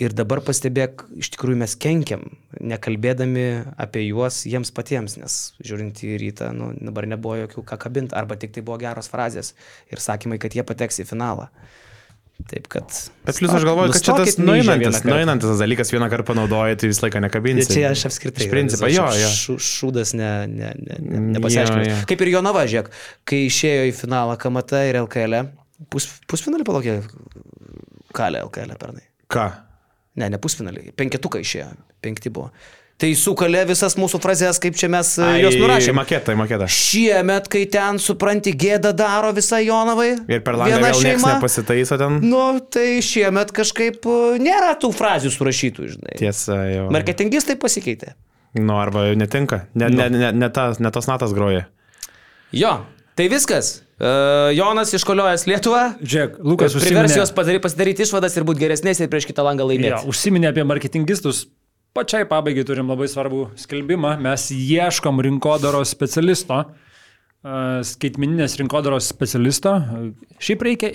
ir 0.00 0.14
dabar 0.16 0.40
pastebėk, 0.40 1.02
iš 1.20 1.28
tikrųjų 1.34 1.58
mes 1.60 1.74
kenkiam, 1.76 2.22
nekalbėdami 2.56 3.42
apie 3.76 4.06
juos 4.06 4.38
jiems 4.48 4.70
patiems, 4.72 5.18
nes 5.20 5.34
žiūrint 5.60 5.98
į 6.08 6.14
rytą, 6.22 6.54
nu, 6.56 6.70
dabar 6.80 7.04
nebuvo 7.10 7.34
jokių 7.42 7.64
ką 7.68 7.76
kabinti, 7.82 8.16
arba 8.16 8.38
tik 8.40 8.54
tai 8.54 8.62
buvo 8.64 8.78
geros 8.80 9.10
frazės 9.12 9.52
ir 9.92 10.00
sakymai, 10.00 10.38
kad 10.40 10.56
jie 10.56 10.64
pateks 10.64 11.02
į 11.04 11.06
finalą. 11.10 11.50
Taip 12.48 12.68
kad... 12.72 12.88
Bet 13.26 13.36
plus 13.40 13.52
aš 13.58 13.64
galvoju, 13.64 13.92
kad 13.92 14.06
čia 14.06 14.14
tas 14.20 14.38
nueinantis 14.40 15.02
tas 15.44 15.60
dalykas 15.60 15.92
vieną 15.92 16.08
kartą 16.12 16.30
panaudoji, 16.30 16.78
tai 16.80 16.90
visą 16.92 17.04
laiką 17.06 17.22
nekabinsi. 17.24 17.66
Čia 17.72 17.90
aš 17.90 18.06
apskritai. 18.10 18.44
Iš 18.44 18.52
principo, 18.52 18.88
jo, 18.92 19.06
jo. 19.20 19.56
Šūdas 19.56 20.12
ne, 20.16 20.30
ne, 20.48 20.70
ne, 20.76 20.96
ne, 21.00 21.16
Jo, 21.16 21.24
nepasiaiškino. 21.38 21.88
jo. 21.88 21.98
Kaip 22.08 22.24
ir 22.24 22.32
Jonava, 22.36 22.64
žiūrėk, 22.68 22.88
kai 23.28 23.42
išėjo 23.48 23.88
į 23.88 23.92
finalą 24.00 24.36
KMT 24.40 24.84
ir 24.92 25.00
LKL, 25.02 25.42
pus, 25.92 26.08
pusfinalį 26.28 26.68
palaukė, 26.68 26.96
kalė 28.16 28.44
LKL 28.44 28.76
pernai. 28.80 29.04
Ką? 29.32 29.46
Ne, 30.16 30.30
ne 30.32 30.40
pusfinalį, 30.40 30.90
penketuką 30.96 31.42
išėjo, 31.44 31.70
penkti 32.04 32.32
buvo. 32.32 32.52
Tai 32.96 33.10
sukalė 33.12 33.66
visas 33.68 33.92
mūsų 34.00 34.18
frazes, 34.24 34.56
kaip 34.60 34.76
čia 34.80 34.88
mes 34.88 35.10
Ai, 35.20 35.42
juos 35.42 35.58
nurašėme. 35.60 35.98
Maketą, 35.98 36.32
maketą. 36.40 36.68
Šiemet, 36.72 37.50
kai 37.52 37.66
ten, 37.68 37.98
supranti, 38.00 38.54
gėda 38.56 38.94
daro 38.96 39.34
visą 39.36 39.58
Jonavai. 39.60 40.14
Ir 40.32 40.40
per 40.46 40.56
langą 40.56 40.78
vėl 40.80 41.02
niekas 41.04 41.26
nepasitaiso 41.28 41.98
ten. 42.00 42.16
Nu, 42.24 42.40
tai 42.72 43.02
šiemet 43.04 43.52
kažkaip 43.56 44.08
e, 44.08 44.40
nėra 44.40 44.72
tų 44.80 44.94
frazių 44.96 45.34
surašytų, 45.34 45.90
žinai. 45.92 46.16
Tiesa, 46.22 46.56
jau. 46.72 46.86
Marketingistai 46.96 47.58
pasikeitė. 47.60 48.14
Nu, 48.56 48.78
arba 48.80 49.10
netinka. 49.12 49.66
Ne, 49.76 49.92
ne, 49.92 50.08
ne, 50.16 50.32
ne, 50.32 50.48
tas, 50.56 50.80
ne 50.80 50.88
tos 50.94 51.10
natas 51.10 51.36
groja. 51.36 51.66
Jo, 52.56 52.78
tai 53.16 53.28
viskas. 53.32 53.80
Uh, 53.96 54.52
Jonas 54.52 54.92
iškoliojęs 54.92 55.46
Lietuvą. 55.48 55.82
Žiūrėk, 56.04 56.34
Lukas 56.44 56.74
užsiminė. 56.76 57.00
Privers 57.00 57.16
juos 57.16 57.30
padaryti, 57.32 57.62
pasidaryti 57.64 58.04
išvadas 58.04 58.34
ir 58.36 58.44
būti 58.44 58.60
geresnės 58.60 59.00
ir 59.00 59.08
prieš 59.12 59.28
kitą 59.30 59.46
langą 59.46 59.64
laimėti. 59.64 59.94
Ja, 59.94 60.00
užsiminė 60.04 60.50
apie 60.50 60.66
marketingistus. 60.68 61.46
Pačiai 61.96 62.26
pabaigai 62.28 62.66
turim 62.68 62.90
labai 62.92 63.08
svarbų 63.08 63.46
skelbimą. 63.56 64.18
Mes 64.20 64.50
ieškom 64.52 65.22
rinkodaros 65.24 65.94
specialisto, 65.96 66.58
uh, 66.68 67.78
skaitmininės 67.88 68.58
rinkodaros 68.60 69.08
specialisto. 69.08 69.78
Šiaip 70.36 70.66
reikia 70.68 70.92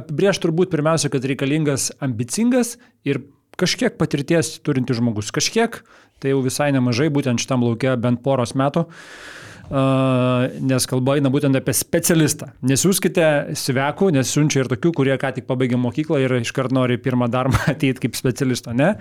apibriežti 0.00 0.46
turbūt 0.46 0.72
pirmiausia, 0.72 1.10
kad 1.12 1.28
reikalingas 1.28 1.90
ambicingas 2.00 2.78
ir 3.04 3.20
kažkiek 3.60 4.00
patirties 4.00 4.54
turintis 4.64 4.96
žmogus. 4.96 5.28
Kažkiek, 5.36 5.82
tai 6.24 6.32
jau 6.32 6.40
visai 6.40 6.70
nemažai, 6.72 7.10
būtent 7.12 7.42
šitam 7.42 7.68
laukia 7.68 7.98
bent 8.00 8.24
poros 8.24 8.56
metų. 8.56 8.86
Uh, 8.88 9.49
nes 9.70 10.86
kalba 10.90 11.14
eina 11.18 11.30
būtent 11.30 11.54
apie 11.54 11.74
specialistą. 11.76 12.50
Nesiūskite 12.66 13.26
svekų, 13.58 14.10
nes 14.16 14.32
siunčia 14.34 14.64
ir 14.64 14.70
tokių, 14.72 14.90
kurie 14.96 15.14
ką 15.20 15.30
tik 15.36 15.46
pabaigė 15.46 15.78
mokyklą 15.78 16.18
ir 16.24 16.34
iškart 16.40 16.74
nori 16.74 16.98
pirmą 16.98 17.30
darbą 17.30 17.60
ateiti 17.74 18.06
kaip 18.06 18.18
specialisto. 18.18 18.74
Ne? 18.74 18.96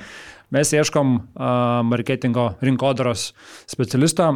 Mes 0.50 0.72
ieškom 0.74 1.16
marketingo 1.86 2.46
rinkodaros 2.66 3.34
specialisto. 3.70 4.32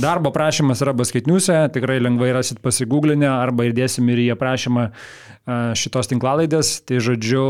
Darbo 0.00 0.32
prašymas 0.32 0.80
yra 0.84 0.94
baskaitniuose, 0.96 1.58
tikrai 1.74 1.98
lengvai 2.00 2.30
rasit 2.36 2.62
pasigūglinę 2.64 3.28
arba 3.28 3.68
įdėsim 3.68 4.08
ir 4.14 4.22
į 4.24 4.30
aprašymą 4.36 4.88
šitos 5.76 6.08
tinklalaidės. 6.08 6.72
Tai 6.88 7.02
žodžiu, 7.04 7.44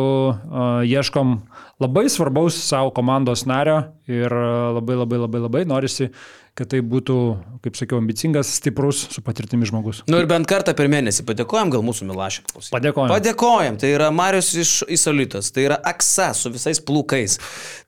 ieškom 0.91 1.39
labai 1.83 2.09
svarbaus 2.11 2.59
savo 2.59 2.91
komandos 2.95 3.47
nario 3.47 3.85
ir 4.11 4.35
labai 4.79 4.99
labai 4.99 5.23
labai 5.23 5.47
labai 5.47 5.65
norisi 5.71 6.11
kad 6.59 6.71
tai 6.73 6.81
būtų, 6.83 7.17
kaip 7.63 7.77
sakiau, 7.79 8.01
ambicingas, 8.03 8.51
stiprus, 8.59 9.05
su 9.13 9.23
patirtimi 9.25 9.67
žmogus. 9.69 10.03
Nu 10.11 10.19
ir 10.19 10.27
bent 10.31 10.49
kartą 10.51 10.75
per 10.79 10.91
mėnesį 10.91 11.25
padėkojam 11.29 11.71
gal 11.71 11.85
mūsų 11.87 12.09
Milašė. 12.09 12.45
Padėkojam. 12.73 13.13
Padėkojam. 13.13 13.79
Tai 13.79 13.91
yra 13.95 14.09
Marius 14.15 14.51
iš 14.59 14.73
Isolitos, 14.99 15.53
tai 15.55 15.69
yra 15.69 15.79
Aksa 15.87 16.33
su 16.37 16.51
visais 16.55 16.81
plūkais, 16.83 17.39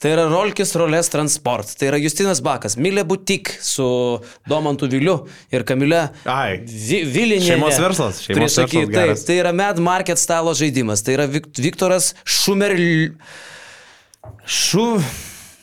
tai 0.02 0.15
yra 0.15 0.19
Rolkis 0.28 0.74
Rolės 0.78 1.09
Transport, 1.12 1.72
tai 1.78 1.88
yra 1.90 2.01
Justinas 2.02 2.42
Bakas, 2.44 2.76
Milė 2.80 3.06
Butik 3.09 3.52
su 3.64 3.86
Domantu 4.51 4.90
Viliu 4.90 5.16
ir 5.55 5.64
Kamilė 5.68 6.02
Vi, 6.66 7.02
Vilinė. 7.09 7.47
Šeimos 7.55 7.80
verslas, 7.80 8.20
šeimos 8.26 8.42
Prisaky, 8.42 8.84
verslas. 8.90 9.24
Taip, 9.24 9.30
tai 9.30 9.40
yra 9.40 9.55
Mad 9.56 9.80
Market 9.82 10.20
stalo 10.20 10.55
žaidimas, 10.56 11.05
tai 11.06 11.18
yra 11.18 11.28
Viktoras 11.30 12.12
Šumer... 12.24 12.76
Šu... 14.44 14.86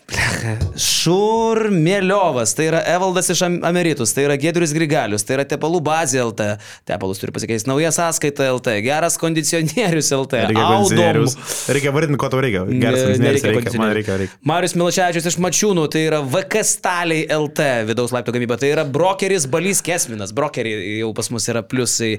Šurmėliovas, 0.07 2.53
tai 2.55 2.69
yra 2.69 2.79
Evaldas 2.88 3.27
iš 3.34 3.41
Ameritus, 3.47 4.13
tai 4.15 4.23
yra 4.23 4.38
Gedrius 4.39 4.71
Grigalius, 4.75 5.25
tai 5.27 5.35
yra 5.35 5.43
Tepalų 5.49 5.81
bazė 5.84 6.21
LT, 6.23 6.45
Tepalus 6.88 7.19
turi 7.19 7.34
pasikeisti, 7.35 7.67
nauja 7.67 7.91
sąskaita 7.95 8.47
LT, 8.53 8.77
geras 8.85 9.17
kondicionierius 9.19 10.13
LT, 10.15 10.45
Audom. 10.63 11.27
Reikia 11.75 11.91
vardinti, 11.95 12.19
ko 12.21 12.29
tau 12.31 12.39
reikia. 12.43 12.63
Geras 12.69 13.03
kondicionierius 13.03 13.43
reikia, 13.49 13.73
man 13.81 13.91
reikia, 13.97 14.15
reikia. 14.21 14.39
Marius 14.47 14.77
Milaševičius 14.79 15.27
iš 15.34 15.38
Mačiūnų, 15.43 15.84
tai 15.91 16.05
yra 16.07 16.19
VK 16.23 16.63
Staliai 16.71 17.27
LT, 17.41 17.67
vidaus 17.91 18.15
laipto 18.15 18.35
gamyba, 18.35 18.59
tai 18.61 18.71
yra 18.77 18.88
brokeris 18.88 19.49
Balys 19.51 19.84
Kesminas, 19.84 20.31
brokeriai 20.38 21.01
jau 21.01 21.11
pas 21.17 21.27
mus 21.35 21.51
yra 21.51 21.65
pliusai. 21.67 22.13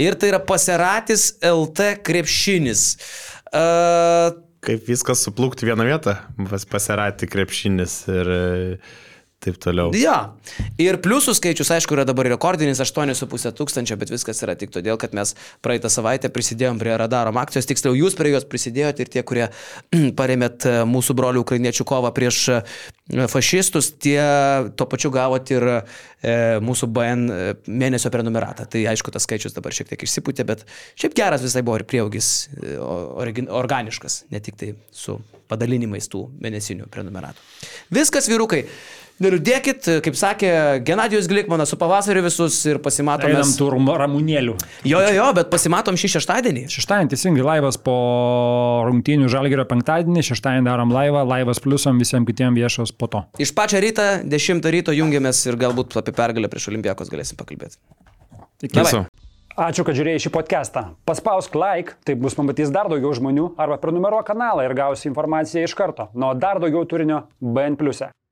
Ir 0.00 0.16
tai 0.16 0.32
yra 0.32 0.40
Paseratis 0.48 1.22
LT 1.44 1.80
krepšinis. 2.08 2.88
Uh, 3.54 4.43
kaip 4.64 4.88
viskas 4.88 5.22
suplūkti 5.26 5.68
vieną 5.68 5.86
vietą, 5.88 6.16
pas, 6.50 6.64
pasirati 6.68 7.28
krepšinis 7.30 7.98
ir 8.12 8.32
taip 9.44 9.58
toliau. 9.62 9.92
Ja. 9.98 10.34
Ir 10.80 10.98
pliusų 11.04 11.34
skaičius, 11.36 11.70
aišku, 11.76 11.96
yra 11.96 12.06
dabar 12.08 12.28
rekordinis 12.32 12.80
8,5 12.82 13.52
tūkstančio, 13.58 13.98
bet 14.00 14.12
viskas 14.12 14.40
yra 14.46 14.56
tik 14.58 14.72
todėl, 14.74 14.98
kad 15.00 15.14
mes 15.16 15.34
praeitą 15.64 15.90
savaitę 15.92 16.30
prisidėjom 16.32 16.80
prie 16.80 16.94
radarom 17.00 17.38
akcijos, 17.42 17.68
tiksliau 17.70 17.96
jūs 17.98 18.16
prie 18.18 18.32
jos 18.34 18.48
prisidėjote 18.48 19.04
ir 19.04 19.12
tie, 19.12 19.24
kurie 19.26 19.48
paremėt 20.18 20.68
e, 20.68 20.74
mūsų 20.88 21.16
brolių 21.18 21.44
ukrainiečių 21.44 21.86
kovą 21.88 22.12
prieš 22.16 22.40
e, 22.56 22.60
fašistus, 23.30 23.92
tie 24.00 24.18
tuo 24.78 24.88
pačiu 24.90 25.12
gavot 25.14 25.54
ir 25.54 25.68
e, 25.68 25.76
mūsų 26.64 26.90
BN 26.94 27.24
e, 27.28 27.42
mėnesio 27.68 28.12
prenumeratą. 28.14 28.68
Tai 28.70 28.84
aišku, 28.94 29.12
tas 29.14 29.28
skaičius 29.28 29.56
dabar 29.56 29.76
šiek 29.76 29.92
tiek 29.92 30.06
išsipūtė, 30.06 30.48
bet 30.48 30.64
šiaip 31.00 31.16
geras 31.18 31.44
visai 31.44 31.64
buvo 31.66 31.78
ir 31.80 31.88
prieaugis 31.88 32.32
organiškas, 32.80 34.24
ne 34.32 34.40
tik 34.44 34.58
tai 34.60 34.74
su 34.94 35.18
padalinimais 35.50 36.08
tų 36.10 36.26
mėnesinių 36.42 36.88
prenumeratų. 36.92 37.42
Viskas, 37.94 38.28
vyrukai. 38.32 38.64
Neliūdėkit, 39.22 39.86
kaip 40.02 40.16
sakė 40.18 40.48
Genadijus 40.82 41.28
Glikmanas, 41.30 41.70
su 41.70 41.76
pavasariu 41.78 42.24
visus 42.24 42.56
ir 42.66 42.80
pasimatom. 42.82 43.30
Einam 43.30 43.52
tų 43.54 43.68
ramūnėlių. 43.70 44.56
Jo, 44.82 45.02
jo, 45.04 45.12
jo, 45.14 45.26
bet 45.36 45.52
pasimatom 45.52 45.94
šį 46.00 46.10
šeštadienį. 46.16 46.64
Šeštadienį 46.72 47.12
teisingai 47.12 47.44
laivas 47.46 47.78
po 47.78 47.94
rungtynių 48.88 49.30
žalgerio 49.30 49.68
penktadienį, 49.70 50.24
šeštadienį 50.32 50.66
darom 50.66 50.94
laivą, 50.94 51.22
laivas 51.30 51.62
pliusam 51.62 52.00
visiems 52.02 52.26
kitiems 52.26 52.58
viešos 52.58 52.94
po 52.98 53.06
to. 53.12 53.22
Iš 53.38 53.54
pačio 53.54 53.78
ryto, 53.84 54.08
10 54.26 54.66
ryto 54.74 54.96
jungiamės 54.96 55.44
ir 55.46 55.60
galbūt 55.62 55.94
apie 56.02 56.16
pergalę 56.16 56.50
prieš 56.50 56.72
Olimpijakos 56.72 57.12
galėsim 57.14 57.38
pakalbėti. 57.38 57.78
Iki 58.66 58.80
viso. 58.82 59.04
Ačiū, 59.54 59.84
kad 59.86 59.94
žiūrėjai 59.94 60.24
šį 60.24 60.34
podcastą. 60.34 60.82
Paspausk 61.06 61.54
like, 61.54 61.94
taip 62.02 62.18
bus 62.18 62.34
pamatys 62.34 62.74
dar 62.74 62.90
daugiau 62.90 63.14
žmonių, 63.14 63.52
arba 63.62 63.78
prenumeruok 63.78 64.26
kanalą 64.32 64.66
ir 64.66 64.74
gausi 64.74 65.06
informaciją 65.12 65.68
iš 65.68 65.78
karto. 65.78 66.08
Nuo 66.18 66.34
dar 66.34 66.58
daugiau 66.58 66.82
turinio 66.90 67.28
BN⁇. 67.38 67.78
E. 68.10 68.23